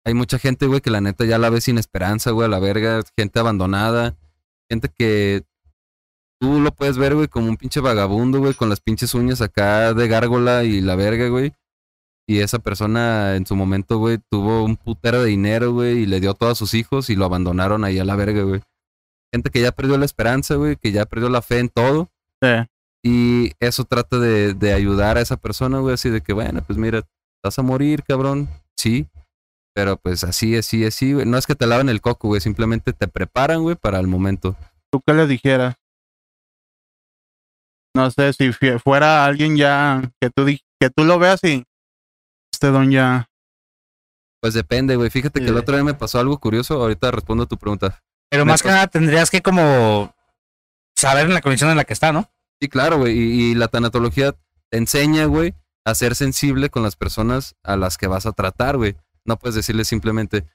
hay 0.05 0.15
mucha 0.15 0.39
gente, 0.39 0.67
güey, 0.67 0.81
que 0.81 0.91
la 0.91 1.01
neta 1.01 1.25
ya 1.25 1.39
la 1.39 1.51
ve 1.51 1.61
sin 1.61 1.79
esperanza, 1.79 2.31
güey, 2.33 2.47
a 2.47 2.51
la 2.51 2.59
verga. 2.59 3.03
Gente 3.17 3.39
abandonada. 3.39 4.17
Gente 4.71 4.89
que 4.89 5.45
tú 6.41 6.61
lo 6.61 6.73
puedes 6.73 6.99
ver, 6.99 7.15
güey, 7.15 7.29
como 7.29 7.49
un 7.49 7.57
pinche 7.57 7.81
vagabundo, 7.81 8.41
güey, 8.41 8.55
con 8.55 8.69
las 8.69 8.81
pinches 8.81 9.15
uñas 9.15 9.41
acá 9.41 9.95
de 9.95 10.09
gárgola 10.09 10.65
y 10.65 10.81
la 10.81 10.97
verga, 10.97 11.29
güey. 11.29 11.53
y 12.27 12.39
esa 12.41 12.59
persona 12.61 13.37
en 13.37 13.47
su 13.47 13.55
momento, 13.57 13.99
güey, 13.99 14.19
tuvo 14.31 14.65
un 14.65 14.77
putero 14.77 15.23
de 15.23 15.31
dinero, 15.31 15.73
güey, 15.73 15.99
y 15.99 16.07
le 16.07 16.21
dio 16.21 16.31
a 16.31 16.35
todos 16.35 16.59
sus 16.59 16.75
hijos 16.75 17.11
y 17.11 17.17
lo 17.17 17.25
abandonaron 17.25 17.85
ahí 17.85 17.99
a 17.99 18.05
la 18.05 18.17
verga, 18.17 18.43
güey. 18.43 18.61
Gente 19.33 19.51
que 19.51 19.61
ya 19.61 19.73
perdió 19.73 19.99
la 19.99 20.05
esperanza, 20.05 20.57
güey, 20.57 20.77
que 20.77 20.93
ya 20.93 21.05
perdió 21.07 21.29
la 21.29 21.43
fe 21.43 21.59
en 21.59 21.69
todo. 21.69 22.11
Sí. 22.41 22.49
Y 23.05 23.53
eso 23.61 23.85
trata 23.85 24.19
de, 24.19 24.55
de 24.55 24.73
ayudar 24.73 25.17
a 25.19 25.21
esa 25.21 25.37
persona, 25.37 25.79
güey, 25.81 25.95
así 25.95 26.11
de 26.11 26.23
que, 26.23 26.33
bueno, 26.33 26.63
pues 26.67 26.79
mira, 26.79 27.03
vas 27.43 27.59
a 27.59 27.63
morir, 27.63 28.03
cabrón. 28.05 28.49
Sí. 28.77 29.07
Pero 29.75 29.97
pues 29.97 30.25
así, 30.25 30.57
así, 30.57 30.85
así, 30.85 31.15
güey. 31.15 31.27
No 31.27 31.39
es 31.39 31.47
que 31.47 31.55
te 31.55 31.67
laven 31.67 31.89
el 31.89 32.01
coco, 32.01 32.29
güey. 32.29 32.41
Simplemente 32.41 32.93
te 32.93 33.09
preparan, 33.09 33.63
güey, 33.63 33.77
para 33.77 33.99
el 33.99 34.07
momento. 34.07 34.57
¿Tú 34.91 35.01
qué 35.07 35.15
le 35.15 35.27
dijeras? 35.27 35.77
No 37.95 38.11
sé, 38.11 38.33
si 38.33 38.53
fuera 38.79 39.25
alguien 39.25 39.57
ya 39.57 40.03
que 40.21 40.31
tú, 40.31 40.47
que 40.47 40.91
tú 40.91 41.05
lo 41.05 41.19
veas 41.19 41.43
y 41.45 41.65
este 42.53 42.69
don 42.69 42.91
ya... 42.91 43.29
Pues 44.41 44.55
depende, 44.55 44.97
güey. 44.97 45.11
Fíjate 45.11 45.41
que 45.41 45.47
el 45.47 45.57
otro 45.57 45.75
día 45.75 45.85
me 45.85 45.95
pasó 45.95 46.19
algo 46.19 46.39
curioso. 46.39 46.75
Ahorita 46.75 47.11
respondo 47.11 47.45
a 47.45 47.47
tu 47.47 47.57
pregunta. 47.57 48.03
Pero 48.29 48.45
más 48.45 48.63
que 48.63 48.69
nada 48.69 48.89
tendrías 48.89 49.31
que 49.31 49.41
como 49.41 50.15
saber 50.97 51.27
en 51.27 51.35
la 51.35 51.43
condición 51.43 51.71
en 51.71 51.77
la 51.77 51.85
que 51.85 51.93
está, 51.93 52.13
¿no? 52.13 52.29
Sí, 52.61 52.69
claro, 52.69 52.99
güey. 52.99 53.17
Y, 53.17 53.51
y 53.51 53.55
la 53.55 53.69
tanatología 53.69 54.33
te 54.69 54.79
enseña, 54.79 55.27
güey, 55.27 55.55
a 55.85 55.95
ser 55.95 56.17
sensible 56.17 56.71
con 56.71 56.83
las 56.83 56.97
personas 56.97 57.55
a 57.63 57.77
las 57.77 57.99
que 57.99 58.09
vas 58.09 58.27
a 58.27 58.33
tratar, 58.33 58.79
güey. 58.79 58.97
No 59.25 59.39
puedes 59.39 59.55
decirle 59.55 59.85
simplemente, 59.85 60.47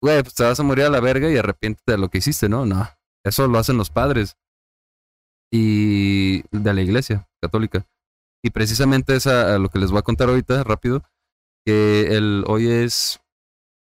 güey, 0.00 0.22
pues 0.22 0.34
te 0.34 0.44
vas 0.44 0.60
a 0.60 0.62
morir 0.62 0.84
a 0.84 0.90
la 0.90 1.00
verga 1.00 1.30
y 1.30 1.36
arrepiéntete 1.36 1.92
de 1.92 1.98
lo 1.98 2.08
que 2.08 2.18
hiciste, 2.18 2.48
¿no? 2.48 2.66
No. 2.66 2.88
Eso 3.24 3.46
lo 3.48 3.58
hacen 3.58 3.76
los 3.76 3.90
padres. 3.90 4.36
Y 5.52 6.42
de 6.50 6.74
la 6.74 6.80
iglesia 6.80 7.28
católica. 7.40 7.86
Y 8.42 8.50
precisamente 8.50 9.16
es 9.16 9.26
a, 9.26 9.58
lo 9.58 9.68
que 9.68 9.78
les 9.78 9.90
voy 9.90 9.98
a 9.98 10.02
contar 10.02 10.28
ahorita, 10.28 10.64
rápido. 10.64 11.02
Que 11.64 12.16
el, 12.16 12.44
hoy 12.46 12.68
es 12.68 13.20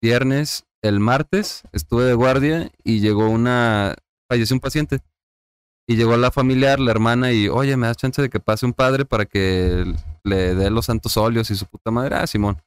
viernes, 0.01 0.65
el 0.81 0.99
martes 0.99 1.63
estuve 1.71 2.03
de 2.03 2.13
guardia 2.13 2.71
y 2.83 2.99
llegó 2.99 3.29
una, 3.29 3.95
falleció 4.29 4.55
un 4.55 4.59
paciente. 4.59 4.99
Y 5.87 5.95
llegó 5.95 6.17
la 6.17 6.31
familiar, 6.31 6.79
la 6.79 6.91
hermana, 6.91 7.31
y 7.31 7.47
oye, 7.47 7.77
me 7.77 7.85
das 7.85 7.97
chance 7.97 8.19
de 8.19 8.29
que 8.29 8.39
pase 8.39 8.65
un 8.65 8.73
padre 8.73 9.05
para 9.05 9.25
que 9.25 9.85
le 10.23 10.55
dé 10.55 10.71
los 10.71 10.87
santos 10.87 11.15
óleos 11.15 11.51
y 11.51 11.55
su 11.55 11.67
puta 11.67 11.91
madre. 11.91 12.15
Ah, 12.15 12.27
Simón. 12.27 12.59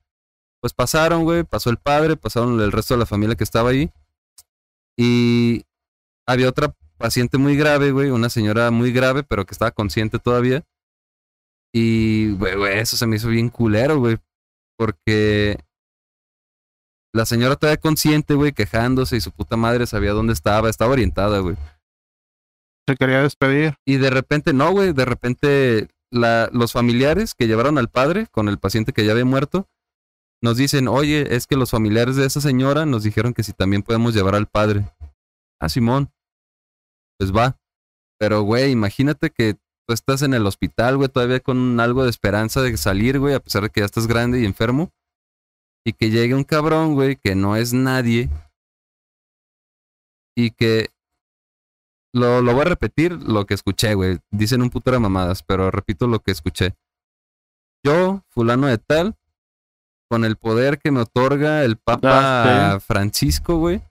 Pues 0.60 0.72
pasaron, 0.72 1.24
güey, 1.24 1.44
pasó 1.44 1.70
el 1.70 1.78
padre, 1.78 2.16
pasaron 2.16 2.60
el 2.60 2.72
resto 2.72 2.94
de 2.94 2.98
la 2.98 3.06
familia 3.06 3.36
que 3.36 3.44
estaba 3.44 3.70
ahí. 3.70 3.90
Y 4.96 5.64
había 6.26 6.48
otra 6.48 6.74
paciente 6.98 7.38
muy 7.38 7.56
grave, 7.56 7.92
güey, 7.92 8.10
una 8.10 8.28
señora 8.28 8.70
muy 8.70 8.92
grave, 8.92 9.22
pero 9.22 9.46
que 9.46 9.52
estaba 9.52 9.70
consciente 9.70 10.18
todavía. 10.18 10.64
Y, 11.72 12.32
güey, 12.32 12.56
güey, 12.56 12.78
eso 12.78 12.96
se 12.96 13.06
me 13.06 13.16
hizo 13.16 13.28
bien 13.28 13.50
culero, 13.50 13.98
güey. 13.98 14.18
Porque 14.76 15.58
la 17.14 17.26
señora 17.26 17.56
todavía 17.56 17.80
consciente, 17.80 18.34
güey, 18.34 18.52
quejándose 18.52 19.16
y 19.16 19.20
su 19.20 19.32
puta 19.32 19.56
madre 19.56 19.86
sabía 19.86 20.12
dónde 20.12 20.32
estaba, 20.32 20.68
estaba 20.68 20.92
orientada, 20.92 21.38
güey. 21.38 21.56
Se 22.86 22.96
quería 22.96 23.22
despedir. 23.22 23.74
Y 23.84 23.96
de 23.96 24.10
repente, 24.10 24.52
no, 24.52 24.72
güey, 24.72 24.92
de 24.92 25.04
repente 25.04 25.88
la, 26.10 26.48
los 26.52 26.72
familiares 26.72 27.34
que 27.34 27.46
llevaron 27.46 27.78
al 27.78 27.88
padre 27.88 28.26
con 28.30 28.48
el 28.48 28.58
paciente 28.58 28.92
que 28.92 29.04
ya 29.04 29.12
había 29.12 29.24
muerto, 29.24 29.68
nos 30.42 30.56
dicen, 30.56 30.88
oye, 30.88 31.34
es 31.34 31.46
que 31.46 31.56
los 31.56 31.70
familiares 31.70 32.16
de 32.16 32.26
esa 32.26 32.40
señora 32.40 32.86
nos 32.86 33.02
dijeron 33.02 33.34
que 33.34 33.42
si 33.42 33.52
también 33.52 33.82
podemos 33.82 34.14
llevar 34.14 34.34
al 34.34 34.46
padre. 34.46 34.92
Ah, 35.60 35.68
Simón. 35.68 36.12
Pues 37.18 37.34
va. 37.34 37.58
Pero, 38.18 38.42
güey, 38.42 38.70
imagínate 38.70 39.30
que 39.30 39.54
tú 39.54 39.94
estás 39.94 40.22
en 40.22 40.34
el 40.34 40.46
hospital, 40.46 40.96
güey, 40.96 41.08
todavía 41.08 41.40
con 41.40 41.80
algo 41.80 42.04
de 42.04 42.10
esperanza 42.10 42.62
de 42.62 42.76
salir, 42.76 43.18
güey, 43.18 43.34
a 43.34 43.40
pesar 43.40 43.62
de 43.62 43.70
que 43.70 43.80
ya 43.80 43.86
estás 43.86 44.06
grande 44.06 44.40
y 44.40 44.44
enfermo. 44.44 44.90
Y 45.84 45.92
que 45.92 46.10
llegue 46.10 46.34
un 46.34 46.44
cabrón, 46.44 46.94
güey, 46.94 47.16
que 47.16 47.34
no 47.34 47.56
es 47.56 47.72
nadie. 47.72 48.28
Y 50.36 50.52
que 50.52 50.90
lo, 52.12 52.42
lo 52.42 52.52
voy 52.52 52.62
a 52.62 52.64
repetir 52.66 53.12
lo 53.12 53.44
que 53.46 53.54
escuché, 53.54 53.94
güey. 53.94 54.18
Dicen 54.30 54.62
un 54.62 54.70
putero 54.70 54.96
de 54.96 55.00
mamadas, 55.00 55.42
pero 55.42 55.70
repito 55.70 56.06
lo 56.06 56.20
que 56.20 56.30
escuché. 56.30 56.74
Yo, 57.84 58.22
fulano 58.28 58.66
de 58.66 58.78
tal, 58.78 59.17
con 60.08 60.24
el 60.24 60.36
poder 60.36 60.78
que 60.78 60.90
me 60.90 61.00
otorga 61.00 61.64
el 61.64 61.76
Papa 61.76 62.74
Ah, 62.74 62.80
Francisco, 62.80 63.56
güey, 63.58 63.82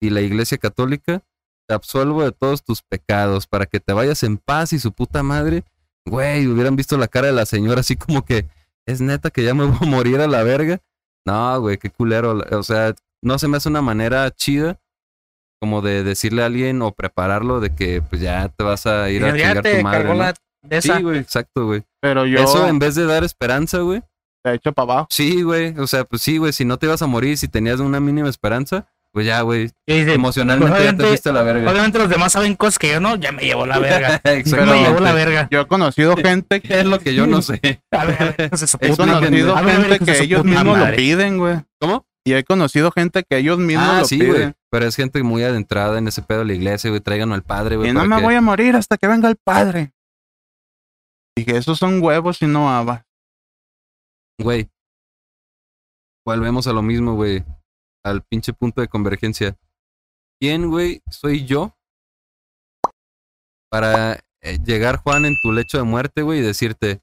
y 0.00 0.10
la 0.10 0.20
Iglesia 0.20 0.58
Católica, 0.58 1.22
te 1.68 1.74
absuelvo 1.74 2.22
de 2.24 2.32
todos 2.32 2.62
tus 2.62 2.82
pecados 2.82 3.46
para 3.46 3.66
que 3.66 3.80
te 3.80 3.92
vayas 3.92 4.22
en 4.22 4.36
paz 4.38 4.72
y 4.72 4.78
su 4.78 4.92
puta 4.92 5.22
madre. 5.22 5.64
Güey, 6.06 6.46
hubieran 6.48 6.76
visto 6.76 6.98
la 6.98 7.08
cara 7.08 7.28
de 7.28 7.32
la 7.32 7.46
señora 7.46 7.80
así 7.80 7.96
como 7.96 8.24
que 8.24 8.46
es 8.86 9.00
neta 9.00 9.30
que 9.30 9.44
ya 9.44 9.54
me 9.54 9.64
voy 9.66 9.78
a 9.80 9.86
morir 9.86 10.20
a 10.20 10.26
la 10.26 10.42
verga. 10.42 10.80
No, 11.24 11.60
güey, 11.60 11.78
qué 11.78 11.88
culero. 11.90 12.42
O 12.50 12.62
sea, 12.64 12.94
no 13.22 13.38
se 13.38 13.46
me 13.48 13.56
hace 13.56 13.68
una 13.68 13.80
manera 13.82 14.28
chida 14.32 14.80
como 15.60 15.80
de 15.80 16.02
decirle 16.02 16.42
a 16.42 16.46
alguien 16.46 16.82
o 16.82 16.90
prepararlo 16.90 17.60
de 17.60 17.72
que 17.72 18.02
pues 18.02 18.20
ya 18.20 18.48
te 18.48 18.64
vas 18.64 18.84
a 18.86 19.08
ir 19.10 19.24
a 19.24 19.28
ya 19.28 19.36
chingar 19.36 19.62
te 19.62 19.76
tu 19.76 19.82
madre. 19.84 20.14
la 20.16 20.34
de 20.62 20.76
esa. 20.78 20.96
Sí, 20.96 21.02
güey, 21.04 21.18
exacto, 21.18 21.66
güey. 21.66 21.84
Pero 22.00 22.26
yo 22.26 22.40
Eso 22.40 22.66
en 22.66 22.80
vez 22.80 22.96
de 22.96 23.06
dar 23.06 23.22
esperanza, 23.22 23.78
güey. 23.78 24.02
Te 24.42 24.54
echo 24.54 24.72
para 24.72 24.92
abajo. 24.92 25.06
Sí, 25.10 25.42
güey. 25.42 25.76
O 25.78 25.86
sea, 25.86 26.04
pues 26.04 26.22
sí, 26.22 26.38
güey. 26.38 26.52
Si 26.52 26.64
no 26.64 26.78
te 26.78 26.86
ibas 26.86 27.02
a 27.02 27.06
morir, 27.06 27.36
si 27.38 27.48
tenías 27.48 27.80
una 27.80 28.00
mínima 28.00 28.28
esperanza, 28.28 28.86
pues 29.12 29.26
ya, 29.26 29.40
güey. 29.42 29.70
Emocionalmente 29.86 30.84
ya 30.84 30.96
te 30.96 31.04
fuiste 31.04 31.28
a 31.28 31.32
la 31.32 31.42
verga. 31.42 31.70
Obviamente 31.70 31.98
los 31.98 32.08
demás 32.08 32.32
saben 32.32 32.56
cosas 32.56 32.78
que 32.78 32.90
yo 32.90 33.00
no, 33.00 33.16
ya 33.16 33.30
me 33.32 33.42
llevó 33.42 33.66
la 33.66 33.78
verga. 33.78 34.20
Ya 34.24 34.32
me 34.64 34.82
llevó 34.82 35.00
la 35.00 35.12
verga. 35.12 35.48
Yo 35.50 35.60
he 35.60 35.66
conocido 35.66 36.16
gente 36.16 36.60
que... 36.60 36.80
Es 36.80 36.86
lo 36.86 36.98
que 36.98 37.14
yo 37.14 37.26
no 37.26 37.42
sé. 37.42 37.60
A 37.90 38.04
ver, 38.04 38.22
a 38.22 38.24
ver, 38.36 38.50
de 38.50 38.66
su 38.66 38.76
He 38.80 38.96
conocido 38.96 39.54
ver, 39.56 39.64
ver, 39.64 39.74
gente 39.76 39.98
de 39.98 39.98
que 40.18 40.22
ellos 40.22 40.44
mismos 40.44 40.78
lo 40.78 40.96
piden, 40.96 41.38
güey. 41.38 41.56
¿Cómo? 41.80 42.06
Y 42.24 42.34
he 42.34 42.44
conocido 42.44 42.90
gente 42.92 43.24
que 43.28 43.36
ellos 43.36 43.58
mismos 43.58 43.86
Ah, 43.88 43.98
lo 44.00 44.04
sí, 44.06 44.16
güey. 44.16 44.32
piden. 44.32 44.54
Pero 44.70 44.86
es 44.86 44.96
gente 44.96 45.22
muy 45.22 45.42
adentrada 45.42 45.98
en 45.98 46.08
ese 46.08 46.22
pedo 46.22 46.38
de 46.40 46.44
la 46.46 46.52
iglesia, 46.54 46.88
güey. 46.88 47.00
Tráiganlo 47.02 47.34
al 47.34 47.42
padre, 47.42 47.76
güey. 47.76 47.90
Y 47.90 47.92
no 47.92 48.04
me 48.06 48.16
que- 48.16 48.22
voy 48.22 48.34
a 48.34 48.40
morir 48.40 48.76
hasta 48.76 48.96
que 48.96 49.06
venga 49.08 49.28
el 49.28 49.36
padre. 49.36 49.92
Dije, 51.36 51.56
esos 51.56 51.78
son 51.78 52.02
huevos 52.02 52.40
y 52.42 52.46
no 52.46 52.70
habas. 52.70 53.02
Güey. 54.42 54.68
Volvemos 56.24 56.66
a 56.66 56.72
lo 56.72 56.82
mismo, 56.82 57.14
güey. 57.14 57.44
Al 58.04 58.22
pinche 58.22 58.52
punto 58.52 58.80
de 58.80 58.88
convergencia. 58.88 59.56
¿Quién, 60.40 60.70
güey, 60.70 61.02
soy 61.10 61.44
yo? 61.44 61.76
Para 63.70 64.20
eh, 64.40 64.58
llegar, 64.64 64.96
Juan, 64.96 65.24
en 65.24 65.36
tu 65.40 65.52
lecho 65.52 65.78
de 65.78 65.84
muerte, 65.84 66.22
güey, 66.22 66.40
y 66.40 66.42
decirte. 66.42 67.00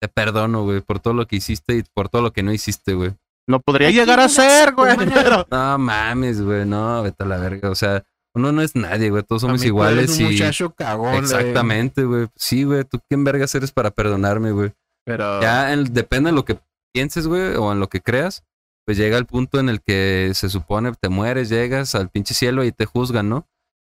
Te 0.00 0.08
perdono, 0.08 0.64
güey, 0.64 0.80
por 0.80 1.00
todo 1.00 1.12
lo 1.14 1.26
que 1.26 1.36
hiciste 1.36 1.76
y 1.76 1.82
por 1.94 2.08
todo 2.08 2.22
lo 2.22 2.32
que 2.32 2.42
no 2.42 2.52
hiciste, 2.52 2.94
güey. 2.94 3.14
Lo 3.46 3.60
podría 3.60 3.90
llegar 3.90 4.20
a 4.20 4.28
ser, 4.28 4.72
güey. 4.72 4.96
Pero 4.96 5.46
No 5.50 5.78
mames, 5.78 6.40
güey, 6.40 6.64
no, 6.64 7.02
vete 7.02 7.24
a 7.24 7.26
la 7.26 7.36
verga. 7.36 7.70
O 7.70 7.74
sea, 7.74 8.04
uno 8.34 8.52
no 8.52 8.62
es 8.62 8.76
nadie, 8.76 9.10
güey. 9.10 9.24
Todos 9.24 9.42
somos 9.42 9.64
iguales 9.64 10.04
eres 10.04 10.18
un 10.18 10.26
y. 10.26 10.32
muchacho 10.32 10.72
cagón. 10.74 11.10
güey. 11.10 11.18
Exactamente, 11.20 12.04
güey. 12.04 12.28
Sí, 12.36 12.64
güey. 12.64 12.84
¿Tú 12.84 12.98
quién 13.08 13.24
vergas 13.24 13.54
eres 13.54 13.72
para 13.72 13.90
perdonarme, 13.90 14.52
güey? 14.52 14.72
Pero 15.04 15.40
Ya 15.40 15.72
en- 15.72 15.92
depende 15.92 16.30
de 16.30 16.36
lo 16.36 16.44
que 16.44 16.58
pienses, 16.92 17.26
güey, 17.26 17.54
o 17.56 17.72
en 17.72 17.80
lo 17.80 17.88
que 17.88 18.00
creas, 18.00 18.44
pues 18.86 18.98
llega 18.98 19.18
el 19.18 19.26
punto 19.26 19.60
en 19.60 19.68
el 19.68 19.80
que 19.80 20.32
se 20.34 20.48
supone 20.48 20.92
te 21.00 21.08
mueres, 21.08 21.48
llegas 21.48 21.94
al 21.94 22.08
pinche 22.10 22.34
cielo 22.34 22.64
y 22.64 22.72
te 22.72 22.86
juzgan, 22.86 23.28
¿no? 23.28 23.48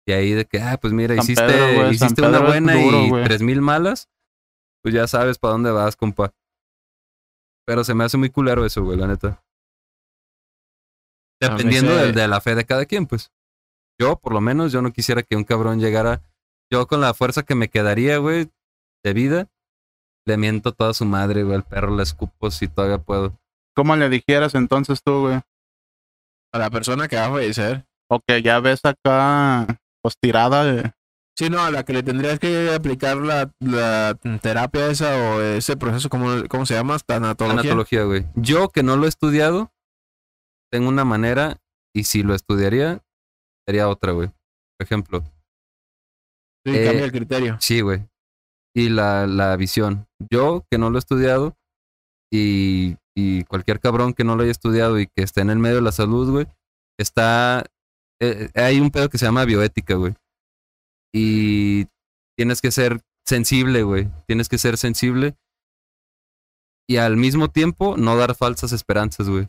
Y 0.07 0.11
ahí 0.13 0.33
de 0.33 0.45
que, 0.45 0.61
ah, 0.61 0.77
pues 0.79 0.93
mira, 0.93 1.15
San 1.15 1.23
hiciste, 1.23 1.45
Pedro, 1.45 1.65
güey, 1.65 1.95
San 1.97 2.07
hiciste 2.07 2.21
una 2.21 2.39
buena 2.39 2.73
duro, 2.75 3.01
y 3.01 3.09
güey. 3.09 3.23
tres 3.23 3.41
mil 3.41 3.61
malas, 3.61 4.09
pues 4.83 4.93
ya 4.93 5.07
sabes 5.07 5.37
para 5.39 5.53
dónde 5.53 5.71
vas, 5.71 5.95
compa. 5.95 6.33
Pero 7.65 7.83
se 7.83 7.95
me 7.95 8.03
hace 8.03 8.17
muy 8.17 8.29
culero 8.29 8.65
eso, 8.65 8.83
güey, 8.83 8.97
la 8.97 9.07
neta. 9.07 9.43
Dependiendo 11.41 11.95
de, 11.95 12.27
la 12.27 12.39
fe 12.41 12.55
de 12.55 12.65
cada 12.65 12.85
quien, 12.85 13.07
pues. 13.07 13.31
Yo, 13.99 14.17
por 14.17 14.33
lo 14.33 14.41
menos, 14.41 14.71
yo 14.71 14.81
no 14.81 14.91
quisiera 14.91 15.23
que 15.23 15.35
un 15.35 15.43
cabrón 15.43 15.79
llegara. 15.79 16.21
Yo 16.71 16.87
con 16.87 17.01
la 17.01 17.13
fuerza 17.13 17.43
que 17.43 17.55
me 17.55 17.69
quedaría, 17.69 18.17
güey, 18.17 18.49
de 19.03 19.13
vida, 19.13 19.49
le 20.25 20.37
miento 20.37 20.71
toda 20.73 20.93
su 20.93 21.05
madre, 21.05 21.43
güey, 21.43 21.55
al 21.55 21.63
perro 21.63 21.95
le 21.95 22.03
escupo 22.03 22.49
si 22.51 22.67
todavía 22.67 22.97
puedo. 22.99 23.37
¿cómo 23.75 23.95
le 23.97 24.07
dijeras 24.09 24.55
entonces 24.55 25.01
tú, 25.03 25.21
güey? 25.27 25.41
a 26.53 26.57
la 26.57 26.69
persona 26.69 27.09
que 27.09 27.17
va 27.17 27.25
a 27.25 27.31
fallecer. 27.31 27.85
O 28.09 28.21
que 28.25 28.41
ya 28.41 28.61
ves 28.61 28.79
acá, 28.85 29.67
pues 30.01 30.15
tirada 30.17 30.63
de... 30.63 30.93
Sí, 31.37 31.49
no, 31.49 31.61
a 31.61 31.69
la 31.71 31.83
que 31.83 31.91
le 31.91 32.01
tendrías 32.01 32.39
que 32.39 32.73
aplicar 32.73 33.17
la, 33.17 33.51
la 33.59 34.17
terapia 34.41 34.87
esa 34.87 35.17
o 35.17 35.41
ese 35.41 35.75
proceso, 35.75 36.07
¿cómo, 36.07 36.47
cómo 36.47 36.65
se 36.65 36.75
llama? 36.75 36.97
Tanatología. 36.99 37.59
Anatología, 37.59 38.03
güey. 38.03 38.25
Yo 38.35 38.69
que 38.69 38.83
no 38.83 38.95
lo 38.95 39.05
he 39.05 39.09
estudiado, 39.09 39.73
tengo 40.71 40.87
una 40.87 41.03
manera, 41.03 41.57
y 41.93 42.05
si 42.05 42.23
lo 42.23 42.33
estudiaría, 42.35 43.03
sería 43.67 43.89
otra, 43.89 44.13
güey. 44.13 44.29
Por 44.29 44.85
ejemplo, 44.85 45.23
Sí, 46.65 46.73
Eh, 46.73 46.85
cambia 46.85 47.03
el 47.05 47.11
criterio. 47.11 47.57
sí, 47.59 47.81
güey. 47.81 48.07
Y 48.73 48.87
la, 48.87 49.27
la 49.27 49.57
visión. 49.57 50.07
Yo 50.31 50.65
que 50.69 50.77
no 50.77 50.89
lo 50.89 50.97
he 50.97 50.99
estudiado, 50.99 51.55
y, 52.31 52.97
y 53.15 53.43
cualquier 53.45 53.79
cabrón 53.79 54.13
que 54.13 54.23
no 54.23 54.35
lo 54.35 54.43
haya 54.43 54.51
estudiado 54.51 54.99
y 54.99 55.07
que 55.07 55.23
esté 55.23 55.41
en 55.41 55.49
el 55.49 55.59
medio 55.59 55.75
de 55.77 55.81
la 55.81 55.91
salud, 55.91 56.29
güey, 56.31 56.47
está. 56.99 57.63
eh, 58.21 58.49
hay 58.55 58.79
un 58.79 58.91
pedo 58.91 59.09
que 59.09 59.17
se 59.17 59.25
llama 59.25 59.45
bioética, 59.45 59.95
güey. 59.95 60.15
Y 61.13 61.85
tienes 62.37 62.61
que 62.61 62.71
ser 62.71 63.01
sensible, 63.25 63.83
güey. 63.83 64.09
Tienes 64.27 64.49
que 64.49 64.57
ser 64.57 64.77
sensible 64.77 65.35
y 66.89 66.97
al 66.97 67.15
mismo 67.17 67.49
tiempo 67.49 67.95
no 67.97 68.15
dar 68.17 68.35
falsas 68.35 68.71
esperanzas, 68.73 69.29
güey. 69.29 69.47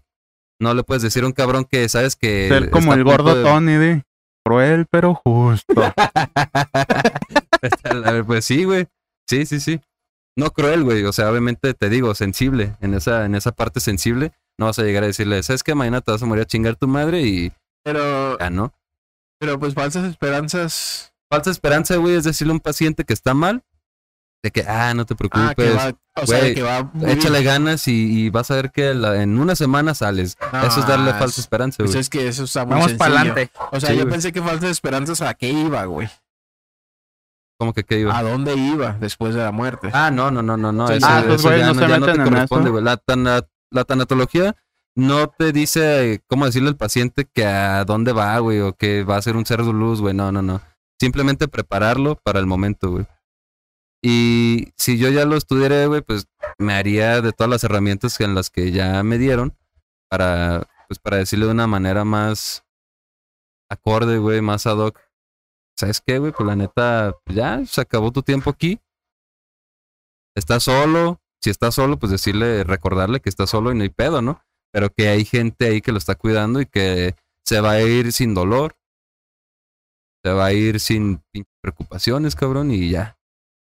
No 0.61 0.73
le 0.75 0.83
puedes 0.85 1.03
decir 1.03 1.23
a 1.25 1.27
un 1.27 1.33
cabrón 1.33 1.65
que 1.65 1.89
sabes 1.89 2.17
que. 2.17 2.49
Ser 2.49 2.71
como 2.71 2.95
el 2.95 3.05
gordo 3.05 3.35
de- 3.35 3.43
Tony, 3.43 3.77
di. 3.77 4.03
Cruel 4.45 4.87
pero 4.91 5.15
justo. 5.15 5.75
A 7.85 8.11
ver, 8.13 8.25
pues 8.25 8.45
sí, 8.45 8.65
güey. 8.65 8.87
Sí, 9.29 9.45
sí, 9.47 9.59
sí. 9.61 9.81
No 10.37 10.51
cruel, 10.53 10.85
güey. 10.85 11.05
O 11.05 11.13
sea, 11.13 11.31
obviamente 11.31 11.73
te 11.75 11.89
digo, 11.89 12.15
sensible. 12.15 12.77
En 12.81 12.95
esa, 12.95 13.25
en 13.25 13.35
esa 13.35 13.53
parte 13.53 13.81
sensible, 13.81 14.33
no 14.59 14.67
vas 14.67 14.79
a 14.79 14.83
llegar 14.83 15.03
a 15.03 15.07
decirle, 15.07 15.43
¿sabes 15.43 15.63
qué? 15.63 15.75
Mañana 15.75 16.01
te 16.01 16.13
vas 16.13 16.23
a 16.23 16.27
morir 16.27 16.43
a 16.43 16.47
chingar 16.47 16.77
tu 16.77 16.87
madre 16.89 17.23
y 17.23 17.53
Pero, 17.85 18.39
ya, 18.39 18.51
¿no? 18.51 18.73
pero 19.39 19.59
pues 19.59 19.75
falsas 19.75 20.05
esperanzas. 20.09 21.13
Falsa 21.31 21.51
esperanza, 21.51 21.97
güey, 21.97 22.15
es 22.17 22.25
decirle 22.25 22.53
a 22.53 22.55
un 22.55 22.61
paciente 22.61 23.05
que 23.05 23.13
está 23.13 23.35
mal, 23.35 23.65
de 24.43 24.51
que, 24.51 24.63
ah, 24.63 24.95
no 24.95 25.05
te 25.07 25.15
Ah, 25.15 25.17
preocupes, 25.17 25.55
que 25.57 25.71
va, 25.73 25.93
o 26.23 26.27
sea, 26.27 26.55
que 26.55 26.63
va 26.63 26.91
échale 27.09 27.43
ganas 27.43 27.89
y, 27.89 27.93
y 28.27 28.31
vas 28.31 28.51
a 28.51 28.55
ver 28.57 28.71
que 28.71 28.95
la- 28.95 29.23
en 29.23 29.39
una 29.39 29.57
semana 29.57 29.95
sales. 29.95 30.37
Eso 30.65 30.81
es 30.81 30.87
darle 30.87 31.11
Ah, 31.11 31.19
falsa 31.19 31.41
esperanza, 31.41 31.79
Pues 31.79 31.91
güey. 31.93 32.01
es 32.01 32.09
que 32.11 32.29
eso 32.29 32.45
está 32.45 32.65
muy 32.65 32.75
Vamos 32.75 32.93
para 32.95 33.21
adelante. 33.21 33.51
O 33.73 33.81
sea, 33.81 33.91
Sí, 33.91 33.97
yo 33.97 34.03
güey. 34.03 34.13
pensé 34.13 34.33
que 34.33 34.41
falsas 34.43 34.71
esperanzas 34.71 35.21
a 35.23 35.35
qué 35.35 35.49
iba, 35.51 35.85
güey. 35.87 36.09
¿Cómo 37.59 37.73
que 37.73 37.85
qué 37.85 38.01
iba? 38.01 38.17
¿A 38.17 38.23
dónde 38.23 38.55
iba 38.55 38.93
después 39.01 39.35
de 39.35 39.43
la 39.43 39.51
muerte? 39.53 39.91
Ah, 39.93 40.11
no, 40.11 40.31
no, 40.31 40.43
no, 40.43 40.57
no, 40.57 40.73
no. 40.73 40.89
Eso, 40.91 41.07
ah, 41.09 41.21
ya 41.23 41.27
no 41.27 41.33
no, 41.33 41.39
se 41.39 41.89
ya 41.89 41.99
no 41.99 42.07
te 42.07 42.13
meten 42.13 42.21
en 42.21 42.29
corresponde, 42.29 42.65
eso. 42.67 42.73
güey. 42.73 42.85
La, 42.85 42.97
tana- 42.99 43.47
la 43.71 43.85
tanatología 43.85 44.57
no 44.95 45.29
te 45.29 45.53
dice 45.53 46.23
cómo 46.27 46.45
decirle 46.47 46.69
al 46.69 46.77
paciente 46.77 47.25
que 47.25 47.47
a 47.47 47.85
dónde 47.85 48.13
va, 48.13 48.39
güey, 48.41 48.61
o 48.61 48.75
que 48.75 49.05
va 49.05 49.17
a 49.17 49.23
ser 49.23 49.37
un 49.37 49.47
ser 49.47 49.63
de 49.63 49.73
luz, 49.73 50.01
güey. 50.01 50.15
No, 50.15 50.33
no, 50.33 50.43
no. 50.43 50.61
Simplemente 51.01 51.49
prepararlo 51.49 52.17
para 52.17 52.41
el 52.41 52.47
momento, 52.47 52.91
güey. 52.91 53.07
Y 54.03 54.73
si 54.77 54.99
yo 54.99 55.09
ya 55.09 55.25
lo 55.25 55.37
estudiara, 55.37 55.87
güey, 55.87 56.03
pues 56.03 56.29
me 56.59 56.75
haría 56.75 57.21
de 57.23 57.33
todas 57.33 57.51
las 57.51 57.65
herramientas 57.65 58.21
en 58.21 58.35
las 58.35 58.51
que 58.51 58.71
ya 58.71 59.03
me 59.03 59.19
dieron 59.19 59.57
para, 60.09 60.69
pues 60.89 60.99
para 60.99 61.17
decirle 61.17 61.47
de 61.47 61.53
una 61.53 61.67
manera 61.67 62.05
más 62.05 62.65
acorde, 63.69 64.19
güey, 64.19 64.41
más 64.43 64.67
ad 64.67 64.77
hoc. 64.79 64.99
¿Sabes 65.79 66.01
qué, 66.01 66.19
güey? 66.19 66.33
Pues 66.33 66.47
la 66.47 66.57
neta, 66.57 67.15
ya 67.27 67.65
se 67.67 67.81
acabó 67.81 68.11
tu 68.11 68.23
tiempo 68.23 68.51
aquí. 68.51 68.81
Estás 70.35 70.65
solo. 70.65 71.21
Si 71.41 71.51
estás 71.51 71.75
solo, 71.75 71.99
pues 71.99 72.11
decirle, 72.11 72.65
recordarle 72.65 73.21
que 73.21 73.29
está 73.29 73.47
solo 73.47 73.71
y 73.71 73.75
no 73.75 73.83
hay 73.83 73.91
pedo, 73.91 74.23
¿no? 74.23 74.41
Pero 74.73 74.91
que 74.91 75.09
hay 75.09 75.25
gente 75.25 75.67
ahí 75.67 75.81
que 75.81 75.93
lo 75.93 75.99
está 75.99 76.15
cuidando 76.15 76.61
y 76.61 76.67
que 76.67 77.15
se 77.45 77.61
va 77.61 77.73
a 77.73 77.83
ir 77.83 78.13
sin 78.13 78.35
dolor. 78.35 78.75
Se 80.25 80.33
va 80.33 80.47
a 80.47 80.53
ir 80.53 80.81
sin 80.81 81.23
preocupaciones, 81.61 82.35
cabrón, 82.35 82.71
y 82.71 82.91
ya. 82.91 83.19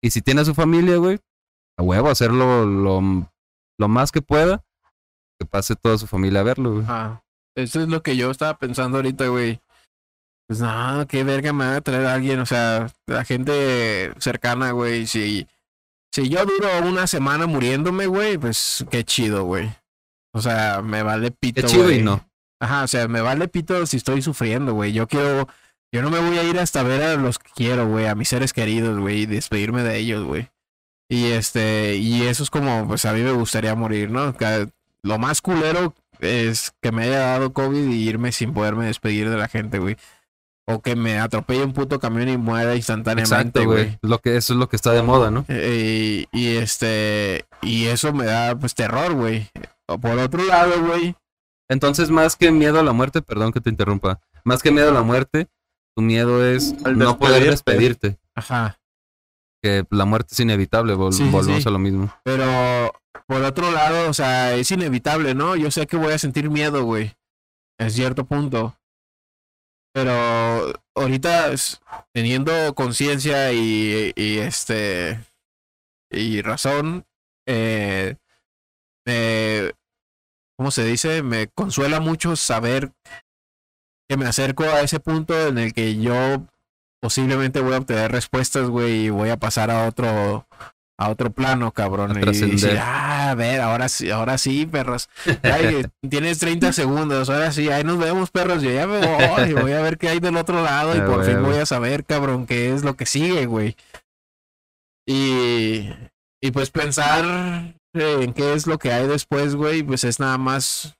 Y 0.01 0.11
si 0.11 0.21
tiene 0.21 0.41
a 0.41 0.45
su 0.45 0.55
familia, 0.55 0.97
güey, 0.97 1.19
a 1.77 1.83
huevo, 1.83 2.09
hacerlo 2.09 2.65
lo, 2.65 3.01
lo 3.77 3.87
más 3.87 4.11
que 4.11 4.21
pueda. 4.21 4.63
Que 5.39 5.45
pase 5.45 5.75
toda 5.75 5.97
su 5.97 6.07
familia 6.07 6.39
a 6.39 6.43
verlo, 6.43 6.73
güey. 6.73 6.85
Ah, 6.87 7.21
eso 7.55 7.81
es 7.81 7.89
lo 7.89 8.01
que 8.01 8.17
yo 8.17 8.31
estaba 8.31 8.57
pensando 8.57 8.97
ahorita, 8.97 9.27
güey. 9.27 9.61
Pues 10.47 10.59
no, 10.61 11.05
qué 11.07 11.23
verga 11.23 11.51
me 11.51 11.65
va 11.65 11.75
a 11.77 11.81
traer 11.81 12.05
alguien, 12.05 12.39
o 12.39 12.45
sea, 12.45 12.87
la 13.05 13.25
gente 13.25 14.13
cercana, 14.19 14.71
güey. 14.71 15.05
Si, 15.05 15.45
si 16.11 16.29
yo 16.29 16.45
duro 16.45 16.69
una 16.87 17.05
semana 17.07 17.47
muriéndome, 17.47 18.07
güey, 18.07 18.37
pues 18.37 18.85
qué 18.89 19.03
chido, 19.03 19.43
güey. 19.43 19.69
O 20.33 20.41
sea, 20.41 20.81
me 20.81 21.03
vale 21.03 21.31
pito, 21.31 21.61
Qué 21.61 21.67
chido 21.67 21.83
güey. 21.85 21.99
y 21.99 22.03
no. 22.03 22.25
Ajá, 22.61 22.83
o 22.83 22.87
sea, 22.87 23.07
me 23.07 23.21
vale 23.21 23.47
pito 23.49 23.85
si 23.85 23.97
estoy 23.97 24.21
sufriendo, 24.21 24.73
güey. 24.73 24.93
Yo 24.93 25.07
quiero, 25.07 25.47
yo 25.91 26.01
no 26.01 26.09
me 26.09 26.19
voy 26.19 26.37
a 26.37 26.43
ir 26.43 26.57
hasta 26.59 26.81
ver 26.81 27.01
a 27.03 27.15
los 27.15 27.39
que 27.39 27.49
quiero, 27.53 27.87
güey, 27.87 28.07
a 28.07 28.15
mis 28.15 28.29
seres 28.29 28.53
queridos, 28.53 28.97
güey, 28.99 29.21
y 29.21 29.25
despedirme 29.25 29.83
de 29.83 29.97
ellos, 29.97 30.23
güey. 30.25 30.49
Y 31.09 31.25
este, 31.31 31.95
y 31.97 32.23
eso 32.23 32.43
es 32.43 32.49
como, 32.49 32.87
pues 32.87 33.03
a 33.05 33.13
mí 33.13 33.21
me 33.21 33.31
gustaría 33.31 33.75
morir, 33.75 34.11
¿no? 34.11 34.33
Ca- 34.35 34.67
Lo 35.03 35.17
más 35.17 35.41
culero 35.41 35.93
es 36.19 36.71
que 36.81 36.91
me 36.91 37.03
haya 37.03 37.19
dado 37.19 37.53
COVID 37.53 37.89
y 37.89 38.07
irme 38.09 38.31
sin 38.31 38.53
poderme 38.53 38.85
despedir 38.85 39.29
de 39.29 39.37
la 39.37 39.47
gente, 39.49 39.79
güey. 39.79 39.97
O 40.69 40.81
que 40.81 40.95
me 40.97 41.17
atropelle 41.17 41.63
un 41.63 41.71
puto 41.71 41.97
camión 41.99 42.27
y 42.27 42.35
muera 42.37 42.75
instantáneamente, 42.75 43.59
Exacto, 43.61 43.63
güey. 43.65 43.97
Lo 44.01 44.19
que, 44.19 44.35
eso 44.35 44.53
es 44.53 44.59
lo 44.59 44.67
que 44.67 44.75
está 44.75 44.91
de 44.91 45.01
moda, 45.01 45.31
¿no? 45.31 45.45
Eh, 45.47 46.25
y, 46.33 46.37
y 46.37 46.57
este, 46.57 47.45
y 47.61 47.85
eso 47.85 48.11
me 48.11 48.25
da, 48.25 48.57
pues, 48.59 48.75
terror, 48.75 49.13
güey. 49.13 49.49
O 49.87 49.97
Por 49.97 50.19
otro 50.19 50.43
lado, 50.45 50.73
güey, 50.85 51.15
Entonces, 51.69 52.09
más 52.09 52.35
que 52.35 52.51
miedo 52.51 52.79
a 52.79 52.83
la 52.83 52.91
muerte, 52.91 53.21
perdón 53.21 53.53
que 53.53 53.61
te 53.61 53.69
interrumpa, 53.69 54.19
más 54.43 54.61
que 54.61 54.71
miedo 54.71 54.89
a 54.89 54.93
la 54.93 55.03
muerte, 55.03 55.47
tu 55.95 56.01
miedo 56.01 56.45
es 56.45 56.75
Al 56.83 56.97
no 56.97 57.17
poder 57.17 57.49
despedirte. 57.49 58.19
ajá. 58.35 58.77
Que 59.63 59.85
la 59.89 60.05
muerte 60.05 60.33
es 60.33 60.39
inevitable, 60.41 60.95
vol- 60.95 61.11
Sí, 61.13 61.23
sí, 61.23 61.29
volvemos 61.29 61.63
sí. 61.63 61.69
a 61.69 61.71
lo 61.71 61.79
mismo. 61.79 62.13
Pero 62.23 62.93
por 63.25 63.41
otro 63.41 63.71
lado, 63.71 64.09
o 64.09 64.13
sea, 64.13 64.53
es 64.53 64.69
inevitable, 64.71 65.33
¿no? 65.33 65.55
Yo 65.55 65.71
sé 65.71 65.87
que 65.87 65.97
voy 65.97 66.13
a 66.13 66.19
sentir 66.19 66.49
miedo, 66.49 66.83
güey. 66.83 67.15
En 67.79 67.89
cierto 67.89 68.25
punto. 68.25 68.75
Pero 69.97 70.73
ahorita 70.93 71.55
teniendo 72.13 72.75
conciencia 72.75 73.51
y, 73.51 74.13
y 74.15 74.37
este 74.37 75.19
y 76.11 76.43
razón, 76.43 77.07
eh, 77.47 78.15
me, 79.07 79.71
¿cómo 80.55 80.69
se 80.69 80.85
dice? 80.85 81.23
Me 81.23 81.47
consuela 81.47 81.99
mucho 81.99 82.35
saber 82.35 82.91
que 84.07 84.17
me 84.17 84.27
acerco 84.27 84.65
a 84.65 84.81
ese 84.81 84.99
punto 84.99 85.47
en 85.47 85.57
el 85.57 85.73
que 85.73 85.97
yo 85.97 86.45
posiblemente 87.01 87.61
voy 87.61 87.73
a 87.73 87.79
obtener 87.79 88.11
respuestas, 88.11 88.69
güey, 88.69 89.05
y 89.05 89.09
voy 89.09 89.31
a 89.31 89.37
pasar 89.37 89.71
a 89.71 89.87
otro 89.87 90.47
a 90.97 91.09
otro 91.09 91.31
plano, 91.31 91.71
cabrón. 91.71 92.15
A 92.15 92.19
y 92.19 92.21
trascender. 92.23 92.79
ah, 92.79 93.31
a 93.31 93.35
ver, 93.35 93.61
ahora 93.61 93.87
sí, 93.87 94.09
ahora 94.09 94.37
sí, 94.37 94.65
perros. 94.65 95.09
Ay, 95.43 95.85
tienes 96.09 96.39
30 96.39 96.73
segundos, 96.73 97.29
ahora 97.29 97.51
sí, 97.51 97.69
ahí 97.69 97.83
nos 97.83 97.99
vemos, 97.99 98.31
perros. 98.31 98.63
Yo 98.63 98.71
ya 98.71 98.87
me 98.87 98.99
voy, 98.99 99.53
voy 99.53 99.71
a 99.73 99.81
ver 99.81 99.97
qué 99.97 100.09
hay 100.09 100.19
del 100.19 100.37
otro 100.37 100.63
lado 100.63 100.95
y 100.95 100.99
Ah, 101.01 101.05
por 101.05 101.23
fin 101.23 101.41
voy 101.43 101.57
a 101.57 101.65
saber, 101.65 102.03
cabrón, 102.03 102.47
qué 102.47 102.73
es 102.73 102.83
lo 102.83 102.95
que 102.95 103.05
sigue, 103.05 103.45
güey. 103.45 103.75
Y, 105.05 105.89
y 106.41 106.51
pues 106.51 106.69
pensar 106.71 107.75
en 107.93 108.33
qué 108.33 108.53
es 108.53 108.67
lo 108.67 108.77
que 108.77 108.91
hay 108.91 109.07
después, 109.07 109.55
güey, 109.55 109.83
pues 109.83 110.03
es 110.03 110.19
nada 110.19 110.37
más 110.37 110.97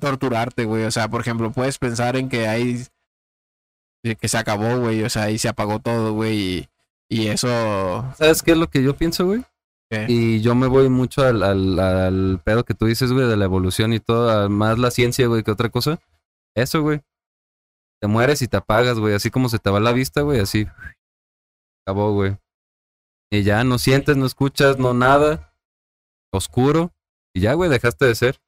torturarte, 0.00 0.64
güey. 0.64 0.84
O 0.84 0.90
sea, 0.90 1.08
por 1.08 1.22
ejemplo, 1.22 1.50
puedes 1.52 1.78
pensar 1.78 2.16
en 2.16 2.28
que 2.28 2.46
hay 2.48 2.86
que 4.18 4.28
se 4.28 4.36
acabó, 4.38 4.78
güey, 4.78 5.02
o 5.04 5.10
sea, 5.10 5.30
y 5.30 5.38
se 5.38 5.48
apagó 5.48 5.78
todo, 5.78 6.12
güey, 6.12 6.38
y, 6.38 6.68
y 7.12 7.28
eso 7.28 7.48
¿Sabes 8.16 8.42
qué 8.42 8.52
es 8.52 8.56
lo 8.56 8.68
que 8.68 8.82
yo 8.82 8.96
pienso, 8.96 9.26
güey? 9.26 9.44
¿Qué? 9.90 10.06
Y 10.08 10.40
yo 10.40 10.54
me 10.54 10.66
voy 10.66 10.88
mucho 10.88 11.22
al, 11.22 11.42
al, 11.42 11.78
al 11.78 12.40
pedo 12.42 12.64
que 12.64 12.72
tú 12.72 12.86
dices, 12.86 13.12
güey, 13.12 13.28
de 13.28 13.36
la 13.36 13.44
evolución 13.44 13.92
y 13.92 14.00
todo, 14.00 14.48
más 14.48 14.78
la 14.78 14.90
ciencia, 14.90 15.26
güey, 15.26 15.42
que 15.42 15.50
otra 15.50 15.68
cosa. 15.68 16.00
Eso, 16.56 16.80
güey. 16.80 17.02
Te 18.00 18.08
mueres 18.08 18.40
y 18.40 18.48
te 18.48 18.56
apagas, 18.56 18.98
güey. 18.98 19.14
Así 19.14 19.30
como 19.30 19.50
se 19.50 19.58
te 19.58 19.68
va 19.68 19.80
la 19.80 19.92
vista, 19.92 20.22
güey, 20.22 20.40
así. 20.40 20.66
Acabó, 21.84 22.12
güey. 22.14 22.38
Y 23.30 23.42
ya 23.42 23.62
no 23.64 23.78
sientes, 23.78 24.16
no 24.16 24.24
escuchas, 24.24 24.78
no 24.78 24.94
nada. 24.94 25.54
Oscuro. 26.32 26.92
Y 27.34 27.40
ya, 27.40 27.52
güey, 27.54 27.68
dejaste 27.68 28.06
de 28.06 28.14
ser. 28.14 28.40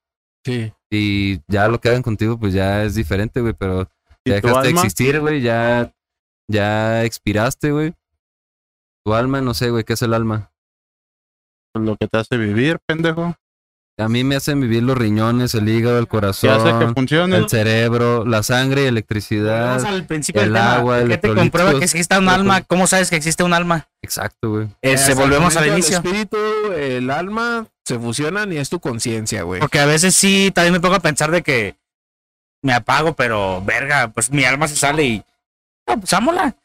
sí. 0.47 0.73
Y 0.91 1.41
ya 1.49 1.66
lo 1.66 1.81
que 1.81 1.89
hagan 1.89 2.03
contigo, 2.03 2.39
pues 2.39 2.55
ya 2.55 2.85
es 2.85 2.95
diferente, 2.95 3.41
güey. 3.41 3.53
Pero 3.53 3.91
¿Y 4.24 4.31
ya 4.31 4.41
tu 4.41 4.47
dejaste 4.47 4.69
de 4.69 4.74
existir, 4.74 5.20
güey. 5.20 5.43
Ya, 5.43 5.93
ya 6.49 7.05
expiraste, 7.05 7.73
güey. 7.73 7.95
Tu 9.05 9.15
alma, 9.15 9.41
no 9.41 9.53
sé, 9.55 9.71
güey, 9.71 9.85
¿qué 9.85 9.93
es 9.93 10.03
el 10.03 10.15
alma? 10.15 10.51
Lo 11.75 11.97
que 11.97 12.09
te 12.09 12.19
hace 12.19 12.37
vivir, 12.37 12.79
pendejo. 12.87 13.35
A 13.97 14.09
mí 14.09 14.25
me 14.25 14.35
hacen 14.35 14.61
vivir 14.61 14.83
los 14.83 14.97
riñones, 14.99 15.55
el 15.55 15.69
hígado, 15.69 15.99
el 15.99 16.09
¿Qué 16.09 16.17
hace 16.27 16.49
que 16.49 16.49
corazón, 16.49 16.95
funcione? 16.95 17.37
el 17.37 17.49
cerebro, 17.49 18.25
la 18.25 18.43
sangre 18.43 18.83
y 18.83 18.87
electricidad. 18.87 19.77
Vamos 19.77 19.85
al 19.85 20.05
principio 20.07 20.43
el 20.43 20.53
del 20.53 20.63
tema. 20.63 20.75
agua, 20.75 21.05
¿Qué 21.05 21.19
te 21.19 21.33
comprueba 21.35 21.79
que 21.79 21.85
existe 21.85 22.19
un 22.19 22.29
alma? 22.29 22.63
¿Cómo 22.63 22.89
sabes 22.89 23.11
que 23.11 23.17
existe 23.17 23.45
un 23.45 23.53
alma? 23.53 23.89
Exacto, 24.03 24.51
güey. 24.51 24.69
Hasta 24.83 25.13
el 25.13 25.19
volvemos 25.19 25.57
al 25.57 25.69
inicio. 25.69 25.99
El 25.99 26.05
espíritu, 26.07 26.37
el 26.73 27.11
alma 27.11 27.67
se 27.85 27.99
fusionan 27.99 28.53
y 28.53 28.57
es 28.57 28.69
tu 28.69 28.81
conciencia, 28.81 29.43
güey. 29.43 29.61
Porque 29.61 29.79
a 29.79 29.87
veces 29.87 30.17
sí, 30.17 30.51
también 30.53 30.73
me 30.73 30.81
pongo 30.81 30.97
a 30.97 31.01
pensar 31.01 31.31
de 31.31 31.43
que 31.43 31.77
me 32.63 32.73
apago, 32.73 33.13
pero 33.15 33.63
verga, 33.63 34.09
pues 34.09 34.31
mi 34.31 34.45
alma 34.45 34.67
se 34.67 34.77
sale 34.77 35.05
y. 35.05 35.25
Ah, 35.87 35.97
pues 35.97 36.13
ámola. 36.15 36.57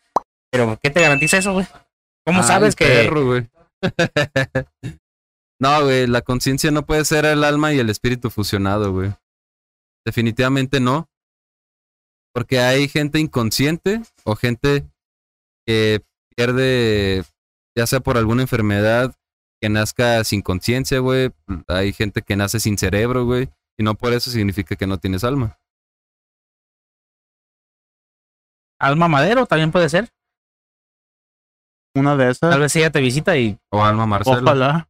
Pero, 0.49 0.79
¿qué 0.81 0.89
te 0.89 1.01
garantiza 1.01 1.37
eso, 1.37 1.53
güey? 1.53 1.67
¿Cómo 2.29 2.41
Ay, 2.41 2.47
sabes 2.47 2.75
que.? 2.75 2.85
perro, 2.85 3.25
güey. 3.25 3.49
no, 5.59 5.83
güey, 5.83 6.05
la 6.05 6.21
conciencia 6.21 6.69
no 6.69 6.85
puede 6.85 7.03
ser 7.05 7.25
el 7.25 7.43
alma 7.43 7.73
y 7.73 7.79
el 7.79 7.89
espíritu 7.89 8.29
fusionado, 8.29 8.93
güey. 8.93 9.11
Definitivamente 10.05 10.79
no. 10.79 11.09
Porque 12.31 12.59
hay 12.59 12.87
gente 12.87 13.19
inconsciente 13.19 14.03
o 14.25 14.35
gente 14.35 14.87
que 15.65 16.01
pierde, 16.35 17.23
ya 17.75 17.87
sea 17.87 17.99
por 17.99 18.19
alguna 18.19 18.43
enfermedad, 18.43 19.15
que 19.59 19.69
nazca 19.69 20.23
sin 20.23 20.43
conciencia, 20.43 20.99
güey. 20.99 21.31
Hay 21.67 21.93
gente 21.93 22.21
que 22.21 22.35
nace 22.35 22.59
sin 22.59 22.77
cerebro, 22.77 23.25
güey. 23.25 23.49
Y 23.75 23.81
no 23.83 23.95
por 23.95 24.13
eso 24.13 24.29
significa 24.29 24.75
que 24.75 24.85
no 24.85 24.99
tienes 24.99 25.23
alma. 25.23 25.59
Alma 28.79 29.07
madero 29.07 29.47
también 29.47 29.71
puede 29.71 29.89
ser. 29.89 30.09
Una 31.95 32.15
de 32.15 32.33
Tal 32.35 32.49
esas. 32.51 32.59
vez 32.59 32.75
ella 32.75 32.91
te 32.91 33.01
visita 33.01 33.37
y. 33.37 33.57
O 33.71 33.83
alma 33.83 34.05
Marcelo. 34.05 34.39
Ojalá. 34.39 34.89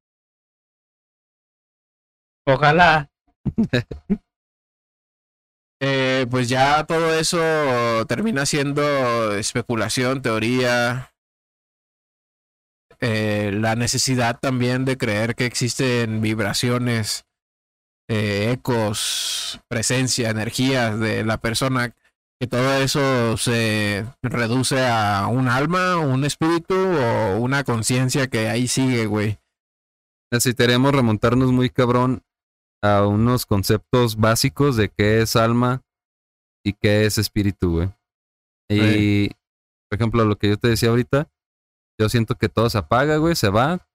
Ojalá. 2.48 3.10
Eh, 5.82 6.28
pues 6.30 6.50
ya 6.50 6.84
todo 6.84 7.14
eso 7.18 7.38
termina 8.06 8.46
siendo 8.46 9.34
especulación, 9.36 10.22
teoría. 10.22 11.14
Eh, 13.00 13.52
la 13.54 13.76
necesidad 13.76 14.38
también 14.42 14.84
de 14.84 14.98
creer 14.98 15.36
que 15.36 15.46
existen 15.46 16.20
vibraciones, 16.20 17.24
eh, 18.10 18.52
ecos, 18.52 19.62
presencia, 19.70 20.30
energías 20.30 21.00
de 21.00 21.24
la 21.24 21.38
persona, 21.38 21.96
que 22.40 22.48
todo 22.48 22.74
eso 22.76 23.36
se 23.36 24.06
reduce 24.22 24.80
a 24.88 25.28
un 25.28 25.49
alma, 25.49 25.98
un 25.98 26.24
espíritu 26.24 26.74
o 26.74 27.38
una 27.38 27.66
conciencia 27.66 28.28
que 28.28 28.48
ahí 28.48 28.68
sigue, 28.68 29.07
güey. 29.07 29.40
Necesitaremos 30.32 30.94
remontarnos 30.94 31.52
muy 31.52 31.70
cabrón 31.70 32.24
a 32.82 33.06
unos 33.06 33.45
conceptos 33.45 34.16
básicos 34.16 34.78
de 34.78 34.90
qué 34.90 35.22
es 35.22 35.36
alma 35.36 35.82
y 36.64 36.74
qué 36.74 37.06
es 37.06 37.18
espíritu, 37.18 37.72
güey. 37.72 37.90
Y, 38.70 39.30
por 39.90 39.98
ejemplo, 39.98 40.24
lo 40.24 40.38
que 40.38 40.49
yo 40.49 40.57
te 40.57 40.70
decía 40.70 40.90
ahorita, 40.90 41.30
yo 41.99 42.07
siento 42.07 42.36
que 42.36 42.48
todo 42.48 42.70
se 42.70 42.78
apaga, 42.78 43.18
güey, 43.18 43.36
se 43.36 43.49
va. 43.49 43.86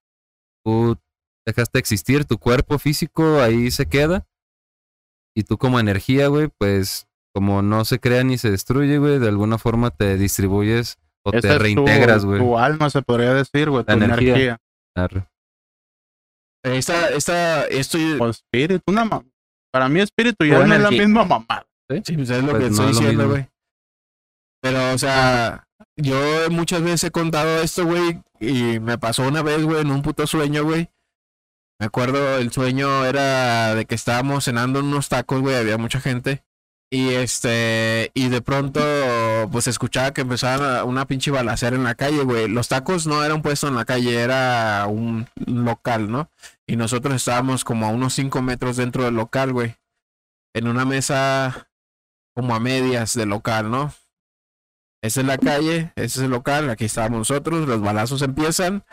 Tú 0.64 0.98
dejaste 1.46 1.78
de 1.78 1.80
existir, 1.80 2.26
tu 2.26 2.38
cuerpo 2.38 2.78
físico 2.78 3.40
ahí 3.40 3.70
se 3.70 3.86
queda. 3.86 4.26
Y 5.34 5.44
tú 5.44 5.56
como 5.56 5.80
energía, 5.80 6.28
güey, 6.28 6.48
pues 6.58 7.08
como 7.34 7.62
no 7.62 7.84
se 7.84 7.98
crea 7.98 8.22
ni 8.22 8.38
se 8.38 8.50
destruye, 8.50 8.98
güey, 8.98 9.18
de 9.18 9.28
alguna 9.28 9.58
forma 9.58 9.90
te 9.90 10.16
distribuyes 10.16 10.98
o 11.24 11.32
te 11.32 11.58
reintegras, 11.58 12.24
güey. 12.24 12.38
Tu, 12.38 12.56
alma 12.56 12.88
se 12.90 13.02
podría 13.02 13.34
decir, 13.34 13.70
güey, 13.70 13.84
tu 13.84 13.92
energía. 13.92 14.60
energía. 14.94 15.28
Esta, 16.62 17.08
esta, 17.10 17.66
esto... 17.66 17.98
O 18.20 18.28
espíritu, 18.28 18.82
una 18.86 19.04
mamá. 19.04 19.24
Para 19.72 19.88
mí 19.88 20.00
espíritu 20.00 20.44
ya 20.44 20.64
no 20.64 20.74
es 20.74 20.80
la 20.80 20.90
misma 20.92 21.24
mamá. 21.24 21.66
Sí, 21.90 22.14
pues 22.14 22.30
es 22.30 22.44
lo 22.44 22.56
que 22.56 22.66
estoy 22.66 22.86
diciendo, 22.88 23.28
güey. 23.28 23.48
Pero, 24.62 24.94
o 24.94 24.98
sea, 24.98 25.66
yo 25.96 26.50
muchas 26.50 26.82
veces 26.82 27.04
he 27.04 27.10
contado 27.10 27.60
esto, 27.60 27.84
güey, 27.84 28.22
y 28.38 28.78
me 28.78 28.96
pasó 28.96 29.26
una 29.26 29.42
vez, 29.42 29.62
güey, 29.64 29.80
en 29.80 29.90
un 29.90 30.02
puto 30.02 30.26
sueño, 30.28 30.62
güey. 30.62 30.88
Me 31.80 31.86
acuerdo, 31.86 32.38
el 32.38 32.52
sueño 32.52 33.04
era 33.04 33.74
de 33.74 33.84
que 33.84 33.96
estábamos 33.96 34.44
cenando 34.44 34.78
en 34.78 34.86
unos 34.86 35.08
tacos, 35.08 35.40
güey, 35.40 35.56
había 35.56 35.76
mucha 35.76 36.00
gente. 36.00 36.44
Y 36.94 37.12
este, 37.12 38.12
y 38.14 38.28
de 38.28 38.40
pronto, 38.40 38.80
pues 39.50 39.66
escuchaba 39.66 40.14
que 40.14 40.20
empezaba 40.20 40.84
una 40.84 41.08
pinche 41.08 41.32
balacera 41.32 41.74
en 41.74 41.82
la 41.82 41.96
calle, 41.96 42.22
güey. 42.22 42.46
Los 42.46 42.68
tacos 42.68 43.08
no 43.08 43.24
eran 43.24 43.42
puestos 43.42 43.68
en 43.68 43.74
la 43.74 43.84
calle, 43.84 44.14
era 44.22 44.86
un 44.86 45.26
local, 45.44 46.08
¿no? 46.08 46.30
Y 46.68 46.76
nosotros 46.76 47.16
estábamos 47.16 47.64
como 47.64 47.86
a 47.86 47.88
unos 47.88 48.14
5 48.14 48.40
metros 48.42 48.76
dentro 48.76 49.02
del 49.02 49.16
local, 49.16 49.52
güey. 49.52 49.74
En 50.54 50.68
una 50.68 50.84
mesa 50.84 51.68
como 52.32 52.54
a 52.54 52.60
medias 52.60 53.14
del 53.14 53.30
local, 53.30 53.72
¿no? 53.72 53.92
Esa 55.02 55.22
es 55.22 55.26
la 55.26 55.38
calle, 55.38 55.92
ese 55.96 56.04
es 56.04 56.18
el 56.18 56.30
local, 56.30 56.70
aquí 56.70 56.84
estábamos 56.84 57.18
nosotros, 57.18 57.66
los 57.66 57.80
balazos 57.80 58.22
empiezan. 58.22 58.84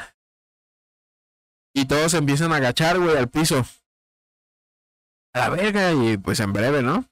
Y 1.75 1.85
todos 1.85 2.15
empiezan 2.15 2.51
a 2.51 2.55
agachar, 2.55 2.97
güey, 2.97 3.15
al 3.15 3.29
piso. 3.29 3.63
A 5.35 5.39
la 5.39 5.49
verga, 5.49 5.93
y 5.93 6.17
pues 6.17 6.39
en 6.39 6.51
breve, 6.51 6.81
¿no? 6.81 7.10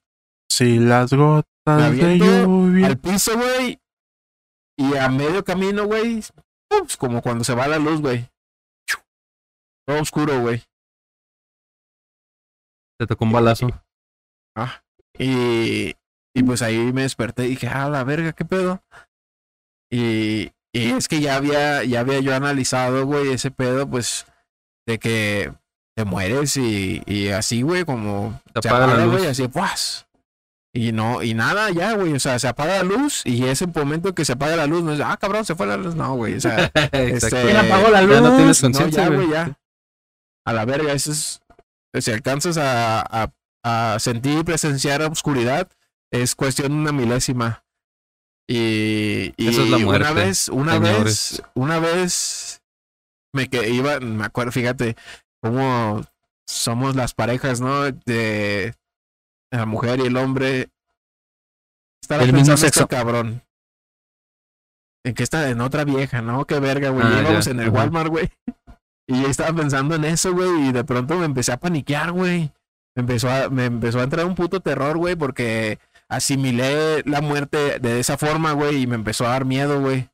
Si 0.60 0.78
las 0.78 1.10
gotas 1.10 1.96
de 1.96 2.18
lluvia. 2.18 2.88
Al 2.88 2.98
piso, 2.98 3.34
güey. 3.34 3.80
Y 4.76 4.94
a 4.94 5.08
medio 5.08 5.42
camino, 5.42 5.86
güey. 5.86 6.22
Pues 6.68 6.98
como 6.98 7.22
cuando 7.22 7.44
se 7.44 7.54
va 7.54 7.66
la 7.66 7.78
luz, 7.78 8.02
güey. 8.02 8.28
Todo 9.86 10.02
oscuro, 10.02 10.38
güey. 10.42 10.62
Te 12.98 13.06
tocó 13.06 13.24
un 13.24 13.32
balazo. 13.32 13.68
Ah. 14.54 14.82
Y, 15.18 15.94
y 16.34 16.42
pues 16.42 16.60
ahí 16.60 16.92
me 16.92 17.02
desperté 17.04 17.46
y 17.46 17.50
dije, 17.52 17.68
ah, 17.68 17.88
la 17.88 18.04
verga, 18.04 18.34
qué 18.34 18.44
pedo. 18.44 18.82
Y, 19.90 20.52
y 20.74 20.90
es 20.90 21.08
que 21.08 21.22
ya 21.22 21.36
había, 21.36 21.84
ya 21.84 22.00
había 22.00 22.20
yo 22.20 22.34
analizado, 22.34 23.06
güey, 23.06 23.32
ese 23.32 23.50
pedo, 23.50 23.88
pues, 23.88 24.26
de 24.86 24.98
que 24.98 25.54
te 25.96 26.04
mueres 26.04 26.58
y, 26.58 27.02
y 27.06 27.28
así, 27.28 27.62
güey, 27.62 27.86
como 27.86 28.42
se 28.60 28.68
apaga, 28.68 28.88
la 28.88 29.06
luz. 29.06 29.14
güey, 29.16 29.26
así, 29.26 29.48
pues. 29.48 30.06
Y 30.72 30.92
no, 30.92 31.22
y 31.22 31.34
nada, 31.34 31.70
ya, 31.70 31.94
güey, 31.94 32.12
o 32.12 32.20
sea, 32.20 32.38
se 32.38 32.46
apaga 32.46 32.76
la 32.78 32.82
luz 32.84 33.22
y 33.24 33.44
ese 33.46 33.66
momento 33.66 34.14
que 34.14 34.24
se 34.24 34.34
apaga 34.34 34.54
la 34.54 34.66
luz, 34.66 34.84
no 34.84 34.92
es, 34.92 35.00
ah, 35.00 35.16
cabrón, 35.16 35.44
se 35.44 35.56
fue 35.56 35.66
la 35.66 35.76
luz, 35.76 35.96
no, 35.96 36.14
güey, 36.14 36.34
o 36.34 36.40
sea, 36.40 36.70
este, 36.92 37.42
¿quién 37.42 37.56
apagó 37.56 37.88
la 37.88 38.02
luz? 38.02 38.14
Ya 38.14 38.20
no 38.20 38.36
tienes 38.36 38.62
no, 38.62 38.68
conciencia, 38.68 39.02
ya, 39.02 39.08
güey. 39.08 39.26
güey, 39.26 39.30
ya. 39.30 39.58
A 40.44 40.52
la 40.52 40.64
verga, 40.64 40.92
eso 40.92 41.10
es, 41.10 41.42
si 41.98 42.12
alcanzas 42.12 42.56
a, 42.56 43.00
a, 43.00 43.32
a 43.64 43.98
sentir 43.98 44.38
y 44.38 44.44
presenciar 44.44 45.02
oscuridad, 45.02 45.68
es 46.12 46.36
cuestión 46.36 46.68
de 46.68 46.74
una 46.74 46.92
milésima. 46.92 47.64
Y, 48.48 49.32
y 49.36 49.48
Eso 49.48 49.62
es 49.62 49.70
la 49.70 49.78
muerte, 49.78 50.08
una 50.10 50.12
vez, 50.12 50.48
una 50.48 50.72
señores. 50.74 51.04
vez, 51.04 51.42
una 51.54 51.78
vez 51.78 52.62
me 53.32 53.48
que 53.48 53.68
iba, 53.70 54.00
me 54.00 54.24
acuerdo, 54.24 54.50
fíjate, 54.52 54.96
cómo 55.40 56.02
somos 56.46 56.96
las 56.96 57.14
parejas, 57.14 57.60
¿no? 57.60 57.90
De 57.92 58.74
la 59.50 59.66
mujer 59.66 60.00
y 60.00 60.06
el 60.06 60.16
hombre. 60.16 60.70
Estaba 62.02 62.22
El 62.22 62.32
mismo 62.32 62.54
esto, 62.54 62.66
sexo. 62.66 62.88
cabrón. 62.88 63.42
En 65.04 65.14
que 65.14 65.22
está 65.22 65.48
en 65.48 65.60
otra 65.60 65.84
vieja, 65.84 66.20
¿no? 66.22 66.44
Qué 66.46 66.58
verga, 66.60 66.90
güey. 66.90 67.04
Ah, 67.06 67.20
Íbamos 67.22 67.44
ya, 67.46 67.50
en 67.52 67.60
el 67.60 67.68
ajá. 67.68 67.76
Walmart, 67.78 68.08
güey. 68.10 68.30
Y 69.06 69.22
yo 69.22 69.28
estaba 69.28 69.52
pensando 69.56 69.94
en 69.94 70.04
eso, 70.04 70.32
güey. 70.32 70.68
Y 70.68 70.72
de 70.72 70.84
pronto 70.84 71.16
me 71.16 71.24
empecé 71.24 71.52
a 71.52 71.56
paniquear, 71.58 72.12
güey. 72.12 72.52
Me 72.94 73.00
empezó 73.02 73.30
a, 73.30 73.48
me 73.48 73.66
empezó 73.66 74.00
a 74.00 74.04
entrar 74.04 74.26
un 74.26 74.34
puto 74.34 74.60
terror, 74.60 74.96
güey, 74.98 75.16
porque 75.16 75.78
asimilé 76.08 77.02
la 77.06 77.20
muerte 77.20 77.78
de 77.78 78.00
esa 78.00 78.18
forma, 78.18 78.52
güey, 78.52 78.82
y 78.82 78.86
me 78.86 78.96
empezó 78.96 79.26
a 79.26 79.30
dar 79.30 79.44
miedo, 79.44 79.80
güey. 79.80 80.08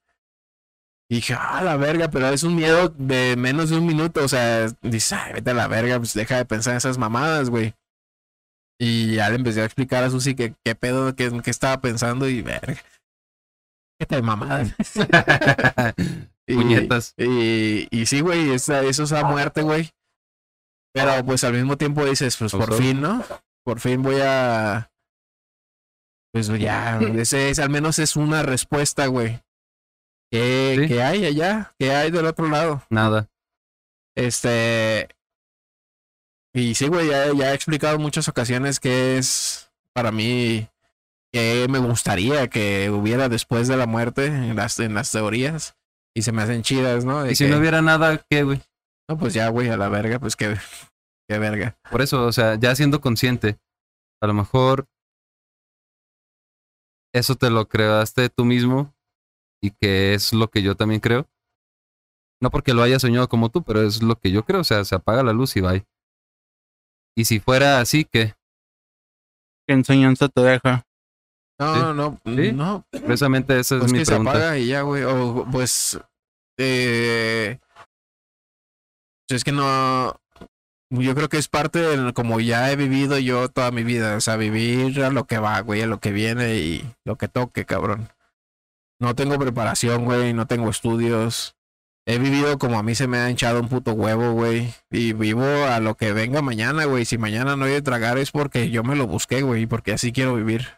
Y 1.08 1.16
dije, 1.16 1.34
ah, 1.38 1.62
la 1.62 1.76
verga, 1.76 2.08
pero 2.10 2.28
es 2.28 2.42
un 2.42 2.54
miedo 2.56 2.88
de 2.96 3.34
menos 3.36 3.70
de 3.70 3.78
un 3.78 3.86
minuto. 3.86 4.22
O 4.24 4.28
sea, 4.28 4.66
dices, 4.82 5.12
ay, 5.12 5.34
vete 5.34 5.50
a 5.50 5.54
la 5.54 5.68
verga, 5.68 5.98
pues 5.98 6.14
deja 6.14 6.36
de 6.36 6.44
pensar 6.44 6.72
en 6.72 6.78
esas 6.78 6.98
mamadas, 6.98 7.48
güey. 7.50 7.74
Y 8.78 9.14
ya 9.14 9.30
le 9.30 9.36
empecé 9.36 9.62
a 9.62 9.64
explicar 9.64 10.04
a 10.04 10.10
Susi 10.10 10.34
que 10.34 10.54
qué 10.64 10.74
pedo, 10.74 11.14
qué, 11.14 11.30
qué 11.42 11.50
estaba 11.50 11.80
pensando 11.80 12.28
y 12.28 12.42
verga. 12.42 12.76
¿Qué 13.98 14.06
te 14.06 14.20
mamadas? 14.22 14.74
Y- 16.48 16.54
Puñetas. 16.54 17.12
Y, 17.16 17.88
y 17.90 18.06
sí, 18.06 18.20
güey, 18.20 18.50
eso 18.52 18.80
es 18.80 19.10
la 19.10 19.24
muerte, 19.24 19.62
güey. 19.62 19.90
Pero 20.94 21.24
pues 21.24 21.42
al 21.42 21.54
mismo 21.54 21.76
tiempo 21.76 22.04
dices, 22.04 22.36
pues 22.36 22.52
por 22.52 22.72
fin, 22.74 23.00
¿no? 23.00 23.24
Por 23.64 23.80
fin 23.80 24.00
voy 24.00 24.20
a... 24.22 24.92
Pues 26.32 26.46
ya, 26.60 27.00
ese 27.16 27.50
es, 27.50 27.58
al 27.58 27.70
menos 27.70 27.98
es 27.98 28.14
una 28.14 28.42
respuesta, 28.44 29.06
güey. 29.06 29.42
¿Qué, 30.30 30.76
Sí. 30.82 30.86
¿Qué 30.88 31.02
hay 31.02 31.24
allá? 31.24 31.74
¿Qué 31.78 31.92
hay 31.92 32.12
del 32.12 32.26
otro 32.26 32.48
lado? 32.48 32.82
Nada. 32.90 33.28
Este... 34.16 35.08
Y 36.56 36.74
sí, 36.74 36.88
güey, 36.88 37.08
ya, 37.08 37.32
ya 37.34 37.52
he 37.52 37.54
explicado 37.54 37.96
en 37.96 38.02
muchas 38.02 38.28
ocasiones 38.28 38.80
que 38.80 39.18
es 39.18 39.70
para 39.92 40.10
mí 40.10 40.66
que 41.32 41.66
me 41.68 41.78
gustaría 41.78 42.48
que 42.48 42.88
hubiera 42.90 43.28
después 43.28 43.68
de 43.68 43.76
la 43.76 43.86
muerte 43.86 44.26
en 44.26 44.56
las, 44.56 44.78
en 44.80 44.94
las 44.94 45.12
teorías. 45.12 45.76
Y 46.14 46.22
se 46.22 46.32
me 46.32 46.40
hacen 46.40 46.62
chidas, 46.62 47.04
¿no? 47.04 47.22
De 47.24 47.32
Y 47.32 47.36
si 47.36 47.44
que- 47.44 47.50
no 47.50 47.58
hubiera 47.58 47.82
nada, 47.82 48.24
¿qué, 48.30 48.42
güey? 48.42 48.62
no, 49.08 49.18
pues 49.18 49.34
ya, 49.34 49.48
güey, 49.50 49.68
a 49.68 49.76
la 49.76 49.88
verga, 49.90 50.18
pues 50.18 50.34
qué, 50.34 50.56
qué 51.28 51.38
verga. 51.38 51.76
Por 51.90 52.00
eso, 52.00 52.24
o 52.24 52.32
sea, 52.32 52.54
ya 52.54 52.74
siendo 52.74 53.00
consciente, 53.02 53.58
a 54.22 54.26
lo 54.26 54.32
mejor 54.32 54.86
eso 57.14 57.34
te 57.36 57.50
lo 57.50 57.68
creaste 57.68 58.28
tú 58.30 58.44
mismo 58.46 58.94
y 59.62 59.70
que 59.72 60.14
es 60.14 60.32
lo 60.32 60.48
que 60.48 60.62
yo 60.62 60.74
también 60.74 61.00
creo. 61.00 61.28
No 62.42 62.50
porque 62.50 62.74
lo 62.74 62.82
haya 62.82 62.98
soñado 62.98 63.28
como 63.28 63.50
tú, 63.50 63.62
pero 63.62 63.82
es 63.82 64.02
lo 64.02 64.16
que 64.18 64.30
yo 64.30 64.44
creo, 64.44 64.60
o 64.60 64.64
sea, 64.64 64.84
se 64.84 64.94
apaga 64.94 65.22
la 65.22 65.32
luz 65.32 65.54
y 65.56 65.60
va. 65.60 65.74
Y 67.16 67.24
si 67.24 67.40
fuera 67.40 67.80
así, 67.80 68.04
¿qué? 68.04 68.34
¿Qué 69.66 69.74
enseñanza 69.74 70.28
te 70.28 70.40
deja? 70.42 70.84
No, 71.58 71.74
Sí. 71.74 71.80
no, 71.80 71.94
no, 71.94 72.20
Sí. 72.24 72.52
no. 72.52 72.84
Precisamente 72.90 73.58
esa 73.58 73.76
es 73.76 73.80
Pues 73.80 73.92
mi 73.92 73.98
que 74.00 74.04
se 74.04 74.14
apaga 74.14 74.58
y 74.58 74.66
ya, 74.68 74.82
güey. 74.82 75.02
O 75.04 75.46
pues, 75.50 75.98
eh, 76.58 77.58
es 79.30 79.42
que 79.44 79.52
no. 79.52 80.20
Yo 80.90 81.14
creo 81.16 81.28
que 81.28 81.38
es 81.38 81.48
parte 81.48 81.80
de 81.80 82.12
como 82.12 82.38
ya 82.38 82.70
he 82.70 82.76
vivido 82.76 83.18
yo 83.18 83.48
toda 83.48 83.70
mi 83.72 83.82
vida. 83.82 84.16
O 84.16 84.20
sea, 84.20 84.36
vivir 84.36 85.02
a 85.02 85.10
lo 85.10 85.24
que 85.26 85.38
va, 85.38 85.58
güey, 85.60 85.82
a 85.82 85.86
lo 85.86 85.98
que 85.98 86.12
viene 86.12 86.56
y 86.56 86.94
lo 87.04 87.16
que 87.16 87.26
toque, 87.26 87.64
cabrón. 87.64 88.08
No 89.00 89.14
tengo 89.14 89.38
preparación, 89.38 90.04
güey, 90.04 90.32
no 90.32 90.46
tengo 90.46 90.70
estudios. 90.70 91.55
He 92.08 92.18
vivido 92.18 92.56
como 92.58 92.78
a 92.78 92.82
mí 92.84 92.94
se 92.94 93.08
me 93.08 93.18
ha 93.18 93.28
hinchado 93.30 93.60
un 93.60 93.68
puto 93.68 93.92
huevo, 93.92 94.32
güey. 94.32 94.72
Y 94.90 95.12
vivo 95.12 95.44
a 95.44 95.80
lo 95.80 95.96
que 95.96 96.12
venga 96.12 96.40
mañana, 96.40 96.84
güey. 96.84 97.04
Si 97.04 97.18
mañana 97.18 97.56
no 97.56 97.64
hay 97.64 97.72
de 97.72 97.82
tragar 97.82 98.16
es 98.18 98.30
porque 98.30 98.70
yo 98.70 98.84
me 98.84 98.94
lo 98.94 99.06
busqué, 99.08 99.42
güey, 99.42 99.62
y 99.62 99.66
porque 99.66 99.92
así 99.92 100.12
quiero 100.12 100.36
vivir. 100.36 100.68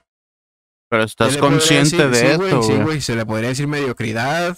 Pero 0.91 1.03
estás 1.05 1.37
consciente 1.37 2.09
decir- 2.09 2.11
de 2.11 2.31
sí, 2.33 2.37
güey, 2.37 2.49
eso, 2.49 2.63
Sí, 2.63 2.73
güey. 2.73 2.85
güey, 2.85 3.01
se 3.03 3.15
le 3.15 3.27
podría 3.27 3.51
decir 3.51 3.67
mediocridad. 3.67 4.57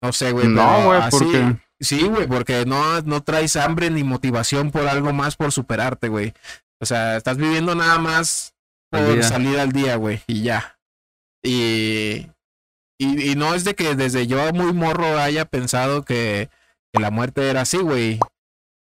No 0.00 0.12
sé, 0.12 0.30
güey. 0.30 0.46
No, 0.46 0.84
güey, 0.84 1.00
porque 1.10 1.56
Sí, 1.80 2.04
güey, 2.04 2.26
porque 2.26 2.64
no, 2.64 3.02
no 3.02 3.22
traes 3.22 3.54
hambre 3.56 3.90
ni 3.90 4.02
motivación 4.04 4.70
por 4.70 4.86
algo 4.86 5.12
más 5.12 5.36
por 5.36 5.52
superarte, 5.52 6.08
güey. 6.08 6.32
O 6.80 6.86
sea, 6.86 7.16
estás 7.16 7.36
viviendo 7.38 7.74
nada 7.74 7.98
más 7.98 8.54
por 8.90 9.22
salir 9.24 9.58
al 9.58 9.72
día, 9.72 9.96
güey, 9.96 10.22
y 10.26 10.42
ya. 10.42 10.78
Y, 11.42 12.28
y, 12.98 13.30
y 13.32 13.34
no 13.34 13.54
es 13.54 13.64
de 13.64 13.74
que 13.74 13.94
desde 13.94 14.26
yo 14.26 14.52
muy 14.52 14.72
morro 14.72 15.18
haya 15.18 15.44
pensado 15.44 16.04
que, 16.04 16.48
que 16.92 17.00
la 17.00 17.10
muerte 17.10 17.48
era 17.48 17.62
así, 17.62 17.78
güey. 17.78 18.18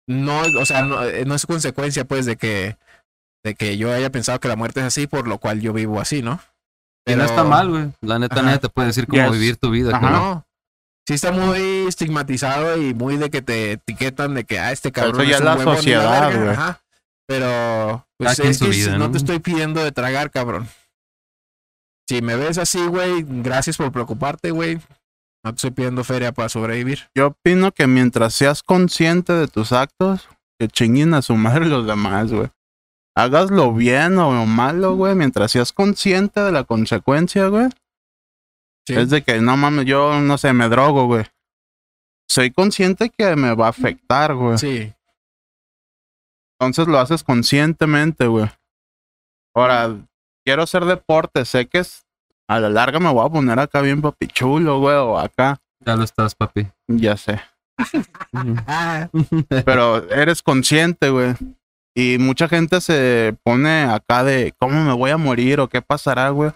No, 0.07 0.41
o 0.60 0.65
sea, 0.65 0.84
no, 0.84 1.03
eh, 1.03 1.26
no 1.26 1.34
es 1.36 1.45
consecuencia, 1.45 2.06
pues, 2.06 2.26
de 2.27 2.36
que, 2.36 2.77
de 3.44 3.56
que 3.56 3.77
yo 3.77 3.91
haya 3.91 4.11
pensado 4.11 4.40
que 4.40 4.48
la 4.48 4.56
muerte 4.56 4.80
es 4.82 4.86
así, 4.86 5.07
por 5.07 5.27
lo 5.27 5.40
cual 5.40 5.61
yo 5.61 5.73
vivo 5.73 5.99
así, 5.99 6.22
¿no? 6.22 6.40
Y 7.07 7.15
no 7.15 7.23
está 7.23 7.38
Pero- 7.38 7.49
mal, 7.49 7.69
güey. 7.69 7.86
La 8.02 8.19
neta, 8.19 8.36
Ajá. 8.36 8.44
nadie 8.44 8.60
te 8.60 8.69
puede 8.69 8.88
decir 8.90 9.07
cómo 9.07 9.23
Yes. 9.23 9.32
vivir 9.32 9.57
tu 9.57 9.69
vida. 9.72 9.95
Ajá. 9.98 10.10
No. 10.11 10.45
Sí 11.07 11.14
está 11.14 11.32
muy 11.32 11.86
estigmatizado 11.88 12.82
y 12.82 12.94
muy 12.95 13.18
de 13.18 13.30
que 13.30 13.41
te 13.44 13.73
etiquetan 13.73 14.34
de 14.34 14.44
que, 14.44 14.57
ah, 14.60 14.72
este 14.72 14.91
cabrón 14.91 15.22
Eso 15.22 15.23
ya 15.23 15.36
es 15.36 15.36
es 15.36 15.40
un 15.41 15.45
la 15.45 15.64
sociedad, 15.76 16.34
güey. 16.36 16.56
Pero, 17.27 18.07
pues 18.18 18.40
es 18.40 18.60
que 18.60 18.69
vida, 18.69 18.86
si 18.86 18.91
no 18.91 18.98
¿no? 18.99 19.11
te 19.11 19.18
estoy 19.18 19.40
pidiendo 19.40 19.84
de 19.84 19.91
tragar, 19.91 20.30
cabrón. 20.32 20.68
Si 22.07 22.22
me 22.22 22.36
ves 22.36 22.57
así, 22.57 22.86
güey, 22.86 23.26
gracias 23.27 23.77
por 23.77 23.91
preocuparte, 23.91 24.52
güey. 24.52 24.76
No 25.44 25.52
te 25.52 25.56
estoy 25.56 25.72
pidiendo 25.72 26.03
feria 26.03 26.32
para 26.32 26.49
sobrevivir. 26.49 27.10
Yo 27.15 27.27
opino 27.27 27.72
que 27.72 27.88
mientras 27.88 28.34
seas 28.34 28.64
consciente 28.64 29.34
de 29.34 29.48
tus 29.48 29.72
actos, 29.72 30.27
que 30.60 30.68
chinguen 30.68 31.14
a 31.14 31.22
su 31.22 31.36
madre 31.36 31.65
los 31.65 31.86
demás, 31.86 32.32
güey. 32.32 32.49
Hagaslo 33.15 33.73
bien 33.73 34.18
o 34.18 34.45
malo, 34.45 34.95
güey, 34.95 35.15
mientras 35.15 35.52
seas 35.52 35.72
consciente 35.72 36.41
de 36.41 36.52
la 36.52 36.64
consecuencia, 36.64 37.48
güey. 37.48 37.69
Sí. 38.88 38.95
Es 38.95 39.10
de 39.10 39.23
que 39.23 39.40
no 39.40 39.57
mames, 39.57 39.86
yo 39.86 40.19
no 40.19 40.38
sé, 40.38 40.53
me 40.53 40.69
drogo, 40.69 41.06
güey. 41.06 41.26
Soy 42.27 42.52
consciente 42.52 43.10
que 43.10 43.36
me 43.36 43.56
va 43.56 43.68
a 43.68 43.69
afectar, 43.69 44.36
güey. 44.36 44.57
Sí. 44.57 44.94
Entonces 46.60 46.88
lo 46.88 46.99
haces 46.99 47.23
conscientemente, 47.23 48.27
güey. 48.27 48.49
Ahora, 49.53 49.95
quiero 50.45 50.63
hacer 50.63 50.85
deporte, 50.85 51.43
sé 51.45 51.65
que 51.67 51.80
es, 51.80 52.05
a 52.47 52.59
la 52.59 52.69
larga 52.69 52.99
me 52.99 53.11
voy 53.11 53.26
a 53.26 53.30
poner 53.30 53.59
acá 53.59 53.81
bien 53.81 54.01
papichulo, 54.01 54.80
güey, 54.80 54.95
o 54.95 55.17
acá, 55.17 55.57
Ya 55.85 55.95
lo 55.95 56.03
estás, 56.03 56.35
papi. 56.35 56.67
ya 56.88 57.17
sé. 57.17 57.41
Pero 59.65 60.09
eres 60.11 60.41
consciente, 60.41 61.09
güey. 61.09 61.34
Y 61.97 62.17
mucha 62.19 62.47
gente 62.49 62.81
se 62.81 63.35
pone 63.43 63.84
acá 63.84 64.23
de 64.23 64.53
cómo 64.59 64.84
me 64.84 64.93
voy 64.93 65.11
a 65.11 65.17
morir 65.17 65.59
o 65.61 65.69
qué 65.69 65.81
pasará, 65.81 66.30
güey. 66.30 66.51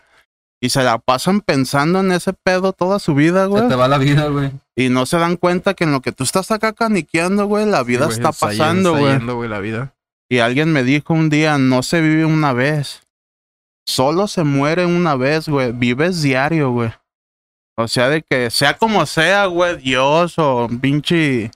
Y 0.61 0.69
se 0.69 0.83
la 0.83 0.97
pasan 0.97 1.39
pensando 1.39 2.01
en 2.01 2.11
ese 2.11 2.33
pedo 2.33 2.73
toda 2.73 2.99
su 2.99 3.15
vida, 3.15 3.43
Se 3.43 3.47
güey. 3.47 3.67
te 3.69 3.75
va 3.75 3.87
la 3.87 3.97
vida, 3.97 4.27
güey. 4.27 4.51
Y 4.75 4.89
no 4.89 5.05
se 5.05 5.17
dan 5.17 5.37
cuenta 5.37 5.73
que 5.73 5.85
en 5.85 5.93
lo 5.93 6.01
que 6.01 6.11
tú 6.11 6.25
estás 6.25 6.51
acá 6.51 6.73
caniqueando, 6.73 7.45
güey, 7.45 7.65
la 7.65 7.83
vida 7.83 8.05
güey, 8.05 8.17
está 8.17 8.33
pasando, 8.33 8.97
está 8.97 9.19
güey. 9.25 9.35
güey, 9.35 9.49
la 9.49 9.59
vida. 9.59 9.93
Y 10.29 10.39
alguien 10.39 10.73
me 10.73 10.83
dijo 10.83 11.13
un 11.13 11.29
día, 11.29 11.57
no 11.57 11.81
se 11.83 12.01
vive 12.01 12.25
una 12.25 12.51
vez. 12.51 13.01
Solo 13.89 14.27
se 14.27 14.43
muere 14.43 14.85
una 14.85 15.15
vez, 15.15 15.49
güey. 15.49 15.71
Vives 15.71 16.21
diario, 16.21 16.69
güey. 16.69 16.91
O 17.75 17.87
sea, 17.87 18.07
de 18.07 18.21
que 18.21 18.51
sea 18.51 18.77
como 18.77 19.03
sea, 19.07 19.47
güey, 19.47 19.77
Dios 19.77 20.35
o 20.37 20.67
pinche 20.79 21.49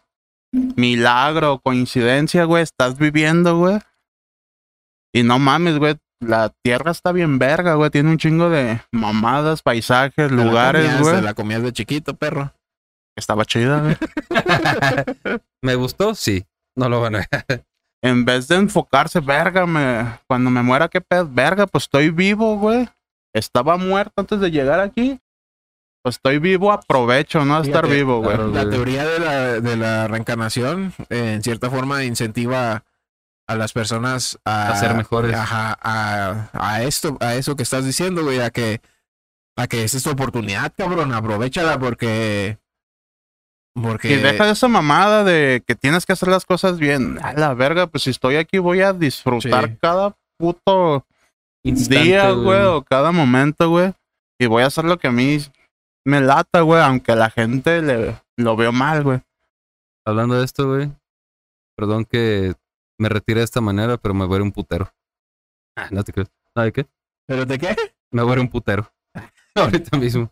milagro, 0.52 1.60
coincidencia, 1.60 2.46
güey, 2.46 2.64
estás 2.64 2.98
viviendo, 2.98 3.60
güey. 3.60 3.78
Y 5.14 5.22
no 5.22 5.38
mames, 5.38 5.78
güey, 5.78 5.96
la 6.22 6.50
tierra 6.64 6.90
está 6.90 7.12
bien 7.12 7.38
verga, 7.38 7.76
güey. 7.76 7.92
Tiene 7.92 8.10
un 8.10 8.18
chingo 8.18 8.50
de 8.50 8.82
mamadas, 8.92 9.62
paisajes, 9.62 10.30
Te 10.30 10.34
lugares, 10.34 10.86
comías, 10.86 11.02
güey. 11.02 11.22
la 11.22 11.34
comías 11.36 11.62
de 11.62 11.72
chiquito, 11.72 12.16
perro. 12.16 12.52
Estaba 13.16 13.46
chida, 13.46 13.80
güey. 13.80 13.96
¿Me 15.62 15.76
gustó? 15.76 16.16
Sí. 16.16 16.48
No 16.76 16.90
lo 16.90 17.00
van 17.00 17.18
a 17.18 17.28
en 18.04 18.26
vez 18.26 18.50
de 18.50 18.58
enfocarse, 18.58 19.22
verga, 19.22 19.66
me, 19.66 20.20
cuando 20.28 20.50
me 20.50 20.62
muera, 20.62 20.90
qué 20.90 21.00
pedo, 21.00 21.28
verga, 21.32 21.66
pues 21.66 21.86
estoy 21.86 22.10
vivo, 22.10 22.58
güey. 22.58 22.90
Estaba 23.34 23.78
muerto 23.78 24.14
antes 24.18 24.42
de 24.42 24.52
llegar 24.52 24.82
aquí. 24.82 25.22
Pues 26.04 26.16
estoy 26.16 26.38
vivo, 26.38 26.74
aprovecho, 26.74 27.46
¿no? 27.46 27.56
A 27.56 27.62
estar 27.62 27.86
Fíjate, 27.86 27.96
vivo, 27.96 28.22
güey. 28.22 28.38
La 28.52 28.70
teoría 28.70 29.06
de 29.06 29.20
la, 29.20 29.42
de 29.62 29.78
la 29.78 30.08
reencarnación, 30.10 30.94
eh, 31.10 31.36
en 31.36 31.44
cierta 31.44 31.70
forma, 31.70 32.04
incentiva 32.04 32.84
a 33.48 33.56
las 33.56 33.72
personas 33.72 34.38
a, 34.44 34.74
A 34.74 34.76
ser 34.76 34.96
mejores. 34.96 35.34
Ajá, 35.34 35.78
a, 35.82 36.50
a 36.52 36.84
esto, 36.84 37.16
a 37.22 37.36
eso 37.36 37.56
que 37.56 37.64
estás 37.64 37.86
diciendo, 37.86 38.22
güey, 38.24 38.42
a 38.42 38.50
que, 38.50 38.82
a 39.56 39.68
que 39.68 39.86
es 39.86 40.04
tu 40.04 40.10
oportunidad, 40.10 40.74
cabrón, 40.76 41.14
aprovechala 41.14 41.80
porque, 41.80 42.58
porque 43.74 44.14
Y 44.14 44.16
deja 44.18 44.46
de 44.46 44.52
esa 44.52 44.68
mamada 44.68 45.24
de 45.24 45.64
que 45.66 45.76
tienes 45.76 46.06
que 46.06 46.14
hacer 46.14 46.30
las 46.30 46.46
cosas 46.46 46.78
bien. 46.80 47.18
A 47.24 47.34
la 47.34 47.54
verga, 47.54 47.88
pues 47.88 48.04
si 48.04 48.10
estoy 48.12 48.36
aquí 48.36 48.58
voy 48.60 48.82
a 48.82 48.94
disfrutar 48.94 49.70
Sí. 49.70 49.78
cada 49.82 50.16
puto 50.38 51.06
Instante, 51.64 52.04
día, 52.04 52.32
güey, 52.32 52.62
o 52.64 52.84
cada 52.84 53.12
momento, 53.12 53.70
güey. 53.70 53.94
Y 54.40 54.48
voy 54.48 54.64
a 54.64 54.68
hacer 54.68 54.84
lo 54.86 54.98
que 54.98 55.08
a 55.08 55.12
mí 55.12 55.40
me 56.06 56.20
lata, 56.22 56.62
güey, 56.62 56.82
aunque 56.82 57.14
a 57.14 57.16
la 57.16 57.30
gente 57.30 57.82
le, 57.82 58.20
lo 58.38 58.56
veo 58.56 58.72
mal, 58.72 59.04
güey. 59.04 59.22
Hablando 60.06 60.36
de 60.36 60.44
esto, 60.46 60.68
güey. 60.68 60.92
Perdón 61.78 62.06
que 62.06 62.54
me 63.00 63.10
retire 63.10 63.40
de 63.40 63.46
esta 63.46 63.62
manera, 63.62 63.98
pero 63.98 64.14
me 64.14 64.26
voy 64.26 64.36
a 64.36 64.38
ir 64.38 64.42
un 64.44 64.52
putero. 64.52 64.92
Ah, 65.78 65.88
no 65.92 66.04
te 66.04 66.12
crees. 66.14 66.30
¿Sabe 66.54 66.72
qué? 66.72 66.86
¿Pero 67.26 67.46
de 67.46 67.58
qué? 67.58 67.76
Me 68.12 68.22
voy 68.22 68.32
a 68.32 68.36
ir 68.36 68.40
un 68.42 68.50
putero. 68.50 68.92
Ahorita 69.56 69.98
mismo. 69.98 70.30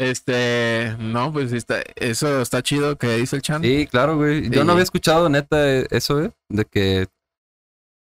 Este, 0.00 0.96
no, 0.98 1.30
pues 1.30 1.52
está, 1.52 1.82
eso 1.96 2.40
está 2.40 2.62
chido 2.62 2.96
que 2.96 3.16
dice 3.16 3.36
el 3.36 3.42
chan. 3.42 3.60
Sí, 3.62 3.86
claro, 3.86 4.16
güey. 4.16 4.48
Yo 4.48 4.62
Sí. 4.62 4.66
no 4.66 4.72
había 4.72 4.82
escuchado 4.84 5.28
neta 5.28 5.68
eh, 5.70 5.86
eso, 5.90 6.16
güey. 6.16 6.30
De 6.48 6.64
que 6.64 7.06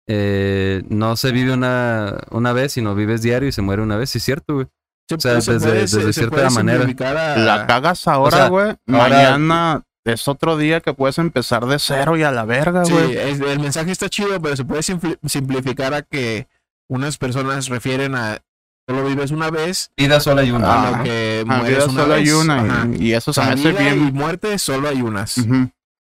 eh, 0.08 0.84
no 0.90 1.16
se 1.18 1.32
vive 1.32 1.54
una, 1.54 2.18
una 2.32 2.54
vez, 2.54 2.74
sino 2.74 2.96
vives 2.96 3.22
diario 3.22 3.50
y 3.50 3.52
se 3.52 3.62
muere 3.62 3.82
una 3.82 3.98
vez. 3.98 4.10
Sí, 4.10 4.18
es 4.20 4.24
cierto, 4.24 4.54
güey. 4.56 4.68
Se 5.10 5.16
o 5.16 5.20
sea, 5.20 5.42
se 5.42 5.54
desde- 5.54 5.68
puede- 5.68 5.80
desde 5.82 6.02
se 6.04 6.14
cierta 6.14 6.50
manera. 6.50 6.86
a- 7.34 7.38
La 7.38 7.68
cagas 7.68 8.08
ahora, 8.08 8.38
sea, 8.38 8.48
güey. 8.48 8.68
ahora- 8.68 8.78
Mañana 8.88 9.84
es 10.06 10.28
otro 10.30 10.56
día 10.58 10.80
que 10.80 10.94
puedes 10.94 11.18
empezar 11.18 11.66
de 11.66 11.78
cero 11.78 12.16
y 12.18 12.24
a 12.24 12.32
la 12.32 12.46
verga, 12.46 12.86
Sí, 12.86 12.94
güey. 12.94 13.18
es- 13.18 13.40
el 13.42 13.60
mensaje 13.60 13.92
está 13.92 14.10
chido, 14.10 14.42
pero 14.42 14.56
se 14.56 14.64
puede 14.66 14.82
simpli- 14.82 15.18
simplificar 15.28 15.94
a 15.94 16.02
que 16.04 16.48
unas 16.90 17.18
personas 17.18 17.68
refieren 17.68 18.16
a 18.16 18.40
solo 18.88 19.06
vives 19.06 19.32
una 19.32 19.50
vez, 19.50 19.92
Vida 19.98 20.20
sola 20.20 20.44
y 20.44 20.50
a 20.50 20.56
una. 20.56 20.90
Ah, 21.00 21.04
que 21.04 21.46
Ah, 21.48 21.58
mueres 21.58 21.78
vida 21.78 21.86
una 21.88 22.02
solo 22.02 22.14
hay 22.14 22.24
vez. 22.24 22.34
una. 22.34 22.62
Ajá. 22.62 22.88
Y, 22.98 23.08
y 23.08 23.14
eso 23.14 23.32
O 23.32 23.34
se 23.34 23.42
me 23.42 23.48
hace 23.52 23.72
vida 23.72 23.80
bien. 23.94 24.08
y 24.08 24.12
muerte 24.12 24.58
solo 24.60 24.90
hay 24.90 25.02
unas. 25.02 25.38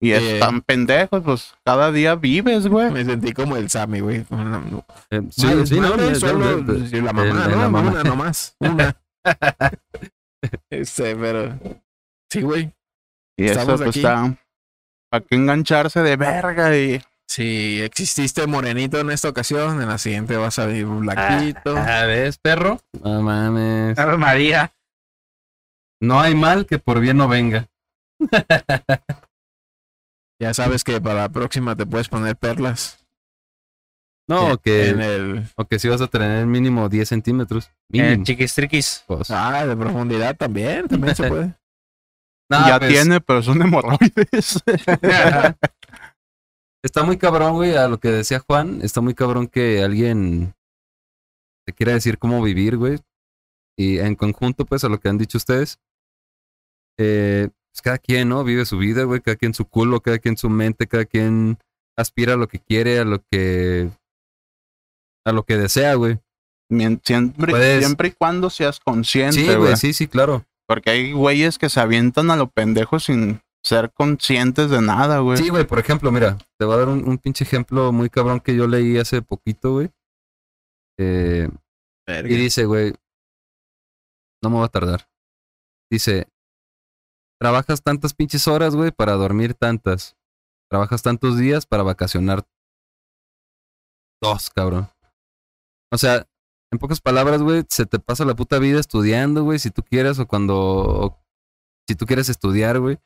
Y 0.04 0.14
Eh, 0.14 0.34
están 0.36 0.62
pendejos, 0.62 1.22
pues 1.24 1.54
cada 1.64 1.92
día 1.92 2.16
vives, 2.16 2.66
güey. 2.68 2.90
Me 2.92 3.06
sentí 3.06 3.34
como 3.34 3.56
el 3.56 3.70
Sammy, 3.70 4.00
güey. 4.00 4.26
Una- 4.30 4.60
no. 4.60 4.84
Eh, 5.12 5.22
sí, 5.30 5.46
Madre- 5.46 5.68
sí, 5.68 5.80
no, 5.80 5.92
de- 5.96 6.16
solo 6.16 6.64
de- 6.64 6.74
de- 6.80 6.90
sí, 6.90 6.96
la 7.02 7.14
mamá, 7.14 7.26
¿no? 7.34 7.48
la 7.50 7.70
mamá. 7.70 7.92
Una 7.92 8.04
nomás. 8.04 8.56
Una. 8.60 8.96
este, 10.70 11.16
pero. 11.16 11.60
Sí, 12.32 12.42
güey. 12.42 12.74
Y 13.38 13.46
eso 13.46 13.66
pues 13.66 13.82
aquí. 13.82 14.00
está. 14.00 14.36
¿Para 15.12 15.24
qué 15.26 15.36
engancharse 15.36 16.02
de 16.02 16.16
verga? 16.16 16.76
Y 16.78 17.02
Si 17.32 17.80
exististe 17.82 18.46
morenito 18.46 19.00
en 19.00 19.10
esta 19.10 19.30
ocasión, 19.30 19.82
en 19.82 19.88
la 19.88 19.98
siguiente 19.98 20.36
vas 20.36 20.60
a 20.60 20.70
ir 20.70 20.86
blanquito. 20.86 21.78
Ah, 21.78 22.04
¿ves, 22.06 22.38
perro? 22.38 22.82
No 23.02 23.22
mames. 23.22 23.98
Ave 23.98 24.18
María. 24.18 24.74
No 26.02 26.20
hay 26.20 26.36
mal 26.36 26.66
que 26.66 26.78
por 26.78 27.00
bien 27.00 27.16
no 27.16 27.30
venga. 27.30 27.70
Ya 30.42 30.56
sabes 30.56 30.84
que 30.84 31.00
para 31.00 31.22
la 31.22 31.30
próxima 31.30 31.76
te 31.76 31.86
puedes 31.86 32.10
poner 32.10 32.36
perlas. 32.36 33.06
No, 34.28 34.54
o 34.54 34.58
que, 34.58 34.90
En 34.90 35.00
el. 35.00 35.46
o 35.56 35.66
que 35.66 35.78
si 35.78 35.88
vas 35.88 36.02
a 36.02 36.08
tener 36.08 36.48
mínimo 36.48 36.90
10 36.90 37.08
centímetros. 37.08 37.68
Eh, 37.68 38.02
Mínimo. 38.02 38.24
chiquistriquis. 38.24 39.04
pues. 39.06 39.30
Ah, 39.30 39.68
de 39.68 39.78
profundidad 39.78 40.36
también. 40.36 40.88
También 40.88 41.16
se 41.16 41.28
puede. 41.30 41.54
No, 42.50 42.68
ya 42.68 42.80
pues, 42.80 42.92
tiene, 42.92 43.22
pero 43.22 43.44
son 43.44 43.62
hemorroides. 43.62 44.64
Está 46.84 47.04
muy 47.04 47.18
cabrón, 47.18 47.54
güey, 47.54 47.76
a 47.76 47.88
lo 47.88 48.00
que 48.00 48.10
decía 48.10 48.40
Juan. 48.40 48.82
Está 48.82 49.02
muy 49.02 49.14
cabrón 49.14 49.48
que 49.48 49.84
alguien 49.84 50.54
te 51.66 51.74
quiera 51.74 51.94
decir 51.94 52.18
cómo 52.18 52.42
vivir, 52.42 52.78
güey. 52.78 52.98
Y 53.78 54.00
en 54.00 54.16
conjunto, 54.16 54.66
pues, 54.66 54.84
a 54.84 54.90
lo 54.90 55.00
que 55.00 55.10
han 55.10 55.18
dicho 55.18 55.38
ustedes. 55.38 55.80
Eh, 57.00 57.50
pues 57.72 57.82
cada 57.82 57.98
quien, 58.00 58.30
¿no? 58.30 58.44
Vive 58.44 58.66
su 58.66 58.78
vida, 58.78 59.04
güey. 59.04 59.22
Cada 59.22 59.38
quien 59.38 59.54
su 59.54 59.66
culo, 59.66 60.02
cada 60.02 60.20
quien 60.20 60.38
su 60.38 60.50
mente, 60.50 60.88
cada 60.88 61.06
quien 61.06 61.58
aspira 61.98 62.34
a 62.34 62.38
lo 62.38 62.48
que 62.48 62.60
quiere, 62.60 63.00
a 63.00 63.06
lo 63.06 63.22
que. 63.32 63.90
a 65.26 65.32
lo 65.32 65.44
que 65.44 65.58
desea, 65.58 65.94
güey. 65.96 66.20
Siempre, 67.04 67.52
Puedes- 67.52 67.84
siempre 67.86 68.08
y 68.08 68.12
cuando 68.12 68.50
seas 68.50 68.76
Sí, 68.78 68.82
consciente, 68.84 69.44
güey, 69.44 69.58
güey. 69.58 69.76
sí, 69.78 69.94
sí, 69.94 70.08
claro. 70.08 70.46
Porque 70.68 70.90
hay 70.90 71.12
güeyes 71.12 71.58
que 71.58 71.70
se 71.70 71.80
avientan 71.80 72.32
a 72.32 72.38
lo 72.38 72.48
pendejo 72.48 73.00
sin 73.00 73.42
ser 73.64 73.92
conscientes 73.94 74.70
de 74.70 74.82
nada, 74.82 75.20
güey. 75.20 75.38
Sí, 75.38 75.50
güey, 75.50 75.66
por 75.66 75.80
ejemplo, 75.80 76.12
mira, 76.12 76.38
te 76.58 76.66
voy 76.66 76.76
a 76.76 76.78
dar 76.80 76.90
un, 76.90 77.08
un 77.08 77.18
pinche 77.18 77.44
ejemplo 77.44 77.92
muy 77.92 78.10
cabrón 78.10 78.40
que 78.40 78.56
yo 78.56 78.68
leí 78.68 78.98
hace 78.98 79.22
poquito, 79.22 79.74
güey. 79.74 79.92
Eh, 81.00 81.50
y 82.08 82.36
dice, 82.36 82.66
güey, 82.66 82.94
no 84.44 84.50
me 84.50 84.60
va 84.60 84.66
a 84.66 84.70
tardar. 84.70 85.08
Dice, 85.90 86.28
trabajas 87.40 87.82
tantas 87.84 88.14
pinches 88.14 88.48
horas, 88.48 88.76
güey, 88.76 88.92
para 88.92 89.14
dormir 89.14 89.54
tantas. 89.54 90.16
Trabajas 90.70 91.02
tantos 91.02 91.38
días 91.38 91.66
para 91.66 91.84
vacacionar 91.84 92.46
dos, 94.22 94.50
cabrón. 94.50 94.90
O 95.92 95.98
sea, 95.98 96.28
en 96.72 96.80
pocas 96.80 97.02
palabras, 97.02 97.42
güey, 97.42 97.64
se 97.70 97.86
te 97.86 98.00
pasa 98.00 98.24
la 98.24 98.36
puta 98.36 98.58
vida 98.60 98.80
estudiando, 98.80 99.44
güey, 99.44 99.60
si 99.60 99.72
tú 99.72 99.84
quieres, 99.84 100.20
o 100.20 100.28
cuando. 100.28 100.56
o 100.58 101.26
si 101.88 101.96
tú 101.96 102.06
quieres 102.06 102.30
estudiar, 102.30 102.80
güey. 102.80 102.98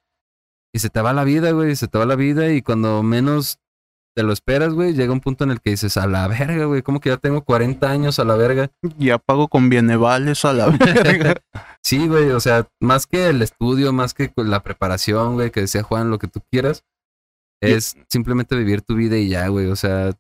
Y 0.76 0.80
se 0.80 0.90
te 0.90 1.00
va 1.00 1.14
la 1.14 1.24
vida, 1.24 1.52
güey, 1.52 1.78
se 1.78 1.88
te 1.88 1.98
va 1.98 2.06
la 2.06 2.18
vida, 2.18 2.52
y 2.52 2.62
cuando 2.62 3.02
menos 3.02 3.62
te 4.14 4.24
lo 4.24 4.34
esperas, 4.34 4.74
güey, 4.74 4.94
llega 4.94 5.14
un 5.14 5.22
punto 5.22 5.46
en 5.46 5.52
el 5.52 5.62
que 5.62 5.70
dices, 5.70 5.96
a 5.96 6.06
la 6.06 6.28
verga, 6.28 6.66
güey, 6.66 6.82
como 6.82 7.00
que 7.00 7.08
ya 7.08 7.16
tengo 7.16 7.46
40 7.46 7.90
años 7.90 8.20
a 8.20 8.26
la 8.26 8.36
verga. 8.36 8.70
Ya 8.98 9.18
pago 9.18 9.48
con 9.48 9.70
bienevales 9.70 10.44
a 10.44 10.52
la 10.52 10.68
verga. 10.68 11.36
Sí, 11.82 12.10
güey, 12.10 12.32
o 12.32 12.42
sea, 12.42 12.68
más 12.82 13.08
que 13.08 13.30
el 13.30 13.42
estudio, 13.42 13.94
más 13.94 14.14
que 14.14 14.34
la 14.36 14.64
preparación, 14.64 15.36
güey, 15.36 15.50
que 15.50 15.62
decía 15.62 15.82
Juan, 15.82 16.10
lo 16.10 16.20
que 16.20 16.28
tú 16.28 16.42
quieras, 16.52 16.84
es 17.62 17.96
simplemente 18.10 18.58
vivir 18.58 18.82
tu 18.82 18.96
vida 18.96 19.18
y 19.18 19.30
ya, 19.30 19.48
güey, 19.48 19.68
o 19.68 19.78
sea, 19.78 20.12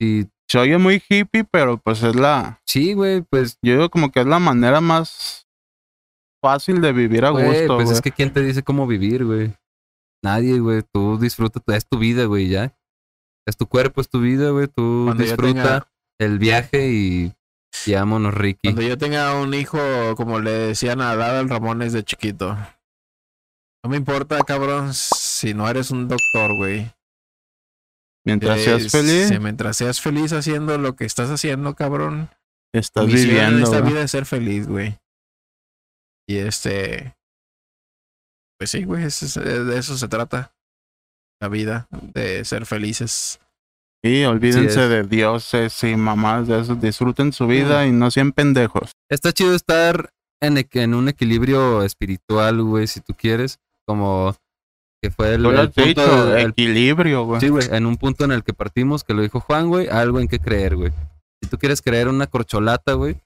y 0.00 0.26
Se 0.48 0.58
oye 0.58 0.78
muy 0.78 1.02
hippie, 1.06 1.44
pero 1.44 1.76
pues 1.76 2.02
es 2.02 2.16
la. 2.16 2.60
sí, 2.64 2.94
güey, 2.94 3.20
pues, 3.28 3.58
Yo 3.62 3.74
digo 3.74 3.90
como 3.90 4.10
que 4.10 4.20
es 4.20 4.26
la 4.26 4.38
manera 4.38 4.80
más 4.80 5.46
fácil 6.40 6.80
de 6.80 6.92
vivir 6.92 7.26
a 7.26 7.30
güey, 7.30 7.46
gusto, 7.46 7.74
pues 7.74 7.86
güey. 7.86 7.96
es 7.96 8.00
que 8.00 8.12
quién 8.12 8.32
te 8.32 8.42
dice 8.42 8.62
cómo 8.62 8.86
vivir, 8.86 9.26
güey. 9.26 9.52
Nadie, 10.22 10.58
güey, 10.58 10.82
tú 10.92 11.18
disfruta, 11.18 11.60
es 11.76 11.86
tu 11.86 11.98
vida, 11.98 12.24
güey, 12.24 12.48
ya. 12.48 12.76
Es 13.46 13.56
tu 13.56 13.66
cuerpo, 13.66 14.00
es 14.00 14.08
tu 14.08 14.20
vida, 14.20 14.50
güey, 14.50 14.66
tú 14.66 15.04
Cuando 15.06 15.22
disfruta 15.22 15.52
tenga- 15.52 15.92
el 16.20 16.38
viaje 16.38 16.90
y, 16.90 17.32
vámonos, 17.94 18.34
Ricky. 18.34 18.68
Cuando 18.68 18.82
yo 18.82 18.98
tenga 18.98 19.34
un 19.40 19.54
hijo, 19.54 19.78
como 20.16 20.40
le 20.40 20.50
decían 20.50 21.00
a 21.00 21.12
Adal 21.12 21.48
Ramones 21.48 21.92
de 21.92 22.02
chiquito. 22.04 22.56
No 23.84 23.90
me 23.90 23.96
importa, 23.96 24.38
cabrón, 24.42 24.92
si 24.92 25.54
no 25.54 25.68
eres 25.68 25.90
un 25.92 26.08
doctor, 26.08 26.54
güey. 26.56 26.92
Mientras 28.26 28.58
Eh, 28.58 28.64
seas 28.64 28.90
feliz, 28.92 29.28
si 29.28 29.38
mientras 29.38 29.76
seas 29.76 30.00
feliz 30.00 30.32
haciendo 30.32 30.76
lo 30.76 30.96
que 30.96 31.04
estás 31.04 31.30
haciendo, 31.30 31.74
cabrón. 31.74 32.28
estás 32.74 33.06
viviendo. 33.06 33.64
esta 33.64 33.80
vida 33.80 34.02
es 34.02 34.10
ser 34.10 34.26
feliz, 34.26 34.66
güey. 34.66 34.98
Y 36.28 36.36
este. 36.38 37.14
Pues 38.58 38.70
sí, 38.70 38.84
güey, 38.84 39.04
eso 39.04 39.26
es- 39.26 39.34
de 39.34 39.78
eso 39.78 39.96
se 39.96 40.08
trata. 40.08 40.52
La 41.40 41.48
vida, 41.48 41.86
de 42.14 42.44
ser 42.44 42.66
felices. 42.66 43.38
Sí, 44.04 44.24
olvídense 44.24 44.88
de 44.88 45.04
dioses 45.04 45.82
y 45.84 45.94
mamás 45.96 46.48
de 46.48 46.60
eso. 46.60 46.74
Disfruten 46.74 47.32
su 47.32 47.46
vida 47.46 47.86
y 47.86 47.92
no 47.92 48.10
sean 48.10 48.32
pendejos. 48.32 48.92
Está 49.08 49.32
chido 49.32 49.54
estar 49.54 50.10
en, 50.42 50.56
equ- 50.56 50.80
en 50.80 50.94
un 50.94 51.08
equilibrio 51.08 51.82
espiritual, 51.84 52.60
güey, 52.62 52.86
si 52.88 53.00
tú 53.00 53.14
quieres, 53.14 53.58
como 53.86 54.34
que 55.02 55.10
fue 55.12 55.34
el, 55.34 55.46
el 55.46 55.70
punto 55.70 55.84
dicho, 55.84 56.36
el- 56.36 56.50
equilibrio, 56.50 57.24
güey. 57.24 57.40
sí, 57.40 57.48
güey, 57.48 57.68
en 57.70 57.86
un 57.86 57.96
punto 57.96 58.24
en 58.24 58.32
el 58.32 58.42
que 58.42 58.52
partimos, 58.52 59.04
que 59.04 59.14
lo 59.14 59.22
dijo 59.22 59.38
Juan, 59.40 59.68
güey, 59.68 59.88
algo 59.88 60.18
en 60.20 60.26
que 60.28 60.40
creer, 60.40 60.74
güey. 60.76 60.92
Si 61.42 61.48
tú 61.48 61.56
quieres 61.58 61.82
creer 61.82 62.08
una 62.08 62.26
corcholata, 62.26 62.94
güey, 62.94 63.16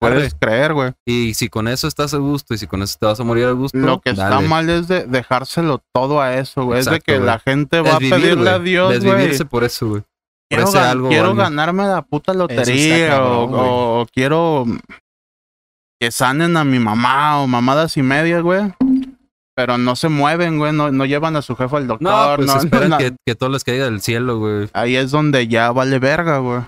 Puedes 0.00 0.34
creer, 0.34 0.74
güey. 0.74 0.92
y 1.06 1.34
si 1.34 1.48
con 1.48 1.66
eso 1.68 1.88
estás 1.88 2.14
a 2.14 2.18
gusto 2.18 2.54
y 2.54 2.58
si 2.58 2.66
con 2.68 2.82
eso 2.82 2.96
te 3.00 3.06
vas 3.06 3.18
a 3.18 3.24
morir 3.24 3.46
a 3.46 3.50
gusto, 3.52 3.76
Lo 3.78 4.00
que 4.00 4.10
está 4.10 4.40
mal 4.40 4.70
es 4.70 4.86
de 4.88 5.04
dejárselo 5.06 5.82
todo 5.92 6.20
a 6.20 6.34
eso, 6.36 6.64
güey. 6.64 6.78
es 6.80 6.86
de 6.86 7.00
que 7.00 7.18
la 7.18 7.38
gente 7.40 7.80
va 7.80 7.96
a 7.96 7.98
pedirle 7.98 8.48
a 8.50 8.58
güey. 8.58 8.70
Dios, 8.70 8.88
güey. 8.88 9.00
Desvivirse 9.00 9.44
por 9.44 9.64
eso, 9.64 9.88
güey. 9.88 10.02
Quiero, 10.50 10.66
gan- 10.72 10.90
algo 10.90 11.34
ganarme 11.34 11.86
la 11.86 12.02
puta 12.02 12.32
lotería 12.32 13.08
cabrón, 13.08 13.54
o, 13.54 14.00
o 14.00 14.06
quiero 14.06 14.64
que 16.00 16.10
sanen 16.10 16.56
a 16.56 16.64
mi 16.64 16.78
mamá 16.78 17.40
o 17.42 17.46
mamadas 17.46 17.96
y 17.96 18.02
medias, 18.02 18.42
güey. 18.42 18.72
Pero 19.56 19.76
no 19.76 19.96
se 19.96 20.08
mueven, 20.08 20.58
güey. 20.58 20.72
No, 20.72 20.92
no 20.92 21.04
llevan 21.04 21.34
a 21.34 21.42
su 21.42 21.56
jefe 21.56 21.76
al 21.76 21.88
doctor. 21.88 22.08
No, 22.30 22.36
pues 22.36 22.46
no- 22.46 22.58
esperan 22.62 22.90
no- 22.90 22.98
que, 22.98 23.14
que 23.26 23.34
todo 23.34 23.50
les 23.50 23.64
caiga 23.64 23.86
del 23.86 24.00
cielo, 24.00 24.38
güey. 24.38 24.70
Ahí 24.72 24.94
es 24.96 25.10
donde 25.10 25.48
ya 25.48 25.72
vale 25.72 25.98
verga, 25.98 26.38
güey. 26.38 26.62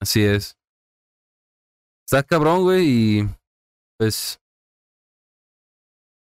Así 0.00 0.22
es. 0.22 0.54
Está 2.10 2.22
cabrón, 2.22 2.62
güey, 2.62 2.88
y 2.88 3.28
pues. 3.98 4.40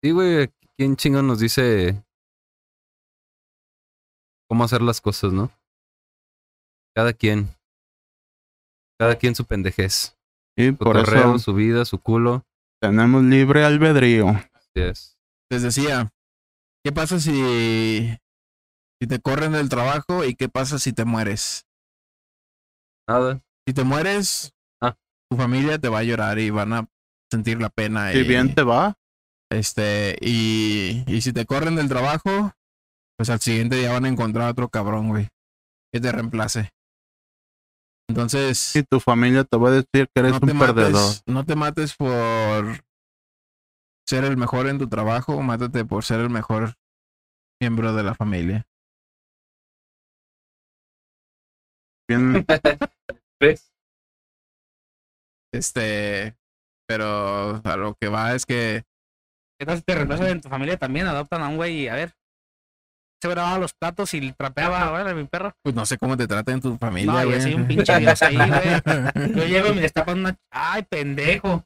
Sí, 0.03 0.11
güey, 0.11 0.53
¿quién 0.77 0.97
chingo 0.97 1.23
nos 1.23 1.41
dice 1.41 2.05
cómo 4.51 4.65
hacer 4.65 4.83
las 4.83 5.01
cosas, 5.01 5.33
no? 5.33 5.51
Cada 6.95 7.15
quien. 7.15 7.49
Cada 9.01 9.17
quien 9.17 9.35
su 9.35 9.47
pendejez. 9.47 10.15
Y 10.59 10.67
Su 10.69 10.77
por 10.77 10.93
correo, 10.93 11.37
eso 11.37 11.39
su 11.39 11.55
vida, 11.55 11.87
su 11.87 11.99
culo. 11.99 12.45
tenemos 12.79 13.23
libre 13.23 13.65
albedrío. 13.65 14.29
Así 14.29 14.73
es. 14.75 15.19
Les 15.51 15.63
decía, 15.63 16.13
¿qué 16.85 16.93
pasa 16.93 17.19
si, 17.19 18.11
si 19.01 19.09
te 19.09 19.21
corren 19.21 19.53
del 19.53 19.71
trabajo 19.71 20.23
y 20.27 20.35
qué 20.35 20.51
pasa 20.51 20.79
si 20.79 20.93
te 20.93 21.07
mueres? 21.07 21.67
Nada. 23.09 23.43
Si 23.67 23.73
te 23.73 23.85
mueres. 23.85 24.53
Tu 25.33 25.39
familia 25.39 25.79
te 25.79 25.89
va 25.89 26.01
a 26.01 26.03
llorar 26.03 26.39
y 26.39 26.51
van 26.51 26.75
a 26.75 26.87
sentir 27.31 27.59
la 27.59 27.71
pena. 27.71 28.13
Si 28.13 28.19
y, 28.19 28.23
bien 28.25 28.55
te 28.55 28.63
va, 28.63 28.99
Este, 29.51 30.19
y, 30.21 31.05
y 31.07 31.23
si 31.23 31.33
te 31.33 31.47
corren 31.47 31.75
del 31.75 31.89
trabajo, 31.89 32.53
pues 33.17 33.31
al 33.31 33.41
siguiente 33.41 33.77
día 33.77 33.93
van 33.93 34.05
a 34.05 34.09
encontrar 34.09 34.51
otro 34.51 34.69
cabrón, 34.69 35.09
güey, 35.09 35.29
que 35.91 36.01
te 36.01 36.13
reemplace. 36.13 36.71
Entonces, 38.11 38.77
y 38.77 38.83
tu 38.83 39.01
familia 39.01 39.45
te 39.45 39.57
va 39.57 39.71
a 39.71 39.73
decir 39.73 40.07
que 40.15 40.21
eres 40.21 40.33
no 40.33 40.53
un 40.53 40.59
perdedor. 40.59 41.15
no 41.25 41.47
te 41.47 41.57
mates 41.57 41.97
por 41.97 42.85
ser 44.07 44.25
el 44.25 44.37
mejor 44.37 44.67
en 44.67 44.79
tu 44.79 44.87
trabajo, 44.87 45.41
mátate 45.41 45.87
por 45.87 46.05
ser 46.05 46.21
el 46.21 46.29
mejor 46.29 46.75
miembro 47.59 47.95
de 47.95 48.03
la 48.03 48.15
familia. 48.15 48.67
Bien, 52.07 52.45
¿Ves? 53.41 53.72
Este, 55.53 56.35
pero 56.89 57.61
a 57.65 57.77
lo 57.77 57.95
que 58.01 58.09
va 58.09 58.35
es 58.35 58.47
que 58.47 58.85
¿Qué 59.61 59.67
tal 59.67 59.77
si 59.77 59.83
te 59.83 59.95
reemplazan 59.95 60.27
en 60.29 60.41
tu 60.41 60.49
familia 60.49 60.77
también? 60.77 61.07
Adoptan 61.07 61.43
a 61.43 61.49
un 61.49 61.57
güey 61.57 61.83
y 61.83 61.89
a 61.89 61.95
ver. 61.95 62.13
Se 63.23 63.29
grababa 63.29 63.59
los 63.59 63.73
platos 63.75 64.13
y 64.15 64.33
trapeaba, 64.33 64.83
ahora 64.83 65.15
mi 65.15 65.25
perro. 65.25 65.53
pues 65.63 65.77
no 65.77 65.87
sé 65.87 65.97
cómo 65.99 66.17
te 66.17 66.27
trata 66.27 66.51
en 66.51 66.61
tu 66.61 66.77
familia, 66.77 67.13
No, 67.13 67.23
y 67.23 67.27
güey. 67.27 67.39
así 67.39 67.55
un 67.55 67.69
pinche 67.69 67.97
virus 67.99 68.23
ahí, 68.23 68.37
güey. 68.37 68.51
Yo 69.37 69.45
llego 69.47 69.69
y 69.69 69.75
me 69.77 69.81
destapan 69.83 70.19
una. 70.19 70.37
¡Ay, 70.51 70.83
pendejo! 70.83 71.65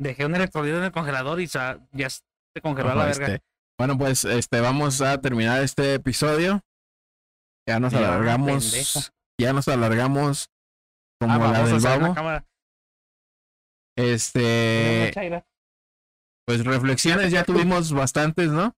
Dejé 0.00 0.26
un 0.26 0.34
electrolito 0.34 0.78
en 0.78 0.84
el 0.84 0.92
congelador 0.92 1.40
y 1.40 1.46
ya 1.46 1.78
se 2.10 2.60
congeló 2.60 2.90
a 2.90 2.94
la 2.96 3.04
Ojo, 3.04 3.10
verga. 3.18 3.26
este, 3.34 3.44
bueno, 3.78 3.96
pues 3.96 4.24
este 4.24 4.60
vamos 4.60 5.00
a 5.00 5.20
terminar 5.20 5.62
este 5.62 5.94
episodio. 5.94 6.60
Ya 7.68 7.78
nos 7.78 7.92
Ya, 7.92 7.98
alargamos. 7.98 9.12
Ya 9.40 9.52
nos 9.52 9.68
alargamos 9.68 10.48
como 11.20 11.34
Ah, 11.34 11.38
la 11.52 11.64
del 11.64 11.80
babo. 11.80 12.14
cámara. 12.14 12.44
Este, 13.98 15.12
pues 16.46 16.64
reflexiones 16.64 17.32
ya 17.32 17.44
tuvimos 17.44 17.92
bastantes, 17.92 18.50
¿no? 18.50 18.72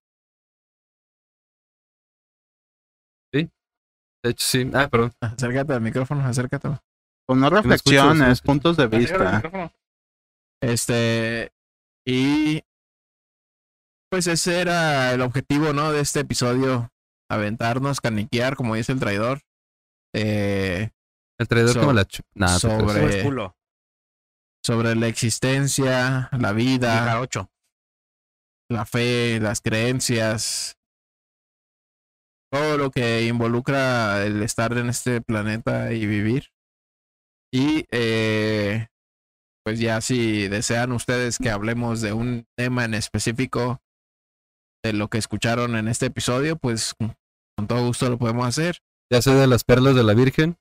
De 4.21 4.31
hecho, 4.31 4.45
sí. 4.45 4.69
Ah, 4.73 4.89
perdón. 4.89 5.13
Acércate 5.21 5.71
al 5.73 5.79
micrófono, 5.81 6.25
acércate. 6.25 6.67
pues 7.25 7.39
no 7.39 7.47
sí 7.47 7.55
reflexiones, 7.55 8.27
escucho. 8.29 8.45
puntos 8.51 8.75
de 8.77 8.87
vista. 8.87 9.71
Este, 10.61 11.51
y 12.05 12.61
pues 14.11 14.27
ese 14.27 14.59
era 14.59 15.13
el 15.13 15.21
objetivo, 15.21 15.71
¿no? 15.71 15.93
De 15.93 16.01
este 16.01 16.19
episodio, 16.21 16.89
aventarnos, 17.31 18.01
caniquear, 18.01 18.57
como 18.57 18.75
dice 18.75 18.91
el 18.91 18.99
traidor. 18.99 19.39
Eh, 20.13 20.89
El 21.39 21.47
traidor 21.47 21.73
So- 21.73 21.79
como 21.79 21.93
la. 21.93 22.05
Nah, 22.35 22.59
sobre- 22.59 22.75
creas. 22.77 22.93
Sobre 22.99 23.17
el 23.19 23.23
culo. 23.23 23.55
sobre 24.65 24.95
la 24.95 25.07
existencia, 25.07 26.29
la 26.37 26.51
vida, 26.53 27.25
la 28.69 28.85
fe, 28.85 29.39
las 29.39 29.61
creencias, 29.61 30.77
todo 32.51 32.77
lo 32.77 32.91
que 32.91 33.25
involucra 33.25 34.23
el 34.25 34.43
estar 34.43 34.77
en 34.77 34.89
este 34.89 35.21
planeta 35.21 35.93
y 35.93 36.05
vivir. 36.05 36.49
Y 37.53 37.85
eh, 37.91 38.87
pues 39.65 39.79
ya 39.79 40.01
si 40.01 40.47
desean 40.49 40.91
ustedes 40.91 41.37
que 41.39 41.49
hablemos 41.49 42.01
de 42.01 42.13
un 42.13 42.45
tema 42.57 42.85
en 42.85 42.93
específico 42.93 43.81
de 44.83 44.93
lo 44.93 45.09
que 45.09 45.17
escucharon 45.17 45.75
en 45.75 45.87
este 45.87 46.07
episodio, 46.07 46.57
pues 46.57 46.93
con 46.95 47.67
todo 47.67 47.85
gusto 47.87 48.09
lo 48.09 48.17
podemos 48.19 48.45
hacer. 48.47 48.79
Ya 49.11 49.21
sea 49.21 49.33
de 49.35 49.47
las 49.47 49.63
perlas 49.63 49.95
de 49.95 50.03
la 50.03 50.13
Virgen 50.13 50.57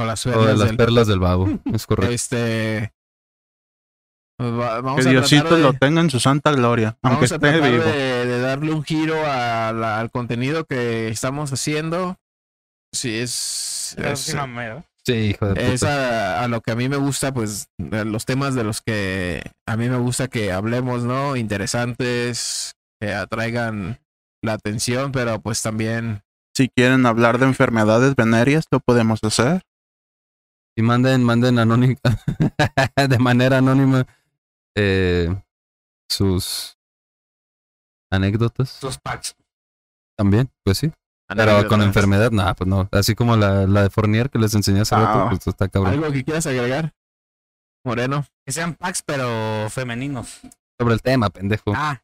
O 0.00 0.04
las 0.04 0.24
o 0.26 0.30
de 0.30 0.36
perlas 0.36 0.58
las 0.58 0.68
del- 0.68 0.76
perlas 0.76 1.06
del 1.06 1.18
babo. 1.20 1.48
Es 1.74 1.86
correcto. 1.86 2.12
Este. 2.14 2.92
pues 4.38 4.52
va- 4.52 4.80
vamos 4.80 5.02
Que 5.02 5.08
a 5.08 5.12
Diosito 5.12 5.56
de- 5.56 5.62
lo 5.62 5.72
tenga 5.74 6.00
en 6.00 6.10
su 6.10 6.18
santa 6.20 6.52
gloria, 6.52 6.96
aunque 7.02 7.26
Vamos 7.26 7.32
a 7.32 7.34
esté 7.36 7.38
tratar 7.50 7.70
vivo. 7.70 7.84
de, 7.84 8.26
de 8.26 8.40
darle 8.40 8.72
un 8.72 8.82
giro 8.84 9.16
a 9.26 9.72
la- 9.72 10.00
al 10.00 10.10
contenido 10.10 10.64
que 10.64 11.08
estamos 11.08 11.52
haciendo. 11.52 12.16
Si 12.92 13.14
es, 13.18 13.94
es- 13.98 14.20
sí, 14.20 14.32
Sí, 15.06 15.12
hijo 15.14 15.46
de 15.46 15.54
puta. 15.54 15.66
Es 15.72 15.82
a, 15.82 16.42
a 16.44 16.48
lo 16.48 16.60
que 16.60 16.72
a 16.72 16.76
mí 16.76 16.88
me 16.88 16.96
gusta, 16.98 17.32
pues, 17.32 17.68
los 17.78 18.26
temas 18.26 18.54
de 18.54 18.64
los 18.64 18.82
que 18.82 19.42
a 19.66 19.76
mí 19.76 19.88
me 19.88 19.96
gusta 19.96 20.28
que 20.28 20.52
hablemos, 20.52 21.04
¿no? 21.04 21.36
Interesantes, 21.36 22.74
que 23.00 23.14
atraigan 23.14 23.98
la 24.42 24.52
atención, 24.54 25.10
pero 25.12 25.40
pues 25.40 25.62
también 25.62 26.22
Si 26.54 26.68
quieren 26.68 27.06
hablar 27.06 27.38
de 27.38 27.46
enfermedades 27.46 28.14
venéreas, 28.14 28.64
lo 28.70 28.80
podemos 28.80 29.20
hacer. 29.22 29.62
Y 30.76 30.82
manden, 30.82 31.22
manden 31.24 31.58
anónima, 31.58 31.98
de 33.08 33.18
manera 33.18 33.58
anónima 33.58 34.06
eh, 34.76 35.28
sus 36.08 36.78
anécdotas 38.10 38.70
Sus 38.70 38.98
packs. 38.98 39.34
también, 40.16 40.50
pues 40.64 40.78
sí. 40.78 40.92
Pero 41.28 41.68
con 41.68 41.80
enfermedad, 41.82 42.32
nada, 42.32 42.54
pues 42.54 42.66
no. 42.68 42.88
Así 42.90 43.14
como 43.14 43.36
la, 43.36 43.66
la 43.66 43.82
de 43.84 43.90
Fournier 43.90 44.30
que 44.30 44.38
les 44.40 44.52
enseñé 44.54 44.80
hace 44.80 44.96
rato, 44.96 45.20
Ah. 45.20 45.26
pues 45.28 45.46
está 45.46 45.68
cabrón. 45.68 45.92
¿Algo 45.94 46.10
que 46.10 46.24
quieras 46.24 46.46
agregar? 46.46 46.92
Moreno. 47.84 48.26
Que 48.44 48.52
sean 48.52 48.74
packs, 48.74 49.02
pero 49.02 49.68
femeninos. 49.70 50.40
Sobre 50.78 50.94
el 50.94 51.02
tema, 51.02 51.30
pendejo. 51.30 51.72
Ah, 51.74 52.02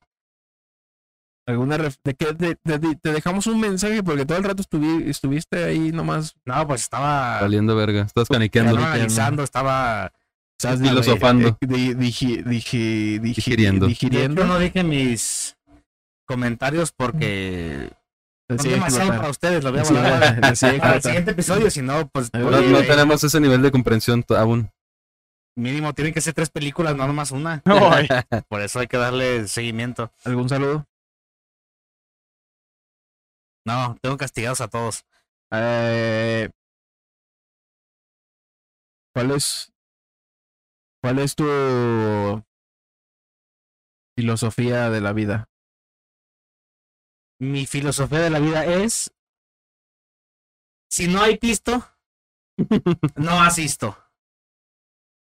¿Alguna 1.47 1.79
ref- 1.79 1.99
de 2.03 2.15
qué 2.15 2.35
te, 2.35 2.57
te- 2.57 2.79
te 2.97 3.13
dejamos 3.13 3.47
un 3.47 3.61
mensaje? 3.61 4.03
Porque 4.03 4.27
todo 4.27 4.39
el 4.39 4.45
rato 4.45 4.63
estuvi- 4.63 5.07
estuviste 5.09 5.63
ahí 5.65 5.93
nomás. 5.93 6.35
no, 6.45 6.67
pues 6.67 6.83
estaba. 6.83 7.41
Valiendo 7.41 7.77
verga. 7.77 8.03
Estás 8.03 8.29
caniqueando. 8.29 8.73
estaba 8.73 8.93
analizando, 8.93 9.43
estaba. 9.45 10.13
Estás 10.59 10.81
Filosofando. 10.81 11.49
eh, 11.49 11.57
di- 11.61 11.95
digi- 11.95 12.43
digi- 12.45 13.21
digi- 13.21 13.35
Digiriendo. 13.35 13.87
De 13.87 13.91
digiriendo. 13.91 14.43
hecho, 14.43 14.53
no 14.53 14.59
dije 14.59 14.83
mis 14.83 15.57
comentarios 16.27 16.93
porque 16.93 17.91
son 18.49 18.59
Sí, 18.59 18.69
demasiado 18.71 19.11
para 19.11 19.31
ustedes. 19.31 19.63
Lo 19.63 19.71
voy 19.71 19.81
a 19.81 19.85
Sí, 19.85 19.93
guardar 19.95 20.57
sí, 20.57 20.67
para 20.79 20.95
el 20.97 21.03
siguiente 21.03 21.31
episodio. 21.33 21.71
Si 21.71 21.83
no, 21.83 22.09
pues 22.09 22.33
No, 22.33 22.51
No, 22.51 22.57
oye, 22.59 22.71
no 22.71 22.79
tenemos 22.83 23.23
ese 23.23 23.39
nivel 23.39 23.63
de 23.63 23.71
comprensión 23.71 24.25
aún. 24.37 24.71
mínimo 25.57 25.93
tienen 25.95 26.13
que 26.13 26.21
ser 26.21 26.35
tres 26.35 26.51
películas, 26.51 26.97
no 26.97 27.07
nomás 27.07 27.31
una. 27.31 27.63
Ay, 27.65 28.09
Por 28.49 28.63
eso 28.63 28.81
hay 28.81 28.87
que 28.89 28.97
darle 28.97 29.47
seguimiento. 29.49 30.11
¿Algún 30.25 30.49
saludo? 30.49 30.87
No, 33.67 33.97
tengo 34.01 34.17
castigados 34.17 34.61
a 34.61 34.69
todos. 34.69 35.05
Eh, 35.51 36.49
¿Cuál 39.13 39.33
es 39.33 39.73
cuál 41.03 41.19
es 41.19 41.35
tu 41.35 41.45
filosofía 44.17 44.89
de 44.91 45.01
la 45.01 45.13
vida? 45.13 45.49
Mi 47.41 47.67
filosofía 47.67 48.21
de 48.21 48.31
la 48.31 48.39
vida 48.39 48.65
es: 48.65 49.13
si 50.89 51.09
no 51.09 51.21
hay 51.23 51.37
pisto, 51.37 51.83
no 53.17 53.43
asisto. 53.43 53.99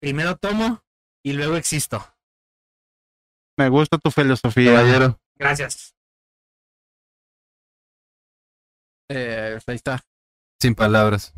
Primero 0.01 0.37
tomo 0.37 0.83
y 1.25 1.35
luego 1.35 1.55
existo. 1.57 2.05
me 3.57 3.69
gusta 3.69 3.99
tu 3.99 4.11
filosofía. 4.11 4.73
Caballero. 4.73 5.21
Gracias. 5.37 5.95
Eh, 9.11 9.59
ahí 9.67 9.75
está. 9.75 10.01
Sin 10.61 10.75
palabras. 10.75 11.35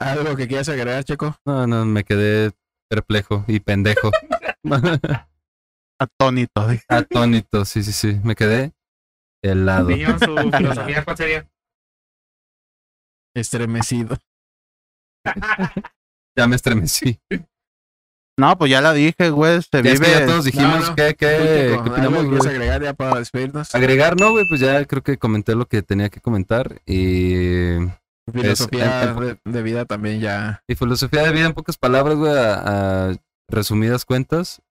¿Algo 0.00 0.36
que 0.36 0.46
quieras 0.46 0.68
agregar, 0.68 1.02
Checo? 1.04 1.36
No, 1.44 1.66
no, 1.66 1.84
me 1.84 2.04
quedé 2.04 2.52
perplejo 2.88 3.44
y 3.48 3.60
pendejo. 3.60 4.10
Atónito. 6.00 6.68
dije. 6.68 6.84
Atónito, 6.88 7.64
sí, 7.64 7.82
sí, 7.82 7.92
sí. 7.92 8.20
Me 8.22 8.36
quedé 8.36 8.72
helado. 9.42 9.88
Niño, 9.88 10.16
su 10.18 10.36
filosofía, 10.56 11.04
¿cuál 11.04 11.16
sería? 11.16 11.48
Estremecido. 13.34 14.16
Ya 16.36 16.46
me 16.46 16.56
estremecí. 16.56 17.20
No, 18.38 18.56
pues 18.56 18.70
ya 18.70 18.80
la 18.80 18.92
dije, 18.92 19.30
güey. 19.30 19.60
Se 19.62 19.82
Ya 19.82 19.92
es 19.92 20.00
que 20.00 20.06
ya 20.06 20.14
vive. 20.20 20.26
todos 20.26 20.44
dijimos 20.44 20.80
No, 20.80 20.86
no. 20.90 20.94
que, 20.94 21.10
Tú, 21.10 21.16
que, 21.18 21.26
Checo, 21.70 21.84
qué 21.84 21.90
¿algo 22.00 22.20
opinamos, 22.20 22.26
güey. 22.26 22.54
agregar 22.54 22.82
ya 22.82 22.94
para 22.94 23.18
despedirnos? 23.18 23.74
Agregar, 23.74 24.16
no, 24.18 24.30
güey, 24.30 24.46
pues 24.48 24.60
ya 24.60 24.84
creo 24.84 25.02
que 25.02 25.18
comenté 25.18 25.54
lo 25.56 25.66
que 25.66 25.82
tenía 25.82 26.08
que 26.08 26.20
comentar. 26.20 26.80
Y 26.86 27.78
filosofía 28.32 29.12
de, 29.14 29.38
de 29.44 29.62
vida 29.62 29.84
también 29.86 30.20
ya. 30.20 30.62
Mi 30.68 30.76
filosofía 30.76 31.22
de 31.24 31.32
vida 31.32 31.46
en 31.46 31.52
pocas 31.54 31.76
palabras, 31.76 32.16
güey, 32.16 32.32
a, 32.32 33.08
a 33.10 33.16
resumidas 33.48 34.04
cuentas. 34.04 34.62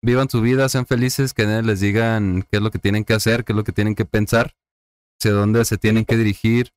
Vivan 0.00 0.28
su 0.28 0.42
vida, 0.42 0.68
sean 0.68 0.86
felices, 0.86 1.32
que 1.34 1.46
nadie 1.46 1.62
les 1.62 1.80
digan 1.80 2.42
qué 2.50 2.58
es 2.58 2.62
lo 2.62 2.70
que 2.70 2.78
tienen 2.78 3.04
que 3.04 3.14
hacer, 3.14 3.44
qué 3.44 3.52
es 3.52 3.56
lo 3.56 3.64
que 3.64 3.72
tienen 3.72 3.94
que 3.94 4.04
pensar, 4.04 4.52
hacia 5.18 5.32
dónde 5.32 5.64
se 5.64 5.78
tienen 5.78 6.04
que 6.04 6.16
dirigir 6.18 6.70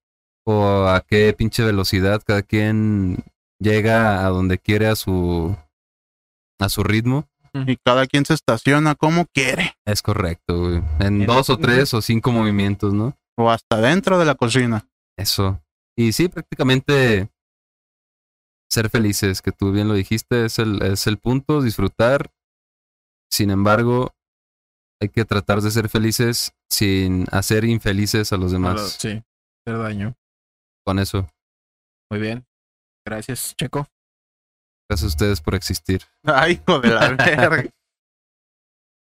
o 0.45 0.87
a 0.87 1.01
qué 1.01 1.33
pinche 1.37 1.63
velocidad 1.65 2.21
cada 2.25 2.41
quien 2.41 3.17
llega 3.59 4.25
a 4.25 4.29
donde 4.29 4.57
quiere 4.59 4.87
a 4.87 4.95
su 4.95 5.55
a 6.59 6.69
su 6.69 6.83
ritmo. 6.83 7.27
Y 7.53 7.77
cada 7.77 8.05
quien 8.05 8.25
se 8.25 8.33
estaciona 8.35 8.93
como 8.95 9.25
quiere. 9.33 9.73
Es 9.85 10.01
correcto, 10.03 10.59
güey. 10.59 10.75
En 10.99 11.21
En- 11.21 11.25
dos 11.25 11.49
o 11.49 11.57
tres 11.57 11.93
o 11.93 12.01
cinco 12.01 12.31
movimientos, 12.31 12.93
¿no? 12.93 13.17
O 13.37 13.49
hasta 13.49 13.77
dentro 13.81 14.19
de 14.19 14.25
la 14.25 14.35
cocina. 14.35 14.87
Eso. 15.17 15.59
Y 15.95 16.11
sí, 16.11 16.27
prácticamente 16.27 17.29
ser 18.69 18.89
felices, 18.89 19.41
que 19.41 19.51
tú 19.51 19.71
bien 19.71 19.87
lo 19.87 19.93
dijiste, 19.95 20.45
es 20.45 20.59
el, 20.59 20.81
es 20.83 21.07
el 21.07 21.17
punto, 21.17 21.61
disfrutar. 21.61 22.31
Sin 23.31 23.49
embargo, 23.49 24.13
hay 25.01 25.09
que 25.09 25.25
tratar 25.25 25.61
de 25.61 25.71
ser 25.71 25.89
felices 25.89 26.53
sin 26.69 27.25
hacer 27.31 27.65
infelices 27.65 28.31
a 28.33 28.37
los 28.37 28.51
demás. 28.51 28.97
Sí, 28.99 29.23
hacer 29.65 29.79
daño. 29.81 30.15
Con 30.85 30.99
eso, 30.99 31.27
Muy 32.09 32.19
bien. 32.19 32.46
Gracias, 33.07 33.55
Checo. 33.55 33.87
gracias 34.89 35.03
a 35.05 35.07
ustedes 35.07 35.41
por 35.41 35.55
existir. 35.55 36.01
Ay, 36.25 36.53
hijo 36.61 36.79
de 36.79 36.89
la 36.89 37.09
verga. 37.15 37.69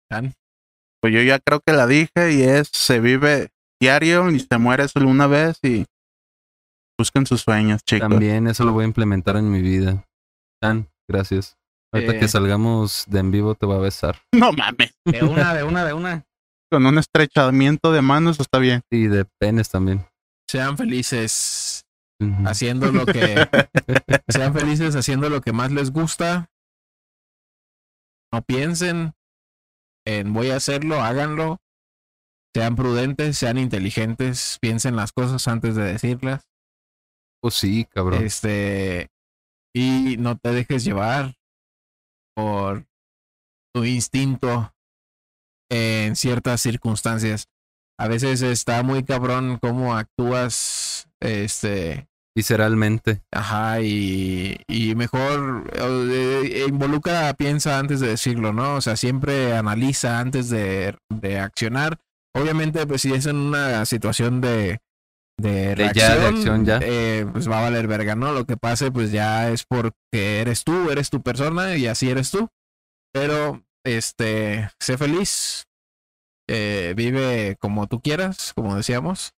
Dan. 0.09 0.33
Pues 1.01 1.13
yo 1.13 1.21
ya 1.21 1.39
creo 1.39 1.61
que 1.65 1.73
la 1.73 1.87
dije 1.87 2.31
y 2.33 2.43
es, 2.43 2.67
se 2.73 2.99
vive 2.99 3.49
diario 3.79 4.29
y 4.31 4.39
se 4.39 4.57
muere 4.57 4.87
solo 4.87 5.07
una 5.09 5.27
vez 5.27 5.59
y 5.63 5.85
busquen 6.97 7.25
sus 7.25 7.41
sueños, 7.41 7.83
chicos. 7.83 8.09
También 8.09 8.47
eso 8.47 8.63
lo 8.65 8.73
voy 8.73 8.83
a 8.83 8.87
implementar 8.87 9.37
en 9.37 9.51
mi 9.51 9.61
vida. 9.61 10.03
Dan, 10.61 10.89
gracias. 11.09 11.57
Ahorita 11.93 12.13
Eh. 12.13 12.19
que 12.19 12.27
salgamos 12.27 13.05
de 13.07 13.19
en 13.19 13.31
vivo 13.31 13.55
te 13.55 13.65
voy 13.65 13.77
a 13.77 13.79
besar. 13.79 14.19
No 14.33 14.51
mames, 14.51 14.93
De 15.05 15.23
una, 15.23 15.53
de 15.53 15.63
una, 15.63 15.85
de 15.85 15.93
una. 15.93 16.25
con 16.71 16.85
un 16.85 16.97
estrechamiento 16.97 17.91
de 17.91 18.01
manos 18.01 18.39
está 18.39 18.59
bien. 18.59 18.81
Y 18.91 19.07
de 19.07 19.25
penes 19.39 19.69
también. 19.69 20.05
Sean 20.49 20.77
felices 20.77 21.74
Haciendo 22.45 22.91
lo 22.91 23.05
que 23.05 23.35
sean 24.29 24.53
felices 24.53 24.95
haciendo 24.95 25.29
lo 25.29 25.41
que 25.41 25.51
más 25.51 25.71
les 25.71 25.91
gusta. 25.91 26.49
No 28.31 28.41
piensen 28.41 29.13
en 30.05 30.33
voy 30.33 30.51
a 30.51 30.57
hacerlo, 30.57 31.01
háganlo. 31.01 31.57
Sean 32.55 32.75
prudentes, 32.75 33.37
sean 33.37 33.57
inteligentes, 33.57 34.57
piensen 34.61 34.95
las 34.95 35.11
cosas 35.11 35.45
antes 35.47 35.75
de 35.75 35.83
decirlas. 35.83 36.47
Pues 37.41 37.55
sí, 37.55 37.85
cabrón. 37.85 38.23
Este 38.23 39.09
y 39.75 40.15
no 40.17 40.37
te 40.37 40.53
dejes 40.53 40.85
llevar 40.85 41.35
por 42.33 42.85
tu 43.73 43.83
instinto 43.83 44.73
en 45.69 46.15
ciertas 46.15 46.61
circunstancias. 46.61 47.49
A 47.97 48.07
veces 48.07 48.41
está 48.41 48.83
muy 48.83 49.03
cabrón 49.03 49.57
cómo 49.61 49.95
actúas 49.95 51.07
este 51.19 52.07
Visceralmente. 52.37 53.21
Ajá, 53.31 53.79
y, 53.79 54.57
y 54.67 54.93
mejor 54.95 55.71
eh, 55.73 56.41
eh, 56.43 56.65
involucra, 56.67 57.33
piensa 57.35 57.79
antes 57.79 58.01
de 58.01 58.09
decirlo, 58.09 58.51
¿no? 58.51 58.75
O 58.75 58.81
sea, 58.81 58.97
siempre 58.97 59.55
analiza 59.55 60.19
antes 60.19 60.49
de, 60.49 60.97
de 61.09 61.39
accionar. 61.39 61.97
Obviamente, 62.35 62.85
pues 62.85 63.03
si 63.03 63.13
es 63.13 63.25
en 63.25 63.37
una 63.37 63.85
situación 63.85 64.41
de, 64.41 64.79
de 65.39 65.75
De 65.75 65.91
ya, 65.93 66.15
de 66.15 66.15
reacción, 66.19 66.35
acción, 66.35 66.65
ya. 66.65 66.79
eh, 66.81 67.25
pues 67.31 67.49
va 67.49 67.59
a 67.59 67.63
valer 67.63 67.87
verga, 67.87 68.15
¿no? 68.15 68.33
Lo 68.33 68.45
que 68.45 68.57
pase, 68.57 68.91
pues 68.91 69.13
ya 69.13 69.49
es 69.49 69.63
porque 69.63 70.41
eres 70.41 70.65
tú, 70.65 70.91
eres 70.91 71.09
tu 71.09 71.21
persona 71.21 71.77
y 71.77 71.87
así 71.87 72.09
eres 72.09 72.31
tú. 72.31 72.49
Pero, 73.13 73.63
este, 73.85 74.69
sé 74.81 74.97
feliz, 74.97 75.67
eh, 76.47 76.93
vive 76.95 77.57
como 77.59 77.87
tú 77.87 78.01
quieras, 78.01 78.53
como 78.53 78.75
decíamos. 78.75 79.33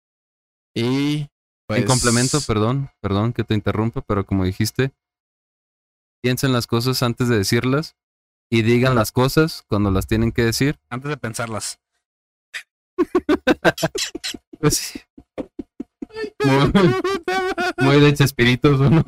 Y 0.74 1.28
pues, 1.66 1.80
En 1.80 1.86
complemento, 1.86 2.40
perdón, 2.46 2.90
perdón 3.00 3.32
que 3.32 3.44
te 3.44 3.54
interrumpa, 3.54 4.00
pero 4.02 4.24
como 4.26 4.44
dijiste, 4.44 4.92
piensen 6.22 6.52
las 6.52 6.66
cosas 6.66 7.02
antes 7.02 7.28
de 7.28 7.38
decirlas 7.38 7.96
y 8.50 8.62
digan 8.62 8.94
las 8.94 9.12
cosas 9.12 9.64
cuando 9.68 9.90
las 9.90 10.06
tienen 10.06 10.32
que 10.32 10.44
decir. 10.44 10.78
Antes 10.90 11.10
de 11.10 11.16
pensarlas. 11.16 11.80
Pues 14.58 14.76
sí. 14.78 15.00
Muy, 16.42 16.72
muy 17.76 18.00
de 18.00 18.14
Chespirito 18.14 18.78
sonó. 18.78 19.04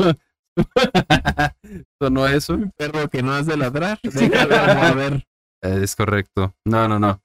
sonó 1.98 2.26
eso. 2.26 2.54
Un 2.54 2.70
perro 2.76 3.08
que 3.08 3.22
no 3.22 3.32
has 3.32 3.46
de 3.46 3.56
ladrar, 3.56 3.98
déjalo 4.02 4.74
mover. 4.74 5.26
Es 5.62 5.96
correcto. 5.96 6.54
No, 6.66 6.86
no, 6.86 6.98
no. 6.98 7.22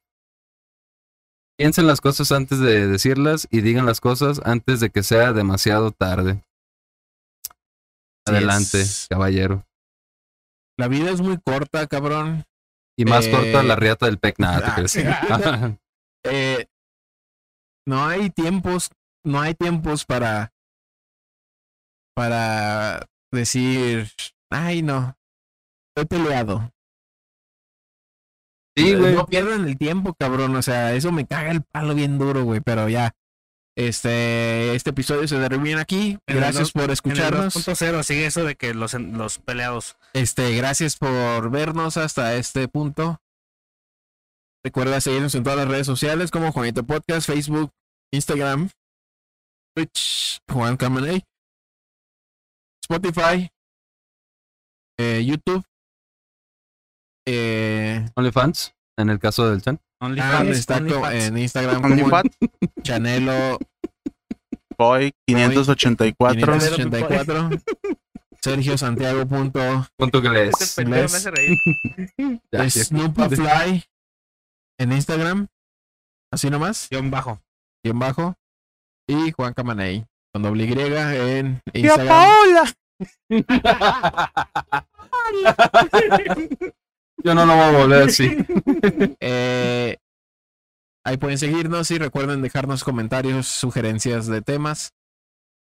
Piensen 1.58 1.86
las 1.88 2.02
cosas 2.02 2.32
antes 2.32 2.60
de 2.60 2.88
decirlas 2.88 3.48
y 3.52 3.62
digan 3.62 3.86
las 3.86 4.02
cosas 4.02 4.42
antes 4.44 4.80
de 4.80 4.90
que 4.90 5.04
sea 5.04 5.34
demasiado 5.34 5.92
tarde. 5.92 6.44
Adelante, 8.26 8.84
caballero. 9.10 9.64
La 10.78 10.88
vida 10.88 11.12
es 11.12 11.22
muy 11.22 11.38
corta, 11.38 11.86
cabrón. 11.88 12.46
Y 12.98 13.06
más 13.06 13.28
Eh, 13.28 13.32
corta 13.32 13.64
la 13.64 13.76
riata 13.76 14.06
del 14.06 14.18
pec, 14.18 14.40
nada, 14.40 14.76
¿te 14.76 14.82
ah. 15.08 15.78
Eh, 16.26 16.68
no 17.86 18.06
hay 18.06 18.30
tiempos, 18.30 18.90
no 19.26 19.42
hay 19.42 19.56
tiempos 19.56 20.06
para 20.06 20.54
para 22.16 23.08
decir, 23.32 24.10
ay 24.50 24.82
no, 24.84 25.18
estoy 25.90 26.06
peleado. 26.06 26.72
Sí, 28.76 28.96
güey. 28.96 29.16
No 29.16 29.26
pierdan 29.26 29.68
el 29.68 29.78
tiempo, 29.78 30.14
cabrón. 30.14 30.56
O 30.56 30.62
sea, 30.62 30.94
eso 30.94 31.12
me 31.12 31.26
caga 31.26 31.52
el 31.52 31.62
palo 31.62 31.96
bien 31.96 32.18
duro, 32.18 32.44
güey. 32.44 32.62
Pero 32.62 32.90
ya. 32.90 33.16
Este, 33.76 34.76
este 34.76 34.92
episodio 34.92 35.28
se 35.28 35.38
termina 35.38 35.82
aquí. 35.82 36.20
El 36.28 36.36
Gracias 36.36 36.72
por 36.72 36.92
escucharnos. 36.92 37.56
2.0 37.56 38.04
sigue 38.04 38.28
eso 38.28 38.44
de 38.44 38.56
que 38.56 38.74
los, 38.74 38.94
los 38.94 39.40
peleados. 39.40 39.98
Este, 40.14 40.56
gracias 40.56 40.96
por 40.98 41.50
vernos 41.50 41.98
hasta 41.98 42.36
este 42.36 42.68
punto. 42.68 43.20
Recuerda 44.64 45.02
seguirnos 45.02 45.36
en 45.36 45.44
todas 45.44 45.60
las 45.60 45.68
redes 45.68 45.88
sociales 45.88 46.32
como 46.32 46.52
Juanito 46.52 46.86
Podcast, 46.86 47.28
Facebook, 47.28 47.72
Instagram, 48.14 48.70
Twitch, 49.76 50.40
Juan 50.50 50.78
Camaney, 50.78 51.24
Spotify, 52.82 53.50
eh, 54.98 55.26
YouTube. 55.26 55.66
Eh, 57.26 58.06
OnlyFans, 58.16 58.74
en 58.98 59.10
el 59.10 59.20
caso 59.20 59.50
del 59.50 59.62
Chan. 59.62 59.80
ah, 60.00 60.06
OnlyFans, 60.06 60.50
está 60.58 60.80
co- 60.80 60.84
OnlyFans. 60.98 61.24
en 61.24 61.38
Instagram 61.38 61.82
como 61.82 61.94
OnlyFans, 61.94 62.38
Chanelo 62.82 63.60
Boy 64.78 65.14
584. 65.28 66.36
584. 66.36 67.50
Sergio 68.42 68.78
Santiago 68.78 69.26
punto 69.26 69.88
Punto 69.96 70.22
que 70.22 70.50
Ese 70.50 70.82
pendejo 70.84 71.10
me 71.10 71.18
hace 71.18 71.32
reír. 71.32 71.58
Ya, 72.52 72.66
es 72.66 72.74
ya. 72.74 72.84
Snoopafly 72.84 73.86
en 74.80 74.92
Instagram. 74.92 75.48
Así 76.32 76.50
nomás. 76.50 76.88
Guión 76.92 77.10
bajo. 77.10 77.42
Guión 77.84 78.00
bajo. 78.00 78.36
Y 79.08 79.32
Juan 79.32 79.54
Camaney. 79.54 80.06
Con 80.34 80.44
doble 80.44 80.66
Y 80.66 80.74
en 80.74 81.62
¡Tía 81.72 81.82
Instagram. 81.82 82.08
Paola! 82.10 82.74
Yo 87.18 87.36
no 87.36 87.46
lo 87.46 87.54
voy 87.56 87.64
a 87.64 87.72
volver 87.72 88.04
así. 88.04 88.38
Eh, 89.20 89.98
ahí 91.06 91.18
pueden 91.18 91.38
seguirnos 91.38 91.92
y 91.92 91.98
recuerden 91.98 92.42
dejarnos 92.42 92.84
comentarios, 92.84 93.48
sugerencias 93.48 94.28
de 94.28 94.42
temas. 94.42 94.94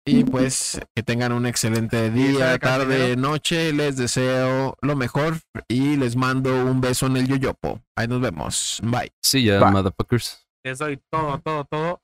Y 0.06 0.26
pues 0.26 0.82
que 0.94 1.02
tengan 1.02 1.32
un 1.32 1.46
excelente 1.46 2.10
día, 2.10 2.58
tarde, 2.60 3.16
noche. 3.16 3.72
Les 3.72 3.96
deseo 3.96 4.76
lo 4.82 4.96
mejor 4.98 5.38
y 5.70 5.96
les 5.96 6.18
mando 6.18 6.66
un 6.66 6.82
beso 6.82 7.06
en 7.06 7.16
el 7.18 7.28
yoyopo. 7.28 7.80
Ahí 7.96 8.08
nos 8.10 8.20
vemos. 8.20 8.82
Bye. 8.84 9.14
Sí, 9.22 9.46
ya, 9.46 9.64
motherfuckers. 9.64 10.46
Les 10.66 10.80
doy 10.80 11.00
todo, 11.10 11.40
todo, 11.40 11.66
todo. 11.66 12.02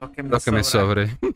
Lo 0.00 0.12
que 0.12 0.22
me, 0.22 0.28
Lo 0.28 0.38
que 0.38 0.50
me 0.52 0.62
sobra. 0.62 1.06
sobre. 1.08 1.18